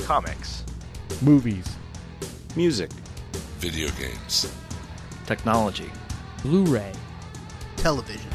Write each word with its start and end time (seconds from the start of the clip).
comics, 0.00 0.64
movies, 1.22 1.66
music, 2.56 2.90
video 3.58 3.88
games, 3.98 4.52
technology, 5.26 5.90
Blu-ray, 6.42 6.92
television. 7.76 8.30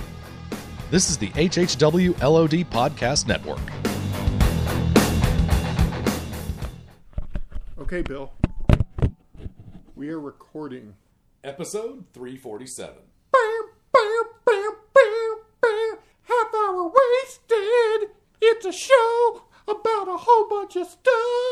This 0.91 1.09
is 1.09 1.17
the 1.17 1.29
HHW 1.29 2.19
LOD 2.21 2.65
Podcast 2.71 3.27
Network. 3.27 3.59
Okay, 7.77 8.01
Bill. 8.01 8.31
We 9.95 10.09
are 10.09 10.19
recording. 10.19 10.95
Episode 11.43 12.05
347. 12.13 12.95
Half 16.23 16.53
hour 16.53 16.91
wasted. 16.91 18.09
It's 18.41 18.65
a 18.65 18.71
show 18.71 19.43
about 19.67 20.07
a 20.07 20.17
whole 20.17 20.47
bunch 20.49 20.75
of 20.75 20.87
stuff. 20.87 21.48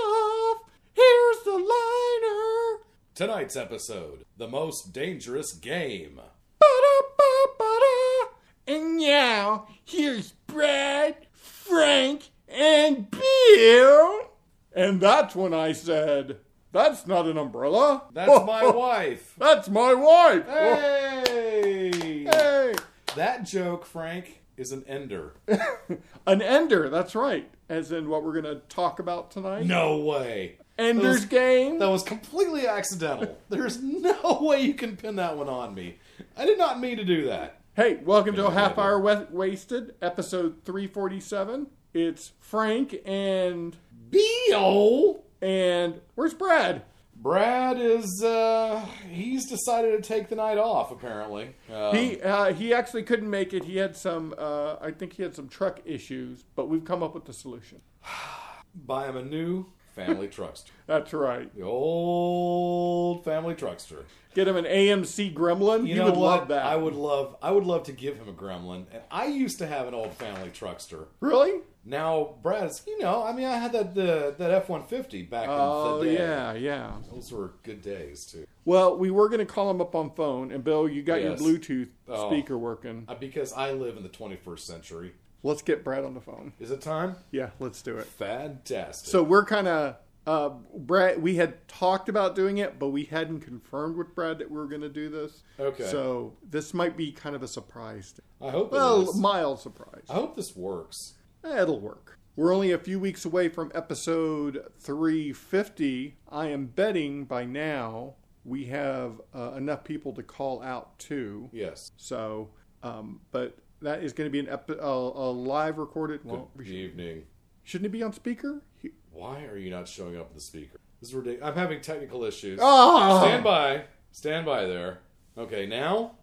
Tonight's 3.18 3.56
episode 3.56 4.26
The 4.38 4.48
Most 4.48 4.94
Dangerous 4.94 5.52
Game. 5.54 6.21
Ba-da-ba-ba-da. 6.60 8.28
And 8.68 9.00
now, 9.00 9.66
here's 9.84 10.34
Brad, 10.46 11.16
Frank, 11.34 12.30
and 12.48 13.10
Bill. 13.10 14.30
And 14.71 15.02
that's 15.02 15.36
when 15.36 15.52
I 15.52 15.71
said, 15.71 16.38
That's 16.71 17.07
not 17.07 17.26
an 17.26 17.40
umbrella. 17.40 18.04
That's 18.14 18.30
my 18.46 18.68
wife. 18.70 19.34
That's 19.40 19.68
my 19.68 19.96
wife. 19.96 20.46
Hey! 20.48 22.24
Hey. 22.29 22.76
That 23.15 23.46
joke, 23.46 23.84
Frank, 23.84 24.43
is 24.57 24.71
an 24.71 24.84
ender. 24.88 25.34
An 26.25 26.42
ender, 26.42 26.89
that's 26.89 27.15
right. 27.15 27.50
As 27.70 27.92
in 27.92 28.10
what 28.10 28.24
we're 28.24 28.34
going 28.42 28.56
to 28.56 28.61
talk 28.68 29.00
about 29.00 29.32
tonight. 29.32 29.65
No 29.65 29.98
way. 30.00 30.57
Ender's 30.78 31.20
Those- 31.21 31.25
Game. 31.25 31.79
That 31.79 31.89
was 31.89 32.03
completely 32.03 32.67
accidental. 32.67 33.38
There's 33.50 33.81
no 33.81 34.40
way 34.42 34.62
you 34.62 34.73
can 34.73 34.98
pin 34.98 35.16
that 35.18 35.38
one 35.38 35.48
on 35.48 35.73
me. 35.73 35.98
I 36.36 36.46
did 36.46 36.58
not 36.58 36.80
mean 36.80 36.98
to 36.98 37.06
do 37.06 37.28
that. 37.28 37.62
Hey, 37.76 38.00
welcome 38.04 38.36
to 38.36 38.48
a 38.48 38.52
half 38.52 38.78
hour 38.80 39.00
wa- 39.00 39.26
wasted, 39.30 39.94
episode 40.02 40.64
347. 40.66 41.68
It's 41.94 42.31
Frank 42.40 42.96
and 43.06 43.78
Bill! 44.09 45.24
and 45.42 46.02
where's 46.16 46.34
Brad? 46.34 46.81
Brad 47.20 47.80
is, 47.80 48.22
uh, 48.23 48.86
he's 49.10 49.50
decided 49.50 50.02
to 50.02 50.08
take 50.08 50.30
the 50.30 50.36
night 50.36 50.58
off, 50.58 50.92
apparently. 50.92 51.56
Um, 51.74 51.96
He 51.96 52.22
uh, 52.22 52.54
he 52.54 52.74
actually 52.74 53.04
couldn't 53.04 53.30
make 53.30 53.54
it. 53.54 53.64
He 53.64 53.78
had 53.78 53.96
some 53.96 54.34
uh, 54.38 54.76
I 54.80 54.92
think 54.92 55.14
he 55.14 55.24
had 55.24 55.36
some 55.36 55.48
truck 55.50 55.80
issues, 55.86 56.44
but 56.56 56.70
we've 56.70 56.86
come 56.86 57.02
up 57.02 57.14
with 57.16 57.26
the 57.26 57.34
solution. 57.34 57.82
buy 58.76 59.08
him 59.09 59.18
a 59.18 59.24
new 59.24 59.66
family 59.96 60.28
truckster. 60.38 60.70
That's 60.86 61.12
right. 61.12 61.54
The 61.56 61.64
old 61.64 63.24
family 63.26 63.56
truckster. 63.56 64.04
Get 64.36 64.48
him 64.48 64.56
an 64.56 64.66
AMC 64.66 65.34
Gremlin. 65.34 65.88
You 65.88 65.94
he 65.94 65.96
know 65.96 66.06
would 66.06 66.14
what? 66.16 66.40
love 66.40 66.48
that. 66.50 66.64
I 66.68 66.76
would 66.76 66.94
love. 66.94 67.36
I 67.42 67.50
would 67.50 67.64
love 67.66 67.84
to 67.86 67.92
give 67.92 68.18
him 68.18 68.30
a 68.30 68.34
gremlin. 68.34 68.86
And 68.94 69.02
I 69.09 69.26
used 69.26 69.58
to 69.59 69.66
have 69.66 69.88
an 69.88 69.96
old 69.96 70.14
family 70.14 70.50
truckster. 70.50 71.08
Really? 71.20 71.62
Now 71.88 72.36
Brad's. 72.44 72.84
You 72.86 73.00
know, 73.00 73.24
I 73.24 73.32
mean, 73.32 73.46
I 73.46 73.58
had 73.58 73.72
that 73.72 73.96
the 73.96 74.36
that 74.38 74.52
F 74.52 74.68
one 74.70 74.84
fifty 74.84 75.22
back 75.24 75.48
Oh 75.50 76.00
in 76.02 76.06
the 76.08 76.12
day. 76.14 76.20
yeah, 76.20 76.54
yeah. 76.54 76.92
Those 77.12 77.32
were 77.32 77.54
good 77.64 77.82
days 77.82 78.26
too. 78.26 78.46
Well, 78.66 78.98
we 78.98 79.10
were 79.10 79.30
going 79.30 79.40
to 79.40 79.46
call 79.46 79.72
him 79.72 79.80
up 79.80 79.96
on 79.96 80.12
phone, 80.12 80.52
and 80.52 80.64
Bill, 80.64 80.90
you 80.90 81.02
got 81.02 81.22
Yes. 81.22 81.40
your 81.40 81.50
Bluetooth 81.50 81.88
Oh. 82.10 82.30
speaker 82.30 82.58
working. 82.58 83.06
Uh, 83.08 83.16
because 83.16 83.54
I 83.54 83.72
live 83.72 83.96
in 83.98 84.04
the 84.04 84.10
twenty 84.10 84.36
first 84.36 84.68
century. 84.68 85.14
Let's 85.44 85.62
get 85.62 85.84
Brad 85.84 86.04
on 86.04 86.14
the 86.14 86.20
phone. 86.22 86.54
Is 86.60 86.72
it 86.72 86.82
time? 86.82 87.16
Yeah, 87.32 87.52
let's 87.60 87.82
do 87.82 87.96
it. 87.98 88.06
Fantastic. 88.08 89.10
So 89.10 89.24
we're 89.24 89.46
kind 89.46 89.68
of 89.68 89.96
uh, 90.26 90.50
Brad. 90.76 91.22
We 91.22 91.36
had 91.36 91.66
talked 91.70 92.10
about 92.10 92.36
doing 92.36 92.58
it, 92.58 92.80
but 92.80 92.90
we 92.90 93.06
hadn't 93.06 93.42
confirmed 93.42 93.96
with 93.96 94.14
Brad 94.14 94.40
that 94.40 94.52
we 94.52 94.58
were 94.58 94.68
going 94.68 94.82
to 94.82 94.90
do 94.90 95.10
this. 95.10 95.44
Okay. 95.58 95.86
So 95.86 96.34
this 96.50 96.74
might 96.74 96.98
be 96.98 97.14
kind 97.14 97.34
of 97.36 97.44
a 97.44 97.47
surprise. 97.47 98.14
I 98.42 98.50
hope. 98.50 98.74
Well, 98.74 99.14
mild 99.14 99.62
surprise. 99.62 100.03
I 100.09 100.16
hope 100.16 100.36
this 100.36 100.53
works. 100.56 101.14
Eh, 101.44 101.62
It'll 101.62 101.80
work. 101.80 102.20
We're 102.36 102.53
only 102.53 102.72
a 102.72 102.78
few 102.78 103.00
weeks 103.00 103.25
away 103.25 103.50
from 103.50 103.72
episode 103.74 104.64
350. 104.80 106.18
I 106.30 106.48
am 106.48 106.68
betting 106.68 107.25
by 107.25 107.46
now 107.46 108.16
we 108.46 108.66
have 108.66 109.20
uh, 109.36 109.53
enough 109.58 109.84
people 109.84 110.14
to 110.14 110.24
call 110.24 110.62
out 110.62 110.97
to. 111.00 111.50
Yes. 111.52 111.92
So, 111.97 112.50
um, 112.84 113.20
but 113.31 113.58
that 113.81 114.03
is 114.03 114.14
going 114.14 114.28
to 114.28 114.31
be 114.31 114.40
an 114.40 114.47
epi- 114.50 114.78
a, 114.80 114.86
a 114.86 115.30
live 115.31 115.78
recorded. 115.80 116.22
Well, 116.24 116.50
we 116.56 116.64
Good 116.64 116.70
should- 116.70 116.76
evening. 116.78 117.24
shouldn't 117.64 117.88
it 117.88 117.90
be 117.92 118.03
on 118.03 118.14
speaker? 118.14 118.62
He- 118.81 118.92
Why 119.12 119.44
are 119.46 119.58
you 119.58 119.70
not 119.72 119.88
showing 119.88 120.16
up 120.18 120.28
with 120.30 120.36
the 120.36 120.42
speaker? 120.42 120.80
This 121.02 121.09
is 121.09 121.16
ridiculous. 121.16 121.50
I'm 121.50 121.58
having 121.58 121.81
technical 121.81 122.24
issues. 122.24 122.59
Oh! 122.62 123.20
Stand 123.22 123.44
by. 123.44 123.84
Stand 124.12 124.46
by 124.46 124.66
there. 124.66 125.00
Okay, 125.38 125.66
now? 125.66 126.16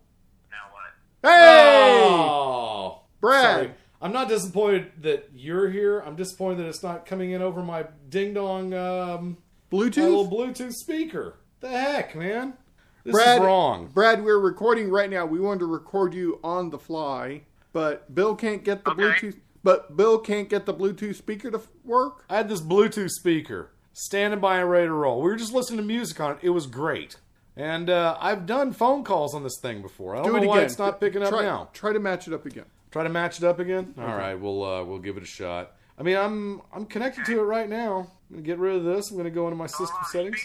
Now 0.51 0.71
what? 0.73 1.31
Hey, 1.31 2.01
Oh! 2.11 3.03
Brad. 3.21 3.55
Sorry. 3.67 3.71
I'm 4.05 4.13
not 4.13 4.29
disappointed 4.29 4.93
that 5.01 5.31
you're 5.35 5.71
here. 5.71 6.01
I'm 6.01 6.15
disappointed 6.15 6.59
that 6.59 6.67
it's 6.67 6.83
not 6.83 7.07
coming 7.07 7.31
in 7.31 7.41
over 7.41 7.63
my 7.63 7.87
ding 8.11 8.35
dong 8.35 8.75
um, 8.75 9.39
my 9.73 9.79
little 9.79 10.29
Bluetooth. 10.29 10.57
Bluetooth 10.59 10.75
speaker. 10.75 11.37
The 11.61 11.71
heck, 11.71 12.15
man? 12.15 12.53
This 13.03 13.13
Brad, 13.13 13.39
is 13.39 13.45
wrong. 13.47 13.87
Brad, 13.95 14.23
we're 14.23 14.39
recording 14.39 14.91
right 14.91 15.09
now. 15.09 15.25
We 15.25 15.41
wanted 15.41 15.61
to 15.61 15.67
record 15.67 16.13
you 16.13 16.39
on 16.45 16.69
the 16.69 16.79
fly, 16.79 17.45
but 17.73 18.15
Bill 18.15 18.37
can't 18.37 18.63
get 18.63 18.85
the 18.85 18.91
Bluetooth. 18.91 19.39
But 19.63 19.97
Bill 19.97 20.19
can't 20.19 20.51
get 20.51 20.67
the 20.67 20.75
Bluetooth 20.75 21.15
speaker 21.15 21.51
to 21.51 21.57
f- 21.57 21.69
work. 21.83 22.27
I 22.29 22.37
had 22.37 22.51
this 22.51 22.61
Bluetooth 22.61 23.09
speaker 23.09 23.71
standing 23.95 24.39
by 24.39 24.59
and 24.59 24.69
ready 24.71 24.87
to 24.87 24.93
roll. 24.93 25.23
We 25.23 25.31
were 25.31 25.37
just 25.37 25.55
listening 25.55 25.79
to 25.79 25.85
music 25.87 26.21
on 26.21 26.33
it. 26.33 26.39
It 26.43 26.51
was 26.51 26.67
great. 26.67 27.17
And 27.57 27.89
uh, 27.89 28.19
I've 28.21 28.45
done 28.45 28.75
phone 28.75 29.03
calls 29.03 29.35
on 29.35 29.45
this 29.45 29.59
thing 29.63 29.81
before. 29.81 30.15
I 30.15 30.19
don't 30.19 30.27
Do 30.27 30.33
know 30.33 30.43
it 30.43 30.47
why 30.47 30.57
again. 30.57 30.67
it's 30.67 30.79
not 30.79 31.01
picking 31.01 31.23
up 31.23 31.31
try, 31.31 31.43
now. 31.43 31.71
Try 31.73 31.95
to 31.95 32.01
match 32.01 32.29
it 32.29 32.35
up 32.35 32.45
again. 32.45 32.67
Try 32.95 33.03
to 33.03 33.09
match 33.09 33.39
it 33.39 33.45
up 33.45 33.59
again. 33.59 33.93
All 33.99 34.07
right, 34.07 34.37
we'll 34.37 34.63
uh, 34.63 34.85
we'll 34.85 35.01
give 35.01 35.17
it 35.17 35.25
a 35.25 35.27
shot. 35.27 35.73
I 35.99 36.05
mean, 36.05 36.15
I'm 36.17 36.63
I'm 36.73 36.87
connected 36.87 37.25
to 37.27 37.41
it 37.41 37.43
right 37.43 37.69
now. 37.69 38.07
I'm 38.31 38.37
gonna 38.37 38.47
get 38.47 38.61
rid 38.61 38.77
of 38.77 38.85
this. 38.85 39.11
I'm 39.11 39.17
gonna 39.17 39.31
go 39.35 39.49
into 39.49 39.57
my 39.57 39.67
system 39.67 39.99
settings. 40.13 40.39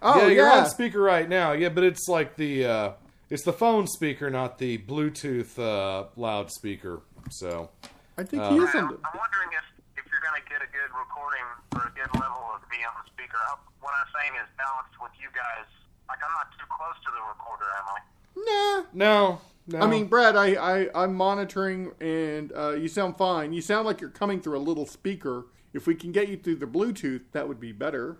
Oh 0.00 0.16
yeah, 0.16 0.22
yeah, 0.22 0.32
you're 0.32 0.50
on 0.50 0.70
speaker 0.70 1.02
right 1.02 1.28
now. 1.28 1.52
Yeah, 1.52 1.68
but 1.68 1.84
it's 1.84 2.08
like 2.08 2.36
the 2.36 2.64
uh, 2.64 2.92
it's 3.28 3.42
the 3.44 3.52
phone 3.52 3.86
speaker, 3.86 4.30
not 4.30 4.56
the 4.56 4.78
Bluetooth 4.78 5.58
uh, 5.58 6.06
loudspeaker. 6.16 7.02
So 7.28 7.68
I 8.16 8.22
think 8.24 8.40
Uh, 8.42 8.52
he 8.52 8.56
is 8.56 8.74
I'm, 8.74 8.84
on 8.84 8.92
the. 8.92 8.98
I'm 9.04 9.18
wondering 9.20 9.52
if, 9.52 10.00
if 10.00 10.10
you're 10.10 10.24
going 10.24 10.40
to 10.40 10.48
get 10.48 10.64
a 10.64 10.70
good 10.72 10.88
recording 10.96 11.44
or 11.76 11.88
a 11.88 11.92
good 11.92 12.08
level 12.18 12.40
of 12.56 12.64
me 12.72 12.80
on 12.88 12.96
the 13.04 13.06
speaker. 13.12 13.36
How, 13.36 13.60
what 13.84 13.92
I'm 14.00 14.08
saying 14.16 14.32
is 14.40 14.48
balanced 14.56 14.96
with 14.96 15.12
you 15.20 15.28
guys. 15.36 15.68
Like, 16.08 16.24
I'm 16.24 16.32
not 16.32 16.48
too 16.56 16.64
close 16.72 16.96
to 17.04 17.10
the 17.12 17.22
recorder, 17.28 17.68
am 17.68 17.86
I? 17.92 18.00
Nah. 18.48 18.84
no, 18.96 19.40
no. 19.72 19.80
I 19.80 19.86
mean, 19.86 20.06
Brad, 20.06 20.36
I, 20.36 20.54
I 20.54 20.88
I'm 21.04 21.14
monitoring, 21.14 21.92
and 22.00 22.52
uh, 22.56 22.72
you 22.72 22.88
sound 22.88 23.16
fine. 23.16 23.52
You 23.52 23.60
sound 23.60 23.86
like 23.86 24.00
you're 24.00 24.10
coming 24.10 24.40
through 24.40 24.58
a 24.58 24.60
little 24.60 24.86
speaker. 24.86 25.46
If 25.72 25.86
we 25.86 25.94
can 25.94 26.12
get 26.12 26.28
you 26.28 26.36
through 26.36 26.56
the 26.56 26.66
Bluetooth, 26.66 27.22
that 27.32 27.46
would 27.46 27.60
be 27.60 27.72
better. 27.72 28.18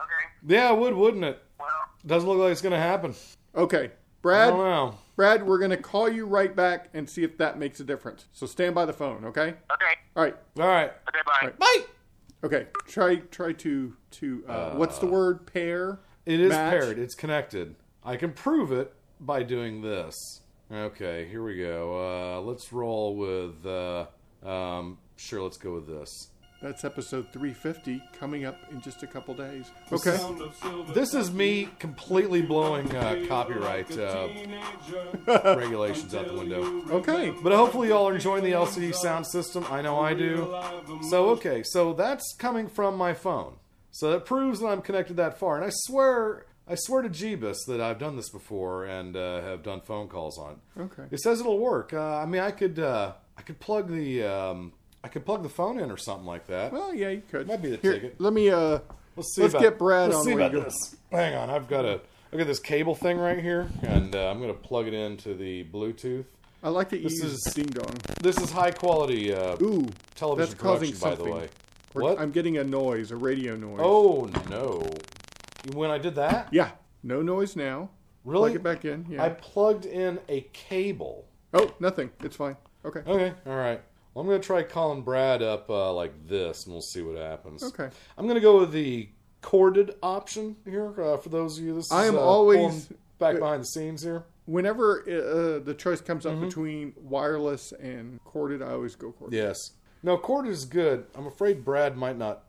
Okay. 0.00 0.54
yeah, 0.54 0.72
it 0.72 0.78
would, 0.78 0.94
wouldn't 0.94 1.24
it? 1.24 1.42
Well, 1.58 1.68
Doesn't 2.06 2.28
look 2.28 2.38
like 2.38 2.52
it's 2.52 2.62
gonna 2.62 2.78
happen. 2.78 3.14
Okay, 3.54 3.84
I 3.84 3.90
Brad. 4.22 4.50
don't 4.50 4.58
know. 4.58 4.98
Brad, 5.16 5.44
we're 5.46 5.58
gonna 5.58 5.76
call 5.76 6.08
you 6.08 6.26
right 6.26 6.54
back 6.54 6.88
and 6.94 7.08
see 7.08 7.22
if 7.24 7.36
that 7.38 7.58
makes 7.58 7.80
a 7.80 7.84
difference. 7.84 8.26
So 8.32 8.46
stand 8.46 8.74
by 8.74 8.84
the 8.84 8.92
phone, 8.92 9.24
okay? 9.26 9.54
okay. 9.72 9.94
All 10.16 10.22
right. 10.24 10.36
All 10.58 10.66
right, 10.68 10.92
Okay, 11.08 11.20
bye. 11.26 11.38
right. 11.48 11.58
bye. 11.58 11.82
Okay. 12.44 12.66
Try 12.86 13.16
try 13.16 13.52
to 13.52 13.94
to 14.12 14.44
uh, 14.48 14.74
what's 14.74 14.98
the 14.98 15.06
word? 15.06 15.46
Pair. 15.52 15.98
It 16.26 16.38
is 16.40 16.50
Match. 16.50 16.70
paired. 16.72 16.98
It's 16.98 17.14
connected. 17.16 17.74
I 18.04 18.16
can 18.16 18.32
prove 18.32 18.70
it 18.70 18.92
by 19.20 19.42
doing 19.42 19.82
this. 19.82 20.40
Okay, 20.70 21.26
here 21.30 21.42
we 21.42 21.56
go. 21.56 22.36
Uh, 22.36 22.40
let's 22.42 22.72
roll 22.72 23.16
with. 23.16 23.64
Uh, 23.64 24.06
um, 24.44 24.98
sure, 25.16 25.42
let's 25.42 25.56
go 25.56 25.74
with 25.74 25.86
this. 25.86 26.28
That's 26.60 26.84
episode 26.84 27.32
350 27.32 28.02
coming 28.18 28.44
up 28.44 28.58
in 28.72 28.80
just 28.80 29.02
a 29.04 29.06
couple 29.06 29.32
days. 29.32 29.70
Okay. 29.92 30.18
This 30.92 31.14
is 31.14 31.30
me 31.30 31.68
completely 31.78 32.42
blowing 32.42 32.94
uh, 32.96 33.24
copyright 33.28 33.96
uh, 33.96 34.28
regulations 35.56 36.16
out 36.16 36.26
the 36.26 36.34
window. 36.34 36.82
Okay. 36.90 37.32
But 37.42 37.52
hopefully, 37.52 37.88
y'all 37.88 38.08
are 38.08 38.14
enjoying 38.14 38.42
the 38.42 38.52
LCD 38.52 38.92
sound 38.94 39.26
system. 39.26 39.64
I 39.70 39.82
know 39.82 40.00
I 40.00 40.14
do. 40.14 40.54
So, 41.08 41.30
okay, 41.30 41.62
so 41.62 41.92
that's 41.92 42.34
coming 42.38 42.68
from 42.68 42.96
my 42.96 43.14
phone. 43.14 43.54
So 43.92 44.10
that 44.10 44.26
proves 44.26 44.60
that 44.60 44.66
I'm 44.66 44.82
connected 44.82 45.16
that 45.16 45.38
far. 45.38 45.56
And 45.56 45.64
I 45.64 45.70
swear, 45.72 46.44
I 46.68 46.74
swear 46.76 47.02
to 47.02 47.08
Jeebus 47.08 47.56
that 47.66 47.80
I've 47.80 47.98
done 47.98 48.16
this 48.16 48.28
before 48.30 48.84
and 48.84 49.16
uh, 49.16 49.40
have 49.42 49.62
done 49.62 49.80
phone 49.80 50.08
calls 50.08 50.38
on. 50.38 50.56
Okay. 50.78 51.04
It 51.10 51.20
says 51.20 51.40
it'll 51.40 51.58
work. 51.58 51.92
Uh, 51.94 52.16
I 52.18 52.26
mean, 52.26 52.42
I 52.42 52.50
could, 52.50 52.78
uh, 52.78 53.12
I 53.36 53.42
could 53.42 53.58
plug 53.60 53.88
the, 53.90 54.24
um, 54.24 54.72
I 55.02 55.08
could 55.08 55.24
plug 55.24 55.42
the 55.42 55.48
phone 55.48 55.78
in 55.78 55.90
or 55.90 55.96
something 55.96 56.26
like 56.26 56.46
that. 56.48 56.72
Well, 56.72 56.92
yeah, 56.94 57.08
you 57.10 57.22
could. 57.30 57.46
Might 57.46 57.62
be 57.62 57.70
the 57.70 57.76
Here, 57.78 57.94
ticket. 57.94 58.20
Let 58.20 58.32
me 58.32 58.50
uh 58.50 58.80
Let's 59.16 59.34
see. 59.34 59.42
let's 59.42 59.54
about, 59.54 59.62
get 59.62 59.78
Brad 59.78 60.08
let's 60.10 60.18
on 60.18 60.24
see 60.24 60.32
about 60.32 60.52
go. 60.52 60.60
this. 60.60 60.96
Hang 61.10 61.34
on, 61.34 61.50
I've 61.50 61.68
got 61.68 61.84
a, 61.84 62.00
I've 62.32 62.38
got 62.38 62.46
this 62.46 62.60
cable 62.60 62.94
thing 62.94 63.16
right 63.18 63.38
here, 63.38 63.68
and 63.82 64.14
uh, 64.14 64.28
I'm 64.30 64.38
going 64.38 64.52
to 64.52 64.58
plug 64.60 64.86
it 64.86 64.94
into 64.94 65.34
the 65.34 65.64
Bluetooth. 65.64 66.24
I 66.62 66.68
like 66.68 66.90
that 66.90 66.98
you 66.98 67.04
This 67.08 67.22
use 67.22 67.32
is- 67.46 67.54
ding 67.54 67.66
dong. 67.66 67.94
This 68.20 68.38
is 68.38 68.50
high 68.52 68.70
quality 68.72 69.32
uh, 69.32 69.56
Ooh, 69.62 69.86
television 70.14 70.50
that's 70.50 70.60
causing 70.60 70.92
production, 70.92 71.00
by 71.00 71.10
the 71.10 71.16
something. 71.16 71.34
way. 71.34 71.48
What? 71.94 72.20
I'm 72.20 72.30
getting 72.32 72.58
a 72.58 72.64
noise, 72.64 73.10
a 73.12 73.16
radio 73.16 73.56
noise. 73.56 73.80
Oh 73.82 74.28
no! 74.50 74.88
When 75.74 75.90
I 75.90 75.98
did 75.98 76.14
that, 76.16 76.48
Yeah. 76.52 76.70
No 77.02 77.22
noise 77.22 77.56
now. 77.56 77.90
really? 78.24 78.50
Plug 78.50 78.56
it 78.56 78.62
back 78.62 78.84
in. 78.84 79.06
Yeah. 79.08 79.24
I 79.24 79.28
plugged 79.30 79.86
in 79.86 80.18
a 80.28 80.42
cable. 80.52 81.26
Oh, 81.54 81.72
nothing. 81.80 82.10
It's 82.22 82.36
fine. 82.36 82.56
Okay. 82.84 83.00
Okay, 83.06 83.32
all 83.46 83.56
right. 83.56 83.80
Well, 84.14 84.22
I'm 84.22 84.26
gonna 84.28 84.40
try 84.42 84.62
calling 84.62 85.02
Brad 85.02 85.42
up 85.42 85.70
uh, 85.70 85.92
like 85.92 86.26
this, 86.26 86.64
and 86.64 86.72
we'll 86.74 86.82
see 86.82 87.02
what 87.02 87.16
happens. 87.16 87.62
Okay. 87.62 87.88
I'm 88.16 88.26
gonna 88.26 88.40
go 88.40 88.60
with 88.60 88.72
the 88.72 89.08
corded 89.40 89.94
option 90.02 90.56
here 90.64 90.92
uh, 91.00 91.16
for 91.18 91.28
those 91.28 91.58
of 91.58 91.64
you. 91.64 91.74
This 91.74 91.86
is, 91.86 91.92
I 91.92 92.06
am 92.06 92.16
uh, 92.16 92.20
always- 92.20 92.90
back 93.18 93.38
behind 93.38 93.62
the 93.62 93.66
scenes 93.66 94.02
here. 94.02 94.24
Whenever 94.46 95.02
uh, 95.02 95.62
the 95.64 95.74
choice 95.76 96.00
comes 96.00 96.24
Mm-hmm. 96.24 96.42
up 96.44 96.48
between 96.48 96.92
wireless 96.96 97.72
and 97.72 98.18
corded, 98.24 98.62
I 98.62 98.70
always 98.72 98.96
go 98.96 99.12
corded. 99.12 99.36
Yes. 99.36 99.72
No, 100.02 100.16
corded 100.16 100.52
is 100.52 100.64
good. 100.64 101.06
I'm 101.14 101.26
afraid 101.26 101.64
Brad 101.64 101.96
might 101.96 102.16
not. 102.16 102.44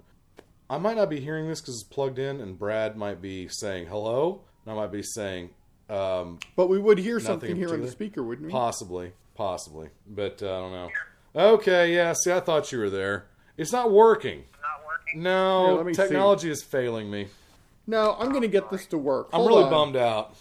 I 0.69 0.77
might 0.77 0.95
not 0.97 1.09
be 1.09 1.19
hearing 1.19 1.47
this 1.47 1.61
because 1.61 1.75
it's 1.75 1.83
plugged 1.83 2.19
in, 2.19 2.41
and 2.41 2.57
Brad 2.57 2.95
might 2.95 3.21
be 3.21 3.47
saying 3.47 3.87
hello, 3.87 4.41
and 4.65 4.71
I 4.71 4.75
might 4.75 4.91
be 4.91 5.01
saying 5.01 5.49
um, 5.89 6.39
But 6.55 6.69
we 6.69 6.77
would 6.77 6.99
hear 6.99 7.19
something 7.19 7.55
here 7.55 7.73
on 7.73 7.81
the 7.81 7.89
speaker, 7.89 8.23
wouldn't 8.23 8.47
we? 8.47 8.51
possibly, 8.51 9.13
possibly, 9.35 9.89
but 10.07 10.41
uh, 10.43 10.45
I 10.45 10.59
don't 10.61 10.71
know. 10.71 10.89
Okay, 11.35 11.93
yeah. 11.93 12.13
See, 12.13 12.31
I 12.31 12.39
thought 12.39 12.71
you 12.71 12.79
were 12.79 12.89
there. 12.89 13.27
It's 13.57 13.71
not 13.71 13.91
working. 13.91 14.45
Not 14.61 14.85
working. 14.85 15.23
No, 15.23 15.65
Here, 15.67 15.75
let 15.75 15.85
me 15.85 15.93
technology 15.93 16.49
is 16.49 16.63
failing 16.63 17.09
me. 17.09 17.27
No, 17.85 18.15
I'm 18.19 18.29
going 18.29 18.41
to 18.41 18.47
get 18.47 18.69
this 18.69 18.85
to 18.87 18.97
work. 18.97 19.29
I'm 19.33 19.45
really 19.45 19.63
on. 19.63 19.69
bummed 19.69 19.95
out. 19.95 20.35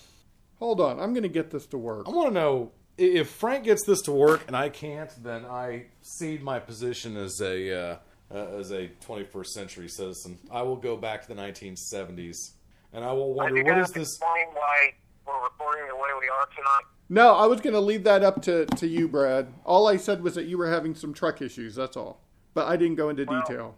Hold 0.58 0.80
on. 0.80 1.00
I'm 1.00 1.12
going 1.14 1.22
to 1.22 1.28
get 1.28 1.50
this 1.50 1.66
to 1.66 1.78
work. 1.78 2.06
I 2.06 2.10
want 2.10 2.28
to 2.28 2.34
know 2.34 2.72
if 2.98 3.28
Frank 3.28 3.64
gets 3.64 3.84
this 3.86 4.02
to 4.02 4.12
work 4.12 4.44
and 4.46 4.56
I 4.56 4.68
can't, 4.68 5.10
then 5.22 5.46
I 5.46 5.86
cede 6.02 6.42
my 6.42 6.58
position 6.58 7.16
as 7.16 7.40
a 7.40 7.80
uh, 7.80 7.96
uh, 8.32 8.56
as 8.58 8.70
a 8.72 8.90
21st 9.06 9.46
century 9.46 9.88
citizen. 9.88 10.38
I 10.50 10.62
will 10.62 10.76
go 10.76 10.96
back 10.96 11.22
to 11.22 11.28
the 11.28 11.34
1970s, 11.34 12.52
and 12.92 13.04
I 13.04 13.12
will 13.12 13.34
wonder 13.34 13.56
you 13.58 13.64
what 13.64 13.74
guys 13.76 13.88
is 13.88 13.92
this. 13.92 14.08
explained 14.08 14.50
why 14.52 14.92
we're 15.26 15.42
recording 15.42 15.86
the 15.88 15.94
way 15.94 16.08
we 16.20 16.28
are 16.28 16.46
tonight? 16.56 16.84
No, 17.10 17.34
I 17.34 17.46
was 17.46 17.60
going 17.60 17.74
to 17.74 17.80
leave 17.80 18.04
that 18.04 18.22
up 18.22 18.42
to, 18.42 18.66
to 18.66 18.86
you, 18.86 19.08
Brad. 19.08 19.48
All 19.64 19.88
I 19.88 19.96
said 19.96 20.22
was 20.22 20.34
that 20.34 20.44
you 20.44 20.58
were 20.58 20.68
having 20.70 20.94
some 20.94 21.14
truck 21.14 21.40
issues. 21.40 21.74
That's 21.74 21.96
all. 21.96 22.20
But 22.54 22.66
I 22.66 22.76
didn't 22.76 22.96
go 22.96 23.08
into 23.08 23.24
Well- 23.24 23.40
detail. 23.40 23.74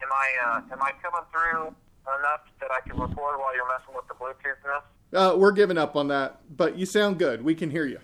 Am 0.00 0.08
I 0.12 0.28
uh, 0.46 0.60
am 0.72 0.80
I 0.80 0.92
coming 1.02 1.26
through 1.32 1.66
enough 2.20 2.42
that 2.60 2.70
I 2.70 2.80
can 2.88 2.92
record 3.00 3.38
while 3.40 3.52
you're 3.54 3.66
messing 3.66 3.94
with 3.96 4.06
the 4.06 4.14
Bluetooth 4.14 4.54
and 4.64 4.80
this? 5.10 5.20
Uh, 5.20 5.36
we're 5.36 5.50
giving 5.52 5.76
up 5.76 5.96
on 5.96 6.06
that. 6.08 6.40
But 6.56 6.78
you 6.78 6.86
sound 6.86 7.18
good. 7.18 7.42
We 7.42 7.56
can 7.56 7.68
hear 7.68 7.84
you. 7.84 7.98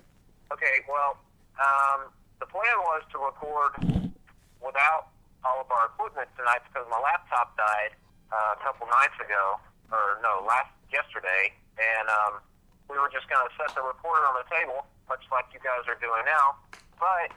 Okay, 0.53 0.83
well, 0.89 1.17
um, 1.63 2.11
the 2.41 2.47
plan 2.47 2.65
was 2.81 3.03
to 3.13 3.19
record 3.19 4.11
without 4.61 5.07
all 5.45 5.61
of 5.61 5.69
our 5.71 5.93
equipment 5.93 6.29
tonight 6.37 6.65
because 6.69 6.89
my 6.89 6.99
laptop 6.99 7.55
died 7.57 7.93
uh, 8.33 8.57
a 8.57 8.61
couple 8.65 8.89
nights 8.89 9.17
ago, 9.21 9.61
or 9.93 10.19
no, 10.25 10.43
last 10.45 10.73
yesterday, 10.91 11.53
and 11.77 12.09
um, 12.09 12.41
we 12.89 12.97
were 12.97 13.13
just 13.13 13.29
going 13.29 13.45
to 13.45 13.53
set 13.57 13.71
the 13.77 13.85
recorder 13.85 14.25
on 14.27 14.41
the 14.41 14.49
table, 14.49 14.85
much 15.09 15.23
like 15.31 15.47
you 15.53 15.61
guys 15.61 15.85
are 15.87 15.99
doing 16.01 16.25
now. 16.27 16.57
But 16.99 17.31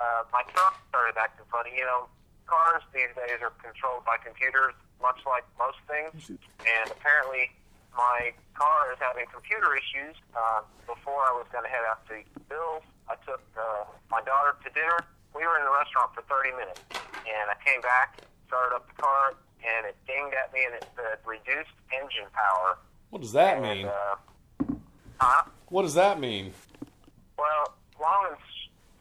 uh, 0.00 0.24
my 0.32 0.42
truck 0.50 0.80
started 0.88 1.16
acting 1.20 1.46
funny. 1.52 1.76
You 1.76 1.86
know, 1.86 2.08
cars 2.48 2.82
these 2.90 3.12
days 3.14 3.38
are 3.44 3.52
controlled 3.60 4.08
by 4.08 4.16
computers, 4.18 4.74
much 4.98 5.20
like 5.28 5.44
most 5.60 5.78
things, 5.86 6.16
and 6.64 6.86
apparently 6.90 7.52
my 7.96 8.32
car 8.54 8.92
is 8.92 8.98
having 9.00 9.26
computer 9.32 9.74
issues. 9.76 10.16
Uh, 10.34 10.62
before 10.86 11.22
I 11.26 11.32
was 11.34 11.46
going 11.52 11.64
to 11.64 11.70
head 11.70 11.84
out 11.86 12.02
to 12.08 12.22
Bill's, 12.48 12.86
I 13.08 13.14
took 13.26 13.42
uh, 13.58 13.84
my 14.10 14.22
daughter 14.22 14.56
to 14.62 14.68
dinner. 14.70 15.02
We 15.34 15.46
were 15.46 15.58
in 15.58 15.64
the 15.64 15.74
restaurant 15.74 16.10
for 16.14 16.22
30 16.26 16.54
minutes, 16.58 16.82
and 17.26 17.50
I 17.50 17.56
came 17.64 17.80
back, 17.80 18.18
started 18.46 18.74
up 18.76 18.86
the 18.88 19.00
car, 19.02 19.34
and 19.64 19.86
it 19.86 19.96
dinged 20.06 20.34
at 20.34 20.52
me, 20.52 20.60
and 20.64 20.74
it 20.74 20.86
said 20.96 21.18
reduced 21.26 21.74
engine 21.92 22.28
power. 22.32 22.78
What 23.10 23.22
does 23.22 23.32
that 23.32 23.58
And, 23.58 23.62
mean? 23.62 23.86
uh, 23.86 24.16
huh? 25.20 25.42
What 25.68 25.82
does 25.82 25.94
that 25.94 26.18
mean? 26.20 26.52
Well, 27.38 27.74
long 28.00 28.32
as 28.32 28.38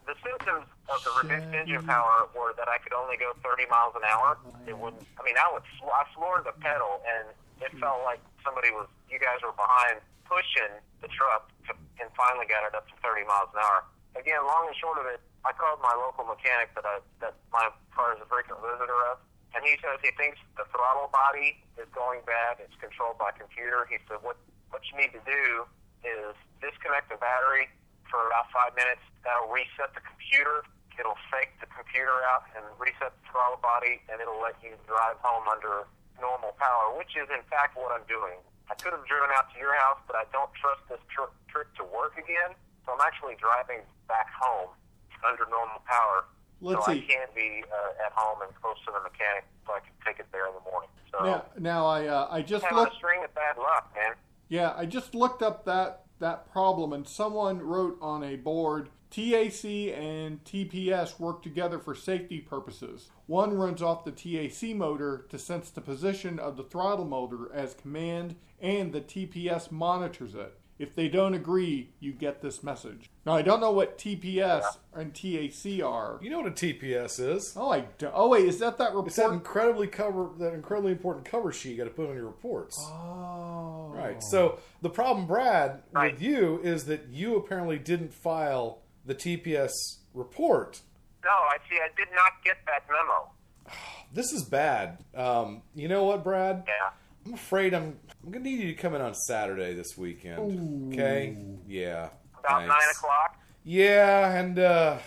the 0.07 0.15
symptoms 0.25 0.65
of 0.89 0.97
the 1.05 1.11
reduced 1.21 1.53
engine 1.53 1.85
power 1.85 2.27
were 2.33 2.53
that 2.57 2.67
I 2.67 2.77
could 2.81 2.93
only 2.93 3.17
go 3.17 3.31
30 3.45 3.65
miles 3.69 3.93
an 3.95 4.03
hour. 4.09 4.37
It 4.67 4.77
wouldn't. 4.77 5.05
I 5.19 5.23
mean, 5.23 5.35
I 5.37 5.47
would. 5.53 5.63
Sl- 5.77 5.93
I 5.93 6.03
floored 6.17 6.45
the 6.45 6.55
pedal, 6.59 7.01
and 7.05 7.29
it 7.61 7.71
felt 7.79 8.01
like 8.05 8.19
somebody 8.43 8.71
was. 8.71 8.87
You 9.09 9.17
guys 9.19 9.41
were 9.41 9.53
behind 9.57 10.01
pushing 10.29 10.69
the 11.01 11.09
truck, 11.09 11.49
to, 11.69 11.73
and 12.01 12.09
finally 12.13 12.45
got 12.45 12.61
it 12.65 12.73
up 12.77 12.85
to 12.89 12.95
30 13.01 13.25
miles 13.25 13.49
an 13.57 13.61
hour. 13.65 13.85
Again, 14.17 14.41
long 14.45 14.65
and 14.69 14.77
short 14.77 14.97
of 15.01 15.05
it, 15.09 15.21
I 15.47 15.55
called 15.55 15.79
my 15.79 15.95
local 15.95 16.27
mechanic 16.27 16.75
that 16.75 16.83
I 16.83 16.99
that 17.23 17.35
my 17.51 17.71
car 17.95 18.15
is 18.15 18.19
a 18.19 18.27
frequent 18.27 18.59
visitor 18.59 18.99
of, 19.07 19.23
and 19.55 19.63
he 19.63 19.79
says 19.79 19.99
he 20.03 20.11
thinks 20.19 20.35
the 20.59 20.67
throttle 20.71 21.07
body 21.11 21.63
is 21.79 21.87
going 21.95 22.19
bad. 22.27 22.59
It's 22.59 22.75
controlled 22.77 23.15
by 23.15 23.31
computer. 23.31 23.87
He 23.87 23.97
said 24.07 24.19
what 24.19 24.35
what 24.69 24.83
you 24.91 24.99
need 24.99 25.15
to 25.15 25.23
do 25.23 25.65
is 26.03 26.35
disconnect 26.59 27.07
the 27.07 27.19
battery 27.19 27.71
for 28.11 28.19
about 28.27 28.51
five 28.51 28.75
minutes. 28.75 29.03
That'll 29.23 29.51
reset 29.51 29.95
the 29.95 30.03
computer. 30.03 30.63
It'll 30.99 31.19
fake 31.31 31.55
the 31.63 31.69
computer 31.71 32.11
out 32.27 32.43
and 32.59 32.67
reset 32.75 33.15
the 33.15 33.23
throttle 33.31 33.63
body, 33.63 34.03
and 34.11 34.19
it'll 34.19 34.43
let 34.43 34.59
you 34.59 34.75
drive 34.83 35.15
home 35.23 35.47
under 35.47 35.87
normal 36.19 36.51
power, 36.59 36.91
which 36.99 37.15
is 37.15 37.31
in 37.31 37.39
fact 37.47 37.79
what 37.79 37.95
I'm 37.95 38.03
doing. 38.11 38.35
I 38.67 38.75
could 38.75 38.91
have 38.91 39.07
driven 39.07 39.31
out 39.31 39.47
to 39.55 39.57
your 39.57 39.71
house, 39.79 40.03
but 40.03 40.19
I 40.19 40.27
don't 40.35 40.51
trust 40.59 40.83
this 40.91 40.99
tr- 41.07 41.31
trick 41.47 41.71
to 41.79 41.87
work 41.87 42.19
again, 42.19 42.51
so 42.83 42.91
I'm 42.91 43.01
actually 43.01 43.39
driving 43.39 43.81
back 44.11 44.27
home 44.35 44.75
under 45.27 45.45
normal 45.49 45.81
power. 45.87 46.25
Let's 46.61 46.85
so 46.85 46.91
see. 46.91 46.99
I 46.99 47.13
can 47.13 47.27
be 47.35 47.63
uh, 47.71 48.05
at 48.05 48.11
home 48.13 48.39
and 48.43 48.53
close 48.61 48.75
to 48.85 48.91
the 48.91 48.99
mechanic, 49.01 49.45
so 49.65 49.73
I 49.73 49.79
can 49.79 49.93
take 50.05 50.19
it 50.19 50.27
there 50.31 50.47
in 50.47 50.53
the 50.53 50.69
morning. 50.69 50.89
So 51.11 51.23
Now, 51.23 51.45
now 51.57 51.85
I 51.85 52.07
uh, 52.07 52.27
I 52.29 52.41
just 52.41 52.63
having 52.65 52.77
a 52.77 52.81
looked. 52.81 52.95
string 52.95 53.23
of 53.23 53.33
bad 53.33 53.57
luck, 53.57 53.91
man. 53.95 54.13
Yeah, 54.49 54.73
I 54.75 54.85
just 54.85 55.15
looked 55.15 55.41
up 55.41 55.65
that 55.65 56.03
that 56.19 56.51
problem, 56.51 56.91
and 56.93 57.07
someone 57.07 57.59
wrote 57.59 57.97
on 58.01 58.23
a 58.23 58.35
board. 58.35 58.89
TAC 59.09 59.65
and 59.65 60.43
TPS 60.43 61.19
work 61.19 61.41
together 61.41 61.79
for 61.79 61.95
safety 61.95 62.39
purposes. 62.39 63.09
One 63.25 63.57
runs 63.57 63.81
off 63.81 64.03
the 64.05 64.11
TAC 64.11 64.75
motor 64.75 65.25
to 65.29 65.39
sense 65.39 65.71
the 65.71 65.81
position 65.81 66.37
of 66.37 66.57
the 66.57 66.63
throttle 66.63 67.05
motor 67.05 67.51
as 67.51 67.73
command, 67.73 68.35
and 68.61 68.91
the 68.93 69.01
TPS 69.01 69.71
monitors 69.71 70.35
it. 70.35 70.59
If 70.79 70.95
they 70.95 71.09
don't 71.09 71.33
agree, 71.33 71.89
you 71.99 72.13
get 72.13 72.41
this 72.41 72.63
message. 72.63 73.09
Now, 73.25 73.33
I 73.33 73.41
don't 73.41 73.59
know 73.59 73.71
what 73.73 73.97
TPS 73.97 74.63
and 74.95 75.13
TAC 75.13 75.83
are. 75.85 76.17
You 76.21 76.29
know 76.29 76.39
what 76.39 76.47
a 76.47 76.51
TPS 76.51 77.19
is? 77.19 77.53
Oh, 77.57 77.69
I 77.71 77.81
do 77.97 78.09
Oh, 78.13 78.29
wait, 78.29 78.45
is 78.45 78.59
that 78.59 78.77
that 78.77 78.91
report? 78.91 79.07
It's 79.07 79.17
that 79.17 79.31
incredibly 79.31 79.87
cover 79.87 80.29
that 80.39 80.53
incredibly 80.53 80.93
important 80.93 81.25
cover 81.25 81.51
sheet 81.51 81.71
you 81.71 81.77
got 81.77 81.83
to 81.83 81.89
put 81.89 82.09
on 82.09 82.15
your 82.15 82.25
reports. 82.27 82.77
oh. 82.89 83.91
Right. 83.93 84.23
So 84.23 84.59
the 84.81 84.89
problem, 84.89 85.27
Brad, 85.27 85.81
Right. 85.91 86.13
with 86.13 86.21
you 86.21 86.61
is 86.63 86.85
that 86.85 87.07
you 87.11 87.35
apparently 87.35 87.77
didn't 87.77 88.13
file 88.13 88.79
the 89.05 89.13
TPS 89.13 89.71
report. 90.13 90.79
No, 91.25 91.29
I 91.31 91.57
see. 91.69 91.75
I 91.75 91.89
did 91.97 92.07
not 92.15 92.31
get 92.45 92.55
that 92.65 92.83
memo. 92.89 93.31
This 94.11 94.31
is 94.31 94.43
bad. 94.43 95.03
Um, 95.13 95.61
you 95.75 95.87
know 95.87 96.05
what, 96.05 96.23
Brad? 96.23 96.63
Yeah. 96.65 96.89
I'm 97.25 97.33
afraid 97.33 97.73
I'm. 97.73 97.97
I'm 98.23 98.31
gonna 98.31 98.43
need 98.43 98.59
you 98.59 98.67
to 98.67 98.81
come 98.81 98.95
in 98.95 99.01
on 99.01 99.13
Saturday 99.13 99.73
this 99.73 99.97
weekend. 99.97 100.93
Okay? 100.93 101.37
Yeah. 101.67 102.09
About 102.39 102.59
thanks. 102.61 102.67
nine 102.69 102.89
o'clock. 102.91 103.39
Yeah, 103.63 104.31
and 104.39 104.59
uh, 104.59 104.97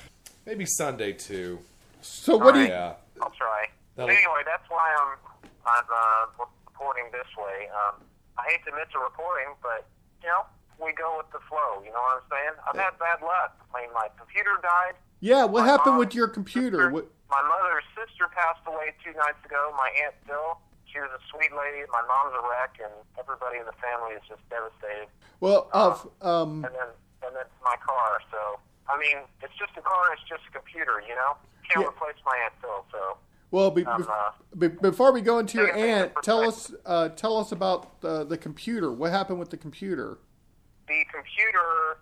maybe 0.47 0.65
Sunday 0.67 1.13
too. 1.13 1.59
So 2.01 2.37
what 2.37 2.55
do 2.55 2.61
you? 2.61 2.69
Yeah. 2.69 2.95
I'll 3.21 3.31
try. 3.31 3.67
That'll- 3.97 4.11
anyway, 4.11 4.43
that's 4.47 4.69
why 4.69 4.95
I'm 5.01 5.19
I'm 5.67 5.85
uh, 5.93 6.45
reporting 6.69 7.05
this 7.13 7.27
way. 7.37 7.69
Um, 7.71 8.03
I 8.39 8.45
hate 8.51 8.65
to 8.67 8.73
miss 8.73 8.89
a 8.95 8.99
recording, 8.99 9.55
but 9.63 9.87
you 10.23 10.29
know 10.29 10.45
we 10.83 10.93
go 10.93 11.17
with 11.19 11.31
the 11.33 11.41
flow. 11.49 11.83
You 11.85 11.93
know 11.93 12.01
what 12.01 12.23
I'm 12.23 12.29
saying? 12.31 12.55
I've 12.69 12.77
had 12.77 12.99
bad 12.99 13.21
luck. 13.23 13.57
I 13.75 13.83
mean, 13.83 13.91
my 13.95 14.09
computer 14.19 14.51
died. 14.63 14.95
Yeah, 15.21 15.45
what 15.45 15.63
My 15.63 15.67
happened 15.69 15.95
mom- 15.95 15.99
with 15.99 16.15
your 16.15 16.29
computer? 16.29 16.79
sister- 16.79 16.91
What? 16.91 17.07
My 17.31 17.41
mother's 17.49 17.85
sister 17.97 18.29
passed 18.35 18.61
away 18.67 18.93
two 19.03 19.13
nights 19.17 19.41
ago. 19.47 19.73
My 19.77 19.89
aunt 20.05 20.15
Bill. 20.27 20.59
She 20.93 21.01
was 21.01 21.09
a 21.17 21.23
sweet 21.33 21.51
lady. 21.57 21.89
My 21.91 22.03
mom's 22.05 22.37
a 22.37 22.43
wreck, 22.45 22.77
and 22.85 22.93
everybody 23.19 23.59
in 23.59 23.65
the 23.65 23.73
family 23.81 24.13
is 24.13 24.23
just 24.29 24.45
devastated. 24.53 25.09
Well, 25.41 25.69
of 25.73 26.05
um, 26.21 26.65
And 26.65 26.75
then 26.75 26.91
and 27.25 27.33
then 27.37 27.49
my 27.65 27.77
car. 27.81 28.21
So 28.31 28.61
I 28.89 28.99
mean, 29.01 29.25
it's 29.43 29.55
just 29.57 29.73
a 29.79 29.81
car. 29.81 30.13
It's 30.13 30.29
just 30.29 30.43
a 30.49 30.53
computer. 30.53 31.01
You 31.09 31.15
know, 31.17 31.37
can't 31.69 31.85
Yeah. 31.85 31.89
replace 31.89 32.21
my 32.27 32.37
aunt 32.45 32.55
Bill. 32.61 32.85
So. 32.93 33.17
well, 33.51 33.71
be, 33.71 33.87
Um, 33.87 34.07
uh, 34.09 34.33
be- 34.59 34.69
before 34.69 35.13
we 35.13 35.21
go 35.23 35.39
into 35.39 35.59
your 35.59 35.73
aunt, 35.75 36.13
tell 36.23 36.45
us 36.47 36.73
uh, 36.85 37.09
tell 37.11 37.39
us 37.39 37.53
about 37.53 38.01
the 38.03 38.25
the 38.25 38.37
computer. 38.37 38.93
What 38.93 39.11
happened 39.13 39.39
with 39.39 39.51
the 39.51 39.57
computer? 39.59 40.19
the 40.89 41.05
computer, 41.15 41.97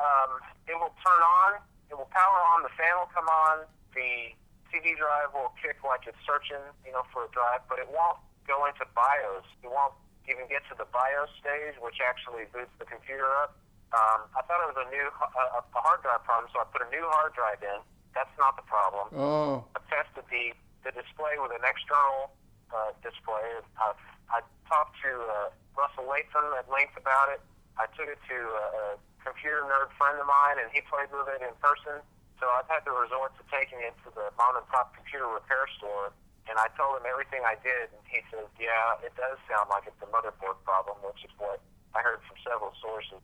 um, 0.00 0.30
it 0.66 0.74
will 0.74 0.90
turn 1.06 1.22
on, 1.22 1.60
it 1.88 1.94
will 1.94 2.08
power 2.10 2.40
on, 2.50 2.62
the 2.64 2.68
fan 2.70 2.90
will 2.98 3.10
come 3.14 3.28
on, 3.28 3.58
the 3.94 4.32
CD 4.74 4.98
drive 4.98 5.30
will 5.30 5.54
kick 5.62 5.78
like 5.86 6.02
it's 6.10 6.18
searching, 6.26 6.58
you 6.82 6.90
know, 6.90 7.06
for 7.14 7.22
a 7.22 7.30
drive, 7.30 7.62
but 7.70 7.78
it 7.78 7.86
won't 7.86 8.18
go 8.42 8.66
into 8.66 8.82
BIOS. 8.90 9.46
It 9.62 9.70
won't 9.70 9.94
even 10.26 10.50
get 10.50 10.66
to 10.66 10.74
the 10.74 10.90
BIOS 10.90 11.30
stage, 11.38 11.78
which 11.78 12.02
actually 12.02 12.50
boots 12.50 12.74
the 12.82 12.88
computer 12.90 13.30
up. 13.46 13.54
Um, 13.94 14.26
I 14.34 14.42
thought 14.42 14.58
it 14.66 14.74
was 14.74 14.82
a 14.82 14.90
new 14.90 15.06
a, 15.06 15.62
a 15.62 15.78
hard 15.78 16.02
drive 16.02 16.26
problem, 16.26 16.50
so 16.50 16.58
I 16.58 16.66
put 16.74 16.82
a 16.82 16.90
new 16.90 17.06
hard 17.14 17.38
drive 17.38 17.62
in. 17.62 17.78
That's 18.18 18.34
not 18.34 18.58
the 18.58 18.66
problem. 18.66 19.06
Oh, 19.14 19.62
I 19.78 19.80
tested 19.86 20.26
the 20.26 20.50
the 20.82 20.90
display 20.90 21.38
with 21.38 21.54
an 21.54 21.62
external 21.62 22.34
uh, 22.74 22.90
display. 23.06 23.46
Uh, 23.78 23.94
I 24.34 24.42
talked 24.66 24.98
to 25.06 25.12
uh, 25.14 25.48
Russell 25.78 26.10
Latham 26.10 26.58
at 26.58 26.66
length 26.66 26.98
about 26.98 27.30
it. 27.30 27.38
I 27.78 27.86
took 27.94 28.10
it 28.10 28.18
to 28.18 28.36
a, 28.36 28.66
a 28.74 28.84
computer 29.22 29.62
nerd 29.62 29.94
friend 29.94 30.18
of 30.18 30.26
mine, 30.26 30.58
and 30.58 30.68
he 30.74 30.82
played 30.90 31.14
with 31.14 31.30
it 31.30 31.46
in 31.46 31.54
person. 31.62 32.02
So 32.40 32.50
I've 32.50 32.68
had 32.68 32.82
to 32.84 32.92
resort 32.92 33.32
to 33.38 33.42
taking 33.48 33.78
it 33.80 33.94
to 34.04 34.10
the 34.12 34.30
mom 34.36 34.58
and 34.58 34.66
pop 34.68 34.94
computer 34.94 35.26
repair 35.30 35.64
store, 35.78 36.10
and 36.50 36.58
I 36.58 36.68
told 36.76 36.98
him 37.00 37.06
everything 37.08 37.40
I 37.46 37.56
did, 37.62 37.94
and 37.94 38.02
he 38.10 38.20
says, 38.28 38.46
"Yeah, 38.60 39.00
it 39.06 39.14
does 39.16 39.38
sound 39.48 39.70
like 39.70 39.86
it's 39.86 40.00
a 40.02 40.10
motherboard 40.10 40.58
problem, 40.66 40.98
which 41.06 41.22
is 41.24 41.32
what 41.38 41.62
I 41.94 42.02
heard 42.02 42.20
from 42.26 42.36
several 42.44 42.74
sources." 42.82 43.22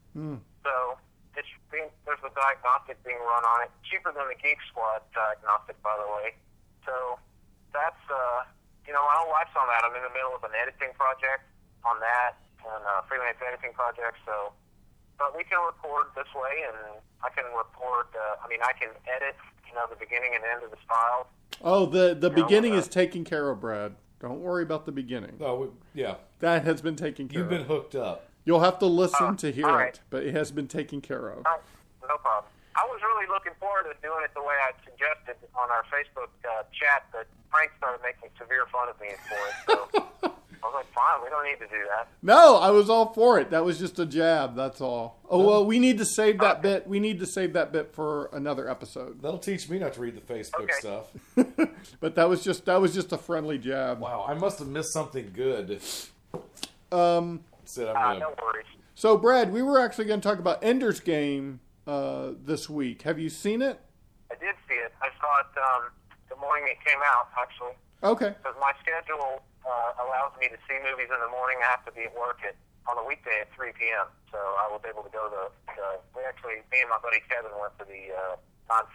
So 0.64 0.96
it's 1.36 1.50
being, 1.70 1.90
there's 2.06 2.22
a 2.22 2.32
diagnostic 2.32 3.02
being 3.04 3.20
run 3.20 3.44
on 3.44 3.66
it, 3.66 3.70
cheaper 3.86 4.10
than 4.14 4.26
the 4.30 4.38
Geek 4.38 4.58
Squad 4.70 5.02
diagnostic, 5.12 5.76
by 5.82 5.94
the 5.98 6.08
way. 6.08 6.34
So 6.86 7.18
that's 7.74 8.02
uh, 8.08 8.46
you 8.86 8.92
know 8.94 9.02
my 9.04 9.16
whole 9.20 9.30
life's 9.34 9.54
on 9.58 9.66
that. 9.68 9.84
I'm 9.84 9.94
in 9.94 10.02
the 10.02 10.14
middle 10.14 10.34
of 10.34 10.42
an 10.46 10.54
editing 10.54 10.94
project 10.96 11.44
on 11.84 12.00
that 12.00 12.36
and 12.64 12.82
uh, 12.84 13.02
freelance 13.08 13.40
editing 13.40 13.72
project. 13.72 14.16
So, 14.26 14.52
but 15.20 15.36
we 15.36 15.44
can 15.44 15.60
record 15.64 16.06
this 16.16 16.26
way, 16.34 16.64
and 16.66 16.98
I 17.22 17.28
can 17.30 17.44
record. 17.54 18.06
Uh, 18.16 18.42
I 18.44 18.48
mean, 18.48 18.58
I 18.64 18.72
can 18.72 18.88
edit. 19.06 19.36
You 19.68 19.76
know, 19.76 19.86
the 19.88 19.94
beginning 20.00 20.32
and 20.34 20.42
end 20.42 20.64
of 20.64 20.70
the 20.72 20.80
file. 20.88 21.28
Oh, 21.62 21.86
the 21.86 22.16
the 22.18 22.30
No, 22.30 22.34
beginning 22.42 22.72
uh, 22.74 22.78
is 22.82 22.88
taken 22.88 23.22
care 23.22 23.48
of, 23.50 23.60
Brad. 23.60 23.94
Don't 24.18 24.40
worry 24.40 24.64
about 24.64 24.84
the 24.84 24.90
beginning. 24.92 25.36
Oh, 25.40 25.54
we- 25.60 25.68
yeah. 26.02 26.16
That 26.40 26.64
has 26.64 26.82
been 26.82 26.96
taken 26.96 27.28
care 27.28 27.40
You've 27.40 27.48
been 27.50 27.60
of. 27.62 27.66
hooked 27.68 27.94
up. 27.94 28.26
You'll 28.44 28.60
have 28.66 28.78
to 28.80 28.86
listen 28.86 29.26
Oh, 29.30 29.34
to 29.34 29.52
hear 29.52 29.66
all 29.68 29.76
right. 29.76 29.94
it, 29.94 30.00
but 30.10 30.24
it 30.24 30.34
has 30.34 30.50
been 30.50 30.66
taken 30.66 31.00
care 31.00 31.28
of. 31.28 31.44
No 31.44 32.16
problem. 32.18 32.50
I 32.74 32.82
was 32.86 33.00
really 33.02 33.28
looking 33.28 33.52
forward 33.60 33.84
to 33.84 33.94
doing 34.02 34.24
it 34.24 34.32
the 34.34 34.40
way 34.42 34.56
I 34.58 34.72
suggested 34.82 35.36
on 35.54 35.70
our 35.70 35.84
Facebook 35.92 36.32
uh, 36.48 36.64
chat, 36.72 37.04
but 37.12 37.26
Frank 37.52 37.70
started 37.78 38.00
making 38.02 38.30
severe 38.40 38.64
fun 38.72 38.88
of 38.88 38.98
me 39.00 39.08
for 39.28 39.38
it. 39.69 39.69
So 41.10 41.16
I 41.16 41.18
was 41.18 41.22
like, 41.22 41.22
fine, 41.22 41.24
we 41.24 41.30
don't 41.30 41.44
need 41.44 41.66
to 41.66 41.78
do 41.78 41.84
that. 41.88 42.08
No, 42.22 42.56
I 42.56 42.70
was 42.70 42.88
all 42.90 43.12
for 43.12 43.38
it. 43.40 43.50
That 43.50 43.64
was 43.64 43.78
just 43.78 43.98
a 43.98 44.06
jab. 44.06 44.54
That's 44.56 44.80
all. 44.80 45.18
Oh 45.28 45.44
well, 45.46 45.64
we 45.64 45.78
need 45.78 45.98
to 45.98 46.04
save 46.04 46.38
that 46.40 46.62
bit. 46.62 46.86
We 46.86 47.00
need 47.00 47.18
to 47.20 47.26
save 47.26 47.52
that 47.54 47.72
bit 47.72 47.94
for 47.94 48.26
another 48.32 48.68
episode. 48.68 49.22
That'll 49.22 49.38
teach 49.38 49.68
me 49.68 49.78
not 49.78 49.92
to 49.94 50.00
read 50.00 50.14
the 50.16 50.20
Facebook 50.32 50.62
Okay. 50.64 50.72
stuff. 50.78 51.06
But 52.00 52.14
that 52.16 52.28
was 52.28 52.42
just 52.44 52.64
that 52.66 52.80
was 52.80 52.94
just 52.94 53.12
a 53.12 53.18
friendly 53.18 53.58
jab. 53.58 54.00
Wow, 54.00 54.24
I 54.28 54.34
must 54.34 54.58
have 54.58 54.68
missed 54.68 54.92
something 54.92 55.30
good. 55.34 55.80
Um. 56.92 57.44
Said 57.64 57.88
I'm 57.88 57.96
Uh, 57.96 58.00
gonna. 58.00 58.18
no 58.20 58.34
worries. 58.42 58.66
So, 58.94 59.16
Brad, 59.16 59.52
we 59.52 59.62
were 59.62 59.78
actually 59.80 60.04
going 60.06 60.20
to 60.20 60.28
talk 60.28 60.38
about 60.38 60.62
Ender's 60.62 61.00
Game 61.00 61.60
uh, 61.86 62.32
this 62.44 62.68
week. 62.68 63.02
Have 63.02 63.18
you 63.18 63.30
seen 63.30 63.62
it? 63.62 63.80
I 64.30 64.34
did 64.34 64.54
see 64.68 64.74
it. 64.74 64.92
I 65.00 65.08
saw 65.20 65.40
it 65.40 65.46
um, 65.56 65.90
the 66.28 66.36
morning 66.36 66.66
it 66.70 66.76
came 66.86 66.98
out, 67.04 67.28
actually, 67.40 67.72
Okay. 68.02 68.34
because 68.42 68.54
my 68.60 68.72
schedule 68.82 69.40
uh, 69.66 70.04
allows 70.04 70.32
me 70.40 70.48
to 70.48 70.58
see 70.68 70.78
movies 70.80 71.08
in 71.12 71.20
the 71.20 71.32
morning. 71.32 71.58
I 71.60 71.68
have 71.70 71.84
to 71.86 71.92
be 71.92 72.08
at 72.08 72.14
work 72.16 72.40
at 72.46 72.56
on 72.88 72.96
a 72.96 73.04
weekday 73.04 73.44
at 73.44 73.52
3 73.54 73.70
p.m. 73.76 74.08
So 74.32 74.38
I 74.38 74.66
was 74.72 74.80
able 74.88 75.04
to 75.04 75.12
go 75.12 75.28
to. 75.28 75.42
Uh, 75.68 76.00
we 76.16 76.24
actually, 76.24 76.64
me 76.72 76.80
and 76.80 76.90
my 76.90 76.98
buddy 76.98 77.20
Kevin 77.28 77.52
went 77.60 77.76
to 77.78 77.84
the 77.84 78.10
uh, 78.12 78.36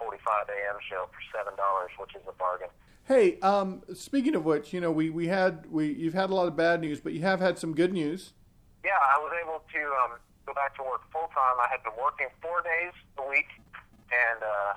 9:45 0.01 0.49
a.m. 0.49 0.77
show 0.89 1.07
for 1.11 1.21
seven 1.35 1.55
dollars, 1.55 1.91
which 1.99 2.15
is 2.15 2.23
a 2.27 2.33
bargain. 2.33 2.69
Hey, 3.05 3.37
um, 3.41 3.83
speaking 3.93 4.33
of 4.33 4.45
which, 4.45 4.73
you 4.73 4.81
know, 4.81 4.91
we, 4.91 5.09
we 5.09 5.27
had 5.27 5.69
we 5.69 5.93
you've 5.93 6.15
had 6.15 6.29
a 6.29 6.35
lot 6.35 6.47
of 6.47 6.55
bad 6.55 6.81
news, 6.81 6.99
but 6.99 7.13
you 7.13 7.21
have 7.21 7.39
had 7.39 7.59
some 7.59 7.75
good 7.75 7.93
news. 7.93 8.33
Yeah, 8.83 8.97
I 8.97 9.19
was 9.21 9.31
able 9.43 9.61
to 9.61 9.81
um, 10.01 10.17
go 10.45 10.53
back 10.53 10.75
to 10.77 10.83
work 10.83 11.01
full 11.11 11.29
time. 11.33 11.57
I 11.59 11.67
had 11.69 11.83
been 11.83 11.97
working 12.01 12.27
four 12.41 12.61
days 12.61 12.93
a 13.17 13.29
week, 13.29 13.49
and 14.09 14.41
uh, 14.41 14.73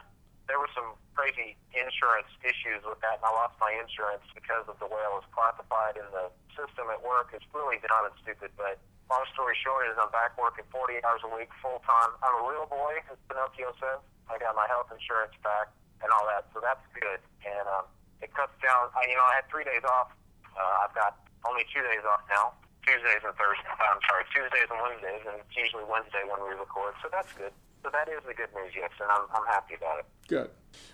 there 0.48 0.58
were 0.58 0.68
some 0.74 0.92
crazy 1.18 1.58
insurance 1.74 2.30
issues 2.46 2.78
with 2.86 3.02
that, 3.02 3.18
and 3.18 3.26
I 3.26 3.34
lost 3.34 3.58
my 3.58 3.74
insurance 3.74 4.22
because 4.30 4.70
of 4.70 4.78
the 4.78 4.86
way 4.86 5.02
I 5.02 5.10
was 5.10 5.26
classified 5.34 5.98
in 5.98 6.06
the 6.14 6.30
system 6.54 6.86
at 6.94 7.02
work. 7.02 7.34
It's 7.34 7.42
really 7.50 7.82
dumb 7.82 8.06
and 8.06 8.14
stupid, 8.22 8.54
but 8.54 8.78
long 9.10 9.26
story 9.34 9.58
short 9.58 9.90
is 9.90 9.98
I'm 9.98 10.14
back 10.14 10.38
working 10.38 10.62
40 10.70 11.02
hours 11.02 11.26
a 11.26 11.30
week 11.34 11.50
full 11.58 11.82
time. 11.82 12.14
I'm 12.22 12.38
a 12.38 12.44
real 12.46 12.70
boy, 12.70 13.02
as 13.10 13.18
Pinocchio 13.26 13.74
says. 13.82 13.98
I 14.30 14.38
got 14.38 14.54
my 14.54 14.70
health 14.70 14.94
insurance 14.94 15.34
back 15.42 15.74
and 16.06 16.06
all 16.14 16.22
that, 16.30 16.46
so 16.54 16.62
that's 16.62 16.86
good. 16.94 17.18
And 17.42 17.66
um, 17.66 17.90
it 18.22 18.30
cuts 18.30 18.54
down. 18.62 18.94
I, 18.94 19.02
you 19.10 19.18
know, 19.18 19.26
I 19.26 19.42
had 19.42 19.50
three 19.50 19.66
days 19.66 19.82
off. 19.82 20.14
Uh, 20.54 20.86
I've 20.86 20.94
got 20.94 21.18
only 21.50 21.66
two 21.74 21.82
days 21.82 22.06
off 22.06 22.22
now. 22.30 22.54
Tuesdays 22.86 23.26
and 23.26 23.34
Thursdays. 23.34 23.74
I'm 23.90 23.98
sorry, 24.06 24.22
Tuesdays 24.30 24.70
and 24.70 24.78
Wednesdays, 24.78 25.26
and 25.26 25.42
it's 25.42 25.56
usually 25.58 25.82
Wednesday 25.90 26.22
when 26.30 26.38
we 26.46 26.54
record. 26.54 26.94
So 27.02 27.10
that's 27.10 27.34
good. 27.34 27.50
So 27.82 27.90
that 27.92 28.08
is 28.08 28.20
the 28.26 28.34
good 28.34 28.48
news, 28.54 28.72
yes, 28.76 28.90
and 29.00 29.08
I'm, 29.10 29.26
I'm 29.34 29.46
happy 29.46 29.74
about 29.74 30.00
it. 30.00 30.06
Good. 30.26 30.50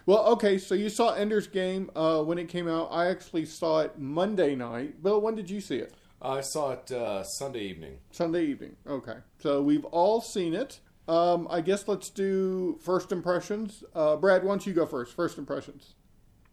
Well, 0.06 0.24
okay. 0.26 0.58
So 0.58 0.74
you 0.74 0.88
saw 0.88 1.14
Ender's 1.14 1.46
Game 1.46 1.90
uh, 1.96 2.22
when 2.22 2.38
it 2.38 2.48
came 2.48 2.68
out. 2.68 2.88
I 2.90 3.06
actually 3.06 3.46
saw 3.46 3.80
it 3.80 3.98
Monday 3.98 4.54
night. 4.54 5.02
Bill, 5.02 5.20
when 5.20 5.34
did 5.34 5.50
you 5.50 5.60
see 5.60 5.76
it? 5.76 5.94
I 6.22 6.40
saw 6.40 6.72
it 6.72 6.90
uh, 6.92 7.24
Sunday 7.24 7.60
evening. 7.60 7.98
Sunday 8.10 8.44
evening. 8.44 8.76
Okay. 8.86 9.16
So 9.38 9.60
we've 9.62 9.84
all 9.86 10.20
seen 10.20 10.54
it. 10.54 10.80
Um, 11.06 11.46
I 11.50 11.60
guess 11.60 11.86
let's 11.86 12.08
do 12.08 12.78
first 12.82 13.12
impressions. 13.12 13.84
Uh, 13.94 14.16
Brad, 14.16 14.42
why 14.42 14.50
don't 14.50 14.66
you 14.66 14.72
go 14.72 14.86
first? 14.86 15.14
First 15.14 15.36
impressions. 15.36 15.94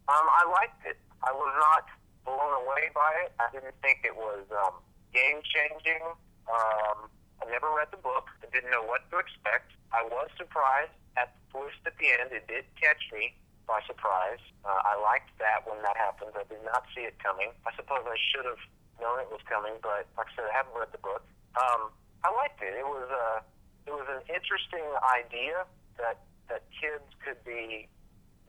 Um, 0.08 0.26
I 0.28 0.50
liked 0.50 0.84
it. 0.84 0.98
I 1.22 1.32
was 1.32 1.54
not 1.58 1.84
blown 2.24 2.52
away 2.64 2.90
by 2.94 3.12
it. 3.24 3.32
I 3.40 3.46
didn't 3.52 3.74
think 3.80 4.00
it 4.04 4.14
was 4.14 4.44
um, 4.50 4.74
game 5.14 5.40
changing. 5.42 6.02
Um, 6.50 7.08
I 7.42 7.50
never 7.50 7.74
read 7.74 7.90
the 7.90 7.98
book. 7.98 8.30
I 8.38 8.46
didn't 8.54 8.70
know 8.70 8.86
what 8.86 9.02
to 9.10 9.18
expect. 9.18 9.74
I 9.90 10.06
was 10.06 10.30
surprised 10.38 10.94
at 11.18 11.34
the 11.34 11.42
twist 11.50 11.82
at 11.82 11.98
the 11.98 12.06
end. 12.06 12.30
It 12.30 12.46
did 12.46 12.62
catch 12.78 13.02
me 13.10 13.34
by 13.66 13.82
surprise. 13.82 14.38
Uh, 14.62 14.78
I 14.78 14.94
liked 15.02 15.34
that 15.42 15.66
when 15.66 15.82
that 15.82 15.98
happened. 15.98 16.38
I 16.38 16.46
did 16.46 16.62
not 16.62 16.86
see 16.94 17.02
it 17.02 17.18
coming. 17.18 17.50
I 17.66 17.74
suppose 17.74 18.06
I 18.06 18.14
should 18.30 18.46
have 18.46 18.62
known 19.02 19.18
it 19.18 19.26
was 19.26 19.42
coming, 19.50 19.74
but 19.82 20.06
like 20.14 20.30
I 20.30 20.32
said, 20.38 20.46
I 20.46 20.54
haven't 20.54 20.78
read 20.78 20.94
the 20.94 21.02
book. 21.02 21.26
Um, 21.58 21.90
I 22.22 22.30
liked 22.30 22.62
it. 22.62 22.78
It 22.78 22.86
was 22.86 23.10
uh, 23.10 23.42
it 23.90 23.90
was 23.90 24.06
an 24.06 24.22
interesting 24.30 24.86
idea 25.02 25.66
that 25.98 26.22
that 26.46 26.62
kids 26.70 27.02
could 27.26 27.42
be 27.42 27.90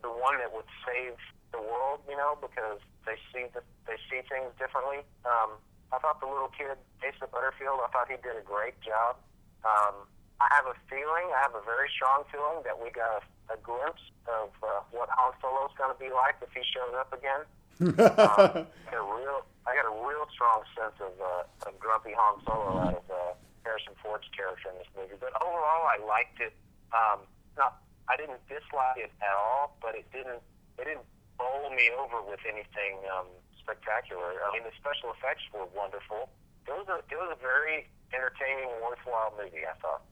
the 0.05 0.13
one 0.13 0.37
that 0.37 0.53
would 0.53 0.69
save 0.85 1.17
the 1.49 1.61
world, 1.61 2.05
you 2.05 2.17
know, 2.17 2.37
because 2.37 2.77
they 3.05 3.17
see 3.33 3.49
the, 3.53 3.65
they 3.89 3.97
see 4.11 4.21
things 4.29 4.53
differently. 4.59 5.01
Um, 5.25 5.57
I 5.93 6.01
thought 6.01 6.17
the 6.17 6.25
little 6.25 6.49
kid, 6.49 6.73
Asa 7.05 7.29
Butterfield, 7.29 7.77
I 7.85 7.87
thought 7.93 8.09
he 8.09 8.17
did 8.17 8.33
a 8.33 8.41
great 8.41 8.73
job. 8.81 9.21
Um, 9.61 10.09
I 10.41 10.49
have 10.57 10.65
a 10.65 10.73
feeling, 10.89 11.29
I 11.29 11.39
have 11.45 11.53
a 11.53 11.61
very 11.61 11.85
strong 11.93 12.25
feeling 12.33 12.65
that 12.65 12.81
we 12.81 12.89
got 12.89 13.21
a, 13.21 13.53
a 13.53 13.57
glimpse 13.61 14.01
of 14.25 14.49
uh, 14.65 14.81
what 14.89 15.13
Han 15.13 15.37
Solo's 15.37 15.69
going 15.77 15.93
to 15.93 15.99
be 16.01 16.09
like 16.09 16.41
if 16.41 16.49
he 16.49 16.65
shows 16.65 16.97
up 16.97 17.13
again. 17.13 17.45
um, 18.01 18.65
I 18.65 18.89
got 18.89 19.05
a 19.05 19.05
real, 19.05 19.45
I 19.69 19.77
got 19.77 19.85
a 19.85 19.95
real 20.01 20.25
strong 20.33 20.65
sense 20.73 20.97
of, 20.97 21.13
uh, 21.21 21.69
of 21.69 21.77
grumpy 21.77 22.17
Han 22.17 22.41
Solo 22.41 22.73
out 22.81 22.97
of 22.97 23.05
uh, 23.13 23.37
Harrison 23.61 23.93
Ford's 24.01 24.25
character 24.33 24.73
in 24.73 24.81
this 24.81 24.89
movie. 24.97 25.17
But 25.21 25.37
overall, 25.37 25.85
I 25.85 26.01
liked 26.01 26.41
it. 26.41 26.57
Um, 26.89 27.29
not, 27.53 27.85
I 28.09 28.17
didn't 28.17 28.41
dislike 28.49 28.97
it 28.97 29.13
at 29.21 29.35
all, 29.37 29.77
but 29.77 29.93
it 29.93 30.09
didn't, 30.09 30.41
it 30.81 30.89
didn't 30.89 31.05
bowl 31.37 31.69
me 31.69 31.93
over 31.93 32.25
with 32.25 32.41
anything 32.49 32.97
um, 33.13 33.29
spectacular. 33.63 34.43
I 34.43 34.53
mean, 34.53 34.63
the 34.63 34.75
special 34.79 35.11
effects 35.17 35.43
were 35.53 35.65
wonderful. 35.75 36.29
It 36.67 36.71
was 36.71 36.87
a, 36.87 36.99
it 37.11 37.17
was 37.17 37.35
a 37.37 37.41
very 37.41 37.87
entertaining 38.13 38.69
worthwhile 38.83 39.33
movie. 39.39 39.65
I 39.65 39.75
thought. 39.81 40.03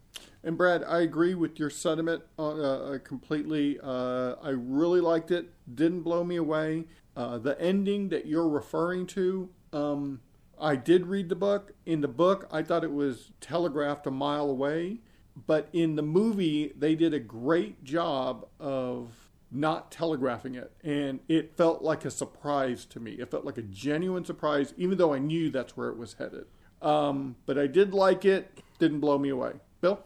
And 0.44 0.58
Brad, 0.58 0.84
I 0.84 1.02
agree 1.02 1.36
with 1.36 1.60
your 1.60 1.70
sentiment 1.70 2.24
uh, 2.40 2.50
uh, 2.50 2.98
completely. 3.00 3.80
Uh, 3.82 4.36
I 4.42 4.50
really 4.50 5.00
liked 5.00 5.32
it. 5.32 5.50
Didn't 5.74 6.02
blow 6.02 6.24
me 6.24 6.38
away. 6.38 6.86
Uh, 7.16 7.38
the 7.38 7.60
ending 7.62 8.10
that 8.10 8.26
you're 8.26 8.50
referring 8.50 9.06
to, 9.06 9.50
um, 9.72 10.22
I 10.60 10.76
did 10.76 11.08
read 11.08 11.30
the 11.30 11.36
book. 11.36 11.74
In 11.86 12.02
the 12.02 12.08
book, 12.08 12.48
I 12.52 12.64
thought 12.64 12.84
it 12.84 12.92
was 12.92 13.32
telegraphed 13.40 14.08
a 14.08 14.12
mile 14.12 14.50
away, 14.50 15.00
but 15.46 15.70
in 15.74 15.96
the 15.96 16.02
movie, 16.02 16.74
they 16.76 16.96
did 16.96 17.14
a 17.14 17.20
great 17.20 17.84
job 17.84 18.48
of 18.60 19.21
not 19.52 19.92
telegraphing 19.92 20.56
it, 20.56 20.72
and 20.84 21.20
it 21.28 21.56
felt 21.58 21.82
like 21.82 22.06
a 22.06 22.12
surprise 22.12 22.86
to 22.86 23.00
me. 23.00 23.12
It 23.14 23.30
felt 23.30 23.46
like 23.46 23.58
a 23.58 23.62
genuine 23.64 24.24
surprise, 24.26 24.74
even 24.78 24.98
though 24.98 25.14
I 25.14 25.20
knew 25.20 25.50
that's 25.50 25.76
where 25.76 25.90
it 25.90 25.98
was 25.98 26.14
headed. 26.14 26.46
Um, 26.82 27.36
but 27.46 27.58
I 27.60 27.68
did 27.68 27.94
like 27.94 28.26
it. 28.26 28.60
Didn't 28.80 29.00
blow 29.02 29.18
me 29.18 29.30
away. 29.30 29.54
Bill. 29.82 30.00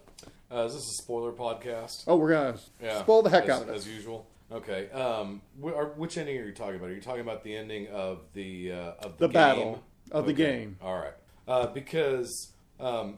Uh, 0.52 0.66
is 0.66 0.74
this 0.74 0.84
a 0.84 1.04
spoiler 1.04 1.32
podcast? 1.32 2.04
Oh, 2.08 2.16
we're 2.18 2.32
gonna 2.32 2.58
Yeah, 2.82 3.00
spoil 3.00 3.22
the 3.22 3.30
heck 3.30 3.46
as, 3.46 3.50
out 3.50 3.62
of 3.64 3.70
it. 3.70 3.75
as 3.75 3.88
usual. 3.88 4.28
Okay. 4.52 4.90
Um, 4.92 5.42
wh- 5.62 5.74
are, 5.75 5.88
which 5.96 6.18
ending 6.18 6.38
are 6.38 6.46
you 6.46 6.54
talking 6.54 6.75
about? 6.75 6.90
Are 6.90 6.94
you 6.94 7.02
talking 7.02 7.22
about 7.22 7.44
the 7.44 7.56
ending 7.56 7.88
of 7.88 8.20
the 8.34 8.72
uh, 8.72 8.75
of 9.00 9.18
the, 9.18 9.28
The 9.28 9.34
battle 9.34 9.84
of 10.12 10.25
the 10.28 10.34
game. 10.34 10.78
All 10.82 10.96
right. 10.96 11.14
Uh, 11.48 11.68
because 11.68 12.52
um, 12.80 13.18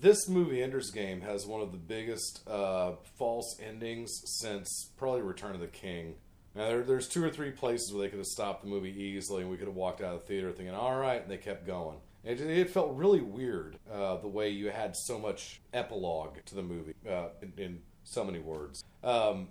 this 0.00 0.28
movie, 0.28 0.62
Ender's 0.62 0.90
Game, 0.90 1.20
has 1.22 1.46
one 1.46 1.60
of 1.60 1.72
the 1.72 1.78
biggest 1.78 2.46
uh, 2.48 2.92
false 3.18 3.56
endings 3.60 4.22
since 4.24 4.90
probably 4.96 5.22
Return 5.22 5.54
of 5.54 5.60
the 5.60 5.66
King. 5.66 6.14
Now, 6.54 6.68
there, 6.68 6.82
there's 6.82 7.08
two 7.08 7.22
or 7.22 7.30
three 7.30 7.50
places 7.50 7.92
where 7.92 8.02
they 8.02 8.08
could 8.08 8.18
have 8.18 8.26
stopped 8.26 8.62
the 8.62 8.68
movie 8.68 8.90
easily, 8.90 9.42
and 9.42 9.50
we 9.50 9.56
could 9.56 9.68
have 9.68 9.76
walked 9.76 10.00
out 10.00 10.14
of 10.14 10.20
the 10.20 10.26
theater 10.26 10.52
thinking, 10.52 10.74
"All 10.74 10.96
right," 10.96 11.20
and 11.20 11.30
they 11.30 11.36
kept 11.36 11.66
going. 11.66 11.98
It, 12.24 12.40
it 12.40 12.70
felt 12.70 12.96
really 12.96 13.20
weird 13.20 13.78
uh, 13.92 14.16
the 14.16 14.28
way 14.28 14.48
you 14.48 14.70
had 14.70 14.96
so 14.96 15.18
much 15.18 15.60
epilogue 15.72 16.38
to 16.46 16.54
the 16.56 16.62
movie 16.62 16.94
uh, 17.08 17.28
in, 17.40 17.52
in 17.56 17.78
so 18.02 18.24
many 18.24 18.40
words. 18.40 18.82
Um, 19.04 19.48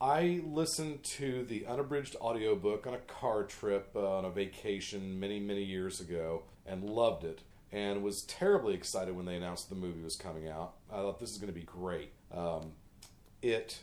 I 0.00 0.42
listened 0.46 1.02
to 1.04 1.44
the 1.44 1.66
unabridged 1.66 2.16
audiobook 2.20 2.86
on 2.86 2.94
a 2.94 2.98
car 2.98 3.44
trip 3.44 3.90
uh, 3.96 4.18
on 4.18 4.24
a 4.24 4.30
vacation 4.30 5.18
many, 5.18 5.40
many 5.40 5.64
years 5.64 6.00
ago 6.00 6.42
and 6.66 6.84
loved 6.84 7.24
it 7.24 7.40
and 7.72 8.02
was 8.02 8.22
terribly 8.22 8.74
excited 8.74 9.14
when 9.16 9.26
they 9.26 9.36
announced 9.36 9.68
the 9.68 9.74
movie 9.74 10.02
was 10.02 10.16
coming 10.16 10.48
out. 10.48 10.74
I 10.90 10.96
thought 10.96 11.18
this 11.18 11.30
is 11.30 11.38
going 11.38 11.52
to 11.52 11.58
be 11.58 11.66
great. 11.66 12.12
Um, 12.32 12.72
it 13.42 13.78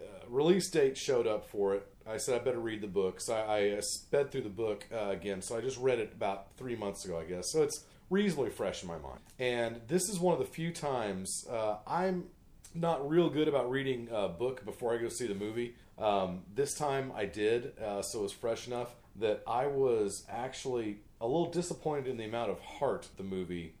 uh, 0.00 0.04
release 0.28 0.68
date 0.70 0.96
showed 0.96 1.26
up 1.26 1.48
for 1.48 1.74
it. 1.74 1.86
I 2.06 2.16
said 2.16 2.40
I 2.40 2.44
better 2.44 2.60
read 2.60 2.80
the 2.80 2.88
book, 2.88 3.20
so 3.20 3.34
I, 3.34 3.76
I 3.76 3.80
sped 3.80 4.30
through 4.30 4.42
the 4.42 4.48
book 4.48 4.86
uh, 4.92 5.10
again. 5.10 5.42
So 5.42 5.56
I 5.56 5.60
just 5.60 5.78
read 5.78 5.98
it 5.98 6.12
about 6.14 6.56
three 6.56 6.76
months 6.76 7.04
ago, 7.04 7.18
I 7.18 7.24
guess. 7.24 7.52
So 7.52 7.62
it's 7.62 7.84
reasonably 8.08 8.50
fresh 8.50 8.82
in 8.82 8.88
my 8.88 8.98
mind. 8.98 9.20
And 9.38 9.80
this 9.86 10.08
is 10.08 10.18
one 10.18 10.32
of 10.32 10.40
the 10.40 10.46
few 10.46 10.72
times 10.72 11.46
uh, 11.50 11.76
I'm 11.86 12.24
not 12.74 13.08
real 13.08 13.28
good 13.30 13.48
about 13.48 13.70
reading 13.70 14.08
a 14.12 14.28
book 14.28 14.64
before 14.64 14.94
I 14.94 14.98
go 14.98 15.08
see 15.08 15.26
the 15.26 15.34
movie. 15.34 15.74
Um, 15.98 16.42
this 16.54 16.74
time 16.74 17.12
I 17.14 17.26
did, 17.26 17.78
uh, 17.78 18.02
so 18.02 18.20
it 18.20 18.22
was 18.22 18.32
fresh 18.32 18.66
enough 18.66 18.94
that 19.16 19.42
I 19.46 19.66
was 19.66 20.24
actually 20.28 21.00
a 21.20 21.26
little 21.26 21.50
disappointed 21.50 22.08
in 22.08 22.16
the 22.16 22.24
amount 22.24 22.50
of 22.50 22.60
heart 22.60 23.08
the 23.16 23.22
movie 23.22 23.74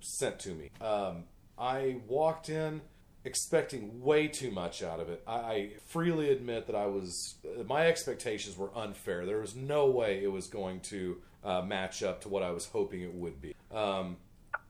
sent 0.00 0.38
to 0.40 0.50
me. 0.50 0.70
Um, 0.80 1.24
I 1.58 2.00
walked 2.06 2.48
in 2.48 2.82
expecting 3.24 4.00
way 4.00 4.26
too 4.28 4.50
much 4.50 4.82
out 4.82 5.00
of 5.00 5.08
it. 5.08 5.22
I, 5.26 5.32
I 5.32 5.70
freely 5.86 6.30
admit 6.30 6.66
that 6.66 6.76
I 6.76 6.86
was 6.86 7.36
my 7.66 7.86
expectations 7.86 8.56
were 8.56 8.76
unfair. 8.76 9.24
There 9.26 9.40
was 9.40 9.54
no 9.54 9.86
way 9.86 10.22
it 10.22 10.30
was 10.32 10.48
going 10.48 10.80
to 10.90 11.18
uh, 11.44 11.62
match 11.62 12.02
up 12.02 12.20
to 12.22 12.28
what 12.28 12.42
I 12.42 12.50
was 12.50 12.66
hoping 12.66 13.02
it 13.02 13.14
would 13.14 13.40
be. 13.40 13.54
Um, 13.70 14.16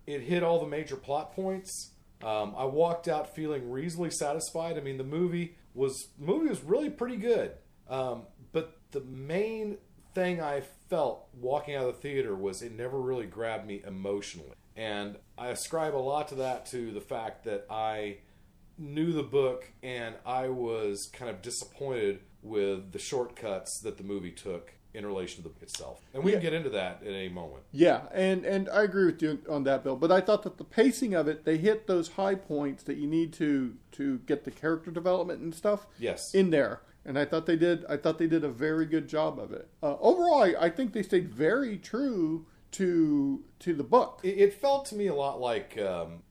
it 0.07 0.21
hit 0.21 0.43
all 0.43 0.61
the 0.61 0.67
major 0.67 0.97
plot 0.97 1.35
points. 1.35 1.91
Um, 2.23 2.55
I 2.57 2.65
walked 2.65 3.09
out 3.09 3.35
feeling 3.35 3.71
reasonably 3.71 4.11
satisfied. 4.11 4.77
I 4.77 4.81
mean, 4.81 4.99
the 4.99 5.05
movie 5.05 5.57
was 5.75 6.09
movie 6.19 6.49
was 6.49 6.63
really 6.63 6.91
pretty 6.91 7.17
good. 7.17 7.53
Um, 7.89 8.23
but 8.53 8.79
the 8.91 9.01
main 9.01 9.79
thing 10.15 10.41
I 10.41 10.63
felt 10.89 11.27
walking 11.41 11.75
out 11.75 11.87
of 11.87 11.95
the 11.97 12.01
theater 12.01 12.35
was 12.35 12.63
it 12.63 12.73
never 12.73 13.01
really 13.01 13.27
grabbed 13.27 13.67
me 13.67 13.83
emotionally, 13.87 14.55
and 14.77 15.17
I 15.39 15.49
ascribe 15.49 15.95
a 15.95 15.99
lot 15.99 16.29
to 16.29 16.35
that 16.37 16.67
to 16.67 16.91
the 16.93 17.01
fact 17.01 17.45
that 17.45 17.67
I 17.71 18.19
knew 18.79 19.13
the 19.13 19.23
book 19.23 19.71
and 19.83 20.15
I 20.27 20.49
was 20.49 21.07
kind 21.13 21.31
of 21.31 21.43
disappointed 21.43 22.21
with 22.43 22.93
the 22.93 22.99
shortcuts 22.99 23.81
that 23.81 23.99
the 23.99 24.03
movie 24.03 24.33
took 24.33 24.73
in 24.95 25.07
relation 25.07 25.37
to 25.37 25.43
the 25.43 25.49
book 25.49 25.63
itself. 25.63 26.01
And 26.13 26.23
we 26.23 26.33
can 26.33 26.41
get 26.41 26.53
into 26.53 26.71
that 26.71 27.03
at 27.03 27.09
any 27.09 27.29
moment. 27.29 27.63
Yeah, 27.73 28.03
and 28.13 28.45
and 28.45 28.69
I 28.69 28.83
agree 28.83 29.07
with 29.07 29.23
you 29.23 29.39
on 29.49 29.65
that, 29.65 29.85
Bill. 29.85 29.97
But 29.97 30.13
I 30.13 30.21
thought 30.21 30.43
that 30.43 30.59
the 30.59 30.65
pacing 30.65 31.15
of 31.15 31.29
it, 31.29 31.45
they 31.45 31.57
hit 31.57 31.87
those 31.87 32.09
high 32.09 32.35
points 32.35 32.83
that 32.85 32.97
you 32.97 33.07
need 33.07 33.33
to 33.35 33.75
to 33.93 34.19
get 34.21 34.45
the 34.45 34.51
character 34.51 34.91
development 34.91 35.41
and 35.41 35.55
stuff. 35.55 35.87
Yes. 35.99 36.35
in 36.35 36.51
there, 36.51 36.81
and 37.05 37.19
I 37.19 37.25
thought 37.25 37.47
they 37.47 37.57
did. 37.57 37.85
I 37.89 37.97
thought 37.97 38.19
they 38.19 38.27
did 38.27 38.45
a 38.45 38.49
very 38.49 38.87
good 38.87 39.09
job 39.09 39.39
of 39.39 39.53
it. 39.53 39.69
Uh, 39.83 39.97
overall, 40.01 40.43
I, 40.43 40.55
I 40.61 40.71
think 40.71 40.93
they 40.93 41.03
stayed 41.03 41.33
very 41.33 41.79
true 41.79 42.47
to 42.73 43.45
to 43.61 43.75
the 43.75 43.85
book. 43.85 44.21
It, 44.23 44.39
it 44.39 44.55
felt 44.55 44.87
to 44.87 44.95
me 44.95 45.07
a 45.07 45.15
lot 45.15 45.41
like 45.41 45.79
um, 45.79 46.23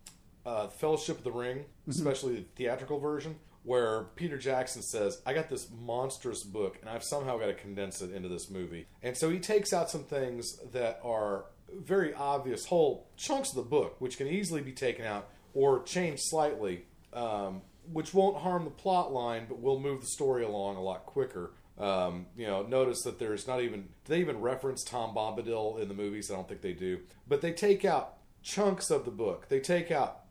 uh, 0.45 0.67
Fellowship 0.67 1.19
of 1.19 1.23
the 1.23 1.31
Ring, 1.31 1.65
especially 1.87 2.35
the 2.35 2.45
theatrical 2.55 2.99
version, 2.99 3.35
where 3.63 4.03
Peter 4.15 4.37
Jackson 4.37 4.81
says, 4.81 5.21
"I 5.25 5.33
got 5.33 5.49
this 5.49 5.67
monstrous 5.71 6.43
book, 6.43 6.77
and 6.81 6.89
I've 6.89 7.03
somehow 7.03 7.37
got 7.37 7.47
to 7.47 7.53
condense 7.53 8.01
it 8.01 8.11
into 8.11 8.29
this 8.29 8.49
movie." 8.49 8.87
And 9.03 9.15
so 9.15 9.29
he 9.29 9.39
takes 9.39 9.73
out 9.73 9.89
some 9.89 10.03
things 10.03 10.57
that 10.71 10.99
are 11.03 11.45
very 11.73 12.13
obvious, 12.13 12.65
whole 12.65 13.07
chunks 13.15 13.49
of 13.49 13.55
the 13.55 13.61
book, 13.61 13.95
which 13.99 14.17
can 14.17 14.27
easily 14.27 14.61
be 14.61 14.73
taken 14.73 15.05
out 15.05 15.29
or 15.53 15.83
changed 15.83 16.23
slightly, 16.23 16.85
um, 17.13 17.61
which 17.91 18.13
won't 18.13 18.38
harm 18.38 18.65
the 18.65 18.71
plot 18.71 19.11
line, 19.11 19.45
but 19.47 19.61
will 19.61 19.79
move 19.79 20.01
the 20.01 20.07
story 20.07 20.43
along 20.43 20.75
a 20.75 20.81
lot 20.81 21.05
quicker. 21.05 21.51
Um, 21.77 22.27
you 22.38 22.45
know, 22.45 22.63
notice 22.63 23.01
that 23.03 23.17
there's 23.17 23.47
not 23.47 23.61
even 23.61 23.81
do 23.81 23.88
they 24.07 24.19
even 24.19 24.41
reference 24.41 24.83
Tom 24.83 25.15
Bombadil 25.15 25.79
in 25.79 25.88
the 25.88 25.93
movies? 25.93 26.29
I 26.29 26.35
don't 26.35 26.47
think 26.47 26.61
they 26.61 26.73
do, 26.73 27.00
but 27.27 27.41
they 27.41 27.53
take 27.53 27.85
out 27.85 28.17
chunks 28.43 28.91
of 28.91 29.05
the 29.05 29.11
book. 29.11 29.47
They 29.50 29.59
take 29.59 29.89
out 29.89 30.21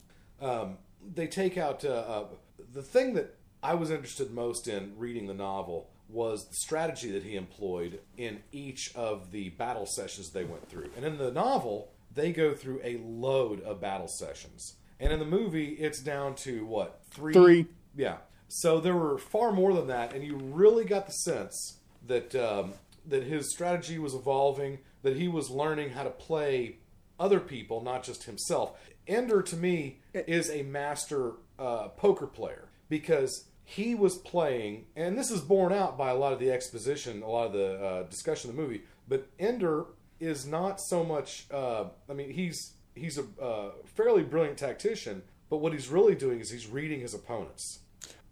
um, 0.41 0.79
they 1.15 1.27
take 1.27 1.59
out 1.59 1.85
uh, 1.85 1.89
uh, 1.89 2.25
the 2.73 2.83
thing 2.83 3.15
that 3.15 3.37
I 3.63 3.75
was 3.75 3.91
interested 3.91 4.31
most 4.31 4.69
in 4.69 4.95
reading 4.97 5.27
the 5.27 5.35
novel 5.35 5.91
was 6.09 6.47
the 6.47 6.55
strategy 6.55 7.11
that 7.13 7.23
he 7.23 7.37
employed 7.37 8.01
in 8.17 8.41
each 8.53 8.95
of 8.95 9.31
the 9.31 9.51
battle 9.51 9.87
sessions 9.87 10.31
they 10.31 10.45
went 10.45 10.69
through. 10.69 10.91
And 10.97 11.05
in 11.05 11.19
the 11.19 11.31
novel, 11.31 11.93
they 12.13 12.33
go 12.33 12.55
through 12.55 12.81
a 12.83 12.99
load 12.99 13.61
of 13.63 13.81
battle 13.81 14.09
sessions. 14.09 14.77
And 15.01 15.13
in 15.13 15.19
the 15.19 15.25
movie, 15.25 15.71
it's 15.71 16.01
down 16.01 16.35
to 16.37 16.65
what? 16.67 17.01
Three? 17.11 17.33
Three. 17.33 17.67
Yeah. 17.97 18.19
So 18.49 18.81
there 18.81 18.97
were 18.97 19.17
far 19.17 19.53
more 19.53 19.73
than 19.73 19.87
that, 19.87 20.13
and 20.13 20.23
you 20.23 20.37
really 20.37 20.85
got 20.85 21.07
the 21.07 21.13
sense 21.13 21.79
that 22.07 22.35
um, 22.35 22.75
that 23.07 23.23
his 23.23 23.51
strategy 23.51 23.99
was 23.99 24.15
evolving, 24.15 24.81
that 25.03 25.17
he 25.17 25.29
was 25.29 25.51
learning 25.51 25.91
how 25.91 26.03
to 26.03 26.11
play 26.11 26.77
other 27.19 27.41
people, 27.41 27.83
not 27.83 28.03
just 28.03 28.25
himself. 28.25 28.79
Ender, 29.07 29.43
to 29.43 29.57
me, 29.57 30.01
is 30.13 30.51
a 30.51 30.63
master 30.63 31.33
uh, 31.59 31.89
poker 31.89 32.27
player 32.27 32.69
because 32.89 33.47
he 33.65 33.95
was 33.95 34.19
playing, 34.19 34.87
and 34.97 35.17
this 35.17 35.31
is 35.31 35.41
borne 35.41 35.73
out 35.73 35.97
by 35.97 36.11
a 36.11 36.17
lot 36.17 36.33
of 36.33 36.41
the 36.41 36.51
exposition, 36.51 37.23
a 37.23 37.29
lot 37.29 37.47
of 37.47 37.53
the 37.53 37.75
uh, 37.75 38.03
discussion 38.05 38.51
of 38.51 38.57
the 38.57 38.63
movie. 38.63 38.83
But 39.09 39.29
Ender 39.39 39.87
is 40.19 40.47
not 40.47 40.81
so 40.81 41.05
much. 41.05 41.47
Uh, 41.53 41.85
I 42.09 42.15
mean, 42.15 42.31
he's 42.31 42.73
he's 42.95 43.19
a 43.19 43.25
uh, 43.43 43.71
fairly 43.85 44.23
brilliant 44.23 44.59
tactician, 44.59 45.23
but 45.49 45.59
what 45.59 45.73
he's 45.73 45.89
really 45.89 46.15
doing 46.15 46.41
is 46.41 46.51
he's 46.51 46.67
reading 46.69 47.01
his 47.01 47.15
opponents 47.15 47.81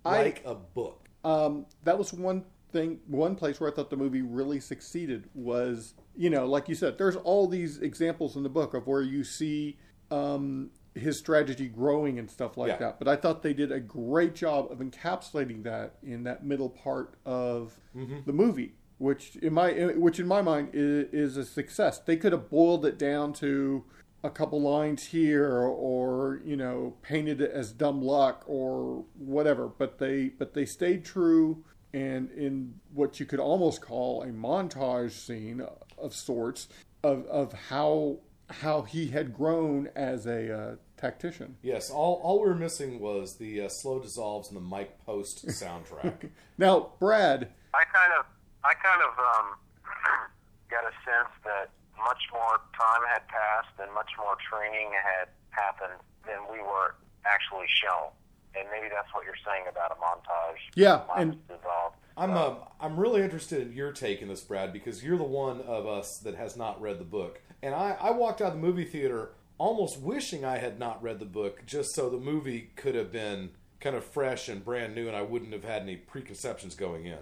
I- 0.05 0.23
like 0.23 0.43
a 0.45 0.55
book. 0.55 1.09
um, 1.25 1.67
that 1.85 1.99
was 1.99 2.13
one 2.13 2.45
thing, 2.73 3.01
one 3.07 3.35
place 3.35 3.61
where 3.61 3.71
I 3.71 3.75
thought 3.75 3.91
the 3.91 3.97
movie 3.97 4.23
really 4.23 4.61
succeeded 4.61 5.29
was, 5.35 5.95
you 6.17 6.29
know, 6.31 6.47
like 6.47 6.69
you 6.69 6.75
said, 6.75 6.99
there's 6.99 7.17
all 7.17 7.47
these 7.47 7.79
examples 7.79 8.37
in 8.37 8.43
the 8.43 8.49
book 8.51 8.75
of 8.75 8.87
where 8.87 9.01
you 9.03 9.25
see 9.25 9.79
um, 10.11 10.71
his 10.95 11.19
strategy 11.19 11.69
growing 11.69 12.19
and 12.19 12.31
stuff 12.31 12.57
like 12.57 12.69
Yeah. 12.69 12.77
that. 12.79 12.99
But 12.99 13.09
I 13.09 13.17
thought 13.17 13.43
they 13.43 13.55
did 13.55 13.73
a 13.73 13.81
great 13.81 14.35
job 14.35 14.71
of 14.71 14.79
encapsulating 14.79 15.63
that 15.65 15.95
in 16.03 16.25
that 16.25 16.45
middle 16.45 16.69
part 16.71 17.15
of 17.25 17.79
the 17.95 18.33
movie, 18.33 18.75
which 18.99 19.37
in 19.37 19.53
my 19.55 19.71
which 19.97 20.19
in 20.21 20.27
my 20.27 20.43
mind 20.43 20.71
is, 20.75 21.07
is 21.13 21.37
a 21.37 21.45
success. 21.45 21.99
They 22.01 22.17
could 22.17 22.33
have 22.33 22.51
boiled 22.51 22.85
it 22.85 22.99
down 22.99 23.33
to 23.35 23.85
a 24.25 24.31
couple 24.31 24.61
lines 24.61 25.07
here 25.07 25.53
or 25.53 26.41
you 26.45 26.57
know 26.57 26.95
painted 27.03 27.41
it 27.41 27.51
as 27.53 27.73
dumb 27.73 28.03
luck 28.03 28.43
or 28.47 29.05
whatever 29.17 29.69
but 29.69 29.99
they 29.99 30.29
but 30.29 30.55
they 30.55 30.65
stayed 30.65 31.05
true 31.05 31.65
and 31.93 32.31
in 32.33 32.75
what 32.93 33.21
you 33.21 33.27
could 33.27 33.39
almost 33.39 33.81
call 33.81 34.23
a 34.23 34.29
montage 34.29 35.13
scene 35.13 35.63
of 35.97 36.15
sorts 36.15 36.69
of 37.03 37.25
of 37.27 37.53
how 37.53 38.19
how 38.51 38.83
he 38.83 39.09
had 39.09 39.33
grown 39.33 39.89
as 39.95 40.27
a 40.27 40.53
uh, 40.53 40.75
tactician 40.97 41.57
Yes, 41.63 41.91
all, 41.91 42.21
all 42.25 42.41
we 42.41 42.49
were 42.49 42.55
missing 42.55 42.99
was 42.99 43.37
the 43.37 43.61
uh, 43.61 43.69
slow 43.69 44.01
dissolves 44.01 44.49
and 44.49 44.57
the 44.57 44.61
Mike 44.61 44.99
Post 45.05 45.47
soundtrack. 45.47 46.31
now 46.59 46.91
brad 46.99 47.51
I 47.75 47.85
kind 47.85 48.13
of, 48.19 48.27
I 48.65 48.75
kind 48.75 49.03
of 49.03 49.13
um, 49.19 49.47
got 50.71 50.85
a 50.85 50.95
sense 51.05 51.31
that 51.45 51.71
much 52.05 52.23
more 52.33 52.61
time 52.75 53.03
had 53.13 53.27
passed 53.29 53.75
and 53.81 53.93
much 53.95 54.11
more 54.19 54.37
training 54.51 54.91
had 54.95 55.29
happened 55.51 56.01
than 56.27 56.39
we 56.51 56.61
were 56.61 56.95
actually 57.27 57.67
shown. 57.69 58.11
And 58.55 58.67
maybe 58.71 58.89
that's 58.89 59.13
what 59.13 59.25
you're 59.25 59.39
saying 59.45 59.65
about 59.71 59.93
a 59.93 59.99
montage. 60.01 60.63
Yeah, 60.75 61.03
and- 61.17 61.47
dissolved. 61.47 61.97
I'm 62.17 62.33
uh, 62.33 62.55
I'm 62.81 62.99
really 62.99 63.23
interested 63.23 63.63
in 63.63 63.73
your 63.73 63.93
take 63.93 64.23
in 64.23 64.29
this, 64.29 64.41
Brad, 64.41 64.73
because 64.73 65.05
you're 65.05 65.17
the 65.17 65.23
one 65.23 65.61
of 65.61 65.87
us 65.87 66.19
that 66.25 66.35
has 66.35 66.57
not 66.57 66.81
read 66.81 66.99
the 66.99 67.05
book, 67.05 67.41
and 67.63 67.73
I, 67.77 67.97
I 68.01 68.11
walked 68.11 68.41
out 68.41 68.49
of 68.49 68.55
the 68.55 68.67
movie 68.67 68.85
theater 68.85 69.31
almost 69.57 70.01
wishing 70.01 70.45
I 70.45 70.59
had 70.59 70.79
not 70.81 71.01
read 71.01 71.21
the 71.21 71.27
book, 71.27 71.65
just 71.65 71.95
so 71.95 72.09
the 72.11 72.19
movie 72.19 72.71
could 72.75 72.97
have 72.97 73.13
been 73.13 73.51
kind 73.81 73.95
of 73.95 74.05
fresh 74.05 74.49
and 74.49 74.65
brand 74.65 74.95
new, 74.95 75.07
and 75.07 75.17
I 75.17 75.23
wouldn't 75.23 75.53
have 75.53 75.65
had 75.65 75.83
any 75.83 75.97
preconceptions 75.97 76.75
going 76.75 77.07
in. 77.07 77.19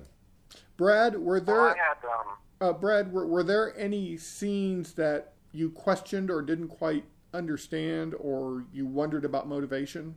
brad 0.76 1.16
were 1.18 1.40
Well, 1.40 1.42
there 1.42 1.62
I 1.62 1.68
had, 1.76 2.04
um, 2.04 2.36
uh, 2.60 2.72
brad 2.72 3.12
were, 3.12 3.26
were 3.26 3.42
there 3.42 3.76
any 3.78 4.16
scenes 4.16 4.94
that 4.94 5.32
you 5.52 5.70
questioned 5.70 6.30
or 6.30 6.42
didn't 6.42 6.68
quite 6.68 7.04
understand 7.34 8.14
or 8.18 8.64
you 8.72 8.86
wondered 8.86 9.24
about 9.24 9.46
motivation 9.48 10.14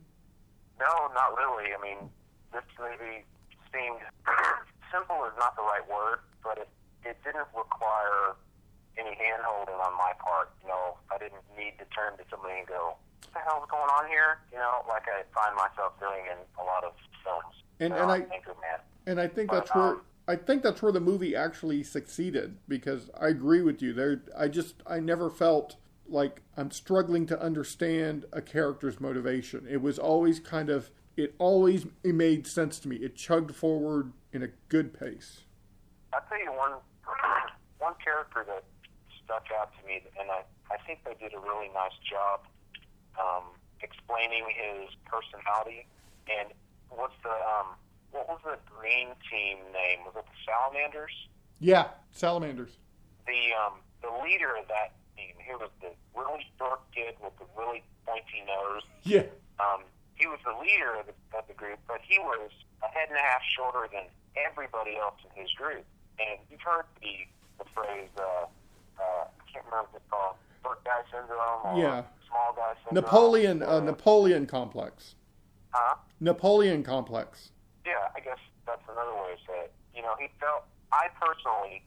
no, 0.80 1.12
not 1.12 1.36
really. 1.36 1.76
I 1.76 1.78
mean, 1.84 2.08
this 2.56 2.64
movie 2.80 3.28
seemed 3.68 4.00
simple 4.92 5.28
is 5.28 5.36
not 5.36 5.54
the 5.54 5.62
right 5.62 5.84
word, 5.84 6.24
but 6.42 6.56
it, 6.56 6.68
it 7.04 7.20
didn't 7.22 7.46
require 7.52 8.34
any 8.96 9.12
hand 9.12 9.44
holding 9.44 9.76
on 9.76 9.92
my 10.00 10.16
part. 10.16 10.56
You 10.64 10.72
know, 10.72 10.96
I 11.12 11.20
didn't 11.20 11.44
need 11.52 11.76
to 11.78 11.86
turn 11.92 12.16
to 12.16 12.24
somebody 12.32 12.64
and 12.64 12.66
go, 12.66 12.96
what 12.96 13.32
the 13.36 13.40
hell's 13.44 13.68
going 13.68 13.92
on 13.92 14.08
here? 14.08 14.40
You 14.50 14.58
know, 14.58 14.80
like 14.88 15.04
I 15.04 15.20
find 15.36 15.52
myself 15.54 16.00
doing 16.00 16.24
in 16.32 16.40
a 16.56 16.64
lot 16.64 16.82
of 16.82 16.96
films. 17.20 17.54
And- 17.78 17.92
and 17.92 18.08
aren't 18.08 18.32
I- 18.32 18.40
Anchorman. 18.40 18.80
And 19.06 19.20
I 19.20 19.28
think 19.28 19.50
that's 19.50 19.74
where 19.74 20.00
um, 20.00 20.02
I 20.30 20.36
think 20.36 20.62
that's 20.62 20.80
where 20.80 20.92
the 20.92 21.00
movie 21.00 21.34
actually 21.34 21.82
succeeded 21.82 22.58
because 22.68 23.10
I 23.20 23.26
agree 23.26 23.62
with 23.62 23.82
you. 23.82 23.92
There, 23.92 24.22
I 24.38 24.46
just 24.46 24.76
I 24.86 25.00
never 25.00 25.28
felt 25.28 25.74
like 26.06 26.42
I'm 26.56 26.70
struggling 26.70 27.26
to 27.26 27.42
understand 27.42 28.26
a 28.32 28.40
character's 28.40 29.00
motivation. 29.00 29.66
It 29.68 29.82
was 29.82 29.98
always 29.98 30.38
kind 30.38 30.70
of 30.70 30.92
it 31.16 31.34
always 31.38 31.86
it 32.04 32.14
made 32.14 32.46
sense 32.46 32.78
to 32.80 32.88
me. 32.88 32.94
It 32.98 33.16
chugged 33.16 33.56
forward 33.56 34.12
in 34.32 34.44
a 34.44 34.48
good 34.68 34.94
pace. 34.94 35.40
I'll 36.14 36.22
tell 36.28 36.38
you 36.38 36.52
one 36.52 36.78
one 37.78 37.94
character 38.02 38.46
that 38.46 38.62
stuck 39.24 39.46
out 39.60 39.72
to 39.80 39.86
me, 39.88 40.00
and 40.16 40.30
I, 40.30 40.44
I 40.72 40.78
think 40.86 41.00
they 41.04 41.14
did 41.14 41.34
a 41.34 41.40
really 41.40 41.70
nice 41.74 41.98
job 42.08 42.46
um, 43.18 43.50
explaining 43.82 44.44
his 44.46 44.94
personality. 45.06 45.88
And 46.30 46.50
what's 46.88 47.18
the 47.24 47.30
um, 47.30 47.74
what 48.12 48.28
was 48.28 48.40
the 48.44 48.58
green 48.70 49.08
team 49.30 49.58
name? 49.72 50.04
Was 50.06 50.14
it 50.16 50.24
the 50.26 50.38
Salamanders? 50.46 51.12
Yeah, 51.60 51.88
salamanders. 52.10 52.72
The 53.26 53.52
um, 53.54 53.78
the 54.02 54.10
leader 54.24 54.56
of 54.56 54.66
that 54.68 54.92
team, 55.16 55.34
he 55.38 55.52
was 55.54 55.70
the 55.80 55.92
really 56.16 56.44
short 56.58 56.80
kid 56.94 57.14
with 57.22 57.36
the 57.38 57.44
really 57.56 57.82
pointy 58.06 58.42
nose. 58.46 58.82
Yeah, 59.04 59.28
Um, 59.60 59.84
he 60.14 60.26
was 60.26 60.38
the 60.44 60.56
leader 60.60 60.94
of 60.98 61.06
the, 61.06 61.14
of 61.38 61.44
the 61.48 61.54
group, 61.54 61.78
but 61.86 62.00
he 62.02 62.18
was 62.18 62.50
a 62.82 62.88
head 62.88 63.08
and 63.08 63.16
a 63.18 63.20
half 63.20 63.42
shorter 63.56 63.88
than 63.92 64.04
everybody 64.36 64.96
else 64.96 65.14
in 65.24 65.42
his 65.42 65.52
group. 65.52 65.84
And 66.18 66.40
you've 66.50 66.60
heard 66.60 66.84
the, 67.00 67.28
the 67.62 67.68
phrase, 67.74 68.08
uh, 68.18 68.22
uh, 68.22 69.24
I 69.28 69.52
can't 69.52 69.64
remember 69.66 69.88
what 69.92 70.00
it's 70.02 70.10
called, 70.10 70.36
short 70.62 70.84
guy 70.84 71.00
syndrome 71.12 71.60
or 71.64 71.78
Yeah. 71.78 72.02
small 72.28 72.52
guy 72.56 72.74
syndrome. 72.84 72.94
Napoleon. 73.04 73.62
Uh, 73.62 73.80
Napoleon 73.80 74.46
complex. 74.46 75.14
Huh? 75.72 75.96
Napoleon 76.20 76.82
complex. 76.82 77.52
Yeah, 77.90 78.06
I 78.14 78.22
guess 78.22 78.38
that's 78.70 78.86
another 78.86 79.10
way 79.18 79.34
to 79.34 79.40
say 79.42 79.58
it. 79.66 79.74
You 79.90 80.06
know, 80.06 80.14
he 80.14 80.30
felt. 80.38 80.62
I 80.94 81.10
personally 81.18 81.82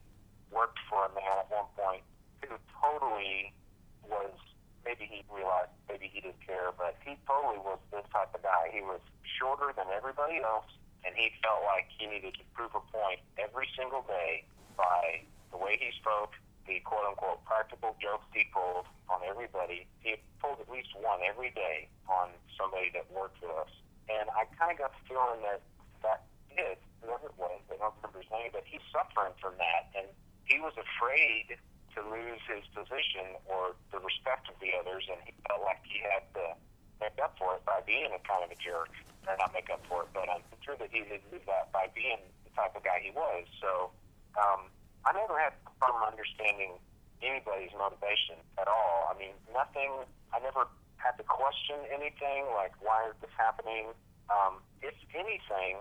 worked 0.52 0.76
for 0.84 1.08
a 1.08 1.10
man 1.16 1.40
at 1.40 1.48
one 1.48 1.64
point 1.72 2.04
who 2.44 2.60
totally 2.76 3.56
was. 4.04 4.36
Maybe 4.84 5.08
he 5.08 5.24
realized, 5.32 5.72
maybe 5.88 6.12
he 6.12 6.20
didn't 6.20 6.44
care, 6.44 6.68
but 6.76 7.00
he 7.00 7.16
totally 7.24 7.56
was 7.56 7.80
this 7.88 8.04
type 8.12 8.36
of 8.36 8.44
guy. 8.44 8.68
He 8.68 8.84
was 8.84 9.00
shorter 9.24 9.72
than 9.72 9.88
everybody 9.96 10.44
else, 10.44 10.68
and 11.08 11.16
he 11.16 11.32
felt 11.40 11.64
like 11.64 11.88
he 11.88 12.04
needed 12.04 12.36
to 12.36 12.44
prove 12.52 12.76
a 12.76 12.84
point 12.92 13.24
every 13.40 13.64
single 13.72 14.04
day 14.04 14.44
by 14.76 15.24
the 15.52 15.56
way 15.56 15.80
he 15.80 15.88
spoke, 15.96 16.36
the 16.68 16.84
quote 16.84 17.08
unquote 17.08 17.40
practical 17.48 17.96
jokes 17.96 18.28
he 18.36 18.44
pulled 18.52 18.84
on 19.08 19.24
everybody. 19.24 19.88
He 20.04 20.20
pulled 20.36 20.60
at 20.60 20.68
least 20.68 20.92
one 21.00 21.24
every 21.24 21.48
day 21.56 21.88
on 22.12 22.28
somebody 22.60 22.92
that 22.92 23.08
worked 23.08 23.40
with 23.40 23.56
us. 23.56 23.72
And 24.12 24.28
I 24.36 24.44
kind 24.60 24.68
of 24.68 24.76
got 24.76 24.92
the 24.92 25.00
feeling 25.08 25.40
that 25.48 25.64
that 26.04 26.28
kid, 26.52 26.78
whoever 27.02 27.32
it 27.32 27.36
was, 27.40 27.58
I 27.72 27.80
don't 27.80 27.96
remember 27.98 28.20
his 28.20 28.30
name, 28.30 28.52
but 28.52 28.62
he's 28.68 28.84
suffering 28.92 29.34
from 29.40 29.56
that. 29.58 29.90
And 29.96 30.06
he 30.44 30.60
was 30.60 30.76
afraid 30.76 31.56
to 31.96 31.98
lose 32.04 32.42
his 32.46 32.62
position 32.76 33.38
or 33.48 33.74
the 33.90 33.98
respect 34.02 34.46
of 34.52 34.56
the 34.60 34.74
others, 34.76 35.08
and 35.08 35.18
he 35.24 35.32
felt 35.48 35.62
like 35.64 35.80
he 35.86 36.02
had 36.02 36.26
to 36.36 36.54
make 37.00 37.16
up 37.22 37.34
for 37.38 37.56
it 37.56 37.62
by 37.64 37.80
being 37.86 38.10
a 38.12 38.20
kind 38.22 38.44
of 38.44 38.50
a 38.50 38.58
jerk. 38.58 38.92
Or 39.24 39.32
not 39.40 39.56
make 39.56 39.72
up 39.72 39.80
for 39.88 40.04
it, 40.04 40.12
but 40.12 40.28
I'm 40.28 40.44
sure 40.60 40.76
that 40.76 40.92
he 40.92 41.00
did 41.00 41.24
do 41.32 41.40
that 41.48 41.72
by 41.72 41.88
being 41.96 42.20
the 42.44 42.52
type 42.52 42.76
of 42.76 42.84
guy 42.84 43.00
he 43.00 43.08
was. 43.08 43.48
So 43.56 43.88
um, 44.36 44.68
I 45.08 45.16
never 45.16 45.32
had 45.40 45.56
a 45.64 45.72
problem 45.80 46.04
understanding 46.04 46.76
anybody's 47.24 47.72
motivation 47.72 48.36
at 48.60 48.68
all. 48.68 49.08
I 49.08 49.16
mean, 49.16 49.32
nothing. 49.56 50.04
I 50.36 50.44
never 50.44 50.68
had 51.00 51.16
to 51.16 51.24
question 51.24 51.88
anything 51.88 52.48
like 52.52 52.76
why 52.84 53.08
is 53.08 53.16
this 53.24 53.32
happening. 53.32 53.96
Um, 54.28 54.60
if 54.84 54.92
anything, 55.16 55.80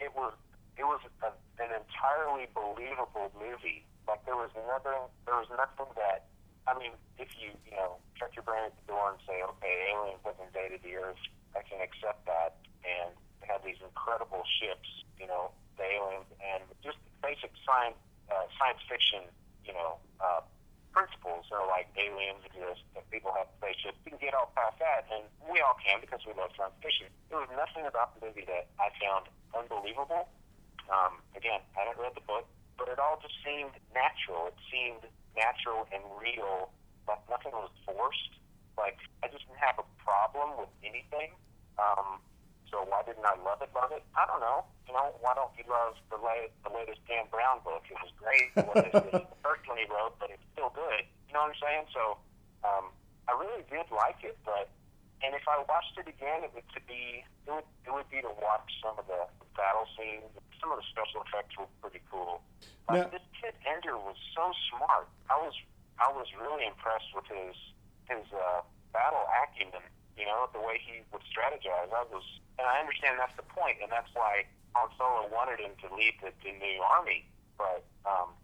it 0.00 0.12
was 0.14 0.34
it 0.76 0.84
was 0.84 1.00
a, 1.22 1.30
an 1.62 1.70
entirely 1.70 2.50
believable 2.50 3.30
movie. 3.38 3.86
Like 4.08 4.24
there 4.26 4.36
was 4.36 4.50
nothing. 4.54 5.08
There 5.24 5.38
was 5.38 5.48
nothing 5.54 5.88
that. 5.96 6.28
I 6.66 6.76
mean, 6.76 6.92
if 7.18 7.28
you 7.40 7.54
you 7.64 7.76
know 7.76 8.00
shut 8.18 8.34
your 8.36 8.42
brain 8.44 8.68
at 8.68 8.74
the 8.74 8.86
door 8.90 9.14
and 9.14 9.20
say, 9.24 9.40
okay, 9.40 9.74
aliens 9.92 10.22
have 10.24 10.38
invaded 10.40 10.82
the 10.82 10.96
Earth, 10.96 11.20
I 11.56 11.62
can 11.64 11.80
accept 11.80 12.26
that, 12.26 12.58
and 12.84 13.14
they 13.40 13.46
have 13.48 13.62
these 13.64 13.80
incredible 13.80 14.42
ships, 14.60 14.88
you 15.20 15.26
know, 15.26 15.52
the 15.76 15.84
aliens, 15.84 16.28
and 16.40 16.64
just 16.82 16.98
basic 17.22 17.52
science 17.64 17.98
uh, 18.28 18.48
science 18.58 18.80
fiction, 18.88 19.24
you 19.64 19.72
know, 19.72 20.00
uh, 20.20 20.40
principles 20.94 21.50
are 21.50 21.66
like 21.66 21.90
aliens 21.98 22.46
exist, 22.46 22.86
and 22.94 23.02
people 23.10 23.34
have 23.34 23.50
spaceships. 23.58 23.98
You 24.06 24.14
can 24.14 24.22
get 24.22 24.32
all 24.32 24.54
past 24.54 24.78
that, 24.78 25.10
and 25.10 25.26
we 25.50 25.58
all 25.58 25.74
can 25.82 25.98
because 25.98 26.22
we 26.22 26.32
love 26.38 26.54
science 26.54 26.78
fiction. 26.78 27.10
There 27.28 27.42
was 27.42 27.50
nothing 27.50 27.84
about 27.84 28.14
the 28.14 28.30
movie 28.30 28.46
that 28.46 28.70
I 28.78 28.94
found 29.02 29.26
unbelievable. 29.50 30.30
Um, 30.86 31.18
again, 31.34 31.58
I 31.74 31.84
haven't 31.84 31.98
read 31.98 32.14
the 32.14 32.22
book, 32.22 32.46
but 32.78 32.86
it 32.86 33.02
all 33.02 33.18
just 33.18 33.34
seemed 33.42 33.74
natural. 33.90 34.54
It 34.54 34.58
seemed 34.70 35.02
natural 35.34 35.90
and 35.90 36.00
real, 36.14 36.70
like 37.10 37.20
nothing 37.26 37.52
was 37.52 37.74
forced. 37.82 38.38
Like 38.78 39.02
I 39.26 39.28
just 39.28 39.50
didn't 39.50 39.60
have 39.60 39.82
a 39.82 39.86
problem 39.98 40.54
with 40.62 40.70
anything. 40.86 41.34
Um, 41.74 42.22
so 42.74 42.82
why 42.90 43.06
didn't 43.06 43.22
I 43.22 43.38
love 43.38 43.62
it? 43.62 43.70
Love 43.70 43.94
it? 43.94 44.02
I 44.18 44.26
don't 44.26 44.42
know. 44.42 44.66
You 44.90 44.98
know, 44.98 45.14
why 45.22 45.38
don't 45.38 45.54
you 45.54 45.62
love 45.70 45.94
the, 46.10 46.18
la- 46.18 46.50
the 46.66 46.74
latest 46.74 46.98
Dan 47.06 47.30
Brown 47.30 47.62
book? 47.62 47.86
It 47.86 47.94
was 48.02 48.10
great. 48.18 48.50
It 48.58 48.66
was, 48.66 48.82
the 49.14 49.22
first 49.46 49.62
one 49.70 49.78
he 49.78 49.86
wrote, 49.94 50.18
but 50.18 50.34
it's 50.34 50.42
still 50.50 50.74
good. 50.74 51.06
You 51.30 51.38
know 51.38 51.46
what 51.46 51.54
I'm 51.54 51.62
saying? 51.62 51.86
So 51.94 52.18
um, 52.66 52.90
I 53.30 53.38
really 53.38 53.62
did 53.70 53.86
like 53.94 54.26
it, 54.26 54.34
but 54.42 54.74
and 55.22 55.38
if 55.38 55.46
I 55.46 55.62
watched 55.70 55.94
it 56.02 56.10
again, 56.10 56.42
it 56.42 56.50
would 56.50 56.66
to 56.74 56.82
be 56.90 57.22
it 57.46 57.52
would 57.54 57.68
it 57.86 57.94
would 57.94 58.10
be 58.10 58.18
to 58.26 58.32
watch 58.42 58.66
some 58.82 58.98
of 58.98 59.06
the 59.06 59.22
battle 59.54 59.86
scenes. 59.94 60.26
Some 60.58 60.74
of 60.74 60.82
the 60.82 60.86
special 60.90 61.22
effects 61.30 61.54
were 61.54 61.70
pretty 61.78 62.02
cool. 62.10 62.42
But 62.90 63.06
Now- 63.06 63.14
this 63.14 63.24
kid 63.38 63.54
Ender 63.62 63.94
was 63.94 64.18
so 64.34 64.50
smart. 64.74 65.06
I 65.30 65.38
was 65.38 65.54
I 66.02 66.10
was 66.10 66.26
really 66.34 66.66
impressed 66.66 67.14
with 67.14 67.24
his 67.30 67.54
his 68.10 68.26
uh, 68.34 68.66
battle 68.90 69.22
acumen. 69.46 69.86
You 70.16 70.26
know, 70.26 70.46
the 70.52 70.62
way 70.62 70.78
he 70.78 71.02
would 71.12 71.22
strategize. 71.26 71.90
I 71.90 72.06
was, 72.06 72.22
and 72.58 72.66
I 72.66 72.78
understand 72.78 73.18
that's 73.18 73.34
the 73.36 73.46
point, 73.50 73.82
and 73.82 73.90
that's 73.90 74.10
why 74.14 74.46
Han 74.74 74.88
Solo 74.96 75.26
wanted 75.32 75.58
him 75.58 75.74
to 75.82 75.94
lead 75.94 76.14
the, 76.22 76.30
the 76.42 76.52
new 76.54 76.78
army. 76.82 77.26
But 77.58 77.82
um, 78.06 78.34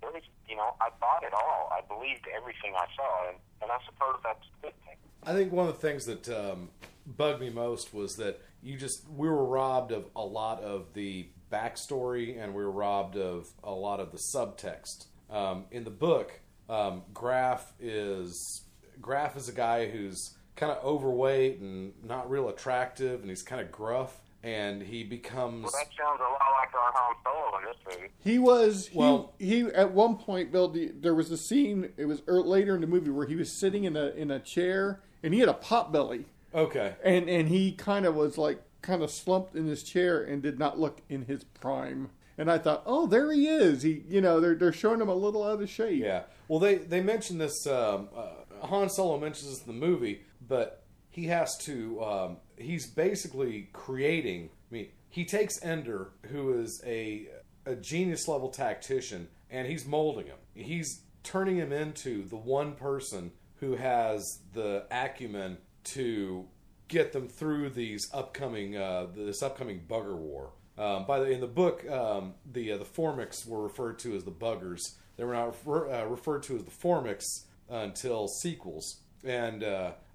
there 0.00 0.10
was, 0.10 0.22
you 0.48 0.56
know, 0.56 0.74
I 0.80 0.90
bought 1.00 1.22
it 1.22 1.32
all. 1.32 1.70
I 1.70 1.80
believed 1.86 2.26
everything 2.34 2.74
I 2.74 2.86
saw, 2.96 3.28
and, 3.30 3.38
and 3.62 3.70
I 3.70 3.78
suppose 3.86 4.18
that's 4.22 4.42
a 4.42 4.66
good 4.66 4.76
thing. 4.84 4.96
I 5.22 5.32
think 5.32 5.52
one 5.52 5.68
of 5.68 5.74
the 5.74 5.80
things 5.80 6.06
that 6.06 6.28
um, 6.28 6.70
bugged 7.06 7.40
me 7.40 7.50
most 7.50 7.94
was 7.94 8.16
that 8.16 8.40
you 8.62 8.76
just 8.76 9.08
we 9.08 9.28
were 9.28 9.44
robbed 9.44 9.92
of 9.92 10.06
a 10.14 10.24
lot 10.24 10.62
of 10.62 10.94
the 10.94 11.28
backstory 11.50 12.42
and 12.42 12.54
we 12.54 12.64
were 12.64 12.70
robbed 12.70 13.16
of 13.16 13.48
a 13.62 13.70
lot 13.70 14.00
of 14.00 14.10
the 14.12 14.18
subtext. 14.18 15.06
Um, 15.30 15.64
in 15.70 15.84
the 15.84 15.90
book, 15.90 16.40
um, 16.68 17.02
Graff 17.12 17.72
is 17.80 18.62
Graff 19.00 19.36
is 19.36 19.48
a 19.48 19.52
guy 19.52 19.88
who's 19.88 20.36
kind 20.56 20.72
of 20.72 20.84
overweight 20.84 21.58
and 21.60 21.92
not 22.04 22.30
real 22.30 22.48
attractive, 22.48 23.20
and 23.20 23.30
he's 23.30 23.42
kind 23.42 23.60
of 23.60 23.70
gruff, 23.72 24.20
and 24.42 24.82
he 24.82 25.02
becomes 25.04 25.62
Well, 25.64 25.72
that 25.72 25.88
sounds 25.96 26.20
a 26.20 26.24
lot 26.24 26.40
like 26.60 26.74
our 26.74 26.92
Han 26.94 27.14
Solo 27.24 27.58
in 27.58 27.64
this 27.64 27.76
movie. 27.96 28.12
He 28.20 28.38
was 28.38 28.88
he, 28.88 28.98
Well- 28.98 29.32
he 29.38 29.60
at 29.62 29.92
one 29.92 30.16
point, 30.16 30.52
Bill. 30.52 30.68
the- 30.68 30.92
There 31.00 31.14
was 31.14 31.30
a 31.30 31.36
scene. 31.36 31.92
It 31.96 32.06
was 32.06 32.22
ear 32.28 32.40
later 32.40 32.74
in 32.74 32.80
the 32.80 32.86
movie 32.86 33.10
where 33.10 33.26
he 33.26 33.36
was 33.36 33.50
sitting 33.52 33.84
in 33.84 33.96
a 33.96 34.08
in 34.08 34.30
a 34.30 34.40
chair 34.40 35.00
and 35.22 35.32
he 35.32 35.40
had 35.40 35.48
a 35.48 35.54
pot 35.54 35.92
belly, 35.92 36.24
okay. 36.54 36.94
and 37.04 37.28
and 37.28 37.48
he 37.48 37.72
kind 37.72 38.04
of 38.06 38.14
was 38.14 38.36
like 38.36 38.60
kind 38.82 39.02
of 39.02 39.10
slumped 39.12 39.54
in 39.54 39.66
his 39.66 39.82
chair 39.84 40.20
and 40.22 40.42
did 40.42 40.58
not 40.58 40.78
look 40.78 41.00
in 41.08 41.22
his 41.26 41.44
prime. 41.44 42.10
And 42.38 42.50
I 42.50 42.58
thought, 42.58 42.82
oh, 42.86 43.06
there 43.06 43.30
he 43.30 43.46
is. 43.46 43.82
He, 43.82 44.02
you 44.08 44.20
know, 44.20 44.40
they're 44.40 44.54
they're 44.56 44.72
showing 44.72 45.00
him 45.00 45.08
a 45.08 45.14
little 45.14 45.44
out 45.44 45.62
of 45.62 45.68
shape. 45.70 46.02
Yeah. 46.02 46.22
Well, 46.48 46.58
they 46.58 46.76
they 46.76 47.00
mention 47.00 47.38
this. 47.38 47.66
Um, 47.66 48.08
uh, 48.16 48.66
Han 48.66 48.88
Solo 48.88 49.18
mentions 49.18 49.50
this 49.50 49.66
in 49.66 49.78
the 49.78 49.86
movie, 49.86 50.22
but 50.48 50.84
he 51.10 51.26
has 51.26 51.56
to. 51.58 52.02
Um, 52.02 52.36
he's 52.56 52.86
basically 52.86 53.68
creating. 53.72 54.50
I 54.70 54.74
mean, 54.74 54.88
he 55.08 55.24
takes 55.24 55.62
Ender, 55.62 56.12
who 56.30 56.58
is 56.60 56.82
a 56.84 57.28
a 57.66 57.76
genius 57.76 58.26
level 58.26 58.48
tactician, 58.48 59.28
and 59.50 59.68
he's 59.68 59.86
molding 59.86 60.26
him. 60.26 60.38
He's 60.54 61.02
turning 61.22 61.56
him 61.56 61.72
into 61.72 62.24
the 62.24 62.36
one 62.36 62.74
person 62.74 63.32
who 63.60 63.76
has 63.76 64.40
the 64.52 64.86
acumen 64.90 65.58
to 65.84 66.46
get 66.88 67.12
them 67.12 67.28
through 67.28 67.70
these 67.70 68.08
upcoming 68.12 68.76
uh, 68.76 69.06
this 69.14 69.42
upcoming 69.42 69.82
bugger 69.88 70.16
war. 70.16 70.52
Um, 70.78 71.04
by 71.06 71.20
the 71.20 71.30
in 71.30 71.40
the 71.40 71.46
book, 71.46 71.88
um, 71.90 72.34
the 72.50 72.72
uh, 72.72 72.78
the 72.78 72.84
Formics 72.84 73.46
were 73.46 73.62
referred 73.62 73.98
to 74.00 74.16
as 74.16 74.24
the 74.24 74.32
buggers. 74.32 74.94
They 75.16 75.24
were 75.24 75.34
not 75.34 75.46
refer, 75.46 75.90
uh, 75.92 76.04
referred 76.06 76.42
to 76.44 76.56
as 76.56 76.64
the 76.64 76.70
Formics 76.70 77.44
until 77.68 78.28
sequels. 78.28 79.00
And 79.24 79.62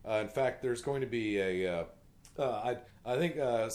uh, 0.08 0.16
in 0.16 0.28
fact, 0.28 0.62
there's 0.62 0.82
going 0.82 1.02
to 1.02 1.08
be 1.08 1.40
a. 1.40 1.80
Uh, 1.80 1.84
uh, 2.40 2.76
I 3.06 3.14
I 3.14 3.18
think 3.18 3.38
uh, 3.38 3.70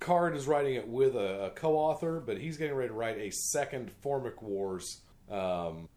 Card 0.00 0.36
is 0.36 0.46
writing 0.48 0.74
it 0.74 0.88
with 0.88 1.14
a, 1.14 1.46
a 1.46 1.50
co-author, 1.50 2.20
but 2.20 2.38
he's 2.38 2.56
getting 2.56 2.74
ready 2.74 2.88
to 2.88 2.94
write 2.94 3.18
a 3.18 3.30
second 3.30 3.90
Formic 4.02 4.42
Wars 4.42 5.00
um, 5.30 5.88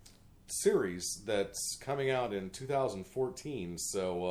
series 0.48 1.24
that's 1.26 1.78
coming 1.82 2.12
out 2.12 2.32
in 2.32 2.52
2014. 2.52 3.78
So 3.78 4.26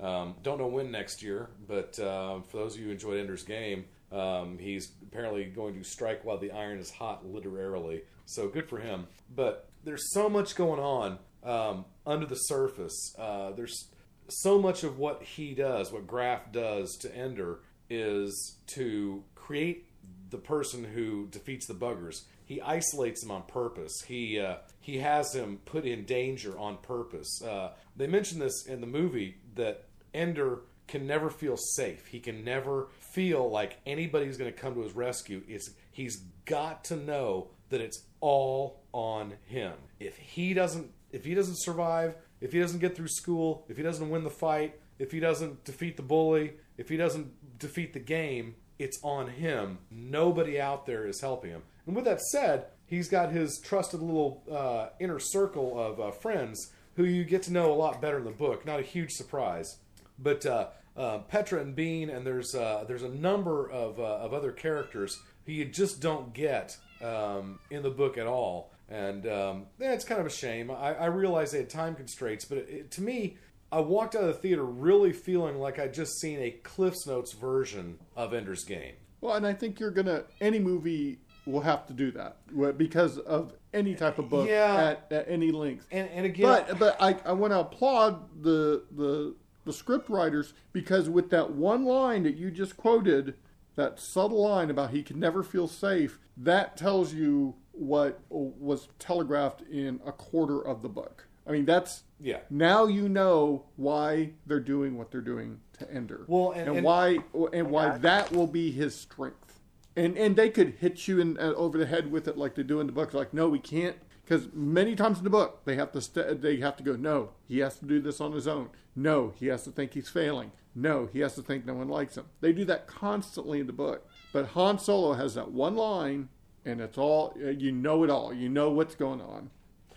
uh, 0.00 0.04
um, 0.04 0.34
don't 0.42 0.58
know 0.58 0.68
when 0.68 0.90
next 0.90 1.22
year, 1.22 1.50
but 1.66 1.98
uh, 1.98 2.40
for 2.42 2.58
those 2.58 2.74
of 2.74 2.80
you 2.80 2.86
who 2.86 2.92
enjoyed 2.92 3.18
Ender's 3.18 3.42
Game, 3.42 3.86
um, 4.12 4.58
he's 4.58 4.92
apparently 5.02 5.44
going 5.44 5.74
to 5.74 5.84
strike 5.84 6.24
while 6.24 6.38
the 6.38 6.52
iron 6.52 6.78
is 6.78 6.90
hot, 6.90 7.26
literally. 7.26 8.02
So 8.26 8.48
good 8.48 8.68
for 8.68 8.78
him. 8.78 9.06
But 9.34 9.68
there's 9.84 10.12
so 10.12 10.28
much 10.28 10.54
going 10.54 10.80
on 10.80 11.18
um, 11.42 11.84
under 12.06 12.26
the 12.26 12.36
surface. 12.36 13.14
Uh, 13.18 13.52
there's 13.52 13.88
so 14.28 14.58
much 14.58 14.84
of 14.84 14.98
what 14.98 15.22
he 15.22 15.54
does, 15.54 15.92
what 15.92 16.06
Graff 16.06 16.52
does 16.52 16.96
to 16.98 17.14
Ender, 17.14 17.60
is 17.88 18.56
to 18.68 19.22
create 19.34 19.86
the 20.30 20.38
person 20.38 20.84
who 20.84 21.26
defeats 21.28 21.66
the 21.66 21.74
buggers. 21.74 22.22
He 22.44 22.60
isolates 22.60 23.22
him 23.22 23.30
on 23.30 23.42
purpose. 23.42 24.02
He 24.06 24.38
uh, 24.38 24.56
he 24.80 24.98
has 24.98 25.34
him 25.34 25.58
put 25.64 25.84
in 25.84 26.04
danger 26.04 26.56
on 26.58 26.78
purpose. 26.78 27.42
Uh, 27.42 27.72
they 27.96 28.06
mention 28.06 28.38
this 28.38 28.66
in 28.66 28.80
the 28.80 28.86
movie 28.86 29.38
that 29.54 29.84
Ender 30.14 30.60
can 30.86 31.06
never 31.06 31.30
feel 31.30 31.56
safe. 31.56 32.06
He 32.06 32.20
can 32.20 32.44
never 32.44 32.88
feel 33.00 33.50
like 33.50 33.78
anybody's 33.86 34.36
going 34.36 34.52
to 34.52 34.58
come 34.58 34.74
to 34.74 34.82
his 34.82 34.94
rescue. 34.94 35.42
It's 35.48 35.70
he's 35.90 36.22
got 36.44 36.84
to 36.84 36.96
know 36.96 37.48
that 37.70 37.80
it's 37.80 38.04
all 38.20 38.82
on 38.92 39.34
him. 39.46 39.74
If 39.98 40.16
he 40.16 40.54
doesn't 40.54 40.90
if 41.12 41.24
he 41.24 41.34
doesn't 41.34 41.58
survive, 41.58 42.16
if 42.40 42.52
he 42.52 42.60
doesn't 42.60 42.80
get 42.80 42.96
through 42.96 43.08
school, 43.08 43.64
if 43.68 43.76
he 43.76 43.82
doesn't 43.82 44.10
win 44.10 44.24
the 44.24 44.30
fight, 44.30 44.78
if 44.98 45.12
he 45.12 45.20
doesn't 45.20 45.64
defeat 45.64 45.96
the 45.96 46.02
bully, 46.02 46.54
if 46.76 46.88
he 46.88 46.96
doesn't 46.96 47.58
defeat 47.58 47.92
the 47.92 48.00
game, 48.00 48.54
it's 48.78 48.98
on 49.02 49.28
him. 49.28 49.78
Nobody 49.90 50.60
out 50.60 50.86
there 50.86 51.06
is 51.06 51.20
helping 51.20 51.50
him. 51.50 51.62
And 51.86 51.96
with 51.96 52.04
that 52.04 52.20
said, 52.20 52.66
he's 52.86 53.08
got 53.08 53.32
his 53.32 53.58
trusted 53.58 54.00
little 54.00 54.42
uh, 54.50 54.88
inner 55.00 55.18
circle 55.18 55.78
of 55.78 56.00
uh, 56.00 56.10
friends 56.10 56.72
who 56.96 57.04
you 57.04 57.24
get 57.24 57.42
to 57.44 57.52
know 57.52 57.72
a 57.72 57.74
lot 57.74 58.00
better 58.00 58.18
in 58.18 58.24
the 58.24 58.30
book. 58.30 58.66
Not 58.66 58.80
a 58.80 58.82
huge 58.82 59.12
surprise, 59.12 59.78
but 60.18 60.44
uh, 60.44 60.68
uh, 60.96 61.18
Petra 61.18 61.60
and 61.60 61.74
Bean, 61.74 62.10
and 62.10 62.26
there's 62.26 62.54
uh, 62.54 62.84
there's 62.88 63.02
a 63.02 63.08
number 63.08 63.70
of 63.70 63.98
uh, 64.00 64.02
of 64.02 64.32
other 64.32 64.52
characters 64.52 65.18
who 65.44 65.52
you 65.52 65.64
just 65.64 66.00
don't 66.00 66.32
get 66.32 66.76
um, 67.02 67.58
in 67.70 67.82
the 67.82 67.90
book 67.90 68.18
at 68.18 68.26
all. 68.26 68.72
And 68.88 69.26
um, 69.26 69.66
yeah, 69.80 69.92
it's 69.92 70.04
kind 70.04 70.20
of 70.20 70.26
a 70.26 70.30
shame. 70.30 70.70
I, 70.70 70.94
I 70.94 71.06
realize 71.06 71.50
they 71.50 71.58
had 71.58 71.70
time 71.70 71.94
constraints, 71.94 72.44
but 72.44 72.58
it, 72.58 72.68
it, 72.68 72.90
to 72.92 73.02
me, 73.02 73.36
I 73.72 73.80
walked 73.80 74.14
out 74.14 74.22
of 74.22 74.28
the 74.28 74.34
theater 74.34 74.64
really 74.64 75.12
feeling 75.12 75.58
like 75.58 75.78
I'd 75.78 75.92
just 75.92 76.20
seen 76.20 76.38
a 76.40 76.50
Cliff's 76.50 77.06
Notes 77.06 77.32
version 77.32 77.98
of 78.16 78.32
Ender's 78.32 78.64
Game. 78.64 78.94
Well, 79.20 79.34
and 79.34 79.46
I 79.46 79.54
think 79.54 79.80
you're 79.80 79.90
gonna 79.90 80.24
any 80.40 80.60
movie 80.60 81.18
will 81.46 81.60
have 81.62 81.86
to 81.86 81.92
do 81.92 82.10
that 82.12 82.36
because 82.76 83.18
of 83.18 83.52
any 83.72 83.94
type 83.94 84.18
of 84.18 84.28
book 84.28 84.48
Yeah. 84.48 84.74
at, 84.76 85.12
at 85.12 85.28
any 85.28 85.50
length. 85.50 85.86
And 85.90 86.08
and 86.10 86.26
again, 86.26 86.44
But 86.46 86.78
but 86.78 86.96
I, 87.00 87.16
I 87.24 87.32
want 87.32 87.52
to 87.52 87.60
applaud 87.60 88.42
the 88.42 88.84
the 88.92 89.34
the 89.64 89.72
script 89.72 90.08
writers 90.08 90.54
because 90.72 91.08
with 91.10 91.30
that 91.30 91.50
one 91.52 91.84
line 91.84 92.22
that 92.22 92.36
you 92.36 92.52
just 92.52 92.76
quoted, 92.76 93.34
that 93.74 93.98
subtle 93.98 94.42
line 94.48 94.70
about 94.70 94.90
he 94.90 95.02
can 95.02 95.18
never 95.18 95.42
feel 95.42 95.66
safe, 95.66 96.20
that 96.36 96.76
tells 96.76 97.12
you 97.12 97.54
what 97.76 98.20
was 98.30 98.88
telegraphed 98.98 99.62
in 99.62 100.00
a 100.06 100.12
quarter 100.12 100.60
of 100.60 100.82
the 100.82 100.88
book. 100.88 101.26
I 101.46 101.52
mean, 101.52 101.64
that's 101.64 102.02
yeah. 102.20 102.38
now 102.50 102.86
you 102.86 103.08
know 103.08 103.66
why 103.76 104.30
they're 104.46 104.58
doing 104.60 104.98
what 104.98 105.10
they're 105.12 105.20
doing 105.20 105.60
to 105.78 105.90
Ender. 105.92 106.24
Well, 106.26 106.52
and- 106.52 106.76
and- 106.76 106.84
why 106.84 107.18
and 107.52 107.70
why 107.70 107.98
that 107.98 108.32
will 108.32 108.46
be 108.48 108.70
his 108.72 108.94
strength. 108.94 109.60
And 109.94 110.18
and 110.18 110.36
they 110.36 110.50
could 110.50 110.74
hit 110.80 111.06
you 111.08 111.20
in 111.20 111.38
uh, 111.38 111.52
over 111.54 111.78
the 111.78 111.86
head 111.86 112.10
with 112.10 112.26
it 112.28 112.36
like 112.36 112.54
they 112.54 112.62
do 112.62 112.80
in 112.80 112.86
the 112.86 112.92
book. 112.92 113.14
Like, 113.14 113.32
no, 113.32 113.48
we 113.48 113.58
can't, 113.58 113.96
because 114.24 114.48
many 114.52 114.94
times 114.94 115.18
in 115.18 115.24
the 115.24 115.30
book 115.30 115.64
they 115.64 115.76
have 115.76 115.92
to 115.92 116.00
st- 116.00 116.42
they 116.42 116.56
have 116.56 116.76
to 116.76 116.82
go. 116.82 116.96
No, 116.96 117.30
he 117.46 117.60
has 117.60 117.78
to 117.78 117.86
do 117.86 118.00
this 118.00 118.20
on 118.20 118.32
his 118.32 118.46
own. 118.48 118.68
No, 118.94 119.32
he 119.38 119.46
has 119.46 119.62
to 119.64 119.70
think 119.70 119.94
he's 119.94 120.08
failing. 120.08 120.52
No, 120.74 121.08
he 121.10 121.20
has 121.20 121.34
to 121.36 121.42
think 121.42 121.64
no 121.64 121.72
one 121.74 121.88
likes 121.88 122.16
him. 122.16 122.26
They 122.42 122.52
do 122.52 122.64
that 122.66 122.86
constantly 122.86 123.60
in 123.60 123.66
the 123.66 123.72
book. 123.72 124.06
But 124.32 124.48
Han 124.48 124.78
Solo 124.78 125.14
has 125.14 125.34
that 125.34 125.50
one 125.50 125.74
line, 125.76 126.28
and 126.66 126.80
it's 126.80 126.98
all 126.98 127.34
you 127.36 127.72
know 127.72 128.02
it 128.04 128.10
all. 128.10 128.34
You 128.34 128.48
know 128.48 128.70
what's 128.70 128.94
going 128.94 129.22
on, 129.22 129.50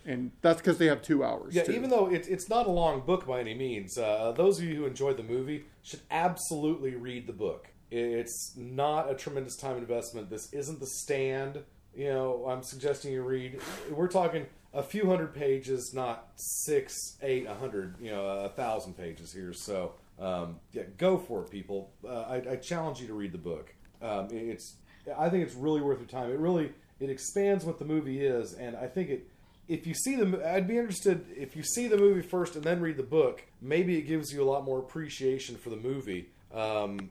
and 0.06 0.30
that's 0.40 0.60
because 0.60 0.78
they 0.78 0.86
have 0.86 1.02
two 1.02 1.22
hours. 1.22 1.54
Yeah, 1.54 1.64
too. 1.64 1.72
even 1.72 1.90
though 1.90 2.06
it's 2.06 2.28
it's 2.28 2.48
not 2.48 2.66
a 2.66 2.70
long 2.70 3.00
book 3.00 3.26
by 3.26 3.40
any 3.40 3.54
means, 3.54 3.98
uh, 3.98 4.32
those 4.34 4.58
of 4.58 4.64
you 4.64 4.76
who 4.76 4.86
enjoyed 4.86 5.16
the 5.16 5.22
movie 5.22 5.64
should 5.82 6.00
absolutely 6.10 6.94
read 6.94 7.26
the 7.26 7.32
book. 7.32 7.68
It's 7.90 8.52
not 8.56 9.10
a 9.10 9.14
tremendous 9.14 9.56
time 9.56 9.76
investment. 9.76 10.30
This 10.30 10.52
isn't 10.52 10.78
the 10.78 10.86
stand. 10.86 11.58
You 11.92 12.08
know, 12.08 12.46
I'm 12.48 12.62
suggesting 12.62 13.12
you 13.12 13.22
read. 13.22 13.60
We're 13.90 14.06
talking 14.06 14.46
a 14.72 14.82
few 14.82 15.06
hundred 15.06 15.34
pages, 15.34 15.92
not 15.92 16.28
six, 16.36 17.18
eight, 17.22 17.46
a 17.46 17.54
hundred, 17.54 17.96
you 18.00 18.12
know, 18.12 18.26
a 18.26 18.48
thousand 18.48 18.96
pages 18.96 19.32
here. 19.32 19.52
So, 19.52 19.94
um, 20.20 20.60
yeah, 20.72 20.84
go 20.96 21.18
for 21.18 21.42
it, 21.42 21.50
people. 21.50 21.90
Uh, 22.06 22.20
I, 22.20 22.52
I 22.52 22.56
challenge 22.56 23.00
you 23.00 23.08
to 23.08 23.14
read 23.14 23.32
the 23.32 23.38
book. 23.38 23.74
Um, 24.00 24.28
it's, 24.30 24.76
I 25.18 25.28
think 25.28 25.46
it's 25.46 25.54
really 25.54 25.80
worth 25.80 25.98
your 25.98 26.08
time. 26.08 26.30
It 26.30 26.38
really, 26.38 26.72
it 26.98 27.10
expands 27.10 27.64
what 27.64 27.78
the 27.78 27.84
movie 27.84 28.24
is, 28.24 28.54
and 28.54 28.76
I 28.76 28.86
think 28.86 29.10
it 29.10 29.28
if 29.70 29.86
you 29.86 29.94
see 29.94 30.16
the 30.16 30.52
I'd 30.52 30.66
be 30.66 30.76
interested 30.76 31.24
if 31.34 31.54
you 31.54 31.62
see 31.62 31.86
the 31.86 31.96
movie 31.96 32.22
first 32.22 32.56
and 32.56 32.64
then 32.64 32.80
read 32.80 32.96
the 32.96 33.04
book 33.04 33.44
maybe 33.62 33.96
it 33.96 34.02
gives 34.02 34.32
you 34.32 34.42
a 34.42 34.48
lot 34.50 34.64
more 34.64 34.80
appreciation 34.80 35.56
for 35.56 35.70
the 35.70 35.76
movie. 35.76 36.28
Um, 36.52 37.10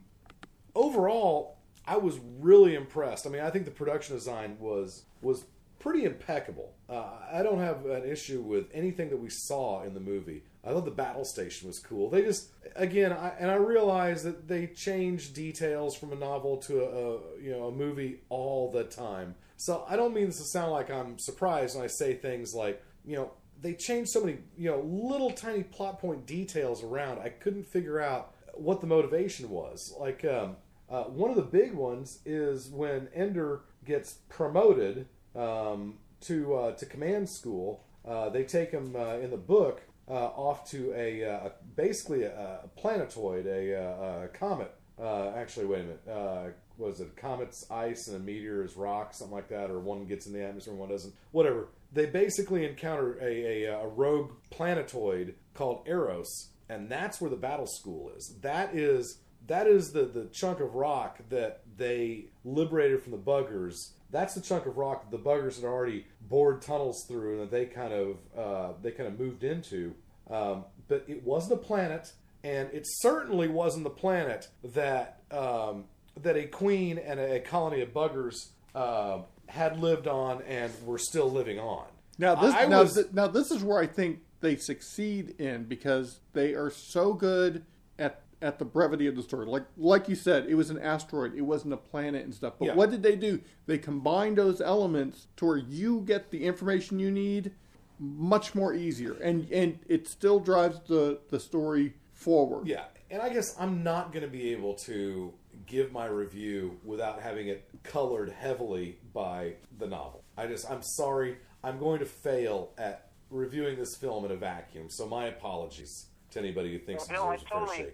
overall 0.76 1.56
I 1.88 1.98
was 1.98 2.20
really 2.40 2.76
impressed. 2.76 3.26
I 3.26 3.30
mean 3.30 3.42
I 3.42 3.50
think 3.50 3.64
the 3.64 3.72
production 3.72 4.16
design 4.16 4.58
was 4.60 5.04
was 5.22 5.46
pretty 5.80 6.04
impeccable. 6.04 6.74
Uh, 6.90 7.06
I 7.32 7.42
don't 7.44 7.60
have 7.60 7.86
an 7.86 8.04
issue 8.04 8.42
with 8.42 8.68
anything 8.74 9.10
that 9.10 9.20
we 9.20 9.30
saw 9.30 9.84
in 9.84 9.94
the 9.94 10.02
movie 10.02 10.44
I 10.70 10.74
thought 10.74 10.86
the 10.86 10.92
battle 10.92 11.26
station 11.26 11.68
was 11.68 11.80
cool 11.80 12.10
they 12.10 12.22
just 12.22 12.50
again 12.76 13.12
I, 13.12 13.30
and 13.40 13.50
I 13.50 13.56
realize 13.56 14.24
that 14.24 14.48
they 14.48 14.68
change 14.68 15.34
details 15.34 15.96
from 15.96 16.12
a 16.12 16.16
novel 16.16 16.58
to 16.58 16.84
a, 16.84 16.86
a 16.86 17.42
you 17.42 17.52
know 17.52 17.68
a 17.68 17.72
movie 17.72 18.20
all 18.30 18.72
the 18.72 18.84
time 18.84 19.36
so 19.60 19.84
I 19.90 19.98
don't 19.98 20.14
mean 20.14 20.28
this 20.28 20.38
to 20.38 20.46
sound 20.46 20.72
like 20.72 20.90
I'm 20.90 21.20
surprised 21.20 21.76
when 21.76 21.84
I 21.84 21.88
say 21.88 22.14
things 22.14 22.56
like, 22.56 22.82
you 23.06 23.18
know, 23.18 23.32
they 23.62 23.74
change 23.74 24.08
so 24.08 24.22
many, 24.22 24.38
you 24.58 24.72
know, 24.72 24.80
little 24.80 25.32
tiny 25.32 25.64
plot 25.64 26.00
point 26.00 26.26
details 26.26 26.82
around. 26.82 27.20
I 27.20 27.28
couldn't 27.28 27.68
figure 27.68 28.00
out 28.00 28.34
what 28.54 28.80
the 28.80 28.88
motivation 28.88 29.50
was. 29.50 29.94
Like, 30.00 30.24
um, 30.24 30.56
uh, 30.90 31.04
one 31.04 31.30
of 31.30 31.36
the 31.36 31.42
big 31.42 31.74
ones 31.74 32.20
is 32.26 32.70
when 32.70 33.10
Ender 33.14 33.64
gets 33.84 34.20
promoted 34.30 35.10
um, 35.36 35.98
to 36.22 36.56
uh, 36.56 36.72
to 36.76 36.86
command 36.86 37.28
school. 37.28 37.84
Uh, 38.08 38.30
they 38.30 38.46
take 38.46 38.72
him 38.72 38.96
uh, 38.96 39.18
in 39.18 39.30
the 39.30 39.38
book 39.38 39.82
off 40.16 40.70
to 40.72 40.94
a 40.96 41.24
uh, 41.24 41.50
basically 41.76 42.24
a, 42.24 42.62
a 42.64 42.68
planetoid, 42.76 43.46
a, 43.46 43.76
uh, 43.76 44.24
a 44.24 44.28
comet. 44.30 44.74
Uh, 45.00 45.32
actually, 45.36 45.66
wait 45.66 45.82
a 45.82 45.84
minute. 45.84 46.08
Uh, 46.10 46.50
was 46.78 47.02
it 47.02 47.16
comet's 47.16 47.70
ice 47.70 48.08
and 48.08 48.18
a 48.18 48.20
meteor 48.20 48.64
is 48.64 48.76
rock, 48.76 49.14
something 49.14 49.36
like 49.36 49.50
that, 49.50 49.70
or 49.70 49.80
one 49.80 50.06
gets 50.06 50.28
in 50.28 50.34
the 50.34 50.44
atmosphere 50.44 50.74
and 50.74 50.80
one 50.80 50.90
doesn't? 50.90 51.14
Whatever. 51.32 51.68
They 51.92 52.06
basically 52.06 52.66
encounter 52.66 53.18
a, 53.22 53.64
a, 53.66 53.82
a 53.82 53.88
rogue 53.88 54.32
planetoid 54.50 55.36
called 55.54 55.88
Eros, 55.88 56.50
and 56.70 56.90
that's 56.90 57.20
where 57.20 57.30
the 57.30 57.36
battle 57.36 57.68
school 57.68 58.12
is. 58.16 58.36
That 58.42 58.76
is 58.76 59.20
that 59.48 59.68
is 59.68 59.92
the, 59.92 60.06
the 60.06 60.26
chunk 60.26 60.60
of 60.60 60.76
rock 60.76 61.20
that 61.30 61.62
they 61.78 62.26
liberated 62.46 63.02
from 63.02 63.12
the 63.12 63.18
buggers. 63.18 63.92
That's 64.12 64.34
the 64.34 64.42
chunk 64.42 64.66
of 64.66 64.78
rock 64.78 65.10
that 65.10 65.16
the 65.16 65.24
buggers 65.24 65.56
had 65.56 65.66
already 65.66 66.06
bored 66.22 66.62
tunnels 66.62 67.06
through, 67.08 67.34
and 67.34 67.42
that 67.44 67.52
they 67.52 67.66
kind 67.66 67.94
of 67.94 68.18
uh, 68.38 68.74
they 68.82 68.92
kind 68.92 69.08
of 69.08 69.20
moved 69.20 69.44
into. 69.44 69.94
Um, 70.30 70.66
but 70.88 71.06
it 71.08 71.24
wasn't 71.24 71.54
a 71.54 71.64
planet, 71.64 72.12
and 72.44 72.70
it 72.74 72.84
certainly 72.86 73.48
wasn't 73.48 73.84
the 73.84 73.90
planet 73.90 74.48
that 74.64 75.22
um, 75.32 75.86
that 76.22 76.36
a 76.38 76.46
queen 76.46 76.98
and 76.98 77.20
a 77.20 77.40
colony 77.40 77.82
of 77.82 77.90
buggers 77.94 78.36
uh, 78.76 79.20
had 79.48 79.80
lived 79.80 80.08
on 80.08 80.42
and 80.44 80.72
were 80.86 80.98
still 81.00 81.30
living 81.32 81.60
on. 81.60 81.86
Now 82.18 82.36
this 82.36 82.54
I 82.54 82.66
now, 82.66 82.82
was- 82.82 82.96
th- 82.96 83.08
now 83.14 83.28
this 83.28 83.52
is 83.52 83.64
where 83.64 83.80
I 83.80 83.88
think 83.88 84.20
they 84.42 84.56
succeed 84.56 85.36
in 85.40 85.66
because 85.66 86.20
they 86.34 86.54
are 86.54 86.70
so 86.70 87.14
good 87.14 87.64
at 87.98 88.22
at 88.42 88.60
the 88.60 88.66
brevity 88.66 89.08
of 89.08 89.16
the 89.16 89.24
story. 89.24 89.46
Like 89.46 89.66
like 89.78 90.08
you 90.10 90.16
said, 90.16 90.46
it 90.48 90.56
was 90.56 90.70
an 90.70 90.80
asteroid, 90.80 91.34
it 91.36 91.42
wasn't 91.42 91.74
a 91.74 91.78
planet 91.78 92.24
and 92.24 92.34
stuff. 92.34 92.54
But 92.60 92.66
Yeah. 92.68 92.76
what 92.76 92.90
did 92.92 93.04
they 93.04 93.16
do? 93.16 93.42
They 93.66 93.78
combined 93.78 94.38
those 94.38 94.62
elements 94.62 95.28
to 95.38 95.46
where 95.46 95.58
you 95.58 96.02
get 96.02 96.32
the 96.32 96.46
information 96.46 97.00
you 97.00 97.12
need 97.12 97.52
much 98.00 98.56
more 98.56 98.74
easier, 98.74 99.14
and 99.14 99.50
and 99.52 99.80
it 99.88 100.08
still 100.08 100.40
drives 100.40 100.80
the 100.88 101.20
the 101.30 101.40
story 101.40 101.94
forward. 102.14 102.68
Yeah, 102.68 102.86
and 103.10 103.22
I 103.22 103.30
guess 103.30 103.56
I'm 103.60 103.84
not 103.84 104.12
going 104.12 104.24
to 104.24 104.30
be 104.32 104.52
able 104.52 104.74
to 104.76 105.34
give 105.66 105.92
my 105.92 106.06
review 106.06 106.80
without 106.84 107.22
having 107.22 107.48
it 107.50 107.68
colored 107.84 108.30
heavily 108.30 109.00
by 109.14 109.54
the 109.78 109.88
novel. 109.88 110.24
I 110.38 110.48
just, 110.48 110.70
I'm 110.70 110.82
sorry, 110.82 111.38
I'm 111.64 111.78
going 111.80 112.00
to 112.00 112.06
fail 112.06 112.72
at 112.78 113.10
reviewing 113.30 113.78
this 113.78 113.96
film 113.96 114.26
in 114.26 114.32
a 114.32 114.36
vacuum. 114.36 114.90
So 114.90 115.06
my 115.08 115.26
apologies 115.26 116.08
to 116.32 116.40
anybody 116.40 116.74
who 116.74 116.80
thinks 116.80 117.08
Well, 117.10 117.34
Bill, 117.34 117.34
I 117.34 117.38
totally. 117.50 117.94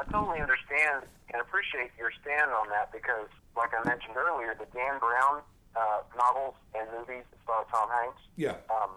I 0.00 0.04
totally 0.08 0.40
understand 0.40 1.04
and 1.28 1.44
appreciate 1.44 1.92
your 2.00 2.08
stand 2.24 2.48
on 2.56 2.72
that 2.72 2.88
because, 2.88 3.28
like 3.52 3.68
I 3.76 3.84
mentioned 3.84 4.16
earlier, 4.16 4.56
the 4.56 4.64
Dan 4.72 4.96
Brown 4.96 5.44
uh, 5.76 6.00
novels 6.16 6.56
and 6.72 6.88
movies 6.96 7.28
that 7.28 7.38
star 7.44 7.68
Tom 7.68 7.92
Hanks. 7.92 8.22
Yeah, 8.40 8.56
Um, 8.72 8.96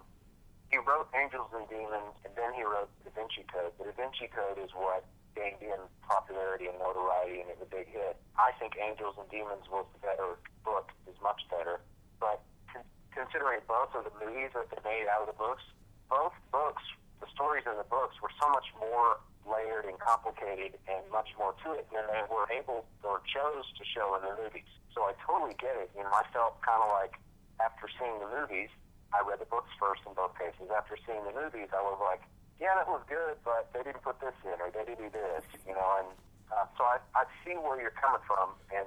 he 0.72 0.80
wrote 0.80 1.12
Angels 1.12 1.52
and 1.52 1.68
Demons, 1.68 2.16
and 2.24 2.32
then 2.34 2.56
he 2.56 2.64
wrote 2.64 2.88
Da 3.04 3.12
Vinci 3.12 3.44
Code. 3.52 3.76
The 3.76 3.92
Da 3.92 3.94
Vinci 3.94 4.32
Code 4.32 4.56
is 4.58 4.72
what 4.72 5.04
gained 5.36 5.60
him 5.60 5.76
popularity 6.08 6.72
and 6.72 6.78
notoriety, 6.80 7.44
and 7.44 7.52
it 7.52 7.60
was 7.60 7.68
a 7.68 7.70
big 7.70 7.86
hit. 7.92 8.16
I 8.40 8.56
think 8.56 8.72
Angels 8.80 9.14
and 9.20 9.28
Demons 9.28 9.68
was 9.68 9.84
the 9.92 10.00
better 10.00 10.40
book, 10.64 10.88
is 11.04 11.14
much 11.20 11.44
better. 11.52 11.84
But 12.18 12.40
con- 12.72 12.88
considering 13.12 13.60
both 13.68 13.92
of 13.92 14.08
the 14.08 14.14
movies 14.24 14.56
that 14.56 14.72
they 14.72 14.80
made 14.82 15.04
out 15.06 15.28
of 15.28 15.28
the 15.30 15.36
books, 15.38 15.62
both 16.08 16.32
books, 16.50 16.82
the 17.24 17.32
stories 17.32 17.64
in 17.64 17.72
the 17.80 17.88
books 17.88 18.20
were 18.20 18.28
so 18.36 18.52
much 18.52 18.68
more 18.76 19.16
layered 19.48 19.88
and 19.88 19.96
complicated 19.96 20.76
and 20.84 21.00
much 21.08 21.32
more 21.40 21.56
to 21.64 21.72
it 21.72 21.88
than 21.88 22.04
they 22.12 22.20
were 22.28 22.44
able 22.52 22.84
or 23.00 23.24
chose 23.24 23.64
to 23.80 23.82
show 23.88 24.12
in 24.20 24.28
the 24.28 24.36
movies. 24.36 24.68
So 24.92 25.08
I 25.08 25.16
totally 25.24 25.56
get 25.56 25.72
it. 25.80 25.88
You 25.96 26.04
know, 26.04 26.12
I 26.12 26.28
felt 26.36 26.60
kind 26.60 26.84
of 26.84 26.92
like 26.92 27.16
after 27.64 27.88
seeing 27.96 28.20
the 28.20 28.28
movies, 28.28 28.68
I 29.16 29.24
read 29.24 29.40
the 29.40 29.48
books 29.48 29.72
first 29.80 30.04
in 30.04 30.12
both 30.12 30.36
cases. 30.36 30.68
After 30.68 31.00
seeing 31.00 31.24
the 31.24 31.32
movies, 31.32 31.72
I 31.72 31.80
was 31.80 31.96
like, 31.96 32.20
yeah, 32.60 32.76
that 32.76 32.88
was 32.92 33.00
good, 33.08 33.40
but 33.40 33.72
they 33.72 33.80
didn't 33.80 34.04
put 34.04 34.20
this 34.20 34.36
in 34.44 34.60
or 34.60 34.68
they 34.68 34.84
didn't 34.84 35.08
do 35.08 35.16
this, 35.16 35.44
you 35.64 35.72
know. 35.72 36.04
And 36.04 36.10
uh, 36.52 36.68
so 36.76 36.84
I, 36.84 37.00
I 37.16 37.24
see 37.40 37.56
where 37.56 37.80
you're 37.80 37.96
coming 37.96 38.20
from, 38.28 38.52
and 38.68 38.84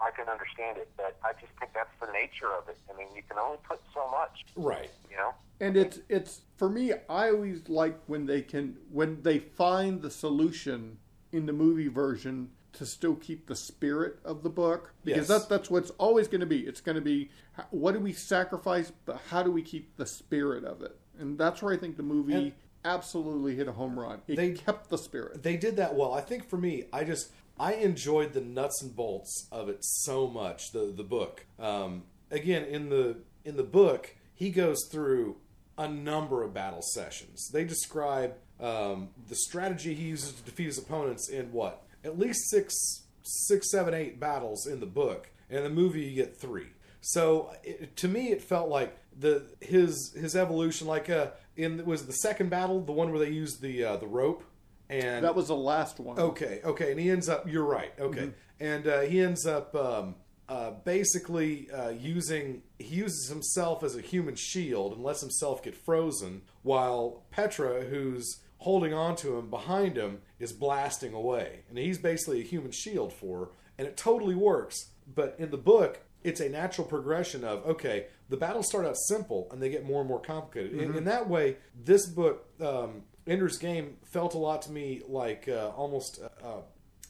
I 0.00 0.10
can 0.10 0.28
understand 0.28 0.78
it, 0.78 0.88
but 0.96 1.18
I 1.24 1.32
just 1.40 1.52
think 1.58 1.72
that's 1.74 1.90
the 2.00 2.10
nature 2.12 2.48
of 2.56 2.68
it. 2.68 2.78
I 2.92 2.96
mean, 2.96 3.08
you 3.14 3.22
can 3.28 3.38
only 3.38 3.58
put 3.68 3.80
so 3.94 4.08
much, 4.10 4.44
Right. 4.56 4.90
you 5.10 5.16
know. 5.16 5.34
And 5.60 5.76
it's 5.76 5.98
it's 6.08 6.40
for 6.56 6.68
me. 6.70 6.92
I 7.08 7.28
always 7.30 7.68
like 7.68 7.98
when 8.06 8.24
they 8.26 8.40
can 8.42 8.78
when 8.90 9.22
they 9.22 9.38
find 9.38 10.00
the 10.00 10.10
solution 10.10 10.98
in 11.32 11.44
the 11.46 11.52
movie 11.52 11.88
version 11.88 12.50
to 12.72 12.86
still 12.86 13.14
keep 13.16 13.46
the 13.46 13.54
spirit 13.56 14.18
of 14.24 14.42
the 14.42 14.48
book 14.48 14.94
because 15.04 15.28
Yes. 15.28 15.42
that 15.42 15.48
that's 15.50 15.68
what's 15.70 15.90
always 15.98 16.28
going 16.28 16.40
to 16.40 16.46
be. 16.46 16.60
It's 16.60 16.80
going 16.80 16.94
to 16.96 17.02
be 17.02 17.30
what 17.70 17.92
do 17.92 18.00
we 18.00 18.12
sacrifice, 18.14 18.90
but 19.04 19.20
how 19.28 19.42
do 19.42 19.50
we 19.50 19.60
keep 19.62 19.96
the 19.96 20.06
spirit 20.06 20.64
of 20.64 20.80
it? 20.80 20.96
And 21.18 21.36
that's 21.36 21.60
where 21.62 21.74
I 21.74 21.76
think 21.76 21.96
the 21.98 22.02
movie 22.02 22.32
And- 22.34 22.52
absolutely 22.82 23.54
hit 23.56 23.68
a 23.68 23.72
home 23.72 23.98
run. 24.00 24.22
It 24.26 24.36
They- 24.36 24.52
kept 24.54 24.88
the 24.88 24.96
spirit. 24.96 25.42
They 25.42 25.58
did 25.58 25.76
that 25.76 25.94
well. 25.94 26.14
I 26.14 26.22
think 26.22 26.48
for 26.48 26.56
me, 26.56 26.86
I 26.90 27.04
just 27.04 27.30
I 27.60 27.74
enjoyed 27.74 28.32
the 28.32 28.40
nuts 28.40 28.80
and 28.80 28.96
bolts 28.96 29.46
of 29.52 29.68
it 29.68 29.84
so 29.84 30.26
much. 30.26 30.72
The 30.72 30.92
the 30.96 31.04
book. 31.04 31.44
Um, 31.58 32.04
again, 32.30 32.64
in 32.64 32.88
the 32.88 33.18
in 33.44 33.58
the 33.58 33.62
book, 33.62 34.16
he 34.34 34.48
goes 34.48 34.88
through 34.90 35.36
a 35.76 35.86
number 35.86 36.42
of 36.42 36.54
battle 36.54 36.80
sessions. 36.80 37.50
They 37.52 37.64
describe 37.64 38.34
um, 38.58 39.10
the 39.28 39.34
strategy 39.34 39.94
he 39.94 40.04
uses 40.04 40.32
to 40.32 40.42
defeat 40.42 40.66
his 40.66 40.78
opponents 40.78 41.28
in 41.28 41.52
what 41.52 41.82
at 42.02 42.18
least 42.18 42.48
six, 42.48 42.74
six, 43.22 43.70
seven, 43.70 43.92
eight 43.92 44.18
battles 44.18 44.66
in 44.66 44.80
the 44.80 44.86
book. 44.86 45.30
And 45.50 45.58
in 45.58 45.64
the 45.64 45.70
movie, 45.70 46.00
you 46.00 46.14
get 46.14 46.40
three. 46.40 46.68
So 47.02 47.52
it, 47.62 47.94
to 47.96 48.08
me, 48.08 48.30
it 48.30 48.42
felt 48.42 48.70
like 48.70 48.96
the 49.18 49.44
his 49.60 50.14
his 50.14 50.34
evolution, 50.34 50.86
like 50.86 51.10
uh, 51.10 51.28
in 51.56 51.84
was 51.84 52.06
the 52.06 52.12
second 52.12 52.48
battle, 52.48 52.80
the 52.80 52.92
one 52.92 53.10
where 53.10 53.18
they 53.18 53.30
used 53.30 53.60
the 53.60 53.84
uh, 53.84 53.96
the 53.98 54.06
rope, 54.06 54.44
and 54.90 55.24
That 55.24 55.36
was 55.36 55.48
the 55.48 55.56
last 55.56 56.00
one. 56.00 56.18
Okay, 56.18 56.60
okay, 56.64 56.90
and 56.90 57.00
he 57.00 57.10
ends 57.10 57.28
up. 57.28 57.48
You're 57.48 57.64
right. 57.64 57.92
Okay, 57.98 58.30
and 58.58 58.86
uh, 58.86 59.00
he 59.02 59.20
ends 59.20 59.46
up 59.46 59.74
um, 59.76 60.16
uh, 60.48 60.72
basically 60.84 61.70
uh, 61.70 61.90
using 61.90 62.62
he 62.78 62.96
uses 62.96 63.28
himself 63.28 63.84
as 63.84 63.94
a 63.94 64.00
human 64.00 64.34
shield 64.34 64.92
and 64.92 65.04
lets 65.04 65.20
himself 65.20 65.62
get 65.62 65.76
frozen, 65.76 66.42
while 66.62 67.22
Petra, 67.30 67.84
who's 67.84 68.40
holding 68.58 68.92
on 68.92 69.14
to 69.16 69.38
him 69.38 69.48
behind 69.48 69.96
him, 69.96 70.18
is 70.40 70.52
blasting 70.52 71.14
away, 71.14 71.60
and 71.68 71.78
he's 71.78 71.98
basically 71.98 72.40
a 72.40 72.44
human 72.44 72.72
shield 72.72 73.12
for 73.12 73.38
her, 73.38 73.48
and 73.78 73.86
it 73.86 73.96
totally 73.96 74.34
works. 74.34 74.90
But 75.14 75.36
in 75.38 75.50
the 75.50 75.56
book, 75.56 76.00
it's 76.24 76.40
a 76.40 76.48
natural 76.48 76.86
progression 76.86 77.44
of 77.44 77.64
okay, 77.64 78.06
the 78.28 78.36
battles 78.36 78.66
start 78.66 78.86
out 78.86 78.96
simple 78.96 79.48
and 79.52 79.62
they 79.62 79.68
get 79.68 79.84
more 79.84 80.00
and 80.00 80.08
more 80.08 80.20
complicated. 80.20 80.72
In, 80.72 80.96
in 80.96 81.04
that 81.04 81.28
way, 81.28 81.58
this 81.80 82.06
book. 82.06 82.48
Um, 82.60 83.04
Ender's 83.30 83.58
Game 83.58 83.96
felt 84.04 84.34
a 84.34 84.38
lot 84.38 84.62
to 84.62 84.72
me 84.72 85.02
like 85.08 85.48
uh, 85.48 85.68
almost 85.76 86.20
uh, 86.20 86.46
uh, 86.46 86.60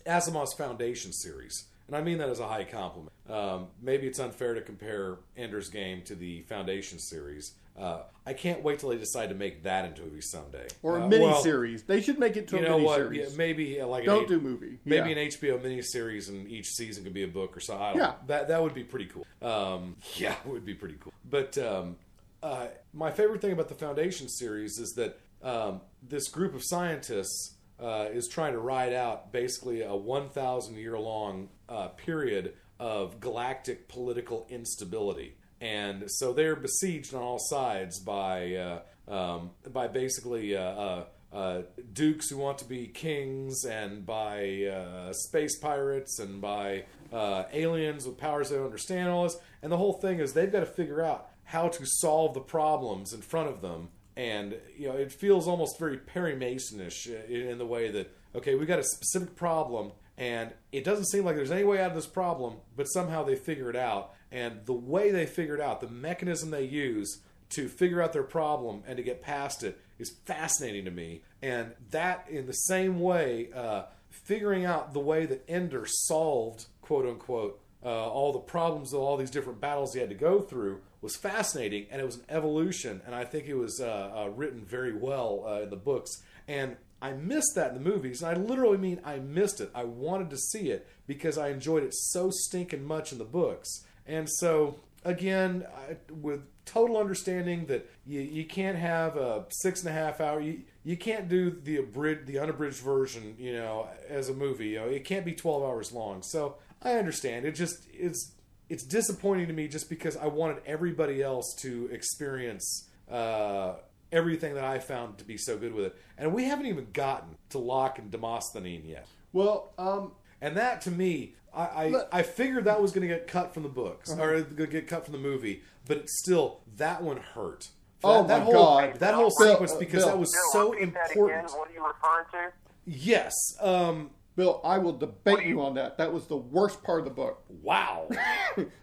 Asimov's 0.06 0.52
Foundation 0.52 1.12
series. 1.12 1.64
And 1.87 1.96
I 1.96 2.02
mean 2.02 2.18
that 2.18 2.28
as 2.28 2.38
a 2.40 2.46
high 2.46 2.64
compliment. 2.64 3.11
Um, 3.28 3.68
maybe 3.83 4.06
it's 4.06 4.18
unfair 4.20 4.54
to 4.54 4.61
compare 4.61 5.16
Ender's 5.37 5.68
Game 5.70 6.02
to 6.02 6.14
the 6.14 6.42
Foundation 6.42 6.98
series. 6.98 7.54
Uh, 7.78 8.02
I 8.26 8.35
can't 8.35 8.62
wait 8.62 8.78
till 8.80 8.90
they 8.90 8.98
decide 8.98 9.30
to 9.30 9.35
make 9.35 9.62
that 9.62 9.87
into 9.87 10.02
a 10.02 10.04
movie 10.04 10.20
someday. 10.20 10.66
Or 10.83 10.98
a 10.98 11.04
Uh, 11.04 11.09
mini 11.09 11.24
well, 11.24 11.42
series. 11.42 11.85
They 11.85 12.02
should 12.02 12.18
make 12.18 12.37
it 12.37 12.48
to 12.48 12.56
You 12.59 12.62
a 12.62 12.68
know 12.68 12.74
mini 12.76 12.87
what? 12.87 12.96
series. 12.96 13.30
Yeah, 13.30 13.37
maybe 13.38 13.80
uh, 13.80 13.87
like 13.87 14.04
Don't 14.04 14.24
an, 14.24 14.28
do 14.28 14.40
movie. 14.40 14.78
Maybe 14.85 15.09
Yeah. 15.11 15.16
an 15.16 15.28
HBO 15.28 15.59
mini 15.62 15.80
series, 15.80 16.28
and 16.28 16.46
each 16.48 16.66
season 16.68 17.02
could 17.04 17.14
be 17.14 17.22
a 17.22 17.28
book 17.28 17.56
or 17.56 17.61
so. 17.61 17.78
I 17.78 17.90
don't 17.92 17.98
Yeah. 18.02 18.14
That 18.26 18.48
that 18.48 18.62
would 18.62 18.74
be 18.74 18.85
pretty 18.85 19.06
cool. 19.06 19.26
Um, 19.40 19.96
yeah, 20.16 20.35
it 20.44 20.46
would 20.50 20.66
be 20.66 20.74
pretty 20.74 20.96
cool. 21.00 21.14
But 21.28 21.56
um, 21.59 21.96
uh, 22.42 22.66
my 22.92 23.11
favorite 23.11 23.40
thing 23.40 23.52
about 23.52 23.68
the 23.68 23.74
Foundation 23.74 24.28
series 24.28 24.78
is 24.78 24.92
that 24.94 25.18
um, 25.42 25.80
this 26.02 26.28
group 26.28 26.54
of 26.54 26.62
scientists 26.64 27.54
uh, 27.78 28.06
is 28.12 28.28
trying 28.28 28.52
to 28.52 28.58
ride 28.58 28.92
out 28.92 29.32
basically 29.32 29.82
a 29.82 29.94
1,000 29.94 30.76
year 30.76 30.98
long 30.98 31.48
uh, 31.68 31.88
period 31.88 32.54
of 32.78 33.20
galactic 33.20 33.88
political 33.88 34.46
instability. 34.50 35.36
And 35.60 36.10
so 36.10 36.32
they're 36.32 36.56
besieged 36.56 37.14
on 37.14 37.22
all 37.22 37.38
sides 37.38 37.98
by 37.98 38.54
uh, 38.54 38.80
um, 39.10 39.50
by 39.68 39.88
basically 39.88 40.56
uh, 40.56 40.62
uh, 40.62 41.04
uh, 41.32 41.62
dukes 41.92 42.30
who 42.30 42.38
want 42.38 42.58
to 42.58 42.64
be 42.64 42.86
kings, 42.86 43.64
and 43.64 44.06
by 44.06 45.10
space 45.12 45.58
pirates, 45.58 46.18
and 46.18 46.40
by 46.40 46.84
aliens 47.12 48.06
with 48.06 48.16
powers 48.16 48.48
they 48.48 48.56
don't 48.56 48.64
understand. 48.64 49.10
All 49.10 49.24
this, 49.24 49.36
and 49.62 49.70
the 49.70 49.76
whole 49.76 49.94
thing 49.94 50.20
is 50.20 50.32
they've 50.32 50.50
got 50.50 50.60
to 50.60 50.66
figure 50.66 51.02
out 51.02 51.28
how 51.44 51.68
to 51.68 51.84
solve 51.84 52.34
the 52.34 52.40
problems 52.40 53.12
in 53.12 53.20
front 53.20 53.48
of 53.48 53.60
them. 53.60 53.88
And 54.20 54.56
you 54.76 54.87
know, 54.87 54.96
it 54.96 55.11
feels 55.11 55.48
almost 55.48 55.78
very 55.78 55.96
Perry 55.96 56.35
Masonish 56.35 57.06
in, 57.30 57.56
the 57.56 57.64
way 57.64 57.90
that 57.90 58.14
okay, 58.37 58.54
we 58.54 58.66
got 58.66 58.78
a 58.78 58.85
specific 58.85 59.35
problem, 59.35 59.92
and 60.18 60.52
it 60.72 60.85
doesn't 60.85 61.06
seem 61.06 61.24
like 61.24 61.37
there's 61.37 61.50
any 61.50 61.64
way 61.64 61.80
out 61.80 61.92
of 61.92 61.96
this 61.96 62.06
problem, 62.06 62.56
but 62.76 62.85
somehow 62.85 63.24
they 63.24 63.35
figure 63.35 63.70
it 63.70 63.76
out. 63.76 64.12
And 64.30 64.66
the 64.66 64.74
way 64.74 65.11
they 65.11 65.24
figure 65.24 65.54
it 65.54 65.61
out, 65.61 65.80
the 65.80 65.88
mechanism 65.88 66.50
they 66.50 66.64
use 66.64 67.22
to 67.50 67.66
figure 67.66 68.02
out 68.02 68.12
their 68.12 68.22
problem 68.22 68.83
and 68.87 68.98
to 68.98 69.02
get 69.02 69.22
past 69.22 69.64
it 69.64 69.80
is 69.98 70.14
fascinating 70.26 70.85
to 70.85 70.90
me. 70.90 71.22
And 71.40 71.72
that, 71.90 72.26
in 72.28 72.46
the 72.46 72.52
same 72.52 73.00
way, 73.00 73.48
uh, 73.54 73.85
figuring 74.11 74.66
out 74.66 74.92
the 74.92 75.00
way 75.00 75.24
that 75.24 75.48
Ender 75.48 75.87
solved, 75.87 76.66
quote 76.83 77.06
unquote, 77.06 77.59
uh, 77.84 78.08
all 78.08 78.32
the 78.32 78.38
problems 78.38 78.92
of 78.92 79.00
all 79.00 79.16
these 79.16 79.30
different 79.30 79.60
battles 79.60 79.94
he 79.94 80.00
had 80.00 80.10
to 80.10 80.14
go 80.14 80.40
through 80.40 80.80
was 81.00 81.16
fascinating, 81.16 81.86
and 81.90 82.00
it 82.00 82.04
was 82.04 82.16
an 82.16 82.24
evolution. 82.28 83.00
And 83.06 83.14
I 83.14 83.24
think 83.24 83.46
it 83.46 83.54
was 83.54 83.80
uh, 83.80 84.12
uh, 84.14 84.30
written 84.30 84.64
very 84.64 84.94
well 84.94 85.44
uh, 85.46 85.62
in 85.62 85.70
the 85.70 85.76
books. 85.76 86.22
And 86.46 86.76
I 87.00 87.12
missed 87.12 87.54
that 87.54 87.74
in 87.74 87.82
the 87.82 87.90
movies, 87.90 88.22
and 88.22 88.36
I 88.36 88.40
literally 88.40 88.76
mean 88.76 89.00
I 89.04 89.18
missed 89.18 89.60
it. 89.60 89.70
I 89.74 89.84
wanted 89.84 90.30
to 90.30 90.36
see 90.36 90.70
it 90.70 90.86
because 91.06 91.38
I 91.38 91.48
enjoyed 91.48 91.82
it 91.82 91.94
so 91.94 92.30
stinking 92.30 92.84
much 92.84 93.12
in 93.12 93.18
the 93.18 93.24
books. 93.24 93.86
And 94.06 94.28
so, 94.28 94.80
again, 95.04 95.64
I, 95.74 95.96
with 96.12 96.42
total 96.66 96.98
understanding 96.98 97.66
that 97.66 97.90
you, 98.06 98.20
you 98.20 98.44
can't 98.44 98.76
have 98.76 99.16
a 99.16 99.46
six 99.48 99.80
and 99.80 99.88
a 99.88 99.92
half 99.92 100.20
hour, 100.20 100.40
you, 100.40 100.60
you 100.84 100.96
can't 100.96 101.28
do 101.28 101.50
the 101.50 101.78
abridged, 101.78 102.26
the 102.26 102.38
unabridged 102.38 102.78
version, 102.78 103.34
you 103.38 103.54
know, 103.54 103.88
as 104.08 104.28
a 104.28 104.34
movie. 104.34 104.68
You 104.68 104.80
know, 104.80 104.86
it 104.88 105.04
can't 105.04 105.24
be 105.24 105.32
12 105.32 105.62
hours 105.62 105.92
long. 105.92 106.22
So 106.22 106.56
I 106.82 106.94
understand. 106.94 107.44
It 107.46 107.52
just 107.52 107.86
it's 107.92 108.32
it's 108.68 108.84
disappointing 108.84 109.48
to 109.48 109.52
me 109.52 109.68
just 109.68 109.88
because 109.88 110.16
I 110.16 110.26
wanted 110.26 110.58
everybody 110.64 111.22
else 111.22 111.54
to 111.60 111.88
experience 111.92 112.88
uh, 113.10 113.74
everything 114.12 114.54
that 114.54 114.64
I 114.64 114.78
found 114.78 115.18
to 115.18 115.24
be 115.24 115.36
so 115.36 115.56
good 115.58 115.74
with 115.74 115.86
it. 115.86 115.96
And 116.16 116.32
we 116.32 116.44
haven't 116.44 116.66
even 116.66 116.86
gotten 116.92 117.36
to 117.50 117.58
Locke 117.58 117.98
and 117.98 118.10
Demosthenes 118.10 118.86
yet. 118.86 119.06
Well, 119.32 119.72
um, 119.78 120.12
And 120.40 120.56
that 120.56 120.80
to 120.82 120.90
me, 120.90 121.34
I 121.54 121.64
I, 121.66 121.88
Look- 121.88 122.08
I 122.12 122.22
figured 122.22 122.64
that 122.64 122.80
was 122.80 122.92
going 122.92 123.06
to 123.06 123.12
get 123.14 123.26
cut 123.26 123.52
from 123.52 123.64
the 123.64 123.68
books 123.68 124.10
or 124.12 124.40
going 124.42 124.56
to 124.56 124.66
get 124.66 124.86
cut 124.86 125.04
from 125.04 125.12
the 125.12 125.18
movie, 125.18 125.62
but 125.86 125.96
it's 125.98 126.18
still 126.20 126.60
that 126.76 127.02
one 127.02 127.18
hurt. 127.18 127.68
Oh 128.02 128.22
that, 128.22 128.28
that 128.28 128.38
my 128.38 128.44
whole, 128.44 128.54
God. 128.54 128.94
That 129.00 129.14
whole 129.14 129.32
Bill, 129.38 129.52
sequence 129.52 129.74
because 129.74 130.04
Bill. 130.04 130.08
that 130.12 130.18
was 130.18 130.32
Bill, 130.32 130.62
so 130.62 130.72
repeat 130.72 130.94
that 130.94 131.10
important. 131.10 131.44
Again. 131.46 131.58
What 131.58 131.68
are 131.68 131.72
you 131.72 131.86
referring 131.86 132.26
to? 132.32 132.52
Yes. 132.86 133.34
Um. 133.60 134.10
Bill, 134.36 134.60
I 134.64 134.78
will 134.78 134.92
debate 134.96 135.44
you 135.44 135.60
on 135.60 135.74
that. 135.74 135.98
That 135.98 136.12
was 136.12 136.26
the 136.26 136.36
worst 136.36 136.82
part 136.82 137.00
of 137.00 137.04
the 137.04 137.10
book. 137.10 137.42
Wow. 137.48 138.08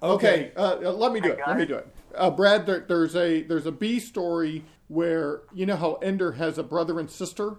Okay, 0.02 0.52
uh, 0.56 0.78
uh, 0.82 0.92
let 0.94 1.12
me 1.12 1.20
do 1.20 1.30
it. 1.32 1.38
got 1.40 1.50
Let 1.50 1.58
me 1.58 1.66
do 1.66 1.76
it. 1.76 1.88
Uh, 2.16 2.30
Brad, 2.32 2.66
there, 2.66 2.80
there's 2.88 3.16
a 3.18 3.42
there's 3.44 3.66
a 3.66 3.72
B 3.72 4.00
story 4.00 4.64
where 4.88 5.42
you 5.54 5.66
know 5.66 5.76
how 5.76 5.96
Ender 5.96 6.32
has 6.34 6.58
a 6.58 6.64
brother 6.64 7.00
and 7.00 7.12
sister. 7.12 7.58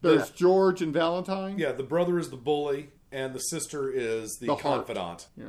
There's 0.00 0.30
Yeah. 0.30 0.34
George 0.36 0.80
and 0.80 0.92
Valentine. 0.92 1.58
yeah. 1.58 1.72
The 1.72 1.82
brother 1.82 2.18
is 2.18 2.30
the 2.30 2.36
bully, 2.38 2.90
and 3.12 3.34
the 3.34 3.40
sister 3.40 3.90
is 3.90 4.38
the, 4.38 4.46
The 4.46 4.54
heart. 4.56 4.86
confidant. 4.86 5.26
Yeah. 5.36 5.44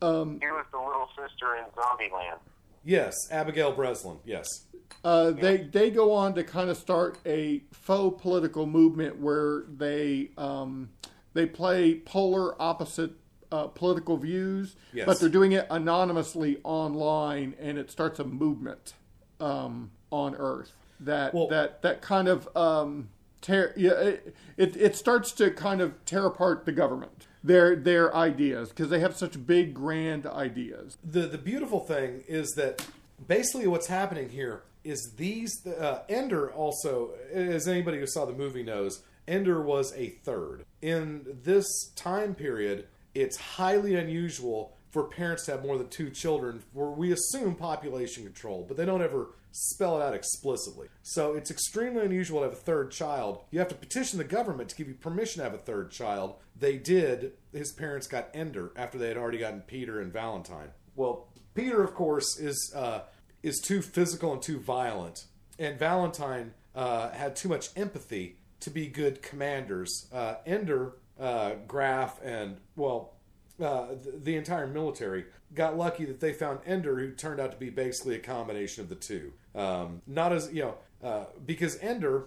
He 0.00 0.06
was 0.08 0.66
the 0.72 0.78
little 0.78 1.08
sister 1.16 1.54
in 1.56 1.64
Zombieland. 1.76 2.38
Yes, 2.84 3.28
Abigail 3.30 3.72
Breslin. 3.72 4.18
Yes. 4.24 4.66
Uh, 5.02 5.30
they 5.32 5.58
they 5.58 5.90
go 5.90 6.12
on 6.12 6.34
to 6.34 6.44
kind 6.44 6.70
of 6.70 6.76
start 6.76 7.18
a 7.26 7.62
faux 7.72 8.20
political 8.22 8.66
movement 8.66 9.18
where 9.20 9.64
they 9.74 10.30
um, 10.38 10.90
they 11.34 11.46
play 11.46 11.96
polar 11.96 12.60
opposite 12.60 13.12
uh, 13.52 13.66
political 13.68 14.16
views, 14.16 14.76
Yes. 14.92 15.06
but 15.06 15.20
they're 15.20 15.28
doing 15.28 15.52
it 15.52 15.66
anonymously 15.70 16.58
online, 16.64 17.54
and 17.60 17.76
it 17.78 17.90
starts 17.90 18.18
a 18.18 18.24
movement 18.24 18.94
um, 19.40 19.90
on 20.10 20.34
Earth 20.36 20.72
that 21.00 21.34
Well- 21.34 21.48
that 21.48 21.82
that 21.82 22.00
kind 22.02 22.28
of 22.28 22.48
um, 22.56 23.08
tear 23.42 23.74
yeah 23.76 23.92
it, 23.92 24.34
it 24.56 24.76
it 24.76 24.96
starts 24.96 25.32
to 25.32 25.50
kind 25.50 25.80
of 25.82 26.02
tear 26.06 26.24
apart 26.24 26.64
the 26.64 26.72
government 26.72 27.26
their 27.44 27.76
their 27.76 28.14
ideas 28.16 28.70
because 28.70 28.88
they 28.88 28.98
have 28.98 29.16
such 29.16 29.46
big 29.46 29.74
grand 29.74 30.26
ideas. 30.26 30.96
the 31.04 31.20
the 31.20 31.38
beautiful 31.38 31.80
thing 31.80 32.24
is 32.26 32.50
that 32.56 32.84
basically 33.28 33.66
what's 33.66 33.86
happening 33.86 34.28
here 34.30 34.62
is 34.82 35.12
these 35.16 35.66
uh, 35.66 36.02
Ender 36.08 36.52
also, 36.52 37.12
as 37.32 37.68
anybody 37.68 37.98
who 37.98 38.06
saw 38.06 38.26
the 38.26 38.32
movie 38.32 38.62
knows, 38.62 39.02
Ender 39.26 39.62
was 39.62 39.94
a 39.96 40.10
third. 40.24 40.64
In 40.82 41.24
this 41.42 41.66
time 41.96 42.34
period, 42.34 42.86
it's 43.14 43.36
highly 43.36 43.94
unusual 43.94 44.76
for 44.90 45.04
parents 45.04 45.46
to 45.46 45.52
have 45.52 45.64
more 45.64 45.78
than 45.78 45.88
two 45.88 46.10
children, 46.10 46.62
where 46.72 46.90
we 46.90 47.12
assume 47.12 47.54
population 47.54 48.24
control, 48.24 48.64
but 48.66 48.76
they 48.76 48.84
don't 48.84 49.02
ever 49.02 49.28
spell 49.56 50.00
it 50.00 50.04
out 50.04 50.14
explicitly. 50.14 50.88
So 51.02 51.34
it's 51.34 51.50
extremely 51.50 52.04
unusual 52.04 52.40
to 52.40 52.46
have 52.46 52.52
a 52.52 52.56
third 52.56 52.90
child. 52.90 53.44
You 53.52 53.60
have 53.60 53.68
to 53.68 53.74
petition 53.74 54.18
the 54.18 54.24
government 54.24 54.68
to 54.70 54.76
give 54.76 54.88
you 54.88 54.94
permission 54.94 55.38
to 55.38 55.44
have 55.44 55.54
a 55.54 55.62
third 55.62 55.92
child. 55.92 56.34
They 56.58 56.76
did. 56.76 57.32
His 57.52 57.72
parents 57.72 58.08
got 58.08 58.30
Ender 58.34 58.72
after 58.76 58.98
they 58.98 59.08
had 59.08 59.16
already 59.16 59.38
gotten 59.38 59.60
Peter 59.60 60.00
and 60.00 60.12
Valentine. 60.12 60.70
Well, 60.96 61.28
Peter, 61.54 61.82
of 61.84 61.94
course, 61.94 62.36
is 62.38 62.72
uh, 62.74 63.02
is 63.44 63.60
too 63.60 63.80
physical 63.80 64.32
and 64.32 64.42
too 64.42 64.58
violent, 64.58 65.26
and 65.58 65.78
Valentine 65.78 66.54
uh, 66.74 67.10
had 67.10 67.36
too 67.36 67.48
much 67.48 67.68
empathy 67.76 68.38
to 68.60 68.70
be 68.70 68.88
good 68.88 69.22
commanders. 69.22 70.08
Uh, 70.12 70.36
Ender, 70.46 70.94
uh, 71.20 71.52
Graff, 71.68 72.20
and 72.24 72.56
well, 72.74 73.14
uh, 73.60 73.88
the, 74.02 74.18
the 74.20 74.36
entire 74.36 74.66
military 74.66 75.26
got 75.54 75.76
lucky 75.76 76.04
that 76.06 76.18
they 76.18 76.32
found 76.32 76.58
Ender, 76.66 76.98
who 76.98 77.12
turned 77.12 77.38
out 77.38 77.52
to 77.52 77.58
be 77.58 77.70
basically 77.70 78.16
a 78.16 78.20
combination 78.20 78.82
of 78.82 78.88
the 78.88 78.96
two. 78.96 79.32
Um, 79.54 80.02
not 80.06 80.32
as 80.32 80.52
you 80.52 80.62
know, 80.62 80.74
uh, 81.02 81.24
because 81.44 81.78
Ender, 81.80 82.26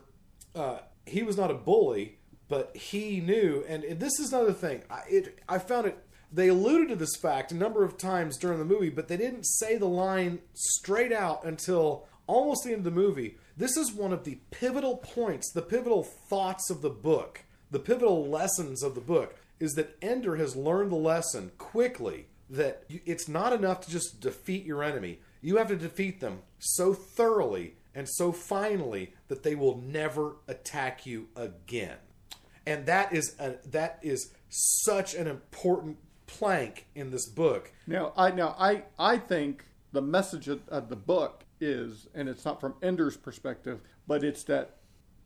uh, 0.55 0.79
he 1.05 1.23
was 1.23 1.37
not 1.37 1.51
a 1.51 1.55
bully, 1.55 2.19
but 2.47 2.75
he 2.75 3.19
knew, 3.19 3.65
and, 3.67 3.83
this 3.99 4.19
is 4.19 4.31
another 4.31 4.53
thing. 4.53 4.83
I, 4.89 5.01
it, 5.09 5.39
I 5.49 5.59
found 5.59 5.87
it. 5.87 5.97
They 6.31 6.49
alluded 6.49 6.89
to 6.89 6.95
this 6.95 7.15
fact 7.15 7.51
a 7.51 7.55
number 7.55 7.83
of 7.83 7.97
times 7.97 8.37
during 8.37 8.59
the 8.59 8.65
movie, 8.65 8.89
but 8.89 9.07
they 9.07 9.17
didn't 9.17 9.45
say 9.45 9.77
the 9.77 9.87
line 9.87 10.39
straight 10.53 11.11
out 11.11 11.45
until 11.45 12.05
almost 12.27 12.63
the 12.63 12.71
end 12.71 12.79
of 12.79 12.83
the 12.83 12.91
movie. 12.91 13.37
This 13.55 13.77
is 13.77 13.93
one 13.93 14.13
of 14.13 14.23
the 14.23 14.39
pivotal 14.51 14.97
points, 14.97 15.51
the 15.51 15.61
pivotal 15.61 16.03
thoughts 16.03 16.69
of 16.69 16.81
the 16.81 16.89
book, 16.89 17.43
the 17.71 17.79
pivotal 17.79 18.27
lessons 18.27 18.83
of 18.83 18.95
the 18.95 19.01
book 19.01 19.35
is 19.59 19.73
that 19.73 19.97
Ender 20.01 20.35
has 20.35 20.55
learned 20.55 20.91
the 20.91 20.95
lesson 20.95 21.51
quickly 21.57 22.27
that 22.49 22.83
it's 22.87 23.27
not 23.27 23.53
enough 23.53 23.81
to 23.81 23.89
just 23.89 24.21
defeat 24.21 24.65
your 24.65 24.83
enemy. 24.83 25.19
You 25.41 25.57
have 25.57 25.67
to 25.69 25.75
defeat 25.75 26.19
them 26.19 26.39
so 26.59 26.93
thoroughly 26.93 27.75
and 27.93 28.07
so 28.07 28.31
finally 28.31 29.13
that 29.27 29.43
they 29.43 29.55
will 29.55 29.77
never 29.81 30.37
attack 30.47 31.05
you 31.05 31.27
again. 31.35 31.97
And 32.65 32.85
that 32.85 33.13
is 33.13 33.35
a, 33.39 33.55
that 33.71 33.99
is 34.01 34.33
such 34.49 35.15
an 35.15 35.27
important 35.27 35.97
plank 36.27 36.85
in 36.93 37.11
this 37.11 37.25
book. 37.25 37.71
Now, 37.87 38.13
I 38.15 38.31
now 38.31 38.55
I 38.59 38.83
I 38.99 39.17
think 39.17 39.65
the 39.93 40.01
message 40.01 40.47
of, 40.47 40.67
of 40.67 40.89
the 40.89 40.95
book 40.95 41.45
is, 41.59 42.07
and 42.13 42.29
it's 42.29 42.45
not 42.45 42.59
from 42.59 42.75
Ender's 42.83 43.17
perspective, 43.17 43.79
but 44.05 44.23
it's 44.23 44.43
that 44.43 44.77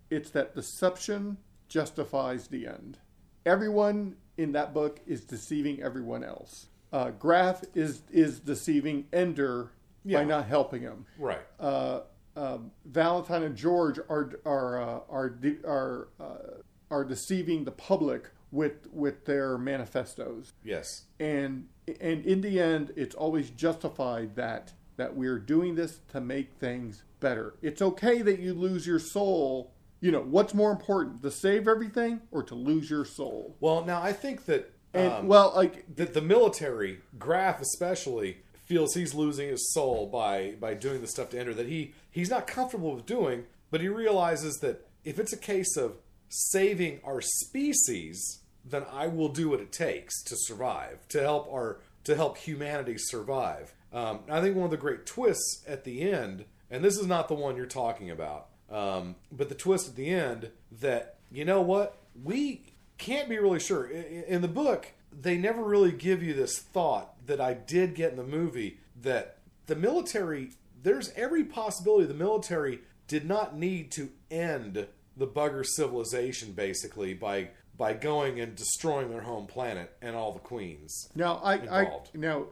it's 0.09 0.30
that 0.32 0.55
deception 0.55 1.38
justifies 1.68 2.47
the 2.47 2.68
end. 2.68 2.99
Everyone 3.45 4.16
in 4.38 4.51
that 4.51 4.74
book 4.74 4.99
is 5.07 5.26
deceiving 5.26 5.82
everyone 5.82 6.24
else. 6.24 6.68
Uh, 6.93 7.12
Graff 7.12 7.64
is 7.74 8.03
is 8.12 8.39
deceiving 8.39 9.07
Ender 9.12 9.72
Yeah. 10.04 10.20
by 10.20 10.26
not 10.26 10.47
helping 10.47 10.82
him. 10.82 11.06
Right. 11.18 11.41
Uh, 11.60 12.02
uh, 12.36 12.58
Valentine 12.86 13.43
and 13.43 13.56
George 13.56 13.99
are 13.99 14.32
are 14.45 14.82
uh, 14.82 14.99
are 15.10 15.30
de- 15.30 15.66
are 15.66 16.08
uh, 16.20 16.62
are 16.89 17.04
deceiving 17.04 17.66
the 17.66 17.72
public 17.72 18.30
with 18.52 18.88
with 18.91 19.26
their 19.26 19.58
manifestos 19.58 20.52
Yes. 20.64 21.06
and 21.20 21.68
and 22.02 22.26
in 22.26 22.41
the 22.41 22.60
end 22.60 22.91
it's 22.97 23.16
always 23.16 23.49
justified 23.49 24.36
that 24.36 24.74
that 24.97 25.16
we're 25.16 25.39
doing 25.39 25.76
this 25.76 25.99
to 26.12 26.20
make 26.20 26.52
things 26.56 27.04
better 27.22 27.54
it's 27.62 27.82
okay 27.82 28.22
that 28.22 28.39
you 28.39 28.54
lose 28.54 28.86
your 28.86 28.99
soul 28.99 29.72
you 30.02 30.12
know 30.12 30.20
what's 30.22 30.54
more 30.54 30.72
important 30.72 31.22
to 31.22 31.32
save 31.32 31.66
everything 31.68 32.20
or 32.32 32.43
to 32.43 32.56
lose 32.56 32.89
your 32.89 33.06
soul 33.06 33.56
Well, 33.62 33.86
now 33.86 34.02
I 34.02 34.12
think 34.12 34.45
that 34.47 34.74
and 34.93 35.14
um, 35.14 35.28
well 35.28 35.54
like 35.56 35.95
that 35.95 36.14
the 36.14 36.22
military, 36.22 36.99
Graff 37.18 37.62
especially, 37.62 38.39
feels 38.72 38.93
he's 38.93 39.13
losing 39.13 39.49
his 39.49 39.74
soul 39.74 40.07
by 40.07 40.51
by 40.59 40.74
doing 40.74 41.01
the 41.01 41.07
stuff 41.07 41.30
to 41.30 41.39
Ender 41.39 41.53
that 41.53 41.67
he 41.67 41.93
he's 42.09 42.30
not 42.30 42.47
comfortable 42.47 42.95
with 42.95 43.05
doing, 43.05 43.43
but 43.69 43.82
he 43.82 43.89
realizes 43.89 44.59
that 44.61 44.88
if 45.03 45.19
it's 45.19 45.34
a 45.34 45.38
case 45.38 45.76
of 45.76 45.97
saving 46.30 47.01
our 47.03 47.19
species, 47.22 48.39
then 48.63 48.86
I 48.91 49.07
will 49.07 49.30
do 49.30 49.49
what 49.49 49.59
it 49.59 49.72
takes 49.74 50.24
to 50.24 50.36
survive, 50.38 51.05
to 51.09 51.19
help 51.22 51.51
our 51.51 51.80
to 52.05 52.15
help 52.15 52.38
humanity 52.38 52.95
survive. 52.97 53.74
Um, 53.93 54.22
I 54.30 54.39
think 54.41 54.55
one 54.55 54.65
of 54.65 54.72
the 54.72 54.78
great 54.78 55.05
twists 55.05 55.63
at 55.67 55.84
the 55.84 56.01
end, 56.09 56.45
and 56.69 56.84
this 56.84 56.97
is 56.97 57.05
not 57.07 57.28
the 57.28 57.34
one 57.36 57.57
you're 57.57 57.65
talking 57.65 58.09
about, 58.09 58.47
um, 58.69 59.15
but 59.32 59.49
the 59.49 59.55
twist 59.55 59.89
at 59.89 59.95
the 59.97 60.09
end 60.09 60.49
that 60.80 61.17
you 61.32 61.43
know 61.45 61.61
what 61.61 61.97
we 62.24 62.61
can't 62.97 63.28
be 63.28 63.38
really 63.38 63.59
sure. 63.59 63.89
I- 63.93 63.97
I- 63.97 64.26
In 64.28 64.41
the 64.41 64.47
book, 64.47 64.88
they 65.12 65.38
never 65.38 65.64
really 65.64 65.91
give 65.91 66.24
you 66.24 66.34
this 66.34 66.59
thought 66.59 67.26
that 67.28 67.39
I 67.41 67.53
did 67.53 67.95
get 67.95 68.12
in 68.12 68.18
the 68.18 68.24
movie 68.24 68.80
that 69.01 69.38
the 69.68 69.76
military, 69.76 70.51
there's 70.82 71.12
every 71.16 71.43
possibility 71.43 72.05
the 72.05 72.14
military 72.14 72.80
did 73.07 73.26
not 73.28 73.55
need 73.57 73.91
to 73.93 74.09
end 74.30 74.88
the 75.18 75.28
bugger 75.28 75.66
civilization 75.66 76.53
basically 76.53 77.14
by 77.14 77.49
by 77.78 77.93
going 77.93 78.39
and 78.39 78.55
destroying 78.55 79.09
their 79.09 79.22
home 79.22 79.47
planet 79.47 79.91
and 80.01 80.16
all 80.16 80.32
the 80.32 80.39
queens. 80.39 81.09
now 81.16 81.36
i 81.43 81.53
i 81.82 81.99
now 82.14 82.45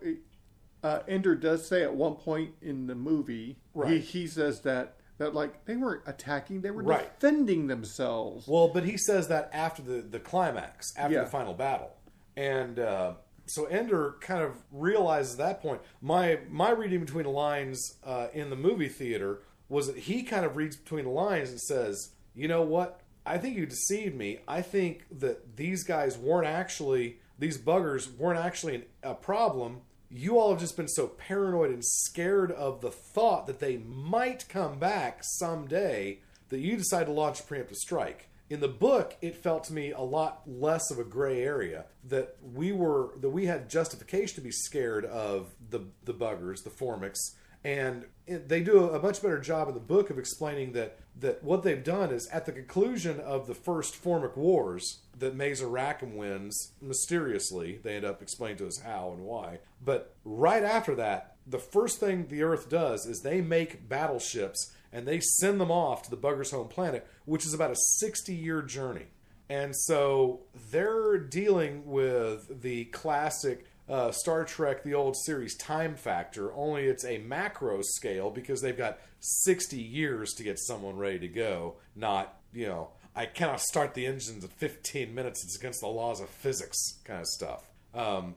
uh, 0.84 1.00
ender 1.08 1.36
does 1.36 1.68
say 1.68 1.84
at 1.84 1.94
one 1.94 2.16
point 2.16 2.52
in 2.62 2.88
the 2.88 2.96
movie 2.96 3.46
he, 3.74 3.80
Right. 3.80 4.02
he 4.02 4.28
says 4.28 4.62
that 4.62 4.96
that 5.18 5.34
like 5.34 5.66
they 5.66 5.76
weren't 5.76 6.02
attacking 6.06 6.62
they 6.62 6.72
were 6.72 6.84
Right. 6.84 7.20
defending 7.20 7.68
themselves 7.68 8.48
Well, 8.48 8.70
but 8.70 8.84
he 8.86 8.98
says 8.98 9.28
that 9.30 9.50
after 9.54 9.82
the, 9.82 10.02
the 10.02 10.20
climax, 10.20 10.94
after 10.98 11.16
Yeah. 11.16 11.24
the 11.26 11.30
final 11.30 11.54
battle, 11.54 11.92
and 12.36 12.80
uh, 12.80 13.14
so 13.50 13.66
Ender 13.66 14.16
kind 14.22 14.44
of 14.44 14.54
realizes 14.72 15.34
at 15.34 15.40
that 15.40 15.62
point. 15.62 15.82
My 16.02 16.40
my 16.50 16.72
reading 16.72 17.00
between 17.00 17.24
the 17.24 17.32
lines 17.32 17.96
uh, 18.04 18.28
in 18.34 18.50
the 18.50 18.56
movie 18.56 18.90
theater 18.90 19.42
was 19.68 19.88
that 19.88 19.98
he 19.98 20.24
kind 20.24 20.46
of 20.46 20.56
reads 20.56 20.76
between 20.76 21.06
the 21.06 21.12
lines 21.12 21.50
and 21.50 21.60
says, 21.60 22.12
"You 22.36 22.48
know 22.48 22.62
what? 22.62 23.02
I 23.26 23.38
think 23.38 23.58
you 23.58 23.66
deceived 23.66 24.16
me. 24.16 24.40
I 24.48 24.62
think 24.62 25.06
that 25.20 25.58
these 25.58 25.84
guys 25.84 26.18
weren't 26.18 26.48
actually 26.48 27.20
these 27.38 27.58
buggers 27.58 28.16
weren't 28.16 28.40
actually 28.40 28.76
an, 28.76 28.84
a 29.04 29.16
problem." 29.16 29.82
You 30.12 30.40
all 30.40 30.50
have 30.50 30.60
just 30.60 30.76
been 30.76 30.88
so 30.88 31.06
paranoid 31.06 31.70
and 31.70 31.86
scared 31.86 32.52
of 32.52 32.82
the 32.82 32.90
thought 32.90 33.46
that 33.46 33.60
they 33.60 33.78
might 33.78 34.50
come 34.50 34.80
back 34.80 35.20
someday 35.22 36.22
that 36.50 36.60
you 36.60 36.78
decide 36.78 37.06
to 37.06 37.12
launch 37.12 37.40
a 37.40 37.44
preemptive 37.44 37.76
strike. 37.76 38.29
In 38.50 38.62
the 38.62 38.68
book, 38.68 39.16
it 39.22 39.36
felt 39.36 39.66
to 39.66 39.74
me 39.74 39.92
a 39.92 40.02
lot 40.02 40.42
less 40.48 40.90
of 40.90 40.98
a 40.98 41.04
gray 41.04 41.44
area 41.44 41.86
that 42.06 42.36
we 42.42 42.72
were 42.72 43.12
that 43.20 43.30
we 43.30 43.46
had 43.46 43.70
justification 43.70 44.36
to 44.36 44.42
be 44.42 44.52
scared 44.52 45.06
of 45.06 45.54
the 45.70 45.82
the 46.04 46.14
buggers, 46.14 46.64
the 46.64 46.72
formics, 46.72 47.36
and 47.64 48.06
they 48.26 48.62
do 48.62 48.90
a 48.90 49.00
much 49.00 49.22
better 49.22 49.40
job 49.40 49.68
in 49.68 49.74
the 49.74 49.80
book 49.80 50.10
of 50.10 50.18
explaining 50.18 50.72
that 50.74 50.98
that 51.20 51.44
what 51.44 51.64
they've 51.64 51.84
done 51.84 52.12
is 52.12 52.28
at 52.30 52.46
the 52.46 52.52
conclusion 52.52 53.20
of 53.20 53.46
the 53.46 53.54
first 53.54 53.96
formic 53.96 54.36
wars 54.36 55.00
that 55.18 55.36
Mazer 55.36 55.68
Rackham 55.68 56.16
wins 56.16 56.72
mysteriously. 56.82 57.80
They 57.84 57.98
end 57.98 58.06
up 58.06 58.22
explaining 58.22 58.58
to 58.58 58.68
us 58.68 58.80
how 58.80 59.12
and 59.12 59.26
why. 59.26 59.60
But 59.84 60.16
right 60.24 60.64
after 60.64 60.96
that, 60.96 61.36
the 61.46 61.60
first 61.60 62.00
thing 62.00 62.28
the 62.28 62.44
Earth 62.44 62.70
does 62.70 63.06
is 63.06 63.22
they 63.22 63.42
make 63.42 63.90
battleships 63.90 64.72
and 64.92 65.08
they 65.08 65.20
send 65.20 65.60
them 65.60 65.72
off 65.72 66.04
to 66.04 66.10
the 66.10 66.18
bugger's 66.18 66.52
home 66.52 66.68
planet, 66.68 67.08
which 67.26 67.46
is 67.46 67.54
about 67.54 67.72
a 67.72 67.76
60 67.76 68.34
year 68.34 68.62
journey. 68.62 69.08
And 69.50 69.76
so 69.76 70.42
they're 70.72 71.18
dealing 71.18 71.86
with 71.86 72.62
the 72.62 72.86
classic 72.86 73.66
uh, 73.90 74.12
Star 74.12 74.46
Trek, 74.46 74.84
the 74.84 74.94
old 74.94 75.18
series 75.18 75.56
time 75.56 75.96
factor, 75.96 76.54
only 76.54 76.86
it's 76.86 77.04
a 77.04 77.18
macro 77.18 77.82
scale 77.82 78.30
because 78.30 78.62
they've 78.62 78.78
got 78.78 79.00
60 79.20 79.78
years 79.78 80.34
to 80.34 80.44
get 80.44 80.60
someone 80.60 80.98
ready 80.98 81.20
to 81.20 81.28
go, 81.28 81.76
not, 81.96 82.40
you 82.54 82.68
know, 82.68 82.90
I 83.16 83.26
cannot 83.26 83.60
start 83.62 83.96
the 83.96 84.06
engines 84.06 84.44
in 84.44 84.50
15 84.50 85.14
minutes, 85.14 85.44
it's 85.44 85.58
against 85.58 85.82
the 85.82 85.88
laws 85.88 86.22
of 86.22 86.30
physics 86.30 87.00
kind 87.04 87.20
of 87.20 87.28
stuff. 87.28 87.64
Um, 87.96 88.36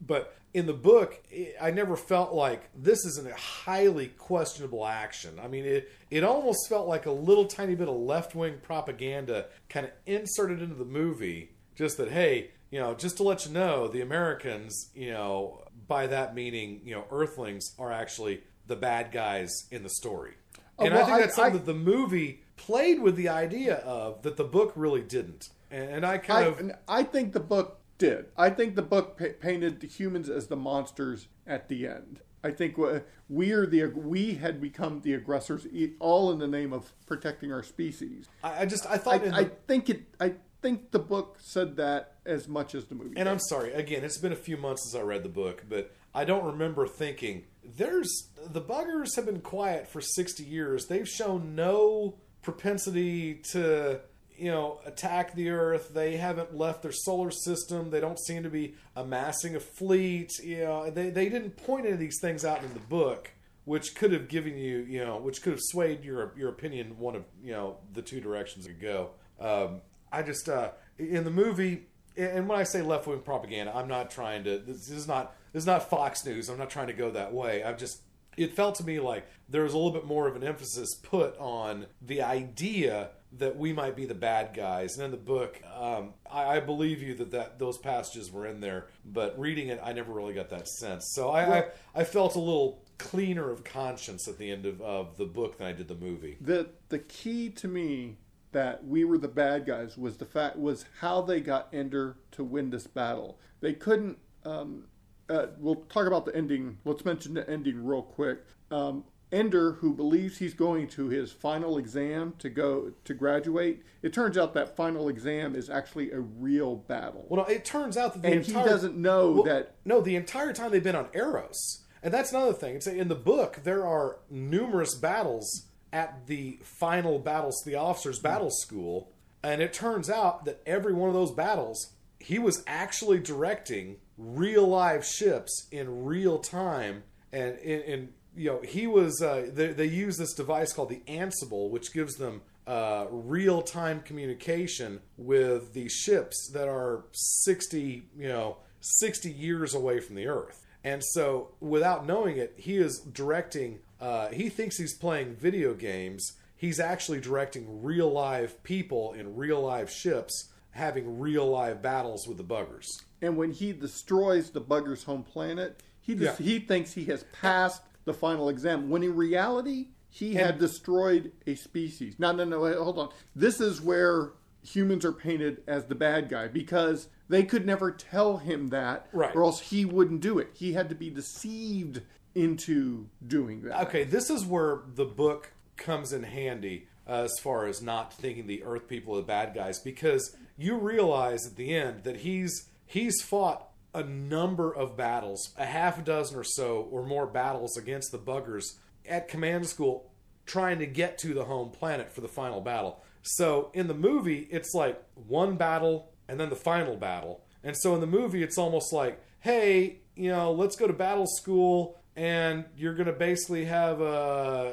but 0.00 0.36
in 0.54 0.66
the 0.66 0.72
book, 0.74 1.22
I 1.60 1.70
never 1.70 1.96
felt 1.96 2.34
like 2.34 2.68
this 2.74 3.04
is 3.06 3.24
a 3.24 3.32
highly 3.34 4.08
questionable 4.08 4.86
action. 4.86 5.40
I 5.42 5.48
mean, 5.48 5.64
it 5.64 5.90
it 6.10 6.24
almost 6.24 6.68
felt 6.68 6.86
like 6.88 7.06
a 7.06 7.10
little 7.10 7.46
tiny 7.46 7.74
bit 7.74 7.88
of 7.88 7.96
left 7.96 8.34
wing 8.34 8.58
propaganda 8.62 9.46
kind 9.68 9.86
of 9.86 9.92
inserted 10.06 10.60
into 10.60 10.74
the 10.74 10.84
movie. 10.84 11.52
Just 11.74 11.96
that, 11.96 12.10
hey, 12.10 12.50
you 12.70 12.78
know, 12.78 12.94
just 12.94 13.16
to 13.16 13.22
let 13.22 13.46
you 13.46 13.52
know, 13.52 13.88
the 13.88 14.02
Americans, 14.02 14.90
you 14.94 15.10
know, 15.10 15.64
by 15.88 16.06
that 16.08 16.34
meaning, 16.34 16.82
you 16.84 16.94
know, 16.94 17.04
Earthlings 17.10 17.74
are 17.78 17.90
actually 17.90 18.42
the 18.66 18.76
bad 18.76 19.10
guys 19.10 19.50
in 19.70 19.82
the 19.82 19.88
story. 19.88 20.32
Oh, 20.78 20.84
And 20.84 20.94
well, 20.94 21.02
I 21.02 21.06
think 21.06 21.16
I- 21.16 21.20
that's 21.22 21.34
something 21.36 21.54
I- 21.54 21.58
that 21.58 21.66
the 21.66 21.74
movie 21.78 22.42
played 22.56 23.00
with 23.00 23.16
the 23.16 23.30
idea 23.30 23.76
of 23.76 24.20
that 24.22 24.36
the 24.36 24.44
book 24.44 24.72
really 24.76 25.00
didn't. 25.00 25.48
And, 25.70 25.90
and 25.90 26.06
I 26.06 26.18
kind 26.18 26.44
I, 26.44 26.48
of 26.48 26.70
I 26.88 27.02
think 27.04 27.32
the 27.32 27.40
book 27.40 27.78
did. 28.02 28.26
I 28.36 28.50
think 28.50 28.74
the 28.74 28.82
book 28.82 29.16
pa- 29.16 29.36
painted 29.40 29.80
the 29.80 29.86
humans 29.86 30.28
as 30.28 30.48
the 30.48 30.56
monsters 30.56 31.28
at 31.46 31.68
the 31.68 31.86
end. 31.86 32.20
I 32.44 32.50
think 32.50 32.76
uh, 32.78 33.00
we're 33.28 33.66
the 33.66 33.86
we 33.86 34.34
had 34.34 34.60
become 34.60 35.00
the 35.02 35.14
aggressors, 35.14 35.66
all 36.00 36.32
in 36.32 36.40
the 36.40 36.48
name 36.48 36.72
of 36.72 36.92
protecting 37.06 37.52
our 37.52 37.62
species. 37.62 38.28
I, 38.42 38.62
I 38.62 38.66
just 38.66 38.86
I 38.86 38.94
I, 38.94 38.98
thought 38.98 39.22
in 39.22 39.30
the, 39.30 39.36
I 39.36 39.44
think 39.68 39.88
it. 39.88 40.02
I 40.18 40.34
think 40.60 40.90
the 40.90 40.98
book 40.98 41.38
said 41.40 41.76
that 41.76 42.16
as 42.26 42.48
much 42.48 42.74
as 42.74 42.86
the 42.86 42.96
movie. 42.96 43.10
And 43.10 43.16
did. 43.16 43.28
I'm 43.28 43.38
sorry, 43.38 43.72
again, 43.72 44.02
it's 44.02 44.18
been 44.18 44.32
a 44.32 44.36
few 44.36 44.56
months 44.56 44.82
since 44.82 45.00
I 45.00 45.04
read 45.04 45.22
the 45.22 45.28
book, 45.28 45.64
but 45.68 45.92
I 46.14 46.24
don't 46.24 46.44
remember 46.44 46.88
thinking 46.88 47.44
there's 47.64 48.10
the 48.44 48.60
buggers 48.60 49.14
have 49.14 49.26
been 49.26 49.40
quiet 49.40 49.86
for 49.86 50.00
60 50.00 50.42
years. 50.42 50.86
They've 50.86 51.08
shown 51.08 51.54
no 51.54 52.16
propensity 52.42 53.34
to, 53.52 54.00
you 54.42 54.50
know, 54.50 54.80
attack 54.84 55.36
the 55.36 55.50
earth. 55.50 55.94
They 55.94 56.16
haven't 56.16 56.56
left 56.56 56.82
their 56.82 56.90
solar 56.90 57.30
system. 57.30 57.90
They 57.90 58.00
don't 58.00 58.18
seem 58.18 58.42
to 58.42 58.50
be 58.50 58.74
amassing 58.96 59.54
a 59.54 59.60
fleet. 59.60 60.32
You 60.42 60.64
know, 60.64 60.90
they 60.90 61.10
they 61.10 61.28
didn't 61.28 61.56
point 61.56 61.86
any 61.86 61.94
of 61.94 62.00
these 62.00 62.18
things 62.20 62.44
out 62.44 62.64
in 62.64 62.74
the 62.74 62.80
book. 62.80 63.30
Which 63.64 63.94
could 63.94 64.10
have 64.12 64.26
given 64.26 64.58
you, 64.58 64.78
you 64.78 65.04
know, 65.04 65.18
which 65.18 65.40
could 65.40 65.52
have 65.52 65.60
swayed 65.62 66.02
your 66.04 66.32
your 66.36 66.48
opinion 66.48 66.98
one 66.98 67.14
of 67.14 67.22
you 67.40 67.52
know 67.52 67.76
the 67.92 68.02
two 68.02 68.20
directions 68.20 68.66
to 68.66 68.72
go. 68.72 69.10
Um, 69.38 69.82
I 70.10 70.22
just 70.22 70.48
uh, 70.48 70.72
in 70.98 71.22
the 71.22 71.30
movie, 71.30 71.86
and 72.16 72.48
when 72.48 72.58
I 72.58 72.64
say 72.64 72.82
left 72.82 73.06
wing 73.06 73.20
propaganda, 73.20 73.72
I'm 73.72 73.86
not 73.86 74.10
trying 74.10 74.42
to. 74.42 74.58
This 74.58 74.90
is 74.90 75.06
not 75.06 75.36
this 75.52 75.62
is 75.62 75.66
not 75.68 75.88
Fox 75.88 76.26
News. 76.26 76.48
I'm 76.48 76.58
not 76.58 76.70
trying 76.70 76.88
to 76.88 76.92
go 76.92 77.12
that 77.12 77.32
way. 77.32 77.62
I've 77.62 77.78
just 77.78 78.00
it 78.36 78.56
felt 78.56 78.74
to 78.76 78.84
me 78.84 78.98
like 78.98 79.28
there 79.48 79.62
was 79.62 79.74
a 79.74 79.76
little 79.76 79.92
bit 79.92 80.06
more 80.06 80.26
of 80.26 80.34
an 80.34 80.42
emphasis 80.42 80.96
put 80.96 81.38
on 81.38 81.86
the 82.00 82.22
idea 82.22 83.10
that 83.38 83.56
we 83.56 83.72
might 83.72 83.96
be 83.96 84.04
the 84.04 84.14
bad 84.14 84.54
guys. 84.54 84.96
And 84.96 85.04
in 85.04 85.10
the 85.10 85.16
book, 85.16 85.60
um, 85.74 86.14
I, 86.30 86.56
I 86.56 86.60
believe 86.60 87.02
you 87.02 87.14
that, 87.14 87.30
that 87.30 87.58
those 87.58 87.78
passages 87.78 88.30
were 88.30 88.46
in 88.46 88.60
there, 88.60 88.88
but 89.04 89.38
reading 89.38 89.68
it, 89.68 89.80
I 89.82 89.92
never 89.92 90.12
really 90.12 90.34
got 90.34 90.50
that 90.50 90.68
sense. 90.68 91.06
So 91.08 91.30
I, 91.30 91.58
I, 91.58 91.64
I 91.94 92.04
felt 92.04 92.34
a 92.34 92.40
little 92.40 92.84
cleaner 92.98 93.50
of 93.50 93.64
conscience 93.64 94.28
at 94.28 94.38
the 94.38 94.50
end 94.50 94.66
of, 94.66 94.80
of 94.80 95.16
the 95.16 95.24
book 95.24 95.58
than 95.58 95.66
I 95.66 95.72
did 95.72 95.88
the 95.88 95.94
movie. 95.94 96.36
the 96.40 96.68
the 96.88 96.98
key 97.00 97.48
to 97.50 97.66
me 97.66 98.18
that 98.52 98.84
we 98.86 99.02
were 99.02 99.18
the 99.18 99.28
bad 99.28 99.66
guys 99.66 99.96
was 99.96 100.18
the 100.18 100.26
fact 100.26 100.56
was 100.56 100.84
how 101.00 101.22
they 101.22 101.40
got 101.40 101.68
Ender 101.72 102.18
to 102.32 102.44
win 102.44 102.70
this 102.70 102.86
battle. 102.86 103.38
They 103.60 103.72
couldn't. 103.72 104.18
Um, 104.44 104.84
uh, 105.28 105.46
we'll 105.58 105.76
talk 105.76 106.06
about 106.06 106.26
the 106.26 106.36
ending. 106.36 106.78
Let's 106.84 107.04
mention 107.04 107.34
the 107.34 107.48
ending 107.48 107.82
real 107.82 108.02
quick. 108.02 108.40
Um, 108.70 109.04
Ender, 109.32 109.72
who 109.72 109.94
believes 109.94 110.38
he's 110.38 110.54
going 110.54 110.86
to 110.88 111.08
his 111.08 111.32
final 111.32 111.78
exam 111.78 112.34
to 112.38 112.50
go 112.50 112.92
to 113.04 113.14
graduate, 113.14 113.82
it 114.02 114.12
turns 114.12 114.36
out 114.36 114.52
that 114.54 114.76
final 114.76 115.08
exam 115.08 115.56
is 115.56 115.70
actually 115.70 116.12
a 116.12 116.20
real 116.20 116.76
battle, 116.76 117.26
Well, 117.28 117.44
no, 117.46 117.52
it 117.52 117.64
turns 117.64 117.96
out 117.96 118.12
that 118.12 118.22
the 118.22 118.28
and 118.28 118.44
he 118.44 118.52
entire, 118.52 118.68
doesn't 118.68 118.96
know 118.96 119.32
Well, 119.32 119.42
that. 119.44 119.74
No, 119.84 120.00
the 120.00 120.16
entire 120.16 120.52
time 120.52 120.70
they've 120.70 120.84
been 120.84 120.96
on 120.96 121.08
Eros, 121.14 121.84
and 122.02 122.12
that's 122.12 122.30
another 122.32 122.52
thing. 122.52 122.76
It's 122.76 122.86
in 122.86 123.08
the 123.08 123.14
book 123.14 123.60
there 123.64 123.86
are 123.86 124.18
numerous 124.30 124.94
battles 124.94 125.66
at 125.92 126.26
the 126.26 126.58
final 126.62 127.18
battles, 127.18 127.62
the 127.64 127.74
officers' 127.76 128.18
hmm. 128.18 128.24
battle 128.24 128.50
school, 128.50 129.10
and 129.42 129.62
it 129.62 129.72
turns 129.72 130.10
out 130.10 130.44
that 130.44 130.60
every 130.66 130.92
one 130.92 131.08
of 131.08 131.14
those 131.14 131.32
battles 131.32 131.92
he 132.22 132.38
was 132.38 132.62
actually 132.66 133.18
directing 133.18 133.96
real 134.16 134.66
live 134.66 135.04
ships 135.04 135.66
in 135.70 136.04
real 136.04 136.38
time, 136.38 137.02
and 137.32 137.58
in, 137.58 137.80
in 137.80 138.08
you 138.36 138.50
know 138.50 138.60
he 138.62 138.86
was 138.86 139.20
uh, 139.22 139.48
they, 139.52 139.68
they 139.72 139.86
use 139.86 140.16
this 140.18 140.32
device 140.34 140.72
called 140.72 140.88
the 140.88 141.02
Ansible, 141.08 141.70
which 141.70 141.92
gives 141.92 142.16
them 142.16 142.42
uh, 142.66 143.06
real 143.10 143.62
time 143.62 144.00
communication 144.00 145.00
with 145.16 145.72
these 145.74 145.92
ships 145.92 146.50
that 146.54 146.68
are 146.68 147.04
60 147.12 148.04
you 148.18 148.28
know 148.28 148.56
60 148.80 149.30
years 149.30 149.74
away 149.74 150.00
from 150.00 150.16
the 150.16 150.26
earth. 150.26 150.64
And 150.84 151.02
so 151.04 151.50
without 151.60 152.06
knowing 152.06 152.36
it 152.36 152.54
he 152.56 152.76
is 152.76 152.98
directing 153.00 153.80
uh, 154.00 154.28
he 154.28 154.48
thinks 154.48 154.76
he's 154.78 154.94
playing 154.96 155.36
video 155.36 155.74
games. 155.74 156.32
He's 156.56 156.78
actually 156.80 157.20
directing 157.20 157.82
real 157.82 158.10
live 158.10 158.62
people 158.62 159.12
in 159.12 159.36
real 159.36 159.60
live 159.60 159.90
ships 159.90 160.48
having 160.70 161.18
real 161.20 161.46
live 161.48 161.82
battles 161.82 162.26
with 162.26 162.36
the 162.38 162.44
buggers. 162.44 162.86
And 163.20 163.36
when 163.36 163.50
he 163.52 163.72
destroys 163.72 164.50
the 164.50 164.60
bugger's 164.60 165.04
home 165.04 165.22
planet, 165.22 165.80
he 166.00 166.14
just, 166.14 166.40
Yeah. 166.40 166.46
he 166.46 166.58
thinks 166.60 166.92
he 166.94 167.04
has 167.06 167.24
passed 167.32 167.82
the 168.04 168.14
final 168.14 168.48
exam. 168.48 168.88
When 168.90 169.02
in 169.02 169.14
reality, 169.16 169.88
he 170.08 170.34
had 170.34 170.58
destroyed 170.58 171.32
a 171.46 171.54
species. 171.54 172.16
No, 172.18 172.32
no, 172.32 172.44
no. 172.44 172.60
Wait, 172.60 172.76
hold 172.76 172.98
on. 172.98 173.08
This 173.34 173.60
is 173.60 173.80
where 173.80 174.32
humans 174.62 175.04
are 175.04 175.12
painted 175.12 175.62
as 175.66 175.86
the 175.86 175.94
bad 175.94 176.28
guy 176.28 176.48
because 176.48 177.08
they 177.28 177.42
could 177.42 177.66
never 177.66 177.90
tell 177.90 178.36
him 178.36 178.68
that, 178.68 179.08
Right. 179.12 179.34
or 179.34 179.42
else 179.44 179.60
he 179.60 179.84
wouldn't 179.84 180.20
do 180.20 180.38
it. 180.38 180.50
He 180.52 180.72
had 180.74 180.88
to 180.90 180.94
be 180.94 181.10
deceived 181.10 182.02
into 182.34 183.08
doing 183.26 183.62
that. 183.62 183.88
Okay, 183.88 184.04
this 184.04 184.30
is 184.30 184.44
where 184.46 184.80
the 184.94 185.04
book 185.04 185.52
comes 185.76 186.12
in 186.12 186.22
handy 186.22 186.86
uh, 187.08 187.22
as 187.24 187.38
far 187.40 187.66
as 187.66 187.82
not 187.82 188.12
thinking 188.12 188.46
the 188.46 188.62
Earth 188.62 188.86
people 188.86 189.14
are 189.14 189.20
the 189.20 189.26
bad 189.26 189.54
guys 189.54 189.78
because 189.80 190.36
you 190.56 190.76
realize 190.78 191.46
at 191.46 191.56
the 191.56 191.74
end 191.74 192.04
that 192.04 192.18
he's 192.18 192.68
he's 192.86 193.20
fought 193.22 193.68
a 193.94 194.02
number 194.02 194.74
of 194.74 194.96
battles, 194.96 195.52
a 195.58 195.64
half 195.66 195.98
a 195.98 196.02
dozen 196.02 196.38
or 196.38 196.44
so 196.44 196.88
or 196.90 197.04
more 197.06 197.26
battles 197.26 197.76
against 197.76 198.10
the 198.12 198.18
buggers 198.18 198.78
at 199.08 199.28
command 199.28 199.66
school 199.66 200.10
trying 200.46 200.78
to 200.78 200.86
get 200.86 201.18
to 201.18 201.34
the 201.34 201.44
home 201.44 201.70
planet 201.70 202.10
for 202.10 202.20
the 202.20 202.28
final 202.28 202.60
battle. 202.60 203.02
So 203.22 203.70
in 203.74 203.86
the 203.88 203.94
movie, 203.94 204.48
it's 204.50 204.74
like 204.74 205.00
one 205.14 205.56
battle 205.56 206.10
and 206.28 206.40
then 206.40 206.48
the 206.50 206.56
final 206.56 206.96
battle. 206.96 207.42
And 207.62 207.76
so 207.76 207.94
in 207.94 208.00
the 208.00 208.06
movie, 208.06 208.42
it's 208.42 208.58
almost 208.58 208.92
like, 208.92 209.22
hey, 209.40 210.00
you 210.16 210.30
know, 210.30 210.52
let's 210.52 210.74
go 210.74 210.86
to 210.86 210.92
battle 210.92 211.26
school 211.26 212.00
and 212.16 212.64
you're 212.76 212.94
going 212.94 213.06
to 213.06 213.12
basically 213.12 213.64
have 213.66 214.00
a, 214.00 214.04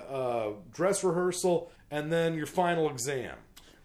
a 0.10 0.54
dress 0.74 1.04
rehearsal 1.04 1.72
and 1.92 2.12
then 2.12 2.34
your 2.36 2.46
final 2.48 2.90
exam. 2.90 3.36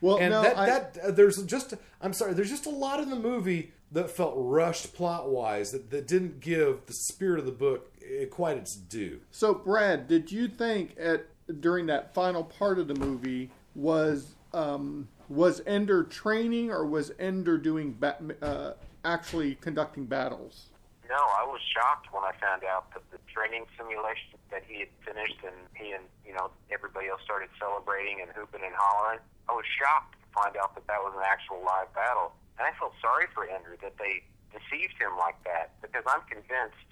Well, 0.01 0.19
and 0.19 0.31
no, 0.31 0.43
that, 0.43 0.59
I- 0.59 0.67
that 0.67 0.99
uh, 1.03 1.11
there's 1.13 1.43
just 1.45 1.75
I'm 2.01 2.13
sorry, 2.13 2.35
there's 2.35 2.51
just 2.51 2.67
a 2.67 2.71
lot 2.71 3.01
in 3.01 3.09
the 3.11 3.17
movie 3.17 3.73
that 3.95 4.11
felt 4.11 4.35
rushed 4.37 4.93
plot 4.93 5.31
wise 5.31 5.71
that, 5.71 5.91
that 5.91 6.07
didn't 6.07 6.41
give 6.41 6.85
the 6.87 6.93
spirit 6.93 7.39
of 7.39 7.47
the 7.47 7.53
book 7.53 7.93
eh, 8.05 8.27
quite 8.27 8.57
its 8.57 8.75
due. 8.75 9.21
So, 9.31 9.55
Brad, 9.55 10.09
did 10.09 10.31
you 10.31 10.49
think 10.49 10.97
at 10.99 11.27
during 11.61 11.87
that 11.87 12.13
final 12.13 12.43
part 12.45 12.79
of 12.79 12.89
the 12.89 12.95
movie 12.95 13.51
was 13.75 14.35
um, 14.53 15.09
was 15.29 15.63
Ender 15.67 16.05
training 16.05 16.71
or 16.71 16.85
was 16.85 17.13
Ender 17.19 17.57
doing 17.57 17.97
ba- 17.99 18.19
uh, 18.43 18.73
actually 19.05 19.57
conducting 19.57 20.07
battles? 20.07 20.71
No, 21.09 21.17
I 21.17 21.45
was 21.45 21.61
shocked 21.61 22.09
when 22.13 22.25
I 22.25 22.33
found 22.41 22.65
out 22.65 22.93
that 22.95 23.03
the 23.11 23.19
training 23.33 23.67
simulation 23.77 24.39
that 24.51 24.63
he 24.67 24.81
had 24.81 24.93
finished 25.05 25.39
and 25.45 25.55
he 25.75 25.93
and 25.93 26.05
you 26.27 26.33
know 26.35 26.51
everybody 26.73 27.09
else 27.09 27.21
started 27.23 27.51
celebrating 27.61 28.19
and 28.23 28.31
hooping 28.33 28.63
and 28.65 28.75
hollering. 28.75 29.21
I 29.49 29.53
was 29.53 29.67
shocked 29.79 30.17
to 30.19 30.27
find 30.33 30.57
out 30.57 30.75
that 30.75 30.87
that 30.87 30.99
was 30.99 31.13
an 31.15 31.23
actual 31.23 31.63
live 31.63 31.93
battle, 31.95 32.33
and 32.59 32.67
I 32.67 32.73
felt 32.79 32.95
sorry 33.01 33.27
for 33.35 33.45
Ender 33.45 33.77
that 33.83 33.99
they 33.99 34.23
deceived 34.55 34.95
him 35.01 35.19
like 35.19 35.37
that 35.45 35.75
because 35.83 36.05
I'm 36.07 36.23
convinced, 36.31 36.87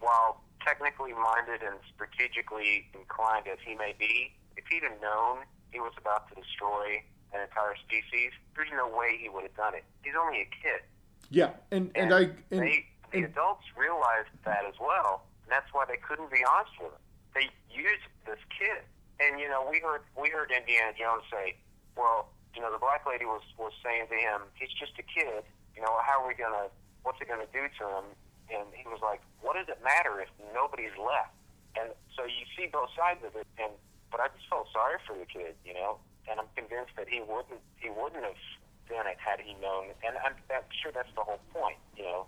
while 0.00 0.40
technically 0.64 1.12
minded 1.12 1.62
and 1.62 1.76
strategically 1.94 2.88
inclined 2.96 3.46
as 3.46 3.58
he 3.64 3.74
may 3.76 3.94
be, 3.98 4.32
if 4.56 4.64
he'd 4.68 4.82
have 4.82 5.00
known 5.00 5.44
he 5.70 5.80
was 5.80 5.92
about 5.98 6.28
to 6.32 6.34
destroy 6.34 7.04
an 7.34 7.44
entire 7.44 7.76
species, 7.76 8.32
there's 8.56 8.72
no 8.72 8.88
way 8.88 9.18
he 9.20 9.28
would 9.28 9.44
have 9.44 9.56
done 9.56 9.74
it. 9.74 9.84
He's 10.02 10.16
only 10.18 10.40
a 10.40 10.48
kid. 10.48 10.80
Yeah, 11.28 11.50
and 11.70 11.90
and, 11.94 12.14
I 12.14 12.32
and, 12.50 12.62
they, 12.62 12.86
the 13.12 13.18
and- 13.18 13.26
adults 13.26 13.66
realized 13.76 14.32
that 14.44 14.64
as 14.64 14.74
well, 14.80 15.26
and 15.44 15.52
that's 15.52 15.68
why 15.72 15.84
they 15.84 15.98
couldn't 16.00 16.30
be 16.30 16.40
honest 16.46 16.72
with 16.80 16.92
him. 16.94 17.04
They 17.34 17.46
used 17.68 18.08
this 18.24 18.40
kid, 18.48 18.80
and 19.20 19.38
you 19.38 19.48
know 19.48 19.66
we 19.68 19.80
heard 19.80 20.02
we 20.16 20.30
heard 20.30 20.50
Indiana 20.50 20.92
Jones 20.96 21.24
say, 21.30 21.56
"Well, 21.96 22.30
you 22.56 22.64
know 22.64 22.72
the 22.72 22.80
black 22.80 23.04
lady 23.04 23.28
was 23.28 23.44
was 23.60 23.76
saying 23.84 24.08
to 24.08 24.16
him, 24.16 24.48
he's 24.56 24.72
just 24.72 24.96
a 24.98 25.04
kid. 25.04 25.44
You 25.76 25.84
know 25.84 25.92
how 26.00 26.24
are 26.24 26.26
we 26.26 26.34
gonna? 26.34 26.72
What's 27.04 27.20
it 27.20 27.28
gonna 27.28 27.46
do 27.52 27.68
to 27.68 27.84
him?" 27.84 28.06
And 28.48 28.66
he 28.72 28.88
was 28.88 28.98
like, 29.04 29.20
"What 29.44 29.54
does 29.60 29.68
it 29.68 29.78
matter 29.84 30.18
if 30.24 30.32
nobody's 30.56 30.96
left?" 30.96 31.36
And 31.76 31.92
so 32.16 32.24
you 32.24 32.48
see 32.56 32.66
both 32.72 32.88
sides 32.96 33.20
of 33.22 33.36
it, 33.36 33.46
and 33.60 33.70
but 34.10 34.20
I 34.24 34.32
just 34.32 34.48
felt 34.48 34.72
sorry 34.72 34.96
for 35.06 35.12
the 35.12 35.28
kid, 35.28 35.54
you 35.68 35.74
know, 35.74 36.00
and 36.24 36.40
I'm 36.40 36.48
convinced 36.56 36.96
that 36.96 37.08
he 37.12 37.20
wouldn't 37.20 37.60
he 37.76 37.92
wouldn't 37.92 38.24
have 38.24 38.40
done 38.88 39.06
it 39.06 39.18
had 39.20 39.40
he 39.44 39.52
known, 39.60 39.92
and 40.06 40.16
I'm, 40.24 40.32
I'm 40.48 40.64
sure 40.80 40.92
that's 40.92 41.12
the 41.14 41.22
whole 41.22 41.40
point, 41.52 41.76
you 41.96 42.04
know. 42.04 42.26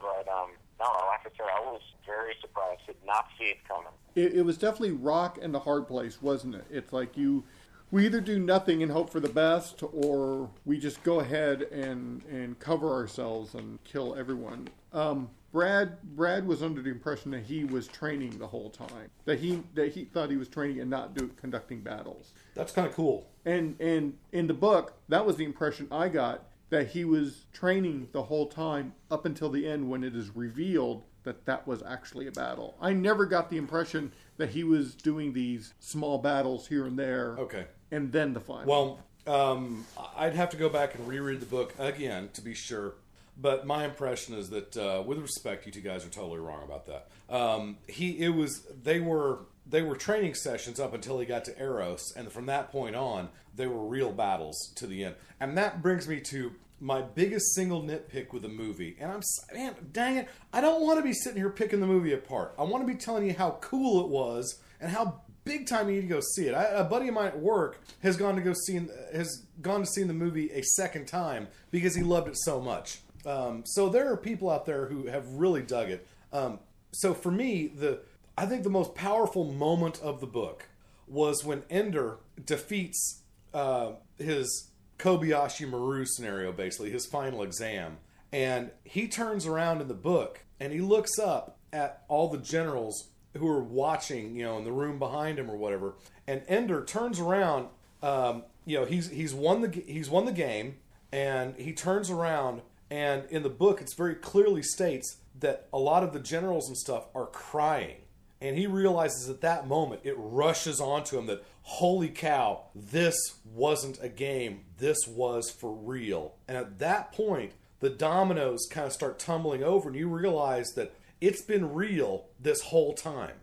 But 0.00 0.26
um, 0.26 0.50
no, 0.80 0.86
like 1.06 1.20
I 1.26 1.30
said, 1.36 1.46
I 1.46 1.60
was 1.60 1.82
very 2.06 2.34
surprised 2.40 2.80
to 2.86 2.94
not 3.06 3.26
see 3.38 3.46
it 3.46 3.58
coming. 3.66 3.92
it, 4.14 4.34
it 4.34 4.42
was 4.42 4.56
definitely 4.56 4.92
rock 4.92 5.38
and 5.40 5.52
the 5.54 5.60
hard 5.60 5.86
place, 5.86 6.22
wasn't 6.22 6.54
it? 6.54 6.64
It's 6.70 6.92
like 6.92 7.16
you, 7.16 7.44
we 7.90 8.04
either 8.06 8.20
do 8.20 8.38
nothing 8.38 8.82
and 8.82 8.92
hope 8.92 9.10
for 9.10 9.20
the 9.20 9.28
best, 9.28 9.82
or 9.92 10.50
we 10.64 10.78
just 10.78 11.02
go 11.02 11.20
ahead 11.20 11.62
and 11.62 12.22
and 12.24 12.58
cover 12.58 12.92
ourselves 12.92 13.54
and 13.54 13.82
kill 13.84 14.14
everyone. 14.14 14.68
Um, 14.92 15.30
Brad 15.52 16.02
Brad 16.02 16.46
was 16.46 16.62
under 16.62 16.82
the 16.82 16.90
impression 16.90 17.30
that 17.30 17.44
he 17.44 17.64
was 17.64 17.88
training 17.88 18.38
the 18.38 18.46
whole 18.46 18.70
time, 18.70 19.10
that 19.24 19.38
he 19.38 19.62
that 19.74 19.92
he 19.92 20.04
thought 20.04 20.30
he 20.30 20.36
was 20.36 20.48
training 20.48 20.80
and 20.80 20.90
not 20.90 21.14
do, 21.14 21.30
conducting 21.40 21.80
battles. 21.80 22.32
That's 22.54 22.72
kind 22.72 22.86
of 22.86 22.94
cool. 22.94 23.30
And 23.44 23.80
and 23.80 24.14
in 24.32 24.46
the 24.46 24.54
book, 24.54 24.94
that 25.08 25.24
was 25.24 25.36
the 25.36 25.44
impression 25.44 25.88
I 25.90 26.08
got 26.08 26.44
that 26.70 26.88
he 26.88 27.04
was 27.04 27.46
training 27.52 28.08
the 28.12 28.24
whole 28.24 28.46
time 28.46 28.92
up 29.10 29.24
until 29.24 29.48
the 29.48 29.66
end 29.66 29.88
when 29.88 30.04
it 30.04 30.14
is 30.14 30.36
revealed 30.36 31.02
that 31.22 31.46
that 31.46 31.66
was 31.66 31.82
actually 31.82 32.26
a 32.26 32.32
battle. 32.32 32.76
I 32.80 32.92
never 32.92 33.24
got 33.24 33.48
the 33.50 33.56
impression 33.56 34.12
that 34.36 34.50
he 34.50 34.64
was 34.64 34.94
doing 34.94 35.32
these 35.32 35.74
small 35.78 36.18
battles 36.18 36.68
here 36.68 36.86
and 36.86 36.98
there. 36.98 37.36
Okay. 37.38 37.66
And 37.90 38.12
then 38.12 38.34
the 38.34 38.40
final. 38.40 38.66
Well, 38.66 38.98
um, 39.26 39.86
I'd 40.16 40.34
have 40.34 40.50
to 40.50 40.56
go 40.56 40.68
back 40.68 40.94
and 40.94 41.06
reread 41.06 41.40
the 41.40 41.46
book 41.46 41.74
again 41.78 42.30
to 42.34 42.42
be 42.42 42.54
sure. 42.54 42.94
But 43.40 43.66
my 43.66 43.84
impression 43.84 44.34
is 44.34 44.50
that, 44.50 44.76
uh, 44.76 45.02
with 45.06 45.18
respect, 45.18 45.64
you 45.64 45.72
two 45.72 45.80
guys 45.80 46.04
are 46.04 46.10
totally 46.10 46.40
wrong 46.40 46.64
about 46.64 46.86
that. 46.86 47.08
Um, 47.32 47.76
he, 47.86 48.18
it 48.18 48.30
was, 48.30 48.66
they 48.82 48.98
were, 48.98 49.40
they 49.64 49.82
were 49.82 49.94
training 49.94 50.34
sessions 50.34 50.80
up 50.80 50.92
until 50.92 51.20
he 51.20 51.26
got 51.26 51.44
to 51.44 51.56
Eros, 51.60 52.12
and 52.16 52.32
from 52.32 52.46
that 52.46 52.72
point 52.72 52.96
on, 52.96 53.28
they 53.54 53.68
were 53.68 53.84
real 53.84 54.10
battles 54.10 54.72
to 54.76 54.88
the 54.88 55.04
end. 55.04 55.14
And 55.38 55.56
that 55.56 55.82
brings 55.82 56.08
me 56.08 56.20
to 56.22 56.52
my 56.80 57.02
biggest 57.02 57.54
single 57.54 57.82
nitpick 57.82 58.32
with 58.32 58.42
the 58.42 58.48
movie. 58.48 58.96
And 59.00 59.12
I'm, 59.12 59.20
man, 59.54 59.74
dang 59.92 60.16
it, 60.16 60.28
I 60.52 60.60
don't 60.60 60.82
want 60.82 60.98
to 60.98 61.04
be 61.04 61.12
sitting 61.12 61.38
here 61.38 61.50
picking 61.50 61.80
the 61.80 61.86
movie 61.86 62.12
apart. 62.14 62.54
I 62.58 62.64
want 62.64 62.86
to 62.86 62.92
be 62.92 62.98
telling 62.98 63.26
you 63.26 63.34
how 63.34 63.58
cool 63.60 64.00
it 64.00 64.08
was 64.08 64.60
and 64.80 64.90
how 64.90 65.20
big 65.48 65.66
time 65.66 65.88
you 65.88 65.96
need 65.96 66.02
to 66.02 66.14
go 66.14 66.20
see 66.20 66.46
it. 66.46 66.54
I, 66.54 66.64
a 66.64 66.84
buddy 66.84 67.08
of 67.08 67.14
mine 67.14 67.28
at 67.28 67.40
work 67.40 67.80
has 68.02 68.16
gone 68.16 68.36
to 68.36 68.42
go 68.42 68.52
see 68.52 68.80
has 69.12 69.46
gone 69.60 69.80
to 69.80 69.86
see 69.86 70.02
the 70.02 70.12
movie 70.12 70.50
a 70.52 70.62
second 70.62 71.08
time 71.08 71.48
because 71.70 71.94
he 71.94 72.02
loved 72.02 72.28
it 72.28 72.36
so 72.38 72.60
much. 72.60 73.00
Um, 73.26 73.64
so 73.66 73.88
there 73.88 74.12
are 74.12 74.16
people 74.16 74.50
out 74.50 74.66
there 74.66 74.86
who 74.86 75.06
have 75.06 75.26
really 75.28 75.62
dug 75.62 75.90
it. 75.90 76.06
Um, 76.32 76.60
so 76.92 77.14
for 77.14 77.30
me, 77.30 77.66
the 77.66 78.00
I 78.36 78.46
think 78.46 78.62
the 78.62 78.70
most 78.70 78.94
powerful 78.94 79.44
moment 79.44 80.00
of 80.00 80.20
the 80.20 80.26
book 80.26 80.68
was 81.06 81.44
when 81.44 81.62
Ender 81.70 82.18
defeats 82.44 83.22
uh, 83.54 83.92
his 84.18 84.70
Kobayashi 84.98 85.68
Maru 85.68 86.04
scenario, 86.04 86.52
basically 86.52 86.90
his 86.90 87.06
final 87.06 87.42
exam, 87.42 87.96
and 88.32 88.70
he 88.84 89.08
turns 89.08 89.46
around 89.46 89.80
in 89.80 89.88
the 89.88 89.94
book 89.94 90.44
and 90.60 90.72
he 90.72 90.80
looks 90.80 91.18
up 91.18 91.58
at 91.72 92.04
all 92.08 92.28
the 92.28 92.38
generals 92.38 93.08
who 93.36 93.48
are 93.48 93.62
watching, 93.62 94.36
you 94.36 94.44
know, 94.44 94.58
in 94.58 94.64
the 94.64 94.72
room 94.72 94.98
behind 94.98 95.38
him 95.38 95.50
or 95.50 95.56
whatever. 95.56 95.94
And 96.26 96.42
Ender 96.48 96.84
turns 96.84 97.20
around. 97.20 97.68
Um, 98.02 98.44
you 98.64 98.78
know, 98.78 98.84
he's 98.84 99.10
he's 99.10 99.34
won 99.34 99.62
the 99.62 99.82
he's 99.86 100.10
won 100.10 100.24
the 100.24 100.32
game, 100.32 100.76
and 101.12 101.56
he 101.56 101.72
turns 101.72 102.10
around. 102.10 102.62
And 102.90 103.24
in 103.30 103.42
the 103.42 103.50
book, 103.50 103.80
it's 103.80 103.94
very 103.94 104.14
clearly 104.14 104.62
states 104.62 105.18
that 105.40 105.68
a 105.72 105.78
lot 105.78 106.02
of 106.02 106.12
the 106.12 106.20
generals 106.20 106.68
and 106.68 106.76
stuff 106.76 107.06
are 107.14 107.26
crying. 107.26 107.96
And 108.40 108.56
he 108.56 108.66
realizes 108.66 109.28
at 109.28 109.40
that 109.40 109.66
moment, 109.66 110.02
it 110.04 110.14
rushes 110.16 110.80
onto 110.80 111.18
him 111.18 111.26
that, 111.26 111.44
holy 111.62 112.08
cow, 112.08 112.62
this 112.74 113.16
wasn't 113.44 113.98
a 114.00 114.08
game. 114.08 114.64
This 114.78 114.98
was 115.08 115.50
for 115.50 115.72
real. 115.72 116.34
And 116.46 116.56
at 116.56 116.78
that 116.78 117.12
point, 117.12 117.52
the 117.80 117.90
dominoes 117.90 118.66
kind 118.70 118.86
of 118.86 118.92
start 118.92 119.18
tumbling 119.18 119.62
over, 119.62 119.88
and 119.88 119.98
you 119.98 120.08
realize 120.08 120.70
that 120.76 120.94
it's 121.20 121.42
been 121.42 121.74
real 121.74 122.26
this 122.40 122.62
whole 122.62 122.94
time. 122.94 123.36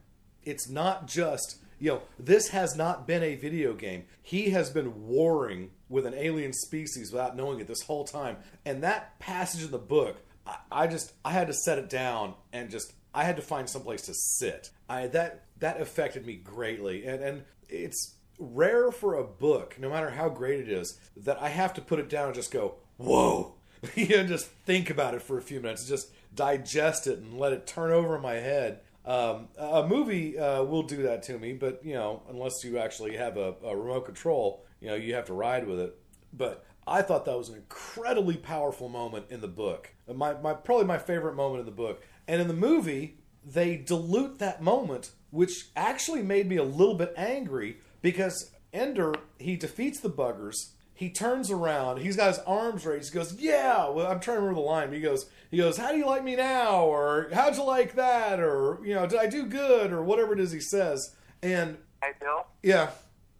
It's 0.43 0.69
not 0.69 1.07
just, 1.07 1.57
you 1.79 1.91
know, 1.91 2.01
this 2.19 2.49
has 2.49 2.75
not 2.75 3.07
been 3.07 3.23
a 3.23 3.35
video 3.35 3.73
game. 3.73 4.05
He 4.21 4.51
has 4.51 4.69
been 4.69 5.07
warring 5.07 5.71
with 5.89 6.05
an 6.05 6.13
alien 6.13 6.53
species 6.53 7.11
without 7.11 7.35
knowing 7.35 7.59
it 7.59 7.67
this 7.67 7.83
whole 7.83 8.05
time. 8.05 8.37
And 8.65 8.83
that 8.83 9.19
passage 9.19 9.63
in 9.63 9.71
the 9.71 9.77
book, 9.77 10.17
I, 10.45 10.57
I 10.71 10.87
just, 10.87 11.13
I 11.23 11.31
had 11.31 11.47
to 11.47 11.53
set 11.53 11.77
it 11.77 11.89
down 11.89 12.35
and 12.53 12.69
just, 12.69 12.93
I 13.15 13.23
had 13.23 13.37
to 13.37 13.41
find 13.41 13.69
someplace 13.69 14.03
to 14.03 14.13
sit. 14.13 14.69
I 14.89 15.07
that 15.07 15.45
that 15.59 15.79
affected 15.79 16.25
me 16.25 16.35
greatly, 16.35 17.05
and 17.05 17.23
and 17.23 17.43
it's 17.69 18.15
rare 18.37 18.91
for 18.91 19.15
a 19.15 19.23
book, 19.23 19.77
no 19.79 19.89
matter 19.89 20.09
how 20.09 20.27
great 20.27 20.59
it 20.59 20.69
is, 20.69 20.99
that 21.15 21.41
I 21.41 21.47
have 21.47 21.73
to 21.75 21.81
put 21.81 21.99
it 21.99 22.09
down 22.09 22.27
and 22.27 22.35
just 22.35 22.51
go, 22.51 22.75
whoa, 22.97 23.55
you 23.95 24.09
know, 24.09 24.25
just 24.25 24.47
think 24.47 24.89
about 24.89 25.13
it 25.13 25.21
for 25.21 25.37
a 25.37 25.41
few 25.41 25.61
minutes, 25.61 25.87
just 25.87 26.11
digest 26.35 27.07
it 27.07 27.19
and 27.19 27.39
let 27.39 27.53
it 27.53 27.65
turn 27.65 27.91
over 27.91 28.19
my 28.19 28.33
head. 28.33 28.81
Um, 29.05 29.49
a 29.57 29.87
movie 29.87 30.37
uh, 30.37 30.63
will 30.63 30.83
do 30.83 31.03
that 31.03 31.23
to 31.23 31.37
me, 31.37 31.53
but 31.53 31.85
you 31.85 31.93
know, 31.93 32.23
unless 32.29 32.63
you 32.63 32.77
actually 32.79 33.15
have 33.17 33.37
a, 33.37 33.55
a 33.63 33.75
remote 33.75 34.05
control, 34.05 34.65
you 34.81 34.87
know, 34.87 34.95
you 34.95 35.13
have 35.13 35.25
to 35.25 35.33
ride 35.33 35.67
with 35.67 35.79
it. 35.79 35.95
But 36.33 36.65
I 36.87 37.01
thought 37.01 37.25
that 37.25 37.37
was 37.37 37.49
an 37.49 37.55
incredibly 37.55 38.37
powerful 38.37 38.89
moment 38.89 39.25
in 39.29 39.41
the 39.41 39.47
book. 39.47 39.91
My, 40.11 40.33
my 40.35 40.53
probably 40.53 40.85
my 40.85 40.97
favorite 40.97 41.35
moment 41.35 41.61
in 41.61 41.65
the 41.65 41.71
book. 41.71 42.03
And 42.27 42.41
in 42.41 42.47
the 42.47 42.53
movie, 42.53 43.19
they 43.43 43.77
dilute 43.77 44.39
that 44.39 44.61
moment, 44.61 45.11
which 45.29 45.69
actually 45.75 46.23
made 46.23 46.47
me 46.47 46.57
a 46.57 46.63
little 46.63 46.95
bit 46.95 47.13
angry 47.15 47.77
because 48.01 48.51
Ender 48.73 49.15
he 49.39 49.55
defeats 49.55 49.99
the 49.99 50.09
buggers. 50.09 50.71
He 50.97 51.09
turns 51.09 51.51
around. 51.51 51.97
He's 51.99 52.15
got 52.15 52.29
his 52.29 52.39
arms 52.47 52.85
raised. 52.85 53.11
He 53.11 53.19
goes, 53.19 53.33
"Yeah." 53.33 53.89
Well, 53.89 54.07
I'm 54.09 54.19
trying 54.21 54.37
to 54.37 54.41
remember 54.41 54.61
the 54.61 54.65
line. 54.65 54.87
But 54.87 54.95
he 54.95 55.01
goes, 55.01 55.29
"He 55.51 55.57
goes, 55.57 55.75
how 55.77 55.91
do 55.91 55.97
you 55.97 56.05
like 56.05 56.23
me 56.23 56.35
now?" 56.37 56.85
Or 56.85 57.29
"How'd 57.33 57.57
you 57.57 57.63
like 57.65 57.95
that?" 57.95 58.39
Or 58.39 58.79
you 58.83 58.93
know, 58.95 59.05
"Did 59.05 59.19
I 59.19 59.27
do 59.27 59.45
good?" 59.45 59.91
Or 59.91 60.01
whatever 60.01 60.31
it 60.33 60.39
is 60.39 60.51
he 60.53 60.61
says. 60.61 61.13
And 61.43 61.77
Hey, 62.01 62.11
Bill, 62.21 62.45
yeah, 62.63 62.91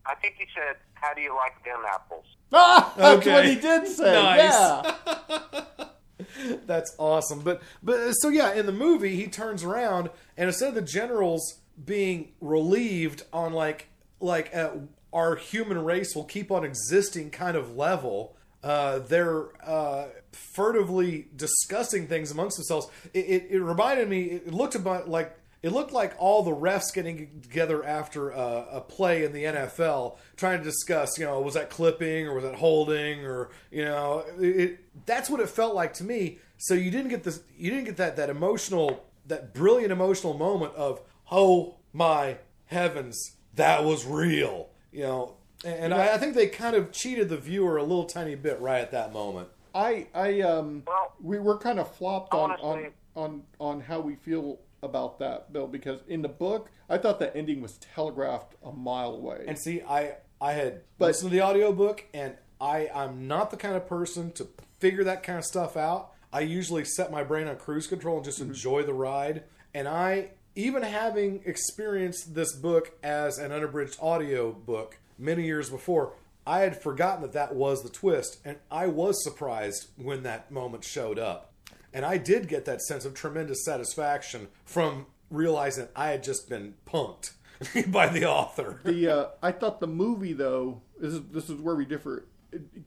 I 0.06 0.16
think 0.16 0.36
you 0.40 0.46
said, 0.54 0.76
"How 0.96 1.14
do 1.14 1.22
you 1.22 1.34
like 1.34 1.64
them 1.64 1.82
apples?" 1.88 2.26
ah, 2.52 2.94
that's 2.98 3.18
Okay. 3.20 3.34
what 3.34 3.46
he 3.46 3.56
did 3.56 3.88
say. 3.88 4.14
Nice. 4.22 4.54
Yeah. 4.54 5.86
That's 6.66 6.96
awesome. 6.98 7.40
But 7.42 7.62
but 7.84 8.12
so 8.14 8.30
yeah, 8.30 8.54
in 8.54 8.66
the 8.66 8.72
movie 8.72 9.16
he 9.16 9.28
turns 9.28 9.64
around 9.64 10.10
and 10.38 10.48
instead 10.48 10.70
of 10.70 10.76
the 10.76 10.82
generals 10.82 11.60
being 11.84 12.34
relieved 12.42 13.24
on 13.34 13.54
like 13.54 13.88
like 14.20 14.54
uh, 14.56 14.70
our 15.16 15.38
human 15.38 15.84
race 15.84 16.14
will 16.14 16.26
keep 16.26 16.52
on 16.52 16.66
existing 16.66 17.32
kind 17.32 17.56
of 17.56 17.76
level, 17.76 18.36
uh, 18.62 19.00
they're 19.00 19.46
uh, 19.66 20.08
furtively 20.34 21.28
discussing 21.36 22.06
things 22.06 22.32
amongst 22.32 22.58
themselves. 22.58 22.88
It, 23.14 23.26
it, 23.26 23.48
it 23.52 23.60
reminded 23.62 24.10
me. 24.10 24.24
It 24.24 24.54
looked 24.54 24.76
about 24.76 25.08
like 25.08 25.40
it 25.64 25.72
looked 25.72 25.94
like 25.94 26.14
all 26.20 26.44
the 26.44 26.52
refs 26.52 26.94
getting 26.94 27.42
together 27.42 27.84
after 27.84 28.30
a, 28.30 28.68
a 28.74 28.82
play 28.82 29.24
in 29.24 29.34
the 29.34 29.46
NFL, 29.46 30.18
trying 30.36 30.60
to 30.60 30.64
discuss, 30.64 31.18
you 31.18 31.26
know, 31.26 31.40
was 31.42 31.54
that 31.54 31.70
clipping 31.70 32.28
or 32.28 32.36
was 32.36 32.44
that 32.44 32.56
holding 32.56 33.26
or 33.26 33.50
you 33.72 33.86
know, 33.86 34.26
it, 34.38 34.80
that's 35.06 35.30
what 35.30 35.40
it 35.40 35.50
felt 35.50 35.74
like 35.74 35.94
to 35.94 36.04
me. 36.04 36.40
So 36.58 36.74
you 36.74 36.92
didn't 36.92 37.10
get 37.10 37.24
this, 37.24 37.42
you 37.58 37.72
didn't 37.72 37.86
get 37.86 37.98
that 37.98 38.18
that 38.18 38.30
emotional, 38.30 39.06
that 39.28 39.54
brilliant 39.54 39.92
emotional 39.92 40.34
moment 40.34 40.76
of, 40.76 41.02
oh 41.32 41.76
my 41.94 42.38
heavens, 42.66 43.38
that 43.56 43.84
was 43.84 44.06
real, 44.06 44.70
you 44.96 45.04
know. 45.04 45.34
And 45.64 45.94
I, 45.94 46.14
I 46.14 46.18
think 46.18 46.36
they 46.36 46.48
kind 46.48 46.76
of 46.76 46.92
cheated 46.92 47.30
the 47.30 47.38
viewer 47.38 47.78
a 47.78 47.82
little 47.84 48.06
tiny 48.06 48.36
bit 48.36 48.60
right 48.60 48.82
at 48.82 48.92
that 48.92 49.12
moment. 49.14 49.50
I 49.74 50.08
I 50.14 50.42
um 50.42 50.84
Well, 50.88 51.14
we 51.22 51.40
were 51.40 51.58
kind 51.58 51.80
of 51.80 51.94
flopped 51.96 52.34
on 52.34 52.52
on, 52.52 52.60
honestly- 52.62 52.92
on 53.16 53.44
on 53.60 53.82
how 53.82 54.00
we 54.00 54.16
feel 54.16 54.60
about 54.84 55.18
that, 55.20 55.52
Bill, 55.52 55.68
because 55.68 56.02
in 56.08 56.22
the 56.22 56.30
book 56.30 56.70
I 56.90 56.98
thought 56.98 57.20
the 57.20 57.36
ending 57.36 57.62
was 57.62 57.78
telegraphed 57.78 58.54
a 58.64 58.72
mile 58.72 59.14
away. 59.16 59.44
And 59.48 59.58
see, 59.58 59.82
I 59.82 60.16
I 60.40 60.54
had 60.54 60.82
But- 60.98 61.08
listened 61.08 61.32
to 61.32 61.38
the 61.38 61.44
audiobook 61.44 62.06
and 62.14 62.36
I 62.62 62.90
I'm 62.94 63.28
not 63.28 63.50
the 63.52 63.58
kind 63.58 63.76
of 63.76 63.88
person 63.88 64.32
to 64.34 64.48
figure 64.80 65.04
that 65.06 65.24
kind 65.24 65.40
of 65.40 65.46
stuff 65.46 65.76
out. 65.76 66.12
I 66.32 66.42
usually 66.42 66.86
set 66.86 67.12
my 67.12 67.24
brain 67.24 67.48
on 67.48 67.56
cruise 67.56 67.88
control 67.88 68.18
and 68.18 68.26
just 68.26 68.40
enjoy 68.42 68.84
the 68.84 68.94
ride. 68.94 69.44
And 69.74 69.88
I 69.88 70.32
even 70.56 70.84
having 70.84 71.42
experienced 71.46 72.34
this 72.34 72.56
book 72.56 72.94
as 73.04 73.38
an 73.38 73.52
unabridged 73.52 73.98
audio 74.02 74.52
book 74.52 74.98
many 75.18 75.44
years 75.44 75.70
before, 75.70 76.14
I 76.48 76.60
had 76.60 76.82
forgotten 76.82 77.22
that 77.24 77.34
that 77.34 77.56
was 77.56 77.84
the 77.84 77.90
twist 77.90 78.40
and 78.46 78.58
I 78.72 78.88
was 78.88 79.24
surprised 79.24 79.88
when 79.98 80.24
that 80.24 80.52
moment 80.52 80.84
showed 80.84 81.20
up. 81.20 81.52
And 81.94 82.06
I 82.06 82.18
did 82.18 82.48
get 82.48 82.66
that 82.66 82.82
sense 82.82 83.06
of 83.06 83.14
tremendous 83.14 83.64
satisfaction 83.66 84.50
from 84.66 85.08
realizing 85.30 85.88
I 85.96 86.10
had 86.10 86.24
just 86.24 86.50
been 86.50 86.76
punked 86.86 87.32
by 87.92 88.08
the 88.08 88.26
author. 88.26 88.80
the 88.84 89.10
uh, 89.10 89.28
I 89.42 89.52
thought 89.52 89.80
the 89.80 89.88
movie 89.88 90.34
though 90.34 90.82
this 91.00 91.14
is 91.14 91.22
this 91.32 91.50
is 91.50 91.60
where 91.60 91.76
we 91.76 91.86
differ. 91.86 92.26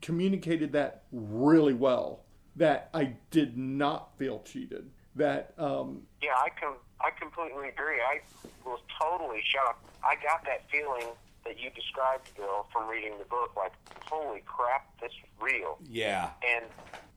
Communicated 0.01 0.71
that 0.73 1.03
really 1.11 1.73
well. 1.73 2.21
That 2.55 2.89
I 2.93 3.15
did 3.31 3.57
not 3.57 4.17
feel 4.17 4.41
cheated. 4.41 4.89
That 5.15 5.53
um, 5.57 6.03
Yeah, 6.21 6.35
I 6.37 6.49
com- 6.59 6.81
I 7.01 7.11
completely 7.19 7.69
agree. 7.69 7.99
I 8.01 8.21
was 8.65 8.79
totally 8.99 9.41
shocked. 9.43 9.85
I 10.03 10.15
got 10.15 10.45
that 10.45 10.69
feeling 10.69 11.07
that 11.45 11.59
you 11.59 11.69
described, 11.71 12.29
Bill, 12.35 12.67
from 12.71 12.89
reading 12.89 13.13
the 13.17 13.25
book. 13.25 13.55
Like, 13.55 13.71
holy 14.05 14.43
crap, 14.45 14.85
this 15.01 15.11
is 15.11 15.29
real. 15.41 15.77
Yeah. 15.89 16.31
And 16.45 16.65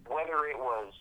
whether 0.06 0.46
it 0.46 0.58
was 0.58 0.92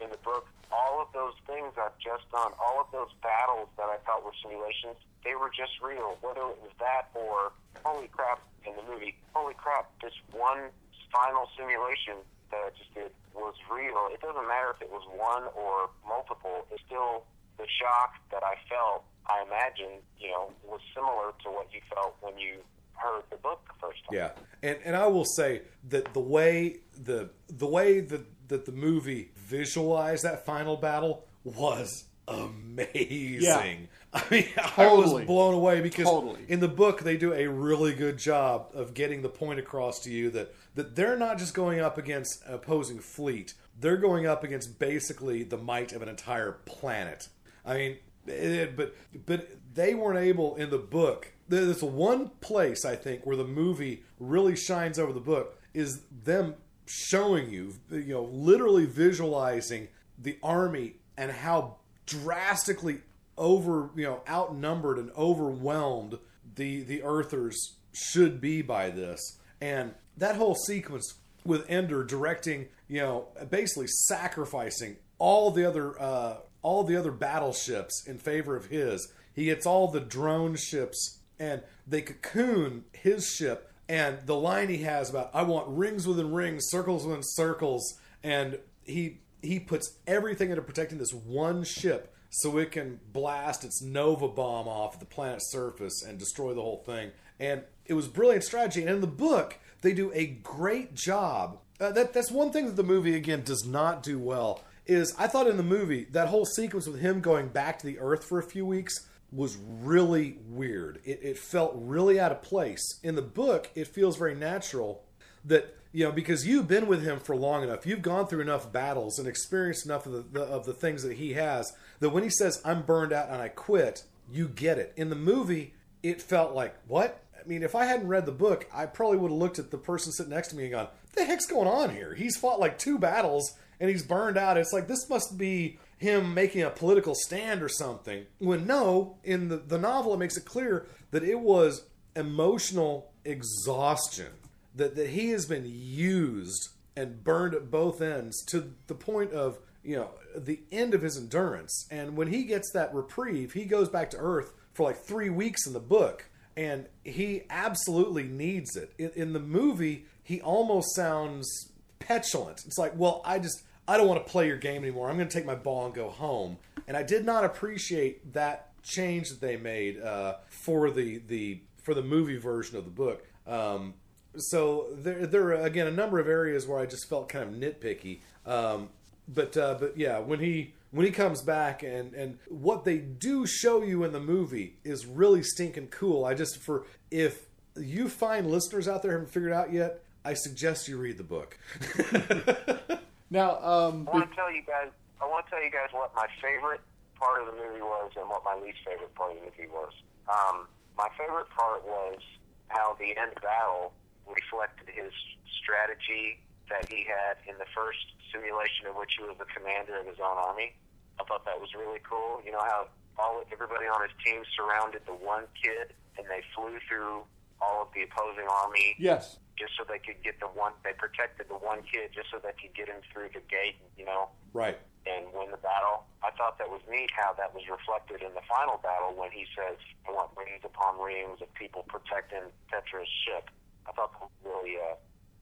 in 0.00 0.10
the 0.10 0.18
book, 0.18 0.48
all 0.72 1.00
of 1.00 1.08
those 1.12 1.34
things 1.46 1.72
I've 1.78 1.96
just 1.98 2.30
done, 2.30 2.52
all 2.60 2.80
of 2.80 2.88
those 2.92 3.12
battles 3.22 3.68
that 3.76 3.88
I 3.88 3.96
thought 4.04 4.24
were 4.24 4.36
simulations, 4.42 4.96
they 5.24 5.34
were 5.34 5.50
just 5.50 5.80
real. 5.82 6.18
Whether 6.20 6.40
it 6.40 6.60
was 6.60 6.72
that 6.80 7.08
or, 7.14 7.52
holy 7.84 8.08
crap, 8.08 8.40
in 8.66 8.72
the 8.76 8.82
movie, 8.90 9.16
holy 9.32 9.54
crap, 9.54 9.90
this 10.02 10.14
one 10.32 10.70
final 11.12 11.48
simulation 11.56 12.20
that 12.50 12.60
I 12.60 12.70
just 12.76 12.92
did 12.94 13.12
was 13.34 13.54
real. 13.70 14.08
It 14.12 14.20
doesn't 14.20 14.46
matter 14.46 14.70
if 14.74 14.82
it 14.82 14.90
was 14.90 15.02
one 15.14 15.44
or 15.54 15.90
multiple. 16.06 16.66
It's 16.70 16.82
still 16.86 17.24
the 17.58 17.66
shock 17.80 18.14
that 18.30 18.42
I 18.42 18.54
felt. 18.68 19.04
I 19.26 19.42
imagine, 19.46 20.02
you 20.18 20.28
know, 20.28 20.52
was 20.64 20.80
similar 20.94 21.32
to 21.44 21.50
what 21.50 21.72
you 21.72 21.80
felt 21.92 22.16
when 22.20 22.38
you 22.38 22.58
heard 22.94 23.24
the 23.30 23.36
book 23.36 23.60
the 23.66 23.86
first 23.86 24.04
time. 24.04 24.16
Yeah, 24.16 24.30
and 24.62 24.78
and 24.84 24.96
I 24.96 25.06
will 25.06 25.24
say 25.24 25.62
that 25.88 26.12
the 26.12 26.20
way 26.20 26.78
the 26.96 27.30
the 27.48 27.66
way 27.66 28.00
that 28.00 28.48
that 28.48 28.66
the 28.66 28.72
movie 28.72 29.30
visualized 29.36 30.24
that 30.24 30.44
final 30.44 30.76
battle 30.76 31.26
was 31.42 32.04
amazing. 32.28 33.40
Yeah. 33.42 33.76
I 34.14 34.22
mean, 34.30 34.48
I 34.76 34.86
was 34.92 35.24
blown 35.24 35.54
away 35.54 35.80
because 35.80 36.04
Totally. 36.04 36.44
in 36.46 36.60
the 36.60 36.68
book 36.68 37.00
they 37.00 37.16
do 37.16 37.32
a 37.32 37.48
really 37.48 37.94
good 37.94 38.16
job 38.16 38.68
of 38.72 38.94
getting 38.94 39.22
the 39.22 39.28
point 39.28 39.58
across 39.58 40.00
to 40.04 40.10
you 40.10 40.30
that 40.30 40.54
that 40.74 40.96
they're 40.96 41.16
not 41.16 41.38
just 41.38 41.54
going 41.54 41.80
up 41.80 41.98
against 41.98 42.44
an 42.46 42.54
opposing 42.54 42.98
fleet; 42.98 43.54
they're 43.78 43.96
going 43.96 44.26
up 44.26 44.44
against 44.44 44.78
basically 44.78 45.42
the 45.42 45.58
might 45.58 45.92
of 45.92 46.02
an 46.02 46.08
entire 46.08 46.52
planet. 46.64 47.28
I 47.64 47.74
mean, 47.74 47.96
it, 48.26 48.76
but 48.76 48.94
but 49.26 49.48
they 49.74 49.94
weren't 49.94 50.18
able 50.18 50.56
in 50.56 50.70
the 50.70 50.78
book. 50.78 51.32
There's 51.48 51.82
one 51.82 52.30
place 52.40 52.84
I 52.84 52.96
think 52.96 53.26
where 53.26 53.36
the 53.36 53.44
movie 53.44 54.02
really 54.18 54.56
shines 54.56 54.98
over 54.98 55.12
the 55.12 55.20
book 55.20 55.60
is 55.74 56.02
them 56.24 56.54
showing 56.86 57.50
you, 57.50 57.74
you 57.90 58.14
know, 58.14 58.24
literally 58.24 58.86
visualizing 58.86 59.88
the 60.18 60.38
army 60.42 60.96
and 61.16 61.30
how 61.30 61.76
drastically 62.06 63.00
over, 63.36 63.90
you 63.96 64.04
know, 64.04 64.22
outnumbered 64.28 64.98
and 64.98 65.10
overwhelmed 65.16 66.18
the 66.54 66.82
the 66.82 67.02
Earthers 67.02 67.74
should 67.92 68.40
be 68.40 68.62
by 68.62 68.90
this. 68.90 69.38
And 69.60 69.94
that 70.16 70.36
whole 70.36 70.54
sequence 70.54 71.14
with 71.44 71.68
Ender 71.68 72.04
directing, 72.04 72.68
you 72.88 73.00
know, 73.00 73.28
basically 73.50 73.86
sacrificing 73.86 74.96
all 75.18 75.50
the 75.50 75.66
other 75.66 76.00
uh, 76.00 76.36
all 76.62 76.84
the 76.84 76.96
other 76.96 77.10
battleships 77.10 78.06
in 78.06 78.18
favor 78.18 78.56
of 78.56 78.66
his. 78.66 79.12
He 79.34 79.46
gets 79.46 79.66
all 79.66 79.88
the 79.88 80.00
drone 80.00 80.56
ships 80.56 81.18
and 81.38 81.62
they 81.86 82.00
cocoon 82.00 82.84
his 82.92 83.28
ship 83.28 83.70
and 83.88 84.18
the 84.26 84.36
line 84.36 84.68
he 84.68 84.78
has 84.78 85.10
about 85.10 85.30
I 85.34 85.42
want 85.42 85.68
rings 85.68 86.06
within 86.06 86.32
rings, 86.32 86.64
circles 86.68 87.04
within 87.04 87.22
circles, 87.22 87.98
and 88.22 88.58
he 88.82 89.20
he 89.42 89.60
puts 89.60 89.98
everything 90.06 90.50
into 90.50 90.62
protecting 90.62 90.98
this 90.98 91.12
one 91.12 91.64
ship 91.64 92.14
so 92.30 92.56
it 92.58 92.72
can 92.72 92.98
blast 93.12 93.62
its 93.62 93.82
nova 93.82 94.26
bomb 94.26 94.66
off 94.66 94.98
the 94.98 95.04
planet's 95.04 95.52
surface 95.52 96.02
and 96.02 96.18
destroy 96.18 96.54
the 96.54 96.62
whole 96.62 96.82
thing. 96.84 97.12
And 97.38 97.62
it 97.84 97.94
was 97.94 98.08
brilliant 98.08 98.44
strategy. 98.44 98.80
And 98.80 98.90
in 98.90 99.00
the 99.00 99.06
book, 99.06 99.58
they 99.84 99.92
do 99.92 100.10
a 100.14 100.26
great 100.26 100.94
job. 100.94 101.58
Uh, 101.78 101.92
that 101.92 102.12
that's 102.12 102.32
one 102.32 102.50
thing 102.50 102.66
that 102.66 102.76
the 102.76 102.82
movie 102.82 103.14
again 103.14 103.42
does 103.42 103.64
not 103.64 104.02
do 104.02 104.18
well. 104.18 104.62
Is 104.86 105.14
I 105.18 105.28
thought 105.28 105.46
in 105.46 105.56
the 105.56 105.62
movie 105.62 106.04
that 106.10 106.28
whole 106.28 106.44
sequence 106.44 106.86
with 106.86 107.00
him 107.00 107.20
going 107.20 107.48
back 107.48 107.78
to 107.78 107.86
the 107.86 107.98
Earth 108.00 108.24
for 108.24 108.38
a 108.38 108.42
few 108.42 108.66
weeks 108.66 109.06
was 109.30 109.56
really 109.56 110.38
weird. 110.48 111.00
It, 111.04 111.20
it 111.22 111.38
felt 111.38 111.72
really 111.76 112.18
out 112.18 112.32
of 112.32 112.42
place. 112.42 112.82
In 113.02 113.14
the 113.14 113.22
book, 113.22 113.70
it 113.74 113.88
feels 113.88 114.16
very 114.16 114.34
natural 114.34 115.04
that 115.44 115.76
you 115.92 116.04
know 116.04 116.12
because 116.12 116.46
you've 116.46 116.68
been 116.68 116.86
with 116.86 117.02
him 117.02 117.20
for 117.20 117.36
long 117.36 117.62
enough 117.62 117.86
you've 117.86 118.02
gone 118.02 118.26
through 118.26 118.40
enough 118.40 118.72
battles 118.72 119.18
and 119.18 119.28
experienced 119.28 119.84
enough 119.84 120.06
of 120.06 120.12
the, 120.12 120.40
the 120.40 120.42
of 120.42 120.64
the 120.64 120.72
things 120.72 121.02
that 121.02 121.18
he 121.18 121.34
has 121.34 121.70
that 122.00 122.08
when 122.08 122.22
he 122.22 122.30
says 122.30 122.62
i'm 122.64 122.82
burned 122.82 123.12
out 123.12 123.28
and 123.28 123.42
i 123.42 123.48
quit 123.48 124.02
you 124.32 124.48
get 124.48 124.78
it 124.78 124.92
in 124.96 125.10
the 125.10 125.16
movie 125.16 125.74
it 126.02 126.22
felt 126.22 126.54
like 126.54 126.74
what 126.88 127.23
i 127.44 127.48
mean 127.48 127.62
if 127.62 127.74
i 127.74 127.84
hadn't 127.84 128.08
read 128.08 128.26
the 128.26 128.32
book 128.32 128.66
i 128.72 128.86
probably 128.86 129.18
would 129.18 129.30
have 129.30 129.38
looked 129.38 129.58
at 129.58 129.70
the 129.70 129.78
person 129.78 130.12
sitting 130.12 130.32
next 130.32 130.48
to 130.48 130.56
me 130.56 130.64
and 130.64 130.72
gone 130.72 130.88
the 131.14 131.24
heck's 131.24 131.46
going 131.46 131.68
on 131.68 131.90
here? 131.90 132.14
He's 132.14 132.36
fought 132.36 132.60
like 132.60 132.78
two 132.78 132.98
battles 132.98 133.54
and 133.80 133.90
he's 133.90 134.02
burned 134.02 134.36
out. 134.36 134.56
It's 134.56 134.72
like 134.72 134.88
this 134.88 135.08
must 135.08 135.36
be 135.38 135.78
him 135.98 136.34
making 136.34 136.62
a 136.62 136.70
political 136.70 137.14
stand 137.14 137.62
or 137.62 137.68
something 137.68 138.26
when 138.38 138.66
no 138.66 139.16
in 139.24 139.48
the, 139.48 139.56
the 139.56 139.78
novel 139.78 140.14
it 140.14 140.18
makes 140.18 140.36
it 140.36 140.44
clear 140.44 140.86
that 141.12 141.22
it 141.22 141.40
was 141.40 141.86
emotional 142.16 143.12
exhaustion 143.24 144.32
that, 144.74 144.96
that 144.96 145.10
he 145.10 145.30
has 145.30 145.46
been 145.46 145.64
used 145.66 146.70
and 146.96 147.24
burned 147.24 147.54
at 147.54 147.70
both 147.70 148.00
ends 148.02 148.44
to 148.44 148.72
the 148.86 148.94
point 148.94 149.32
of 149.32 149.58
you 149.82 149.96
know 149.96 150.10
the 150.36 150.60
end 150.72 150.94
of 150.94 151.02
his 151.02 151.16
endurance. 151.16 151.86
And 151.90 152.16
when 152.16 152.28
he 152.28 152.44
gets 152.44 152.70
that 152.72 152.94
reprieve 152.94 153.52
he 153.52 153.64
goes 153.64 153.88
back 153.88 154.10
to 154.10 154.16
earth 154.18 154.52
for 154.72 154.84
like 154.88 154.98
three 154.98 155.30
weeks 155.30 155.66
in 155.66 155.72
the 155.72 155.80
book 155.80 156.28
and 156.56 156.86
he 157.02 157.42
absolutely 157.50 158.24
needs 158.24 158.76
it. 158.76 158.92
In, 158.98 159.10
in 159.14 159.32
the 159.32 159.40
movie 159.40 160.06
he 160.22 160.40
almost 160.40 160.94
sounds 160.94 161.72
petulant. 161.98 162.62
It's 162.66 162.78
like 162.78 162.92
well 162.96 163.22
i 163.24 163.38
just 163.38 163.62
i 163.86 163.96
don't 163.96 164.08
want 164.08 164.24
to 164.24 164.30
play 164.30 164.46
your 164.46 164.56
game 164.56 164.82
anymore. 164.82 165.08
I'm 165.10 165.16
going 165.16 165.28
to 165.28 165.34
take 165.34 165.46
my 165.46 165.54
ball 165.54 165.86
and 165.86 165.94
go 165.94 166.10
home. 166.10 166.58
And 166.86 166.96
i 166.96 167.02
did 167.02 167.24
not 167.24 167.44
appreciate 167.44 168.32
that 168.32 168.70
change 168.84 169.30
that 169.30 169.40
they 169.40 169.56
made 169.56 170.00
uh, 170.00 170.36
for 170.48 170.90
the 170.90 171.18
the 171.26 171.60
for 171.82 171.94
the 171.94 172.02
movie 172.02 172.36
version 172.36 172.76
of 172.76 172.84
the 172.84 172.90
book. 172.90 173.26
Um, 173.46 173.94
so 174.36 174.88
there, 174.92 175.26
there 175.26 175.42
are 175.48 175.64
again 175.64 175.86
a 175.86 175.92
number 175.92 176.18
of 176.18 176.28
areas 176.28 176.66
where 176.66 176.78
I 176.78 176.86
just 176.86 177.08
felt 177.08 177.28
kind 177.28 177.48
of 177.48 177.54
nitpicky. 177.54 178.20
Um, 178.46 178.90
but 179.26 179.56
uh, 179.56 179.76
but 179.80 179.96
yeah, 179.96 180.18
when 180.18 180.40
he 180.40 180.74
when 180.94 181.06
he 181.06 181.12
comes 181.12 181.42
back 181.42 181.82
and 181.82 182.14
and 182.14 182.38
what 182.48 182.84
they 182.84 182.98
do 182.98 183.46
show 183.46 183.82
you 183.82 184.04
in 184.04 184.12
the 184.12 184.20
movie 184.20 184.76
is 184.84 185.06
really 185.06 185.42
stinking 185.42 185.88
cool. 185.88 186.24
I 186.24 186.34
just 186.34 186.58
for 186.58 186.86
if 187.10 187.46
you 187.76 188.08
find 188.08 188.50
listeners 188.50 188.88
out 188.88 189.02
there 189.02 189.12
haven't 189.12 189.30
figured 189.30 189.52
out 189.52 189.72
yet, 189.72 190.02
I 190.24 190.34
suggest 190.34 190.88
you 190.88 190.96
read 190.96 191.18
the 191.18 191.24
book. 191.24 191.58
Now, 193.34 193.58
um, 193.66 194.06
I 194.06 194.22
want 194.22 194.30
to 194.30 194.36
tell 194.38 194.52
you 194.52 194.62
guys. 194.62 194.94
I 195.18 195.26
want 195.26 195.42
to 195.46 195.50
tell 195.50 195.58
you 195.58 195.70
guys 195.74 195.90
what 195.90 196.14
my 196.14 196.30
favorite 196.38 196.78
part 197.18 197.42
of 197.42 197.50
the 197.50 197.58
movie 197.58 197.82
was 197.82 198.12
and 198.14 198.30
what 198.30 198.46
my 198.46 198.54
least 198.54 198.78
favorite 198.86 199.10
part 199.18 199.34
of 199.34 199.42
the 199.42 199.50
movie 199.50 199.66
was. 199.74 199.90
Um, 200.30 200.70
my 200.94 201.10
favorite 201.18 201.50
part 201.50 201.82
was 201.82 202.22
how 202.68 202.94
the 203.02 203.10
end 203.18 203.34
battle 203.42 203.90
reflected 204.30 204.86
his 204.86 205.10
strategy 205.50 206.38
that 206.68 206.88
he 206.88 207.04
had 207.04 207.36
in 207.44 207.58
the 207.58 207.68
first 207.74 208.00
simulation 208.32 208.88
in 208.88 208.94
which 208.96 209.14
he 209.18 209.22
was 209.24 209.36
the 209.38 209.48
commander 209.50 209.98
of 210.00 210.06
his 210.06 210.18
own 210.18 210.36
army. 210.36 210.74
I 211.20 211.24
thought 211.24 211.44
that 211.44 211.60
was 211.60 211.70
really 211.76 212.00
cool. 212.02 212.42
You 212.44 212.52
know 212.52 212.64
how 212.64 212.88
all 213.18 213.44
everybody 213.52 213.86
on 213.86 214.02
his 214.02 214.14
team 214.24 214.42
surrounded 214.56 215.02
the 215.06 215.14
one 215.14 215.46
kid 215.54 215.94
and 216.18 216.26
they 216.26 216.42
flew 216.54 216.78
through 216.88 217.22
all 217.62 217.86
of 217.86 217.88
the 217.94 218.02
opposing 218.02 218.46
army 218.50 218.98
yes, 218.98 219.38
just 219.54 219.72
so 219.78 219.86
they 219.86 220.02
could 220.02 220.18
get 220.26 220.40
the 220.42 220.50
one. 220.50 220.74
They 220.82 220.92
protected 220.98 221.46
the 221.48 221.58
one 221.58 221.86
kid 221.86 222.10
just 222.10 222.30
so 222.34 222.42
they 222.42 222.54
could 222.58 222.74
get 222.74 222.90
him 222.90 223.00
through 223.12 223.30
the 223.30 223.44
gate. 223.46 223.78
You 223.94 224.04
know, 224.04 224.34
right. 224.52 224.78
and 225.06 225.30
win 225.30 225.50
the 225.54 225.62
battle. 225.62 226.10
I 226.26 226.34
thought 226.34 226.58
that 226.58 226.68
was 226.68 226.82
neat 226.90 227.10
how 227.14 227.34
that 227.38 227.54
was 227.54 227.62
reflected 227.70 228.26
in 228.26 228.34
the 228.34 228.44
final 228.48 228.80
battle 228.82 229.14
when 229.14 229.30
he 229.30 229.46
says, 229.54 229.78
I 230.08 230.10
want 230.10 230.34
rings 230.34 230.64
upon 230.64 230.98
rings 230.98 231.38
of 231.40 231.52
people 231.54 231.86
protecting 231.86 232.50
Petra's 232.72 233.08
ship. 233.22 233.50
I 233.86 233.92
thought 233.92 234.10
that 234.16 234.24
was 234.26 234.34
really 234.42 234.80
uh, 234.80 234.96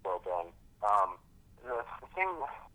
well 0.04 0.20
done. 0.20 0.52
Um, 0.82 1.16
the 1.64 1.84
thing, 2.14 2.28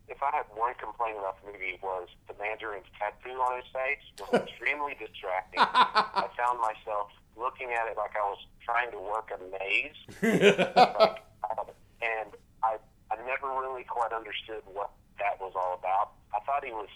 if 0.08 0.24
I 0.24 0.32
had 0.36 0.46
one 0.56 0.74
complaint 0.80 1.18
about 1.20 1.44
the 1.44 1.52
movie, 1.52 1.78
was 1.84 2.08
the 2.28 2.34
Mandarin's 2.40 2.88
tattoo 2.98 3.36
on 3.38 3.58
his 3.58 3.68
face 3.74 4.04
was 4.32 4.42
extremely 4.48 4.96
distracting. 5.00 5.60
I 5.60 6.28
found 6.38 6.60
myself 6.60 7.12
looking 7.36 7.72
at 7.72 7.88
it 7.92 7.98
like 7.98 8.16
I 8.16 8.24
was 8.30 8.40
trying 8.64 8.92
to 8.92 8.98
work 8.98 9.30
a 9.30 9.38
maze 9.52 10.00
like, 10.76 11.24
um, 11.52 11.68
and 12.02 12.30
I 12.64 12.78
I 13.12 13.16
never 13.26 13.48
really 13.62 13.84
quite 13.84 14.12
understood 14.12 14.64
what 14.74 14.90
that 15.20 15.40
was 15.40 15.54
all 15.56 15.78
about. 15.80 16.12
I 16.34 16.40
thought 16.46 16.64
he 16.66 16.72
was 16.72 16.90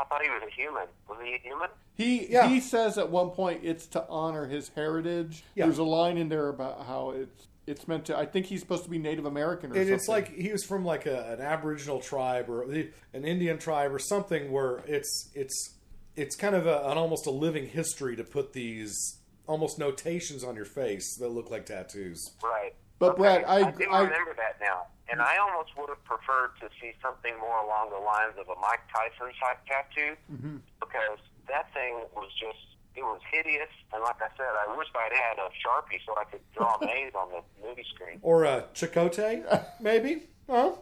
I 0.00 0.04
thought 0.04 0.22
he 0.22 0.28
was 0.30 0.42
a 0.46 0.50
human. 0.50 0.86
Was 1.08 1.18
he 1.24 1.34
a 1.34 1.38
human? 1.38 1.68
he 1.94 2.30
Yeah. 2.30 2.48
he 2.48 2.60
says 2.60 2.98
at 2.98 3.10
one 3.10 3.30
point 3.30 3.60
it's 3.64 3.86
to 3.88 4.04
honor 4.08 4.46
his 4.46 4.68
heritage. 4.70 5.42
Yeah. 5.54 5.64
There's 5.66 5.78
a 5.78 5.84
line 5.84 6.18
in 6.18 6.28
there 6.28 6.48
about 6.48 6.86
how 6.86 7.10
it's 7.10 7.48
it's 7.68 7.86
meant 7.86 8.06
to. 8.06 8.16
I 8.18 8.26
think 8.26 8.46
he's 8.46 8.60
supposed 8.60 8.84
to 8.84 8.90
be 8.90 8.98
Native 8.98 9.24
American 9.26 9.70
or 9.70 9.74
and 9.74 9.82
something. 9.82 9.94
it's 9.94 10.08
like 10.08 10.34
he 10.34 10.50
was 10.50 10.64
from 10.64 10.84
like 10.84 11.06
a, 11.06 11.32
an 11.34 11.40
Aboriginal 11.40 12.00
tribe 12.00 12.48
or 12.48 12.62
an 12.62 13.24
Indian 13.24 13.58
tribe 13.58 13.92
or 13.92 13.98
something 13.98 14.50
where 14.50 14.78
it's 14.86 15.30
it's 15.34 15.74
it's 16.16 16.34
kind 16.34 16.54
of 16.56 16.66
a, 16.66 16.78
an 16.90 16.98
almost 16.98 17.26
a 17.26 17.30
living 17.30 17.66
history 17.68 18.16
to 18.16 18.24
put 18.24 18.52
these 18.52 19.18
almost 19.46 19.78
notations 19.78 20.42
on 20.42 20.56
your 20.56 20.64
face 20.64 21.16
that 21.20 21.28
look 21.28 21.50
like 21.50 21.64
tattoos. 21.66 22.32
Right. 22.42 22.74
But, 22.98 23.16
Brad, 23.16 23.44
I- 23.44 23.70
do 23.70 23.84
I- 23.90 24.02
remember 24.02 24.34
that 24.36 24.58
now, 24.60 24.88
and 25.08 25.22
I 25.22 25.36
almost 25.38 25.70
would 25.78 25.88
have 25.88 26.02
preferred 26.04 26.50
to 26.60 26.68
see 26.82 26.92
something 27.00 27.32
more 27.40 27.58
along 27.64 27.90
the 27.90 28.02
lines 28.02 28.34
of 28.40 28.48
a 28.48 28.58
Mike 28.60 28.80
Tyson 28.92 29.32
type 29.40 29.62
tattoo 29.70 30.16
Mm-hmm. 30.32 30.56
because 30.80 31.18
that 31.48 31.72
thing 31.72 32.02
was 32.16 32.28
just. 32.40 32.58
It 32.98 33.02
was 33.04 33.20
hideous, 33.30 33.68
and 33.92 34.02
like 34.02 34.16
I 34.20 34.26
said, 34.36 34.46
I 34.68 34.76
wish 34.76 34.88
I'd 34.96 35.12
had 35.12 35.38
a 35.38 35.48
sharpie 35.62 36.00
so 36.04 36.14
I 36.18 36.24
could 36.24 36.40
draw 36.56 36.74
a 36.74 36.84
maze 36.84 37.12
on 37.14 37.28
the 37.30 37.66
movie 37.66 37.84
screen. 37.94 38.18
Or 38.22 38.42
a 38.44 38.64
Chakotay, 38.74 39.64
maybe? 39.80 40.24
Huh? 40.50 40.72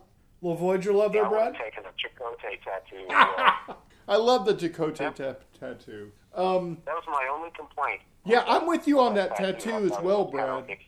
Little 0.41 0.57
Voyager 0.57 0.95
love 0.95 1.15
Yeah, 1.15 1.29
there, 1.29 1.39
I 1.41 1.45
would 1.49 1.53
Brad? 1.59 1.63
taken 1.63 1.85
a 1.85 1.89
Chakotay 1.89 2.63
tattoo. 2.65 3.05
as 3.11 3.67
well. 3.69 3.79
I 4.09 4.17
love 4.17 4.47
the 4.47 4.55
Chakotay 4.55 5.15
ta- 5.15 5.35
tattoo. 5.61 6.11
Um, 6.35 6.79
that 6.87 6.95
was 6.95 7.05
my 7.07 7.29
only 7.31 7.51
complaint. 7.51 8.01
Yeah, 8.25 8.45
I'm 8.47 8.67
with 8.67 8.89
you 8.89 8.99
on 8.99 9.15
that 9.17 9.33
I 9.33 9.53
tattoo 9.53 9.85
as 9.85 10.01
well, 10.03 10.25
was 10.25 10.33
Brad. 10.33 10.79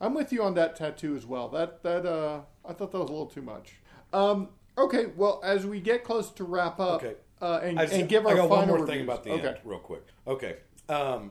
I'm 0.00 0.14
with 0.14 0.32
you 0.32 0.42
on 0.42 0.54
that 0.54 0.76
tattoo 0.76 1.14
as 1.14 1.26
well. 1.26 1.48
That 1.50 1.82
that 1.82 2.06
uh, 2.06 2.40
I 2.66 2.72
thought 2.72 2.90
that 2.92 2.98
was 2.98 3.10
a 3.10 3.12
little 3.12 3.26
too 3.26 3.42
much. 3.42 3.74
Um, 4.14 4.48
okay, 4.78 5.06
well, 5.14 5.42
as 5.44 5.66
we 5.66 5.78
get 5.80 6.04
close 6.04 6.30
to 6.30 6.44
wrap 6.44 6.80
up, 6.80 7.02
Okay. 7.02 7.16
uh, 7.42 7.60
and, 7.62 7.78
just- 7.78 7.92
and 7.92 8.08
give 8.08 8.24
our 8.26 8.32
I 8.32 8.36
got 8.36 8.48
final 8.48 8.56
one 8.58 8.68
more 8.68 8.76
reviews. 8.78 8.90
thing 8.96 9.04
about 9.04 9.24
the 9.24 9.30
okay. 9.32 9.48
end, 9.48 9.58
real 9.64 9.78
quick. 9.78 10.04
Okay. 10.26 10.56
Um, 10.90 11.30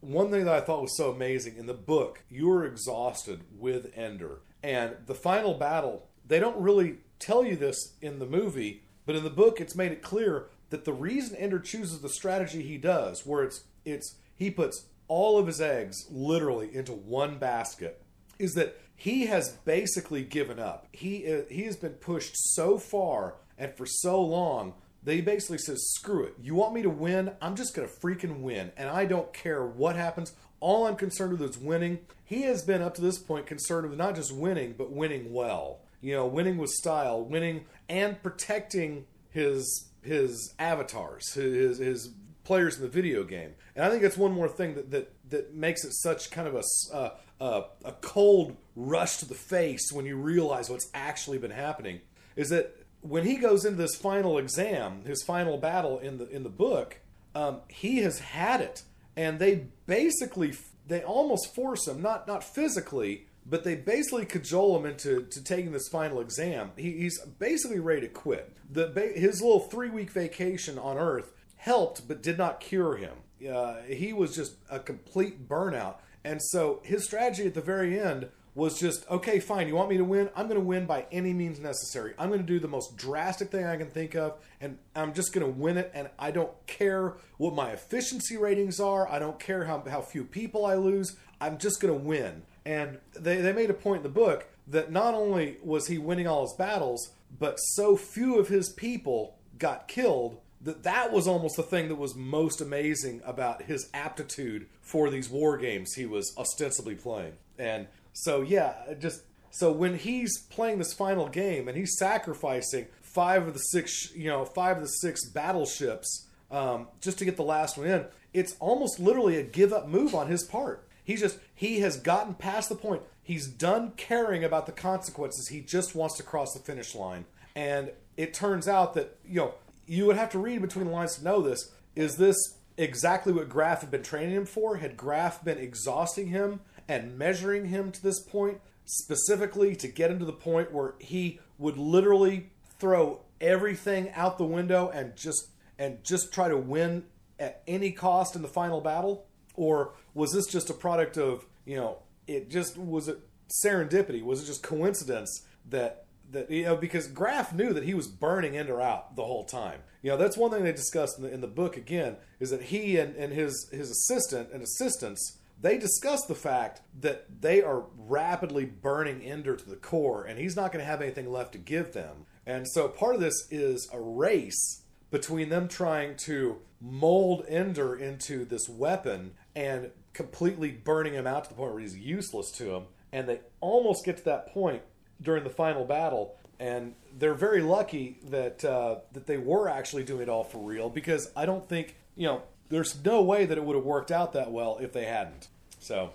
one 0.00 0.30
thing 0.30 0.44
that 0.44 0.54
I 0.54 0.60
thought 0.60 0.82
was 0.82 0.96
so 0.96 1.10
amazing 1.10 1.56
in 1.56 1.66
the 1.66 1.74
book, 1.74 2.22
you 2.30 2.50
are 2.52 2.64
exhausted 2.64 3.42
with 3.52 3.92
Ender, 3.96 4.40
and 4.62 4.96
the 5.06 5.14
final 5.14 5.54
battle. 5.54 6.08
They 6.24 6.38
don't 6.38 6.60
really 6.60 6.98
tell 7.18 7.44
you 7.44 7.56
this 7.56 7.94
in 8.00 8.20
the 8.20 8.26
movie, 8.26 8.84
but 9.04 9.16
in 9.16 9.24
the 9.24 9.30
book, 9.30 9.60
it's 9.60 9.74
made 9.74 9.90
it 9.90 10.02
clear 10.02 10.46
that 10.70 10.84
the 10.84 10.92
reason 10.92 11.36
Ender 11.36 11.58
chooses 11.58 12.00
the 12.00 12.08
strategy 12.08 12.62
he 12.62 12.78
does, 12.78 13.26
where 13.26 13.42
it's 13.42 13.64
it's 13.84 14.16
he 14.36 14.50
puts 14.50 14.86
all 15.08 15.36
of 15.36 15.48
his 15.48 15.60
eggs 15.60 16.06
literally 16.08 16.74
into 16.74 16.92
one 16.92 17.38
basket, 17.38 18.02
is 18.38 18.54
that 18.54 18.80
he 18.94 19.26
has 19.26 19.50
basically 19.64 20.22
given 20.22 20.60
up. 20.60 20.86
He 20.92 21.32
uh, 21.32 21.42
he 21.50 21.62
has 21.62 21.76
been 21.76 21.94
pushed 21.94 22.36
so 22.36 22.78
far 22.78 23.34
and 23.58 23.74
for 23.76 23.84
so 23.84 24.22
long 24.22 24.74
he 25.04 25.20
basically 25.20 25.58
says, 25.58 25.90
"Screw 25.94 26.24
it! 26.24 26.34
You 26.40 26.54
want 26.54 26.74
me 26.74 26.82
to 26.82 26.90
win? 26.90 27.32
I'm 27.40 27.56
just 27.56 27.74
gonna 27.74 27.88
freaking 27.88 28.40
win, 28.40 28.72
and 28.76 28.88
I 28.88 29.04
don't 29.04 29.32
care 29.32 29.64
what 29.64 29.96
happens. 29.96 30.32
All 30.60 30.86
I'm 30.86 30.96
concerned 30.96 31.32
with 31.32 31.50
is 31.50 31.58
winning." 31.58 32.00
He 32.24 32.42
has 32.42 32.62
been 32.62 32.82
up 32.82 32.94
to 32.94 33.00
this 33.00 33.18
point 33.18 33.46
concerned 33.46 33.88
with 33.90 33.98
not 33.98 34.14
just 34.14 34.32
winning, 34.32 34.74
but 34.78 34.92
winning 34.92 35.32
well. 35.32 35.80
You 36.00 36.14
know, 36.14 36.26
winning 36.26 36.58
with 36.58 36.70
style, 36.70 37.24
winning 37.24 37.66
and 37.88 38.22
protecting 38.22 39.06
his 39.30 39.88
his 40.02 40.54
avatars, 40.58 41.32
his 41.34 41.78
his 41.78 42.10
players 42.44 42.76
in 42.76 42.82
the 42.82 42.88
video 42.88 43.24
game. 43.24 43.54
And 43.74 43.84
I 43.84 43.90
think 43.90 44.02
that's 44.02 44.16
one 44.16 44.32
more 44.32 44.48
thing 44.48 44.74
that 44.74 44.90
that, 44.90 45.12
that 45.30 45.54
makes 45.54 45.84
it 45.84 45.92
such 45.94 46.30
kind 46.30 46.48
of 46.48 46.54
a 46.54 46.94
uh, 46.94 47.10
uh, 47.40 47.62
a 47.84 47.92
cold 47.92 48.56
rush 48.76 49.18
to 49.18 49.26
the 49.26 49.34
face 49.34 49.90
when 49.92 50.06
you 50.06 50.16
realize 50.16 50.70
what's 50.70 50.90
actually 50.94 51.38
been 51.38 51.50
happening 51.50 52.00
is 52.36 52.50
that 52.50 52.76
when 53.02 53.24
he 53.24 53.36
goes 53.36 53.64
into 53.64 53.76
this 53.76 53.96
final 53.96 54.38
exam, 54.38 55.04
his 55.04 55.22
final 55.22 55.58
battle 55.58 55.98
in 55.98 56.18
the 56.18 56.28
in 56.28 56.44
the 56.44 56.48
book, 56.48 57.00
um, 57.34 57.60
he 57.68 57.98
has 57.98 58.20
had 58.20 58.60
it, 58.60 58.82
and 59.16 59.38
they 59.38 59.66
basically 59.86 60.54
they 60.86 61.02
almost 61.02 61.54
force 61.54 61.86
him 61.86 62.00
not 62.00 62.26
not 62.26 62.42
physically, 62.42 63.26
but 63.44 63.64
they 63.64 63.74
basically 63.74 64.24
cajole 64.24 64.78
him 64.78 64.86
into 64.86 65.22
to 65.24 65.42
taking 65.42 65.72
this 65.72 65.88
final 65.88 66.20
exam. 66.20 66.70
He, 66.76 66.92
he's 66.92 67.20
basically 67.38 67.80
ready 67.80 68.02
to 68.02 68.08
quit. 68.08 68.56
The 68.70 69.12
his 69.14 69.42
little 69.42 69.60
three 69.60 69.90
week 69.90 70.10
vacation 70.10 70.78
on 70.78 70.96
Earth 70.96 71.32
helped, 71.56 72.06
but 72.06 72.22
did 72.22 72.38
not 72.38 72.60
cure 72.60 72.96
him. 72.96 73.16
Uh, 73.52 73.82
he 73.82 74.12
was 74.12 74.34
just 74.34 74.54
a 74.70 74.78
complete 74.78 75.48
burnout, 75.48 75.96
and 76.22 76.40
so 76.40 76.80
his 76.84 77.04
strategy 77.04 77.46
at 77.46 77.54
the 77.54 77.60
very 77.60 77.98
end 77.98 78.28
was 78.54 78.78
just 78.78 79.08
okay 79.10 79.40
fine 79.40 79.66
you 79.66 79.74
want 79.74 79.88
me 79.88 79.96
to 79.96 80.04
win? 80.04 80.28
I'm 80.36 80.46
going 80.46 80.60
to 80.60 80.66
win 80.66 80.86
by 80.86 81.06
any 81.10 81.32
means 81.32 81.58
necessary. 81.58 82.14
I'm 82.18 82.28
going 82.28 82.40
to 82.40 82.46
do 82.46 82.58
the 82.58 82.68
most 82.68 82.96
drastic 82.96 83.50
thing 83.50 83.64
i 83.64 83.76
can 83.76 83.88
think 83.88 84.14
of 84.14 84.34
and 84.60 84.78
i'm 84.94 85.14
just 85.14 85.32
going 85.32 85.46
to 85.46 85.52
win 85.52 85.78
it 85.78 85.90
and 85.94 86.08
i 86.18 86.30
don't 86.30 86.52
care 86.66 87.14
what 87.38 87.54
my 87.54 87.70
efficiency 87.70 88.36
ratings 88.36 88.78
are. 88.80 89.08
I 89.08 89.18
don't 89.18 89.38
care 89.38 89.64
how, 89.64 89.82
how 89.88 90.00
few 90.00 90.24
people 90.24 90.66
i 90.66 90.74
lose. 90.74 91.16
I'm 91.40 91.58
just 91.58 91.80
going 91.80 91.92
to 91.92 92.00
win. 92.00 92.42
And 92.64 92.98
they, 93.14 93.40
they 93.40 93.52
made 93.52 93.70
a 93.70 93.74
point 93.74 93.98
in 93.98 94.02
the 94.04 94.08
book 94.08 94.46
that 94.68 94.92
not 94.92 95.14
only 95.14 95.56
was 95.62 95.88
he 95.88 95.98
winning 95.98 96.26
all 96.26 96.42
his 96.42 96.54
battles 96.56 97.10
but 97.38 97.56
so 97.56 97.96
few 97.96 98.38
of 98.38 98.48
his 98.48 98.68
people 98.68 99.36
got 99.58 99.88
killed 99.88 100.38
that 100.60 100.84
that 100.84 101.12
was 101.12 101.26
almost 101.26 101.56
the 101.56 101.62
thing 101.62 101.88
that 101.88 101.96
was 101.96 102.14
most 102.14 102.60
amazing 102.60 103.20
about 103.24 103.62
his 103.62 103.88
aptitude 103.92 104.66
for 104.80 105.10
these 105.10 105.28
war 105.28 105.56
games 105.56 105.94
he 105.94 106.06
was 106.06 106.32
ostensibly 106.38 106.94
playing. 106.94 107.32
And 107.58 107.88
so 108.12 108.42
yeah, 108.42 108.94
just 108.98 109.22
so 109.50 109.70
when 109.70 109.98
he's 109.98 110.38
playing 110.38 110.78
this 110.78 110.92
final 110.92 111.28
game 111.28 111.68
and 111.68 111.76
he's 111.76 111.96
sacrificing 111.98 112.86
five 113.02 113.46
of 113.46 113.54
the 113.54 113.60
six, 113.60 114.14
you 114.14 114.28
know, 114.28 114.44
five 114.44 114.78
of 114.78 114.82
the 114.82 114.88
six 114.88 115.28
battleships 115.28 116.26
um, 116.50 116.88
just 117.00 117.18
to 117.18 117.24
get 117.24 117.36
the 117.36 117.42
last 117.42 117.76
one 117.76 117.86
in, 117.86 118.06
it's 118.32 118.56
almost 118.60 118.98
literally 118.98 119.36
a 119.36 119.42
give 119.42 119.72
up 119.72 119.88
move 119.88 120.14
on 120.14 120.28
his 120.28 120.42
part. 120.42 120.88
He's 121.04 121.20
just 121.20 121.38
he 121.54 121.80
has 121.80 121.98
gotten 121.98 122.34
past 122.34 122.68
the 122.68 122.74
point. 122.74 123.02
He's 123.22 123.46
done 123.46 123.92
caring 123.96 124.42
about 124.42 124.66
the 124.66 124.72
consequences. 124.72 125.48
He 125.48 125.60
just 125.60 125.94
wants 125.94 126.16
to 126.16 126.22
cross 126.22 126.54
the 126.54 126.60
finish 126.60 126.94
line. 126.94 127.24
And 127.54 127.92
it 128.16 128.34
turns 128.34 128.68
out 128.68 128.94
that 128.94 129.18
you 129.24 129.36
know 129.36 129.54
you 129.86 130.06
would 130.06 130.16
have 130.16 130.30
to 130.30 130.38
read 130.38 130.62
between 130.62 130.86
the 130.86 130.90
lines 130.90 131.16
to 131.16 131.24
know 131.24 131.42
this. 131.42 131.72
Is 131.94 132.16
this 132.16 132.36
exactly 132.76 133.32
what 133.32 133.48
Graff 133.48 133.82
had 133.82 133.90
been 133.90 134.02
training 134.02 134.34
him 134.34 134.46
for? 134.46 134.76
Had 134.76 134.96
Graff 134.96 135.44
been 135.44 135.58
exhausting 135.58 136.28
him 136.28 136.60
and 136.88 137.18
measuring 137.18 137.66
him 137.66 137.92
to 137.92 138.02
this 138.02 138.20
point 138.20 138.60
specifically 138.84 139.76
to 139.76 139.88
get 139.88 140.10
him 140.10 140.18
to 140.18 140.24
the 140.24 140.32
point 140.32 140.72
where 140.72 140.94
he 140.98 141.40
would 141.58 141.76
literally 141.76 142.50
throw 142.78 143.20
everything 143.40 144.10
out 144.10 144.38
the 144.38 144.44
window 144.44 144.90
and 144.92 145.16
just 145.16 145.48
and 145.78 146.02
just 146.04 146.32
try 146.32 146.48
to 146.48 146.56
win 146.56 147.04
at 147.38 147.62
any 147.66 147.90
cost 147.90 148.36
in 148.36 148.42
the 148.42 148.48
final 148.48 148.80
battle 148.80 149.26
or 149.54 149.92
was 150.14 150.32
this 150.32 150.46
just 150.46 150.70
a 150.70 150.74
product 150.74 151.16
of 151.16 151.46
you 151.64 151.76
know 151.76 151.98
it 152.26 152.50
just 152.50 152.76
was 152.76 153.08
it 153.08 153.18
serendipity 153.64 154.22
was 154.22 154.42
it 154.42 154.46
just 154.46 154.62
coincidence 154.62 155.44
that 155.68 156.06
that 156.32 156.50
you 156.50 156.64
know 156.64 156.76
because 156.76 157.06
Graff 157.06 157.54
knew 157.54 157.72
that 157.72 157.84
he 157.84 157.94
was 157.94 158.08
burning 158.08 158.56
Ender 158.56 158.80
out 158.80 159.16
the 159.16 159.24
whole 159.24 159.44
time. 159.44 159.80
You 160.02 160.10
know 160.10 160.16
that's 160.16 160.36
one 160.36 160.50
thing 160.50 160.64
they 160.64 160.72
discussed 160.72 161.18
in 161.18 161.24
the, 161.24 161.32
in 161.32 161.40
the 161.40 161.46
book 161.46 161.76
again 161.76 162.16
is 162.40 162.50
that 162.50 162.62
he 162.62 162.96
and, 162.96 163.14
and 163.16 163.32
his 163.32 163.68
his 163.70 163.90
assistant 163.90 164.50
and 164.52 164.62
assistants 164.62 165.38
they 165.62 165.78
discuss 165.78 166.26
the 166.26 166.34
fact 166.34 166.82
that 167.00 167.40
they 167.40 167.62
are 167.62 167.84
rapidly 167.96 168.64
burning 168.64 169.22
Ender 169.22 169.56
to 169.56 169.68
the 169.68 169.76
core, 169.76 170.24
and 170.24 170.38
he's 170.38 170.56
not 170.56 170.72
going 170.72 170.84
to 170.84 170.90
have 170.90 171.00
anything 171.00 171.30
left 171.30 171.52
to 171.52 171.58
give 171.58 171.92
them. 171.92 172.26
And 172.44 172.68
so 172.68 172.88
part 172.88 173.14
of 173.14 173.20
this 173.20 173.46
is 173.50 173.88
a 173.92 174.00
race 174.00 174.82
between 175.10 175.48
them 175.50 175.68
trying 175.68 176.16
to 176.16 176.58
mold 176.80 177.44
Ender 177.48 177.94
into 177.94 178.44
this 178.44 178.68
weapon 178.68 179.32
and 179.54 179.90
completely 180.12 180.72
burning 180.72 181.14
him 181.14 181.28
out 181.28 181.44
to 181.44 181.50
the 181.50 181.54
point 181.54 181.72
where 181.72 181.80
he's 181.80 181.96
useless 181.96 182.50
to 182.52 182.64
them. 182.64 182.86
And 183.12 183.28
they 183.28 183.40
almost 183.60 184.04
get 184.04 184.16
to 184.16 184.24
that 184.24 184.52
point 184.52 184.82
during 185.20 185.44
the 185.44 185.50
final 185.50 185.84
battle, 185.84 186.34
and 186.58 186.94
they're 187.16 187.34
very 187.34 187.60
lucky 187.60 188.18
that 188.30 188.64
uh, 188.64 188.96
that 189.12 189.26
they 189.26 189.36
were 189.36 189.68
actually 189.68 190.02
doing 190.02 190.22
it 190.22 190.28
all 190.28 190.44
for 190.44 190.58
real 190.58 190.90
because 190.90 191.30
I 191.36 191.46
don't 191.46 191.68
think 191.68 191.96
you 192.16 192.26
know 192.26 192.42
there's 192.72 193.04
no 193.04 193.22
way 193.22 193.44
that 193.44 193.56
it 193.58 193.64
would 193.64 193.76
have 193.76 193.84
worked 193.84 194.10
out 194.10 194.32
that 194.32 194.50
well 194.50 194.78
if 194.80 194.92
they 194.92 195.04
hadn't. 195.04 195.48
So, 195.78 196.12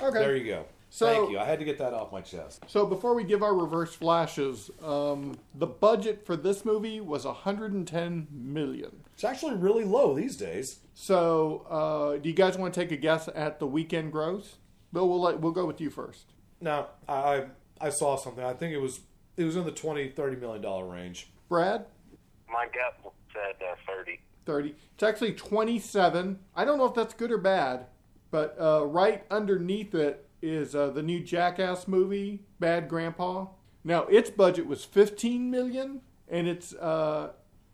Okay. 0.00 0.18
there 0.18 0.36
you 0.36 0.44
go. 0.46 0.64
So- 0.90 1.06
Thank 1.06 1.30
you. 1.32 1.38
I 1.38 1.44
had 1.44 1.58
to 1.58 1.66
get 1.66 1.76
that 1.78 1.92
off 1.92 2.10
my 2.12 2.22
chest. 2.22 2.64
So 2.66 2.86
before 2.86 3.14
we 3.14 3.22
give 3.22 3.42
our 3.42 3.54
reverse 3.54 3.94
flashes, 3.94 4.70
um, 4.82 5.38
the 5.54 5.66
budget 5.66 6.24
for 6.24 6.34
this 6.34 6.64
movie 6.64 6.98
was 7.00 7.26
110 7.26 8.26
million. 8.30 9.04
It's 9.12 9.22
actually 9.24 9.56
really 9.56 9.84
low 9.84 10.14
these 10.14 10.36
days. 10.36 10.80
So 10.94 11.66
uh, 11.68 12.16
do 12.16 12.28
you 12.28 12.34
guys 12.34 12.56
want 12.56 12.72
to 12.72 12.80
take 12.80 12.90
a 12.90 12.96
guess 12.96 13.28
at 13.34 13.58
the 13.58 13.66
weekend 13.66 14.12
gross? 14.12 14.56
Bill, 14.92 15.06
we'll 15.06 15.20
let, 15.20 15.40
we'll 15.40 15.52
go 15.52 15.66
with 15.66 15.78
you 15.80 15.90
first. 15.90 16.32
Now, 16.60 16.88
I 17.06 17.14
I 17.14 17.46
I 17.82 17.90
saw 17.90 18.16
something. 18.16 18.42
I 18.42 18.54
think 18.54 18.72
it 18.72 18.78
was 18.80 19.00
it 19.36 19.44
was 19.44 19.56
in 19.56 19.64
the 19.64 19.70
20 19.70 20.08
30 20.08 20.36
million 20.36 20.62
dollar 20.62 20.86
range. 20.86 21.28
Brad, 21.50 21.84
My 22.48 22.64
gut 22.66 23.12
said 23.32 23.56
uh, 23.62 23.76
30. 23.86 24.20
30. 24.46 24.74
It's 24.98 25.04
actually 25.04 25.34
27. 25.34 26.40
I 26.56 26.64
don't 26.64 26.76
know 26.76 26.86
if 26.86 26.94
that's 26.94 27.14
good 27.14 27.30
or 27.30 27.38
bad, 27.38 27.86
but 28.32 28.56
uh, 28.60 28.84
right 28.84 29.22
underneath 29.30 29.94
it 29.94 30.26
is 30.42 30.74
uh, 30.74 30.90
the 30.90 31.04
new 31.04 31.20
Jackass 31.20 31.86
movie, 31.86 32.40
Bad 32.58 32.88
Grandpa. 32.88 33.46
Now 33.84 34.06
its 34.06 34.28
budget 34.28 34.66
was 34.66 34.84
15 34.84 35.52
million, 35.52 36.00
and 36.28 36.48
it's 36.48 36.74
uh, 36.74 37.30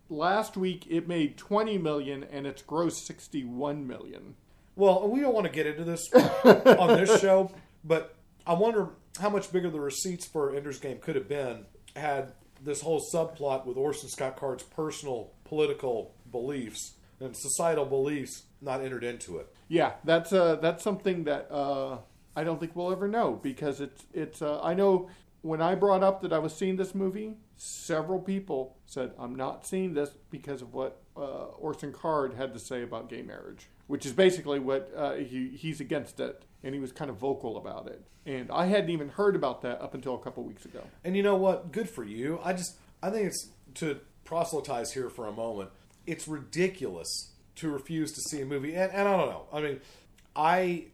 last 0.07 0.55
week 0.55 0.85
it 0.87 1.07
made 1.07 1.35
20 1.35 1.79
million, 1.79 2.23
and 2.25 2.45
it's 2.45 2.61
gross 2.61 3.03
61 3.07 3.87
million. 3.87 4.35
Well, 4.75 5.09
we 5.09 5.19
don't 5.19 5.33
want 5.33 5.47
to 5.47 5.51
get 5.51 5.65
into 5.65 5.83
this 5.83 6.07
on 6.13 6.89
this 6.89 7.19
show, 7.19 7.49
but 7.83 8.13
I 8.45 8.53
wonder 8.53 8.89
how 9.19 9.31
much 9.31 9.51
bigger 9.51 9.71
the 9.71 9.79
receipts 9.79 10.27
for 10.27 10.55
Ender's 10.55 10.77
Game 10.77 10.99
could 10.99 11.15
have 11.15 11.27
been 11.27 11.65
had 11.95 12.33
this 12.61 12.81
whole 12.81 13.01
subplot 13.11 13.65
with 13.65 13.77
Orson 13.77 14.09
Scott 14.09 14.37
Card's 14.37 14.61
personal 14.61 15.31
political 15.43 16.13
beliefs 16.31 16.91
and 17.19 17.35
societal 17.35 17.85
beliefs 17.85 18.43
not 18.61 18.81
entered 18.81 19.03
into 19.03 19.37
it. 19.37 19.47
Yeah, 19.67 19.93
that's 20.03 20.33
uh, 20.33 20.55
that's 20.55 20.83
something 20.83 21.23
that 21.25 21.51
uh, 21.51 21.97
I 22.35 22.43
don't 22.43 22.59
think 22.59 22.75
we'll 22.75 22.91
ever 22.91 23.07
know 23.07 23.39
because 23.41 23.81
it's 23.81 24.05
it's. 24.13 24.41
Uh, 24.41 24.61
I 24.61 24.73
know 24.73 25.09
when 25.41 25.61
I 25.61 25.75
brought 25.75 26.03
up 26.03 26.21
that 26.21 26.33
I 26.33 26.39
was 26.39 26.55
seeing 26.55 26.75
this 26.75 26.95
movie, 26.95 27.35
several 27.57 28.19
people 28.19 28.77
said 28.85 29.11
I'm 29.17 29.35
not 29.35 29.65
seeing 29.65 29.93
this 29.93 30.09
because 30.29 30.61
of 30.61 30.73
what 30.73 31.01
uh, 31.15 31.45
Orson 31.59 31.93
Card 31.93 32.33
had 32.33 32.53
to 32.53 32.59
say 32.59 32.83
about 32.83 33.09
gay 33.09 33.21
marriage, 33.21 33.67
which 33.87 34.05
is 34.05 34.13
basically 34.13 34.59
what 34.59 34.91
uh, 34.95 35.13
he 35.13 35.49
he's 35.49 35.79
against 35.79 36.19
it, 36.19 36.43
and 36.63 36.73
he 36.73 36.79
was 36.79 36.91
kind 36.91 37.09
of 37.09 37.17
vocal 37.17 37.57
about 37.57 37.87
it. 37.87 38.03
And 38.25 38.49
I 38.51 38.65
hadn't 38.65 38.89
even 38.89 39.09
heard 39.09 39.35
about 39.35 39.61
that 39.61 39.81
up 39.81 39.93
until 39.93 40.15
a 40.15 40.19
couple 40.19 40.43
weeks 40.43 40.65
ago. 40.65 40.81
And 41.03 41.15
you 41.15 41.21
know 41.21 41.35
what? 41.35 41.71
Good 41.71 41.89
for 41.89 42.03
you. 42.03 42.39
I 42.43 42.53
just 42.53 42.77
I 43.01 43.09
think 43.09 43.27
it's 43.27 43.49
to 43.75 43.99
proselytize 44.23 44.93
here 44.93 45.09
for 45.09 45.27
a 45.27 45.31
moment. 45.31 45.69
It's 46.07 46.27
ridiculous 46.27 47.31
to 47.55 47.71
refuse 47.71 48.11
to 48.13 48.21
see 48.21 48.41
a 48.41 48.45
movie, 48.45 48.75
and, 48.75 48.91
and 48.91 49.07
I 49.07 49.17
don't 49.17 49.29
know. 49.29 49.45
I 49.51 49.61
mean, 49.61 49.79
I, 50.35 50.85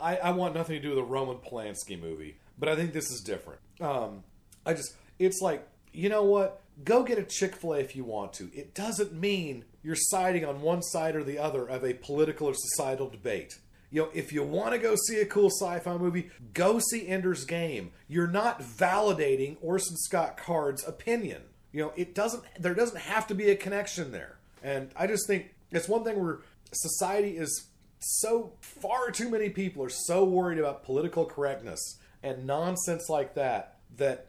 I 0.00 0.16
I 0.16 0.30
want 0.30 0.54
nothing 0.54 0.76
to 0.76 0.82
do 0.82 0.90
with 0.90 0.98
a 0.98 1.04
Roman 1.04 1.36
Polanski 1.36 2.00
movie, 2.00 2.36
but 2.58 2.68
I 2.68 2.76
think 2.76 2.92
this 2.92 3.10
is 3.10 3.20
different. 3.20 3.60
Um, 3.80 4.22
I 4.64 4.74
just 4.74 4.94
it's 5.18 5.40
like 5.40 5.66
you 5.92 6.08
know 6.08 6.24
what? 6.24 6.60
Go 6.84 7.02
get 7.02 7.18
a 7.18 7.24
Chick 7.24 7.56
Fil 7.56 7.74
A 7.74 7.78
if 7.78 7.96
you 7.96 8.04
want 8.04 8.34
to. 8.34 8.50
It 8.54 8.74
doesn't 8.74 9.12
mean 9.12 9.64
you're 9.82 9.96
siding 9.96 10.44
on 10.44 10.60
one 10.60 10.82
side 10.82 11.16
or 11.16 11.24
the 11.24 11.38
other 11.38 11.66
of 11.66 11.84
a 11.84 11.94
political 11.94 12.48
or 12.48 12.54
societal 12.54 13.08
debate. 13.08 13.58
You 13.90 14.02
know, 14.02 14.10
if 14.12 14.32
you 14.32 14.42
want 14.42 14.72
to 14.72 14.78
go 14.78 14.94
see 15.06 15.20
a 15.20 15.26
cool 15.26 15.48
sci-fi 15.48 15.96
movie, 15.96 16.30
go 16.52 16.80
see 16.80 17.06
Ender's 17.08 17.44
Game. 17.44 17.92
You're 18.08 18.26
not 18.26 18.60
validating 18.60 19.56
Orson 19.62 19.96
Scott 19.96 20.36
Card's 20.36 20.86
opinion. 20.86 21.42
You 21.72 21.82
know, 21.82 21.92
it 21.96 22.14
doesn't. 22.14 22.42
There 22.58 22.74
doesn't 22.74 23.00
have 23.00 23.26
to 23.28 23.34
be 23.34 23.50
a 23.50 23.56
connection 23.56 24.12
there. 24.12 24.35
And 24.66 24.90
I 24.96 25.06
just 25.06 25.28
think 25.28 25.54
it's 25.70 25.88
one 25.88 26.02
thing 26.02 26.20
where 26.20 26.40
society 26.72 27.36
is 27.36 27.68
so 28.00 28.52
far 28.60 29.12
too 29.12 29.30
many 29.30 29.48
people 29.48 29.82
are 29.84 29.88
so 29.88 30.24
worried 30.24 30.58
about 30.58 30.82
political 30.82 31.24
correctness 31.24 31.98
and 32.22 32.46
nonsense 32.46 33.08
like 33.08 33.34
that 33.34 33.78
that 33.96 34.26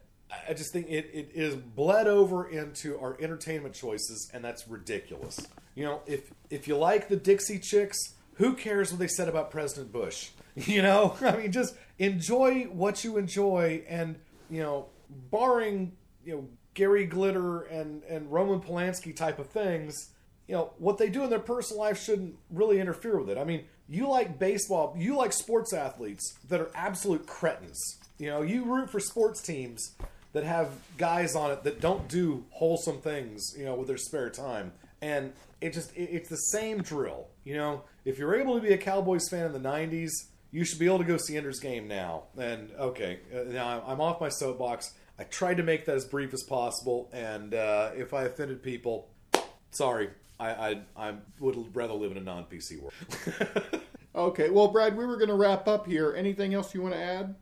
I 0.48 0.54
just 0.54 0.72
think 0.72 0.88
it, 0.90 1.10
it 1.12 1.32
is 1.34 1.56
bled 1.56 2.08
over 2.08 2.48
into 2.50 3.00
our 3.00 3.18
entertainment 3.20 3.74
choices, 3.74 4.30
and 4.34 4.44
that's 4.44 4.68
ridiculous. 4.68 5.40
You 5.74 5.86
know, 5.86 6.02
if 6.06 6.32
if 6.50 6.68
you 6.68 6.78
like 6.78 7.08
the 7.08 7.16
Dixie 7.16 7.60
Chicks, 7.60 7.98
who 8.34 8.54
cares 8.54 8.92
what 8.92 9.00
they 9.00 9.08
said 9.08 9.28
about 9.28 9.52
President 9.52 9.92
Bush? 9.92 10.30
You 10.60 10.82
know, 10.82 11.16
I 11.22 11.38
mean, 11.38 11.52
just 11.52 11.76
enjoy 12.00 12.64
what 12.64 13.04
you 13.04 13.18
enjoy, 13.18 13.84
and 13.88 14.16
you 14.50 14.60
know, 14.64 14.88
barring 15.30 15.92
you 16.26 16.34
know 16.34 16.48
Gary 16.74 17.06
Glitter 17.06 17.62
and 17.62 18.02
and 18.06 18.32
Roman 18.32 18.60
Polanski 18.60 19.16
type 19.16 19.38
of 19.38 19.52
things, 19.52 20.10
you 20.48 20.56
know, 20.56 20.72
what 20.78 20.98
they 20.98 21.10
do 21.10 21.24
in 21.24 21.30
their 21.30 21.40
personal 21.40 21.82
life 21.82 22.02
shouldn't 22.02 22.36
really 22.50 22.80
interfere 22.80 23.20
with 23.20 23.30
it. 23.30 23.38
I 23.38 23.44
mean, 23.44 23.66
you 23.90 24.08
like 24.08 24.40
baseball, 24.40 24.96
you 24.98 25.16
like 25.16 25.34
sports 25.34 25.74
athletes 25.74 26.38
that 26.50 26.60
are 26.62 26.72
absolute 26.76 27.26
cretins. 27.28 27.98
You 28.18 28.28
know, 28.28 28.42
you 28.42 28.66
root 28.66 28.90
for 28.90 29.00
sports 29.00 29.42
teams 29.42 29.96
that 30.34 30.44
have 30.44 30.70
guys 30.98 31.36
on 31.36 31.52
it 31.52 31.64
that 31.64 31.80
don't 31.82 32.08
do 32.08 32.46
wholesome 32.52 33.00
things, 33.02 33.54
you 33.58 33.66
know, 33.66 33.76
with 33.76 33.88
their 33.88 33.98
spare 33.98 34.30
time. 34.30 34.72
And 35.02 35.34
it 35.62 35.74
just 35.74 35.96
it, 35.96 36.10
it's 36.12 36.30
the 36.30 36.36
same 36.38 36.82
drill. 36.82 37.28
You 37.44 37.56
know, 37.56 37.84
if 38.06 38.18
you're 38.18 38.36
able 38.36 38.56
to 38.56 38.62
be 38.62 38.74
a 38.74 38.78
Cowboys 38.78 39.30
fan 39.30 39.46
in 39.46 39.54
the 39.54 39.60
'90s, 39.60 40.10
you 40.52 40.64
should 40.66 40.80
be 40.80 40.86
able 40.86 40.98
to 41.00 41.04
go 41.04 41.18
see 41.18 41.38
Ender's 41.38 41.60
Game 41.60 41.88
now. 41.88 42.24
And 42.38 42.72
okay, 42.80 43.20
uh, 43.36 43.44
now 43.52 43.68
I'm- 43.68 43.82
I'm 43.86 44.02
off 44.02 44.20
my 44.20 44.30
soapbox. 44.30 44.94
I 45.20 45.24
tried 45.24 45.58
to 45.58 45.64
make 45.64 45.86
that 45.86 45.96
as 45.96 46.06
brief 46.06 46.34
as 46.34 46.44
possible, 46.44 47.10
and 47.14 47.54
uh, 47.54 47.92
if 47.96 48.14
I 48.14 48.24
offended 48.24 48.62
people, 48.64 49.08
sorry. 49.72 50.10
I, 50.40 50.50
I 50.50 50.82
I 51.10 51.14
would 51.40 51.76
rather 51.76 51.94
live 51.94 52.12
in 52.12 52.18
a 52.18 52.22
non 52.22 52.46
PC 52.46 52.80
world. 52.82 52.94
Okay, 54.18 54.50
well, 54.50 54.68
Brad, 54.70 54.98
we 54.98 55.06
were 55.06 55.16
going 55.16 55.30
to 55.30 55.36
wrap 55.36 55.68
up 55.68 55.86
here. 55.86 56.16
Anything 56.18 56.56
else 56.56 56.74
you 56.74 56.82
want 56.82 56.96
to 56.96 57.00
add? 57.00 57.36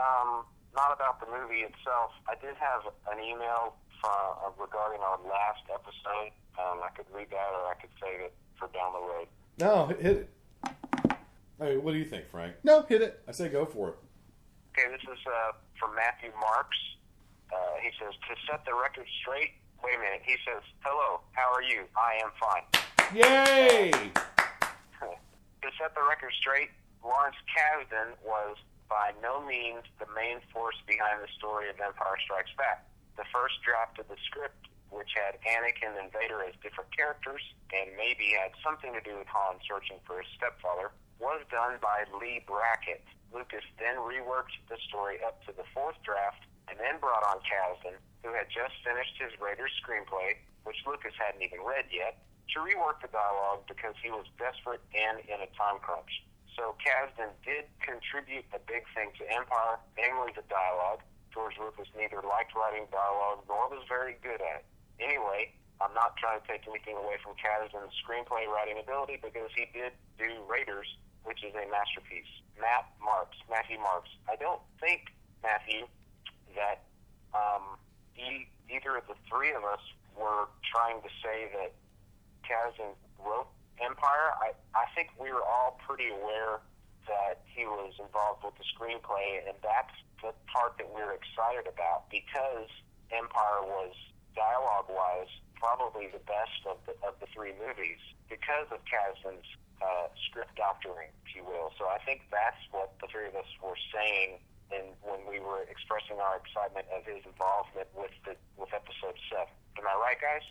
Um, 0.00 0.42
not 0.74 0.90
about 0.92 1.20
the 1.20 1.26
movie 1.30 1.60
itself. 1.60 2.10
I 2.26 2.34
did 2.44 2.56
have 2.56 2.82
an 3.12 3.22
email 3.22 3.76
from, 4.00 4.10
uh, 4.10 4.50
regarding 4.60 5.00
our 5.00 5.18
last 5.22 5.62
episode. 5.72 6.32
Um, 6.58 6.80
I 6.82 6.88
could 6.96 7.06
read 7.14 7.30
that, 7.30 7.50
or 7.54 7.70
I 7.70 7.74
could 7.80 7.90
save 8.02 8.18
it 8.20 8.34
for 8.58 8.66
down 8.74 8.92
the 8.92 8.98
road. 8.98 9.28
no, 9.60 9.86
hit 9.86 10.00
hit 10.02 10.16
it. 10.16 11.16
Hey, 11.60 11.76
what 11.76 11.92
do 11.92 11.98
you 11.98 12.04
think, 12.04 12.28
Frank? 12.28 12.54
No, 12.64 12.82
hit 12.82 13.00
it. 13.00 13.22
I 13.28 13.30
say 13.30 13.48
go 13.48 13.64
for 13.64 13.90
it. 13.90 13.96
Okay, 14.76 14.90
this 14.90 15.02
is 15.02 15.18
uh, 15.24 15.52
from 15.78 15.94
Matthew 15.94 16.32
Marks. 16.40 16.78
Uh, 17.52 17.78
he 17.80 17.90
says, 18.00 18.12
to 18.28 18.34
set 18.50 18.64
the 18.64 18.74
record 18.74 19.06
straight, 19.20 19.52
wait 19.82 19.98
a 19.98 20.00
minute. 20.00 20.22
He 20.24 20.38
says, 20.46 20.62
hello, 20.80 21.20
how 21.32 21.50
are 21.50 21.62
you? 21.62 21.84
I 21.98 22.22
am 22.22 22.30
fine. 22.38 22.64
Yay! 23.12 23.90
to 23.92 25.68
set 25.78 25.94
the 25.94 26.04
record 26.06 26.32
straight, 26.38 26.70
Lawrence 27.02 27.36
Kasdan 27.50 28.14
was 28.22 28.56
by 28.88 29.12
no 29.20 29.42
means 29.42 29.82
the 29.98 30.08
main 30.14 30.38
force 30.52 30.78
behind 30.86 31.18
the 31.20 31.30
story 31.36 31.68
of 31.68 31.80
Empire 31.80 32.18
Strikes 32.24 32.54
Back. 32.56 32.86
The 33.16 33.26
first 33.32 33.58
draft 33.64 33.98
of 33.98 34.06
the 34.08 34.20
script, 34.28 34.68
which 34.92 35.10
had 35.16 35.40
Anakin 35.42 35.96
and 35.96 36.12
Vader 36.12 36.44
as 36.44 36.54
different 36.62 36.92
characters, 36.94 37.42
and 37.72 37.96
maybe 37.96 38.36
had 38.36 38.52
something 38.60 38.92
to 38.92 39.00
do 39.00 39.16
with 39.18 39.28
Han 39.32 39.58
searching 39.64 39.98
for 40.04 40.20
his 40.20 40.28
stepfather, 40.36 40.92
was 41.16 41.40
done 41.48 41.80
by 41.80 42.04
Leigh 42.12 42.44
Brackett. 42.44 43.04
Lucas 43.32 43.64
then 43.80 43.96
reworked 43.96 44.60
the 44.68 44.76
story 44.88 45.16
up 45.24 45.40
to 45.48 45.56
the 45.56 45.64
fourth 45.72 45.96
draft 46.04 46.44
and 46.68 46.76
then 46.76 47.00
brought 47.00 47.24
on 47.24 47.40
Kasdan, 47.44 47.96
who 48.22 48.30
had 48.32 48.46
just 48.48 48.74
finished 48.86 49.18
his 49.18 49.34
Raiders 49.42 49.74
screenplay, 49.82 50.38
which 50.62 50.78
Lucas 50.86 51.14
hadn't 51.18 51.42
even 51.42 51.60
read 51.66 51.90
yet, 51.90 52.22
to 52.54 52.62
rework 52.62 53.02
the 53.02 53.10
dialogue 53.10 53.66
because 53.66 53.94
he 54.02 54.10
was 54.10 54.26
desperate 54.38 54.82
and 54.94 55.18
in 55.26 55.38
a 55.42 55.50
time 55.58 55.82
crunch. 55.82 56.22
So 56.54 56.76
Kasdan 56.78 57.32
did 57.42 57.64
contribute 57.80 58.44
a 58.52 58.60
big 58.68 58.84
thing 58.92 59.10
to 59.18 59.24
Empire, 59.32 59.80
namely 59.96 60.36
the 60.36 60.44
dialogue. 60.52 61.00
George 61.32 61.56
Lucas 61.56 61.88
neither 61.96 62.20
liked 62.20 62.52
writing 62.52 62.84
dialogue 62.92 63.40
nor 63.48 63.72
was 63.72 63.82
very 63.88 64.20
good 64.20 64.38
at 64.38 64.60
it. 64.60 64.64
Anyway, 65.00 65.48
I'm 65.80 65.96
not 65.96 66.14
trying 66.20 66.38
to 66.38 66.46
take 66.46 66.68
anything 66.68 66.94
away 66.94 67.16
from 67.24 67.32
Kasdan's 67.40 67.96
screenplay 68.04 68.44
writing 68.46 68.76
ability 68.76 69.18
because 69.18 69.48
he 69.56 69.66
did 69.72 69.96
do 70.20 70.28
Raiders, 70.44 70.86
which 71.24 71.40
is 71.42 71.56
a 71.56 71.64
masterpiece. 71.72 72.28
Matt 72.60 72.86
Marks, 73.00 73.40
Matthew 73.48 73.80
Marks. 73.80 74.12
I 74.28 74.36
don't 74.36 74.60
think, 74.78 75.08
Matthew, 75.42 75.88
that 76.54 76.84
um, 77.32 77.80
e- 78.22 78.48
either 78.70 78.96
of 78.96 79.04
the 79.10 79.18
three 79.28 79.52
of 79.52 79.64
us 79.64 79.82
were 80.16 80.46
trying 80.62 81.02
to 81.02 81.10
say 81.22 81.50
that 81.58 81.72
Kasdan 82.46 82.94
wrote 83.18 83.48
Empire. 83.80 84.36
I, 84.38 84.54
I 84.74 84.86
think 84.94 85.10
we 85.18 85.32
were 85.32 85.42
all 85.42 85.78
pretty 85.86 86.08
aware 86.08 86.62
that 87.08 87.42
he 87.50 87.66
was 87.66 87.94
involved 87.98 88.46
with 88.46 88.54
the 88.56 88.66
screenplay, 88.70 89.42
and 89.42 89.58
that's 89.62 89.96
the 90.22 90.30
part 90.46 90.78
that 90.78 90.86
we 90.86 91.02
were 91.02 91.18
excited 91.18 91.66
about 91.66 92.06
because 92.10 92.70
Empire 93.10 93.66
was 93.66 93.92
dialogue-wise 94.38 95.28
probably 95.62 96.10
the 96.10 96.22
best 96.26 96.58
of 96.66 96.78
the 96.86 96.94
of 97.06 97.14
the 97.22 97.26
three 97.30 97.54
movies 97.54 98.02
because 98.26 98.66
of 98.74 98.82
Kasdan's 98.82 99.46
uh, 99.78 100.10
script 100.26 100.58
doctoring, 100.58 101.10
if 101.26 101.34
you 101.38 101.44
will. 101.46 101.70
So 101.78 101.86
I 101.86 101.98
think 102.02 102.26
that's 102.30 102.58
what 102.74 102.94
the 102.98 103.06
three 103.06 103.30
of 103.30 103.34
us 103.38 103.46
were 103.62 103.78
saying 103.94 104.42
and 104.74 104.88
when 105.02 105.20
we 105.28 105.38
were 105.40 105.62
expressing 105.70 106.18
our 106.20 106.36
excitement 106.36 106.86
of 106.96 107.04
his 107.04 107.24
involvement 107.24 107.88
with 107.96 108.10
the 108.24 108.34
with 108.56 108.70
episode 108.74 109.16
seven. 109.30 109.46
Am 109.78 109.84
I 109.86 109.94
right, 110.00 110.16
guys? 110.20 110.42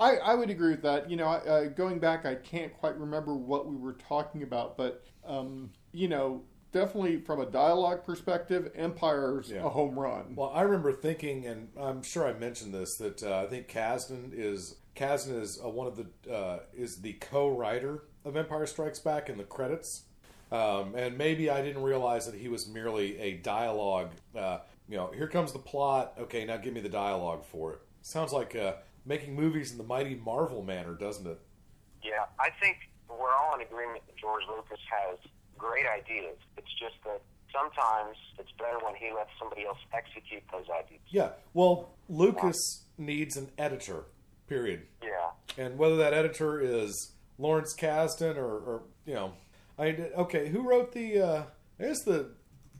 I, 0.00 0.16
I 0.18 0.34
would 0.34 0.50
agree 0.50 0.70
with 0.70 0.82
that. 0.82 1.10
You 1.10 1.16
know, 1.16 1.26
uh, 1.26 1.64
going 1.66 1.98
back, 1.98 2.24
I 2.24 2.36
can't 2.36 2.72
quite 2.72 2.96
remember 2.98 3.34
what 3.34 3.66
we 3.66 3.76
were 3.76 3.94
talking 3.94 4.42
about, 4.42 4.76
but 4.76 5.04
um, 5.26 5.70
you 5.92 6.06
know, 6.08 6.42
definitely 6.72 7.18
from 7.20 7.40
a 7.40 7.46
dialogue 7.46 8.04
perspective, 8.04 8.70
Empire's 8.76 9.50
Yeah. 9.50 9.64
a 9.64 9.68
home 9.68 9.98
run. 9.98 10.34
Well, 10.36 10.50
I 10.54 10.62
remember 10.62 10.92
thinking, 10.92 11.46
and 11.46 11.68
I'm 11.76 12.02
sure 12.02 12.26
I 12.26 12.32
mentioned 12.32 12.72
this, 12.72 12.96
that 12.98 13.22
uh, 13.22 13.42
I 13.42 13.46
think 13.46 13.68
Kasdan 13.68 14.30
is 14.32 14.76
Kasdan 14.94 15.40
is 15.40 15.58
uh, 15.64 15.68
one 15.68 15.86
of 15.86 15.96
the 15.96 16.32
uh, 16.32 16.60
is 16.76 17.00
the 17.02 17.14
co-writer 17.14 18.04
of 18.24 18.36
Empire 18.36 18.66
Strikes 18.66 18.98
Back 19.00 19.28
in 19.28 19.36
the 19.38 19.44
credits, 19.44 20.02
um, 20.50 20.94
and 20.94 21.18
maybe 21.18 21.50
I 21.50 21.62
didn't 21.62 21.82
realize 21.82 22.26
that 22.26 22.34
he 22.34 22.48
was 22.48 22.68
merely 22.68 23.18
a 23.18 23.34
dialogue. 23.34 24.10
Uh, 24.36 24.58
you 24.88 24.96
know, 24.96 25.10
here 25.14 25.28
comes 25.28 25.52
the 25.52 25.58
plot. 25.58 26.14
Okay, 26.18 26.44
now 26.44 26.56
give 26.56 26.72
me 26.72 26.80
the 26.80 26.88
dialogue 26.88 27.44
for 27.44 27.74
it. 27.74 27.80
Sounds 28.02 28.32
like 28.32 28.56
uh, 28.56 28.74
making 29.04 29.34
movies 29.34 29.72
in 29.72 29.78
the 29.78 29.84
mighty 29.84 30.14
Marvel 30.14 30.62
manner, 30.62 30.94
doesn't 30.94 31.26
it? 31.26 31.38
Yeah, 32.02 32.24
I 32.40 32.48
think 32.60 32.78
we're 33.08 33.34
all 33.34 33.54
in 33.54 33.60
agreement 33.62 34.06
that 34.06 34.16
George 34.16 34.42
Lucas 34.48 34.80
has 34.90 35.18
great 35.58 35.84
ideas. 35.86 36.36
It's 36.56 36.72
just 36.78 36.94
that 37.04 37.20
sometimes 37.52 38.16
it's 38.38 38.52
better 38.58 38.78
when 38.84 38.94
he 38.94 39.10
lets 39.14 39.30
somebody 39.38 39.64
else 39.66 39.78
execute 39.92 40.42
those 40.52 40.66
ideas. 40.70 41.00
Yeah. 41.08 41.30
Well, 41.52 41.90
Lucas 42.08 42.84
needs 42.96 43.36
an 43.36 43.50
editor. 43.58 44.04
Period. 44.46 44.86
Yeah. 45.02 45.62
and 45.62 45.76
whether 45.76 45.96
that 45.98 46.14
editor 46.14 46.58
is 46.58 47.12
Lawrence 47.36 47.74
Kasdan 47.78 48.36
or, 48.38 48.46
or 48.46 48.82
you 49.04 49.12
know, 49.12 49.32
I 49.78 50.10
okay, 50.16 50.48
who 50.48 50.68
wrote 50.68 50.92
the? 50.92 51.20
Uh, 51.20 51.42
I 51.80 51.84
guess 51.84 52.02
the 52.04 52.30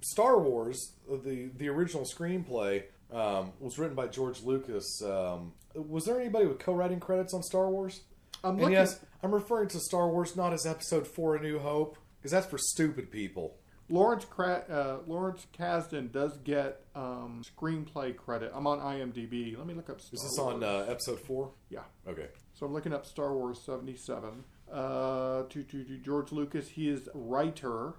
Star 0.00 0.38
Wars, 0.40 0.92
the 1.08 1.50
the 1.56 1.68
original 1.68 2.04
screenplay 2.04 2.84
um, 3.12 3.52
was 3.60 3.78
written 3.78 3.94
by 3.96 4.08
George 4.08 4.42
Lucas. 4.42 5.00
Um, 5.02 5.52
was 5.74 6.04
there 6.06 6.18
anybody 6.20 6.46
with 6.46 6.58
co-writing 6.58 7.00
credits 7.00 7.32
on 7.34 7.42
Star 7.42 7.68
Wars? 7.70 8.00
I'm 8.42 8.50
And 8.52 8.60
looking. 8.60 8.74
yes, 8.74 9.00
I'm 9.22 9.32
referring 9.34 9.68
to 9.68 9.80
Star 9.80 10.08
Wars 10.08 10.36
not 10.36 10.52
as 10.52 10.66
Episode 10.66 11.06
Four: 11.06 11.36
A 11.36 11.40
New 11.42 11.58
Hope 11.58 11.96
because 12.18 12.32
that's 12.32 12.46
for 12.46 12.58
stupid 12.58 13.10
people. 13.10 13.56
Lawrence 13.90 14.26
Cra- 14.26 14.64
uh, 14.68 14.98
Lawrence 15.10 15.46
Kasdan 15.58 16.12
does 16.12 16.36
get 16.44 16.82
um, 16.94 17.42
screenplay 17.56 18.14
credit. 18.14 18.52
I'm 18.54 18.66
on 18.66 18.80
IMDb. 18.80 19.56
Let 19.56 19.66
me 19.66 19.72
look 19.72 19.88
up. 19.88 20.00
Star 20.00 20.14
Is 20.14 20.22
this 20.22 20.38
Wars. 20.38 20.54
on 20.56 20.62
uh, 20.64 20.84
Episode 20.90 21.20
Four? 21.20 21.52
Yeah. 21.70 21.80
Okay. 22.06 22.26
So 22.54 22.66
I'm 22.66 22.74
looking 22.74 22.92
up 22.92 23.06
Star 23.06 23.32
Wars 23.32 23.60
77. 23.64 24.44
Uh, 24.72 25.44
to, 25.48 25.62
to, 25.62 25.82
to 25.84 25.96
George 25.98 26.30
Lucas, 26.30 26.68
he 26.68 26.88
is 26.88 27.08
writer. 27.14 27.94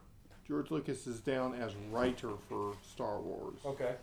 George 0.48 0.70
Lucas 0.72 1.08
is 1.08 1.20
down 1.20 1.54
as 1.56 1.74
writer 1.92 2.32
for 2.48 2.74
Star 2.82 3.20
Wars. 3.20 3.58
Okay. 3.66 3.96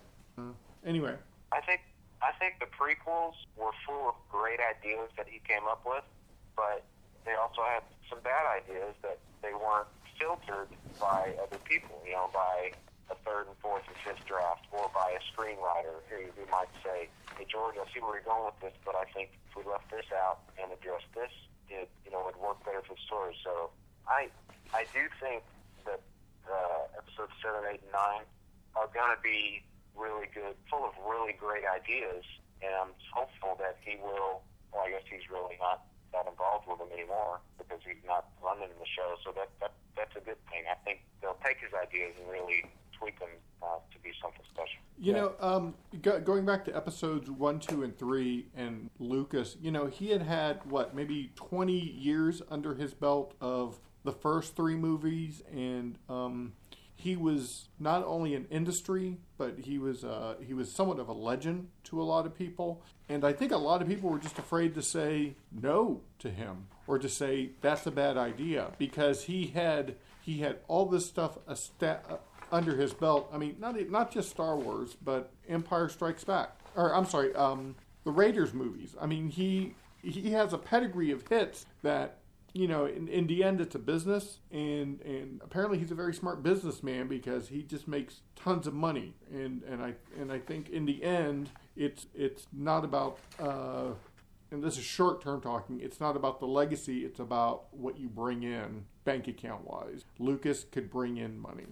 Anyway, 0.85 1.15
I 1.53 1.61
think 1.61 1.81
I 2.23 2.33
think 2.39 2.59
the 2.61 2.67
prequels 2.67 3.35
were 3.57 3.73
full 3.87 4.11
of 4.11 4.15
great 4.31 4.61
ideas 4.61 5.11
that 5.17 5.27
he 5.29 5.41
came 5.47 5.67
up 5.67 5.83
with, 5.87 6.05
but 6.55 6.85
they 7.25 7.35
also 7.35 7.63
had 7.63 7.83
some 8.09 8.21
bad 8.23 8.47
ideas 8.63 8.95
that 9.03 9.19
they 9.43 9.53
weren't 9.55 9.89
filtered 10.19 10.69
by 11.01 11.35
other 11.43 11.59
people. 11.65 12.03
You 12.07 12.13
know, 12.15 12.31
by 12.33 12.73
a 13.11 13.17
third 13.27 13.47
and 13.49 13.57
fourth 13.63 13.83
and 13.89 13.97
fifth 14.07 14.27
draft, 14.27 14.67
or 14.71 14.91
by 14.95 15.15
a 15.19 15.23
screenwriter 15.35 16.03
who, 16.11 16.31
who 16.39 16.51
might 16.51 16.71
say, 16.85 17.09
"Hey 17.39 17.47
George, 17.49 17.75
I 17.79 17.87
see 17.93 18.01
where 18.01 18.15
you're 18.15 18.27
going 18.27 18.47
with 18.47 18.59
this, 18.61 18.75
but 18.85 18.95
I 18.95 19.05
think 19.11 19.31
if 19.51 19.57
we 19.57 19.63
left 19.71 19.91
this 19.91 20.07
out 20.15 20.39
and 20.63 20.71
addressed 20.71 21.11
this, 21.15 21.33
it 21.69 21.91
you 22.05 22.11
know 22.11 22.23
would 22.25 22.37
work 22.37 22.65
better 22.65 22.83
for 22.83 22.95
the 22.95 23.05
story." 23.07 23.37
So 23.43 23.71
I 24.09 24.29
I 24.75 24.87
do 24.93 25.07
think 25.21 25.43
that 25.85 26.01
uh, 26.47 26.99
episodes 26.99 27.33
seven, 27.43 27.63
eight, 27.71 27.83
and 27.83 27.93
nine 27.93 28.25
are 28.75 28.91
going 28.93 29.15
to 29.15 29.23
be 29.23 29.63
really 29.97 30.29
good, 30.33 30.55
full 30.69 30.85
of 30.85 30.93
really 31.09 31.33
great 31.33 31.65
ideas, 31.65 32.23
and 32.61 32.73
I'm 32.75 32.93
hopeful 33.11 33.57
that 33.59 33.79
he 33.81 33.97
will. 33.97 34.45
Well, 34.75 34.85
I 34.85 34.91
guess 34.91 35.07
he's 35.09 35.25
really 35.31 35.57
not 35.57 35.87
that 36.13 36.29
involved 36.29 36.69
with 36.69 36.81
him 36.81 36.93
anymore 36.93 37.41
because 37.57 37.81
he's 37.83 38.03
not 38.05 38.29
running 38.45 38.69
the 38.77 38.89
show. 38.89 39.17
So 39.25 39.33
that, 39.37 39.49
that 39.61 39.73
that's 39.97 40.15
a 40.17 40.23
good 40.23 40.39
thing. 40.53 40.69
I 40.69 40.77
think 40.85 41.01
they'll 41.23 41.41
take 41.45 41.59
his 41.59 41.73
ideas 41.73 42.13
and 42.21 42.29
really 42.29 42.69
tweak 42.99 43.19
them 43.19 43.29
uh, 43.63 43.67
to 43.93 43.99
be 44.01 44.11
something 44.21 44.43
special. 44.53 44.81
You 44.99 45.13
know, 45.13 45.33
um, 45.41 45.75
go, 46.01 46.21
going 46.21 46.47
back 46.47 46.65
to 46.67 46.77
episodes 46.77 47.31
one, 47.31 47.61
two, 47.61 47.83
and 47.83 47.97
three, 47.99 48.47
and 48.57 48.89
Lucas, 48.99 49.57
you 49.61 49.71
know, 49.71 49.87
he 49.87 50.11
had 50.11 50.23
had 50.23 50.61
what 50.71 50.95
maybe 50.95 51.33
twenty 51.35 51.79
years 51.79 52.43
under 52.51 52.75
his 52.75 52.95
belt 52.95 53.35
of 53.41 53.79
the 54.05 54.13
first 54.13 54.57
three 54.57 54.77
movies, 54.77 55.43
and 55.53 55.99
um, 56.09 56.53
he 56.95 57.15
was 57.15 57.69
not 57.79 58.05
only 58.07 58.35
an 58.35 58.47
industry, 58.51 59.19
but 59.37 59.59
he 59.59 59.79
was 59.79 60.03
uh, 60.03 60.37
he 60.43 60.55
was 60.55 60.75
somewhat 60.75 60.99
of 60.99 61.09
a 61.09 61.13
legend 61.13 61.69
to 61.85 62.01
a 62.01 62.05
lot 62.05 62.25
of 62.25 62.35
people. 62.35 62.83
And 63.09 63.25
I 63.25 63.33
think 63.33 63.53
a 63.53 63.59
lot 63.59 63.83
of 63.83 63.89
people 63.89 64.09
were 64.11 64.19
just 64.19 64.39
afraid 64.39 64.75
to 64.75 64.83
say 64.83 65.35
no 65.53 66.01
to 66.21 66.31
him 66.31 66.69
or 66.87 66.99
to 66.99 67.09
say 67.09 67.51
that's 67.61 67.87
a 67.87 67.91
bad 67.91 68.17
idea 68.17 68.73
because 68.79 69.25
he 69.25 69.49
had 69.49 69.97
he 70.23 70.39
had 70.39 70.59
all 70.69 70.87
this 70.87 71.07
stuff 71.07 71.39
esta- 71.49 72.01
uh, 72.09 72.17
under 72.53 72.77
his 72.77 72.93
belt. 72.93 73.29
I 73.33 73.39
mean, 73.39 73.57
not 73.59 73.79
not 73.91 74.11
just 74.11 74.31
Star 74.31 74.57
Wars, 74.57 74.97
but 75.03 75.33
Empire 75.49 75.89
Strikes 75.89 76.25
Back, 76.25 76.59
or 76.75 76.95
I'm 76.95 77.07
sorry, 77.07 77.35
um, 77.35 77.75
the 78.05 78.11
Raiders 78.11 78.55
movies. 78.55 78.95
I 79.01 79.07
mean, 79.07 79.29
he 79.29 79.75
he 80.03 80.31
has 80.33 80.53
a 80.53 80.59
pedigree 80.59 81.11
of 81.11 81.27
hits 81.29 81.67
that 81.83 82.19
you 82.57 82.67
know, 82.67 82.87
in, 82.87 83.07
in 83.09 83.27
the 83.27 83.45
end, 83.45 83.61
it's 83.61 83.75
a 83.75 83.79
business, 83.79 84.39
and 84.51 85.01
and 85.03 85.43
apparently 85.45 85.79
he's 85.79 85.91
a 85.91 85.95
very 85.95 86.15
smart 86.15 86.43
businessman 86.43 87.07
because 87.07 87.49
he 87.49 87.63
just 87.63 87.87
makes 87.87 88.23
tons 88.35 88.67
of 88.67 88.73
money, 88.73 89.15
and 89.31 89.63
and 89.65 89.83
I 89.83 89.95
and 90.19 90.33
I 90.33 90.39
think 90.39 90.71
in 90.71 90.87
the 90.87 91.05
end, 91.05 91.51
it's 91.77 92.07
it's 92.15 92.47
not 92.53 92.85
about. 92.85 93.19
Uh, 93.39 93.91
and 94.53 94.63
this 94.63 94.79
is 94.79 94.85
short 94.85 95.21
term 95.21 95.41
talking, 95.41 95.81
it's 95.81 95.99
not 95.99 96.17
about 96.17 96.39
the 96.39 96.47
legacy, 96.47 97.05
it's 97.05 97.19
about 97.19 97.65
what 97.73 97.99
you 97.99 98.09
bring 98.09 98.45
in 98.45 98.85
bank 99.05 99.27
account 99.27 99.69
wise. 99.69 100.05
Lucas 100.21 100.65
could 100.71 100.89
bring 100.89 101.17
in 101.17 101.37
money. 101.37 101.67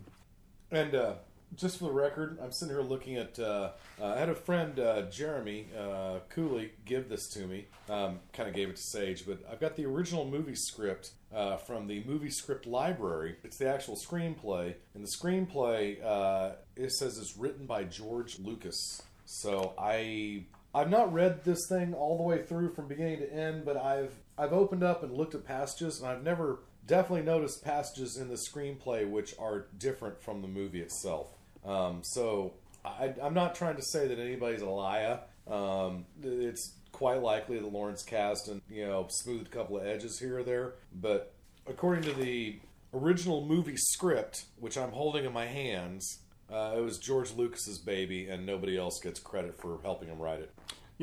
And 0.70 0.94
uh, 0.94 1.14
just 1.56 1.78
for 1.78 1.86
the 1.86 1.92
record, 1.92 2.38
I'm 2.42 2.52
sitting 2.52 2.74
here 2.74 2.82
looking 2.82 3.16
at. 3.16 3.38
Uh, 3.38 3.70
uh, 4.00 4.06
I 4.06 4.18
had 4.18 4.28
a 4.28 4.34
friend, 4.34 4.78
uh, 4.78 5.02
Jeremy 5.02 5.66
uh, 5.78 6.18
Cooley, 6.28 6.72
give 6.84 7.08
this 7.08 7.28
to 7.30 7.46
me. 7.46 7.66
Um, 7.88 8.20
kind 8.32 8.48
of 8.48 8.54
gave 8.54 8.68
it 8.68 8.76
to 8.76 8.82
Sage, 8.82 9.26
but 9.26 9.38
I've 9.50 9.60
got 9.60 9.76
the 9.76 9.86
original 9.86 10.24
movie 10.24 10.54
script 10.54 11.12
uh, 11.34 11.56
from 11.56 11.86
the 11.86 12.02
movie 12.04 12.30
script 12.30 12.66
library. 12.66 13.36
It's 13.44 13.56
the 13.56 13.68
actual 13.68 13.96
screenplay, 13.96 14.74
and 14.94 15.04
the 15.04 15.08
screenplay 15.08 16.04
uh, 16.04 16.52
it 16.76 16.92
says 16.92 17.18
it's 17.18 17.36
written 17.36 17.66
by 17.66 17.84
George 17.84 18.38
Lucas. 18.38 19.02
So 19.26 19.74
I 19.78 20.44
I've 20.74 20.90
not 20.90 21.12
read 21.12 21.44
this 21.44 21.68
thing 21.68 21.94
all 21.94 22.16
the 22.16 22.24
way 22.24 22.42
through 22.42 22.74
from 22.74 22.88
beginning 22.88 23.18
to 23.18 23.32
end, 23.32 23.64
but 23.64 23.76
I've 23.76 24.14
I've 24.36 24.52
opened 24.52 24.82
up 24.82 25.02
and 25.02 25.12
looked 25.12 25.34
at 25.34 25.44
passages, 25.44 26.00
and 26.00 26.08
I've 26.08 26.22
never 26.22 26.58
definitely 26.86 27.22
noticed 27.22 27.64
passages 27.64 28.16
in 28.16 28.28
the 28.28 28.34
screenplay 28.34 29.08
which 29.08 29.34
are 29.38 29.66
different 29.78 30.20
from 30.22 30.42
the 30.42 30.48
movie 30.48 30.80
itself. 30.80 31.30
Um, 31.64 32.00
so 32.02 32.54
I, 32.84 33.14
I'm 33.22 33.34
not 33.34 33.54
trying 33.54 33.76
to 33.76 33.82
say 33.82 34.06
that 34.08 34.18
anybody's 34.18 34.62
a 34.62 34.68
liar. 34.68 35.20
Um, 35.48 36.06
it's 36.22 36.74
quite 36.92 37.22
likely 37.22 37.58
that 37.58 37.72
Lawrence 37.72 38.04
Kasdan 38.04 38.60
you 38.70 38.86
know 38.86 39.06
smoothed 39.08 39.46
a 39.46 39.50
couple 39.50 39.78
of 39.78 39.86
edges 39.86 40.18
here 40.18 40.38
or 40.38 40.42
there, 40.42 40.74
but 40.94 41.34
according 41.66 42.04
to 42.04 42.12
the 42.12 42.58
original 42.92 43.44
movie 43.44 43.76
script, 43.76 44.44
which 44.58 44.78
I'm 44.78 44.92
holding 44.92 45.24
in 45.24 45.32
my 45.32 45.46
hands, 45.46 46.20
uh, 46.52 46.74
it 46.76 46.80
was 46.80 46.98
George 46.98 47.32
Lucas's 47.32 47.78
baby, 47.78 48.28
and 48.28 48.46
nobody 48.46 48.78
else 48.78 49.00
gets 49.00 49.18
credit 49.18 49.58
for 49.58 49.78
helping 49.82 50.08
him 50.08 50.18
write 50.18 50.40
it. 50.40 50.52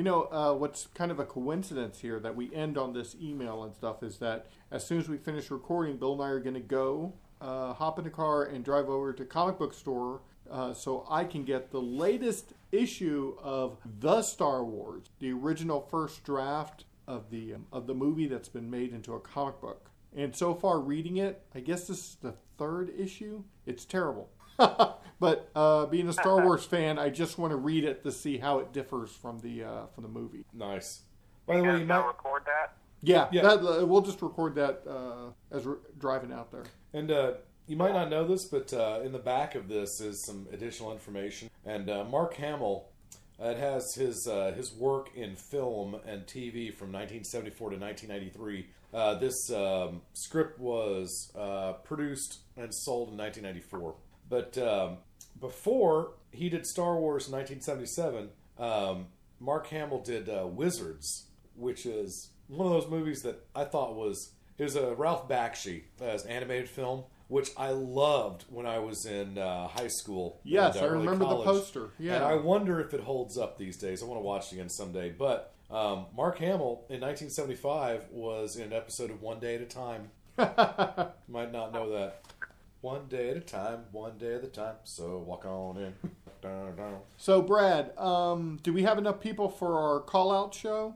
You 0.02 0.06
know, 0.06 0.24
uh, 0.32 0.56
what's 0.56 0.88
kind 0.96 1.12
of 1.12 1.20
a 1.20 1.26
coincidence 1.26 2.00
here 2.00 2.20
that 2.22 2.36
we 2.36 2.52
end 2.56 2.76
on 2.76 2.92
this 2.92 3.16
email 3.22 3.64
and 3.64 3.76
stuff 3.76 4.02
is 4.02 4.18
that 4.18 4.48
as 4.72 4.84
soon 4.84 4.98
as 4.98 5.08
we 5.08 5.18
finish 5.18 5.52
recording, 5.52 5.98
Bill 5.98 6.14
and 6.14 6.24
I 6.24 6.30
are 6.30 6.40
going 6.40 6.56
to 6.56 6.60
go 6.60 7.14
uh, 7.40 7.74
hop 7.74 8.00
in 8.00 8.06
the 8.06 8.10
car 8.10 8.46
and 8.46 8.66
drive 8.66 8.90
over 8.90 9.14
to 9.14 9.24
comic 9.26 9.60
book 9.60 9.76
store 9.76 10.22
uh, 10.50 10.74
so 10.74 11.06
I 11.08 11.24
can 11.24 11.44
get 11.44 11.70
the 11.70 11.84
latest 11.84 12.54
issue 12.72 13.36
of 13.44 13.78
the 14.00 14.24
Star 14.24 14.66
Wars, 14.66 15.04
the 15.20 15.34
original 15.34 15.82
first 15.82 16.24
draft 16.24 16.86
of 17.08 17.30
the 17.30 17.54
um, 17.54 17.68
of 17.72 17.86
the 17.86 17.94
movie 17.94 18.26
that's 18.26 18.50
been 18.50 18.72
made 18.72 18.94
into 18.94 19.14
a 19.14 19.20
comic 19.20 19.62
book. 19.62 19.92
And 20.18 20.36
so 20.36 20.56
far, 20.56 20.80
reading 20.80 21.18
it, 21.18 21.44
I 21.54 21.60
guess 21.60 21.86
this 21.86 22.00
is 22.00 22.18
the 22.24 22.34
third 22.58 22.92
issue. 22.98 23.44
It's 23.68 23.86
terrible. 23.86 24.32
but 25.20 25.50
uh, 25.56 25.86
being 25.88 26.08
a 26.08 26.14
Star 26.14 26.44
Wars 26.44 26.66
fan, 26.66 27.00
I 27.00 27.10
just 27.10 27.38
want 27.38 27.52
to 27.52 27.58
read 27.58 27.84
it 27.84 28.04
to 28.04 28.12
see 28.12 28.38
how 28.38 28.60
it 28.60 28.74
differs 28.74 29.12
from 29.12 29.40
the 29.40 29.64
uh, 29.64 29.86
from 29.94 30.04
the 30.04 30.10
movie. 30.10 30.46
Nice. 30.54 31.02
By 31.46 31.58
the 31.58 31.64
way, 31.64 31.72
you 31.74 31.80
Guys, 31.80 31.88
might 31.88 32.08
record 32.08 32.44
that. 32.46 32.74
Yeah, 33.04 33.28
Yeah. 33.32 33.42
That, 33.42 33.82
uh, 33.82 33.86
we'll 33.86 34.02
just 34.02 34.22
record 34.22 34.56
that 34.56 34.84
uh, 34.88 35.32
as 35.50 35.66
we're 35.66 35.78
driving 35.98 36.32
out 36.32 36.52
there. 36.52 36.64
And 36.94 37.10
uh, 37.12 37.34
you 37.68 37.76
might 37.76 37.94
not 37.94 38.10
know 38.10 38.28
this, 38.28 38.46
but 38.46 38.74
uh, 38.74 39.00
in 39.04 39.12
the 39.12 39.20
back 39.20 39.56
of 39.56 39.68
this 39.68 40.02
is 40.02 40.24
some 40.24 40.48
additional 40.52 40.92
information. 40.92 41.50
And 41.66 41.90
uh, 41.90 42.04
Mark 42.04 42.36
Hamill, 42.36 42.90
uh, 43.42 43.50
it 43.50 43.58
has 43.58 43.96
his 43.96 44.28
uh, 44.28 44.54
his 44.56 44.74
work 44.74 45.10
in 45.16 45.36
film 45.36 45.96
and 46.06 46.26
TV 46.26 46.68
from 46.76 46.92
1974 46.92 47.72
to 47.72 47.78
1993. 47.78 48.68
Uh, 48.94 49.16
this 49.16 49.50
um, 49.52 50.02
script 50.14 50.60
was 50.60 51.32
uh, 51.38 51.74
produced 51.84 52.40
and 52.58 52.74
sold 52.74 53.10
in 53.10 53.18
1994. 53.18 53.96
But 54.32 54.58
um, 54.58 54.98
before 55.40 56.14
he 56.32 56.48
did 56.48 56.66
Star 56.66 56.96
Wars 56.96 57.28
in 57.28 57.34
1977, 57.34 58.30
um, 58.58 59.08
Mark 59.42 59.68
Hamill 59.68 60.02
did 60.02 60.30
uh, 60.30 60.48
Wizards, 60.48 61.26
which 61.54 61.86
is 61.86 62.30
one 62.48 62.66
of 62.66 62.72
those 62.72 62.90
movies 62.90 63.22
that 63.24 63.46
I 63.54 63.66
thought 63.66 63.96
was 63.96 64.32
it 64.58 64.64
was 64.64 64.78
a 64.78 64.96
Ralph 64.96 65.28
Bakshi 65.28 65.84
as 66.00 66.26
animated 66.26 66.70
film, 66.70 67.04
which 67.28 67.50
I 67.58 67.72
loved 67.72 68.46
when 68.50 68.66
I 68.66 68.80
was 68.80 69.06
in 69.06 69.38
uh, 69.38 69.68
high 69.68 69.90
school. 69.90 70.40
Yes, 70.46 70.76
and, 70.76 70.86
uh, 70.86 70.88
I 70.88 70.92
remember 70.92 71.26
the 71.26 71.44
poster. 71.44 71.90
Yeah. 72.00 72.16
and 72.16 72.24
I 72.24 72.36
wonder 72.36 72.80
if 72.80 72.94
it 72.94 73.02
holds 73.02 73.38
up 73.38 73.58
these 73.58 73.76
days. 73.76 74.02
I 74.02 74.06
want 74.06 74.18
to 74.20 74.24
watch 74.24 74.52
it 74.52 74.56
again 74.56 74.70
someday. 74.70 75.10
But 75.10 75.54
um, 75.70 76.06
Mark 76.16 76.38
Hamill 76.38 76.86
in 76.90 77.02
1975 77.02 78.06
was 78.12 78.56
in 78.56 78.64
an 78.64 78.74
episode 78.74 79.12
of 79.12 79.22
One 79.22 79.40
Day 79.42 79.56
at 79.56 79.62
a 79.62 79.66
Time. 79.66 80.12
You 81.28 81.34
might 81.34 81.52
not 81.52 81.74
know 81.74 81.92
that. 81.92 82.22
One 82.82 83.08
day 83.08 83.30
at 83.30 83.38
a 83.38 83.42
time, 83.42 83.82
one 83.92 84.18
day 84.18 84.36
at 84.36 84.44
a 84.44 84.48
time. 84.48 84.76
So 84.84 85.20
walk 85.20 85.46
on 85.46 85.78
in. 85.78 85.94
Dun, 86.42 86.76
dun. 86.76 86.96
So, 87.18 87.40
Brad, 87.44 87.96
um, 88.00 88.58
do 88.64 88.74
we 88.74 88.82
have 88.82 88.98
enough 88.98 89.20
people 89.20 89.48
for 89.48 89.78
our 89.78 90.00
call 90.00 90.32
out 90.32 90.56
show? 90.56 90.96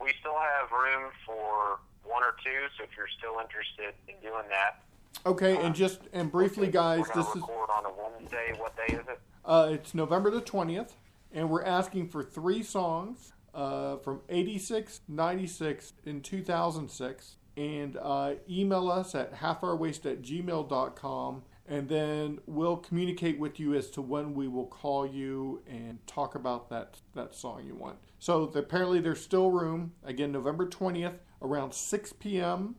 We 0.00 0.12
still 0.20 0.38
have 0.38 0.70
room 0.70 1.10
for 1.26 1.80
one 2.04 2.22
or 2.22 2.36
two, 2.44 2.68
so 2.78 2.84
if 2.84 2.90
you're 2.96 3.08
still 3.18 3.40
interested 3.40 3.94
in 4.06 4.14
doing 4.22 4.44
that, 4.50 4.80
Okay, 5.26 5.56
and 5.56 5.74
just 5.74 6.02
and 6.12 6.30
briefly, 6.30 6.68
guys, 6.68 7.00
we're 7.00 7.06
this 7.06 7.26
gonna 7.26 7.44
is 7.44 7.50
on 7.74 7.84
a 7.86 7.90
Wednesday. 8.20 8.52
What 8.58 8.76
day 8.76 8.94
is 8.94 9.08
it? 9.08 9.18
uh, 9.44 9.70
it's 9.72 9.92
November 9.92 10.30
the 10.30 10.40
twentieth, 10.40 10.94
and 11.32 11.50
we're 11.50 11.64
asking 11.64 12.08
for 12.10 12.22
three 12.22 12.62
songs 12.62 13.32
uh, 13.54 13.96
from 13.96 14.20
'86, 14.28 15.00
'96, 15.08 15.94
and 16.06 16.22
2006. 16.22 17.36
And 17.56 17.96
uh, 18.02 18.34
email 18.50 18.90
us 18.90 19.14
at 19.14 19.32
halfhourwaste 19.34 20.10
at 20.10 20.22
gmail.com, 20.22 21.42
and 21.68 21.88
then 21.88 22.40
we'll 22.46 22.76
communicate 22.78 23.38
with 23.38 23.60
you 23.60 23.74
as 23.74 23.90
to 23.90 24.02
when 24.02 24.34
we 24.34 24.48
will 24.48 24.66
call 24.66 25.06
you 25.06 25.62
and 25.68 26.04
talk 26.06 26.34
about 26.34 26.68
that 26.70 26.96
that 27.14 27.34
song 27.34 27.64
you 27.64 27.76
want. 27.76 27.98
So 28.18 28.42
apparently, 28.54 29.00
there's 29.00 29.20
still 29.20 29.50
room. 29.50 29.92
Again, 30.02 30.32
November 30.32 30.66
20th, 30.66 31.14
around 31.42 31.72
6 31.74 32.12
p.m. 32.14 32.74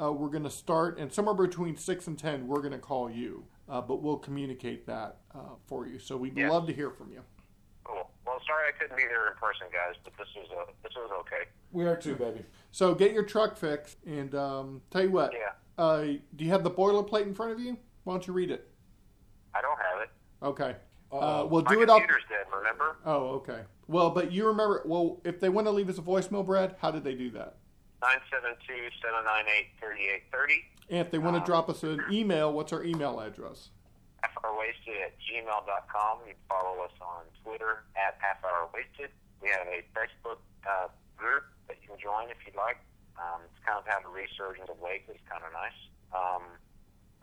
uh, 0.00 0.12
we're 0.12 0.28
going 0.28 0.44
to 0.44 0.50
start, 0.50 0.98
and 0.98 1.10
somewhere 1.12 1.34
between 1.34 1.76
6 1.76 2.06
and 2.06 2.18
10, 2.18 2.46
we're 2.46 2.60
going 2.60 2.72
to 2.72 2.78
call 2.78 3.10
you. 3.10 3.44
Uh, 3.68 3.80
but 3.80 4.02
we'll 4.02 4.16
communicate 4.16 4.86
that 4.86 5.18
uh, 5.34 5.40
for 5.66 5.86
you. 5.86 5.98
So 5.98 6.16
we'd 6.16 6.36
Yeah. 6.36 6.50
love 6.50 6.66
to 6.66 6.72
hear 6.72 6.90
from 6.90 7.12
you. 7.12 7.20
Cool. 7.84 8.08
Well, 8.26 8.40
sorry 8.46 8.68
I 8.68 8.72
couldn't 8.78 8.96
be 8.96 9.04
there 9.04 9.28
in 9.28 9.34
person, 9.36 9.66
guys, 9.72 9.94
but 10.04 10.12
this 10.18 10.28
was 10.36 10.48
uh, 10.52 10.70
this 10.82 10.92
was 10.96 11.10
okay. 11.20 11.48
We 11.72 11.84
are 11.86 11.96
too, 11.96 12.14
baby. 12.14 12.44
So 12.70 12.94
get 12.94 13.12
your 13.12 13.24
truck 13.24 13.56
fixed, 13.56 13.98
and 14.06 14.34
um, 14.34 14.82
tell 14.90 15.02
you 15.02 15.10
what. 15.10 15.32
Yeah. 15.32 15.82
Uh, 15.82 16.02
do 16.36 16.44
you 16.44 16.50
have 16.50 16.64
the 16.64 16.70
boilerplate 16.70 17.22
in 17.22 17.34
front 17.34 17.52
of 17.52 17.60
you? 17.60 17.76
Why 18.04 18.14
don't 18.14 18.26
you 18.26 18.32
read 18.32 18.50
it? 18.50 18.68
I 19.54 19.60
don't 19.62 19.78
have 19.78 20.02
it. 20.02 20.10
Okay. 20.42 20.76
Uh, 21.10 21.16
Uh-oh. 21.16 21.46
we'll 21.46 21.62
My 21.62 21.72
do 21.74 21.82
it 21.82 21.88
up. 21.90 21.98
computer's 21.98 22.24
dead. 22.28 22.46
Remember? 22.54 22.96
Oh, 23.06 23.28
okay. 23.40 23.60
Well, 23.86 24.10
but 24.10 24.30
you 24.32 24.46
remember. 24.46 24.82
Well, 24.84 25.20
if 25.24 25.40
they 25.40 25.48
want 25.48 25.66
to 25.66 25.70
leave 25.70 25.88
us 25.88 25.98
a 25.98 26.02
voicemail, 26.02 26.44
Brad, 26.44 26.76
how 26.80 26.90
did 26.90 27.04
they 27.04 27.14
do 27.14 27.30
that? 27.30 27.56
Nine 28.02 28.18
seven 28.30 28.52
two 28.66 28.74
seven 29.02 29.24
nine 29.24 29.44
eight 29.56 29.68
thirty 29.80 30.02
eight 30.02 30.24
thirty. 30.30 30.62
And 30.90 30.98
if 31.00 31.10
they 31.10 31.18
want 31.18 31.36
to 31.36 31.44
drop 31.44 31.68
us 31.68 31.82
an 31.82 32.00
email, 32.10 32.52
what's 32.52 32.72
our 32.72 32.82
email 32.84 33.18
address? 33.20 33.70
halfhourwasted 34.24 34.98
at 35.04 35.14
gmail.com. 35.20 36.18
You 36.26 36.34
can 36.34 36.42
follow 36.48 36.82
us 36.84 36.90
on 37.00 37.22
Twitter 37.44 37.84
at 37.96 38.18
halfhourwasted. 38.20 39.08
We 39.42 39.48
have 39.50 39.66
a 39.66 39.82
Facebook 39.94 40.38
uh, 40.68 40.88
group 41.16 41.44
that 41.46 41.46
you 41.56 41.57
can 41.98 42.02
join 42.06 42.30
if 42.30 42.38
you'd 42.46 42.56
like. 42.56 42.78
Um, 43.18 43.42
it's 43.50 43.58
kind 43.66 43.78
of 43.78 43.84
had 43.86 44.06
a 44.06 44.10
resurgence 44.10 44.70
of 44.70 44.78
late. 44.82 45.02
It's 45.08 45.18
kind 45.28 45.42
of 45.42 45.50
nice. 45.52 45.78
Um, 46.14 46.42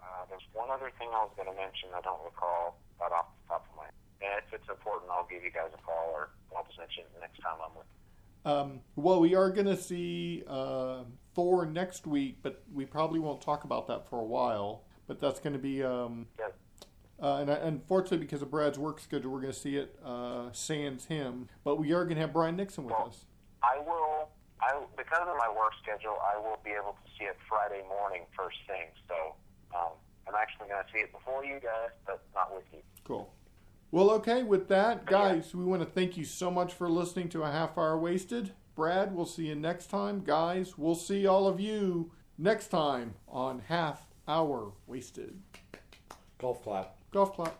uh, 0.03 0.27
there's 0.29 0.43
one 0.53 0.69
other 0.69 0.91
thing 0.99 1.07
I 1.15 1.23
was 1.23 1.31
going 1.39 1.47
to 1.47 1.55
mention. 1.55 1.89
I 1.95 2.01
don't 2.01 2.19
recall 2.23 2.77
that 2.99 3.11
off 3.11 3.31
the 3.43 3.55
top 3.55 3.65
of 3.71 3.75
my 3.79 3.87
head. 3.87 3.95
And 4.21 4.31
if 4.43 4.51
it's 4.53 4.69
important, 4.69 5.09
I'll 5.11 5.27
give 5.27 5.43
you 5.43 5.51
guys 5.51 5.71
a 5.73 5.81
call 5.81 6.11
or 6.13 6.29
I'll 6.55 6.65
just 6.67 6.77
mention 6.77 7.03
it 7.07 7.19
next 7.19 7.39
time 7.39 7.57
I'm 7.63 7.71
with 7.75 7.87
you. 7.87 8.01
Um, 8.45 8.79
well, 8.95 9.19
we 9.19 9.33
are 9.35 9.49
going 9.49 9.65
to 9.67 9.77
see 9.77 10.43
uh, 10.47 11.03
Thor 11.33 11.65
next 11.65 12.05
week, 12.05 12.39
but 12.43 12.61
we 12.71 12.85
probably 12.85 13.19
won't 13.19 13.41
talk 13.41 13.63
about 13.63 13.87
that 13.87 14.07
for 14.09 14.19
a 14.19 14.23
while. 14.25 14.83
But 15.07 15.19
that's 15.19 15.39
going 15.39 15.53
to 15.53 15.59
be, 15.59 15.83
um, 15.83 16.27
Yeah. 16.39 16.47
uh, 17.21 17.37
and 17.37 17.49
unfortunately, 17.49 18.17
because 18.19 18.41
of 18.41 18.51
Brad's 18.51 18.77
work 18.77 18.99
schedule, 18.99 19.31
we're 19.31 19.41
going 19.41 19.53
to 19.53 19.59
see 19.59 19.77
it 19.77 19.97
uh, 20.03 20.51
sans 20.51 21.05
him. 21.05 21.47
But 21.63 21.77
we 21.77 21.91
are 21.93 22.03
going 22.03 22.15
to 22.15 22.21
have 22.21 22.33
Brian 22.33 22.55
Nixon 22.55 22.83
with 22.85 22.93
Well, 22.97 23.07
us. 23.07 23.25
I 23.63 23.79
will. 23.79 24.29
I 24.61 24.71
because 24.97 25.27
of 25.27 25.35
my 25.37 25.49
work 25.49 25.73
schedule, 25.81 26.17
I 26.21 26.37
will 26.37 26.59
be 26.63 26.71
able 26.71 26.93
to 26.93 27.07
see 27.17 27.25
it 27.25 27.37
Friday 27.47 27.83
morning 27.87 28.23
first 28.35 28.57
thing. 28.67 28.87
So 29.07 29.35
um, 29.75 29.93
I'm 30.27 30.35
actually 30.35 30.69
going 30.69 30.83
to 30.83 30.91
see 30.91 30.99
it 30.99 31.11
before 31.11 31.43
you 31.43 31.59
guys, 31.59 31.91
but 32.05 32.23
not 32.33 32.53
with 32.53 32.65
you. 32.71 32.79
Cool. 33.03 33.31
Well, 33.91 34.11
okay, 34.11 34.43
with 34.43 34.67
that, 34.69 35.05
guys, 35.05 35.53
we 35.55 35.63
want 35.63 35.81
to 35.81 35.85
thank 35.87 36.17
you 36.17 36.25
so 36.25 36.51
much 36.51 36.73
for 36.73 36.89
listening 36.89 37.29
to 37.29 37.43
a 37.43 37.51
half 37.51 37.77
hour 37.77 37.97
wasted. 37.97 38.51
Brad, 38.75 39.15
we'll 39.15 39.25
see 39.25 39.47
you 39.47 39.55
next 39.55 39.89
time. 39.89 40.21
Guys, 40.21 40.77
we'll 40.77 40.95
see 40.95 41.25
all 41.25 41.47
of 41.47 41.61
you 41.61 42.11
next 42.37 42.67
time 42.67 43.13
on 43.27 43.61
Half 43.67 44.07
Hour 44.27 44.73
Wasted. 44.85 45.39
Golf 46.39 46.61
clap. 46.61 46.95
Golf 47.11 47.33
clap. 47.33 47.53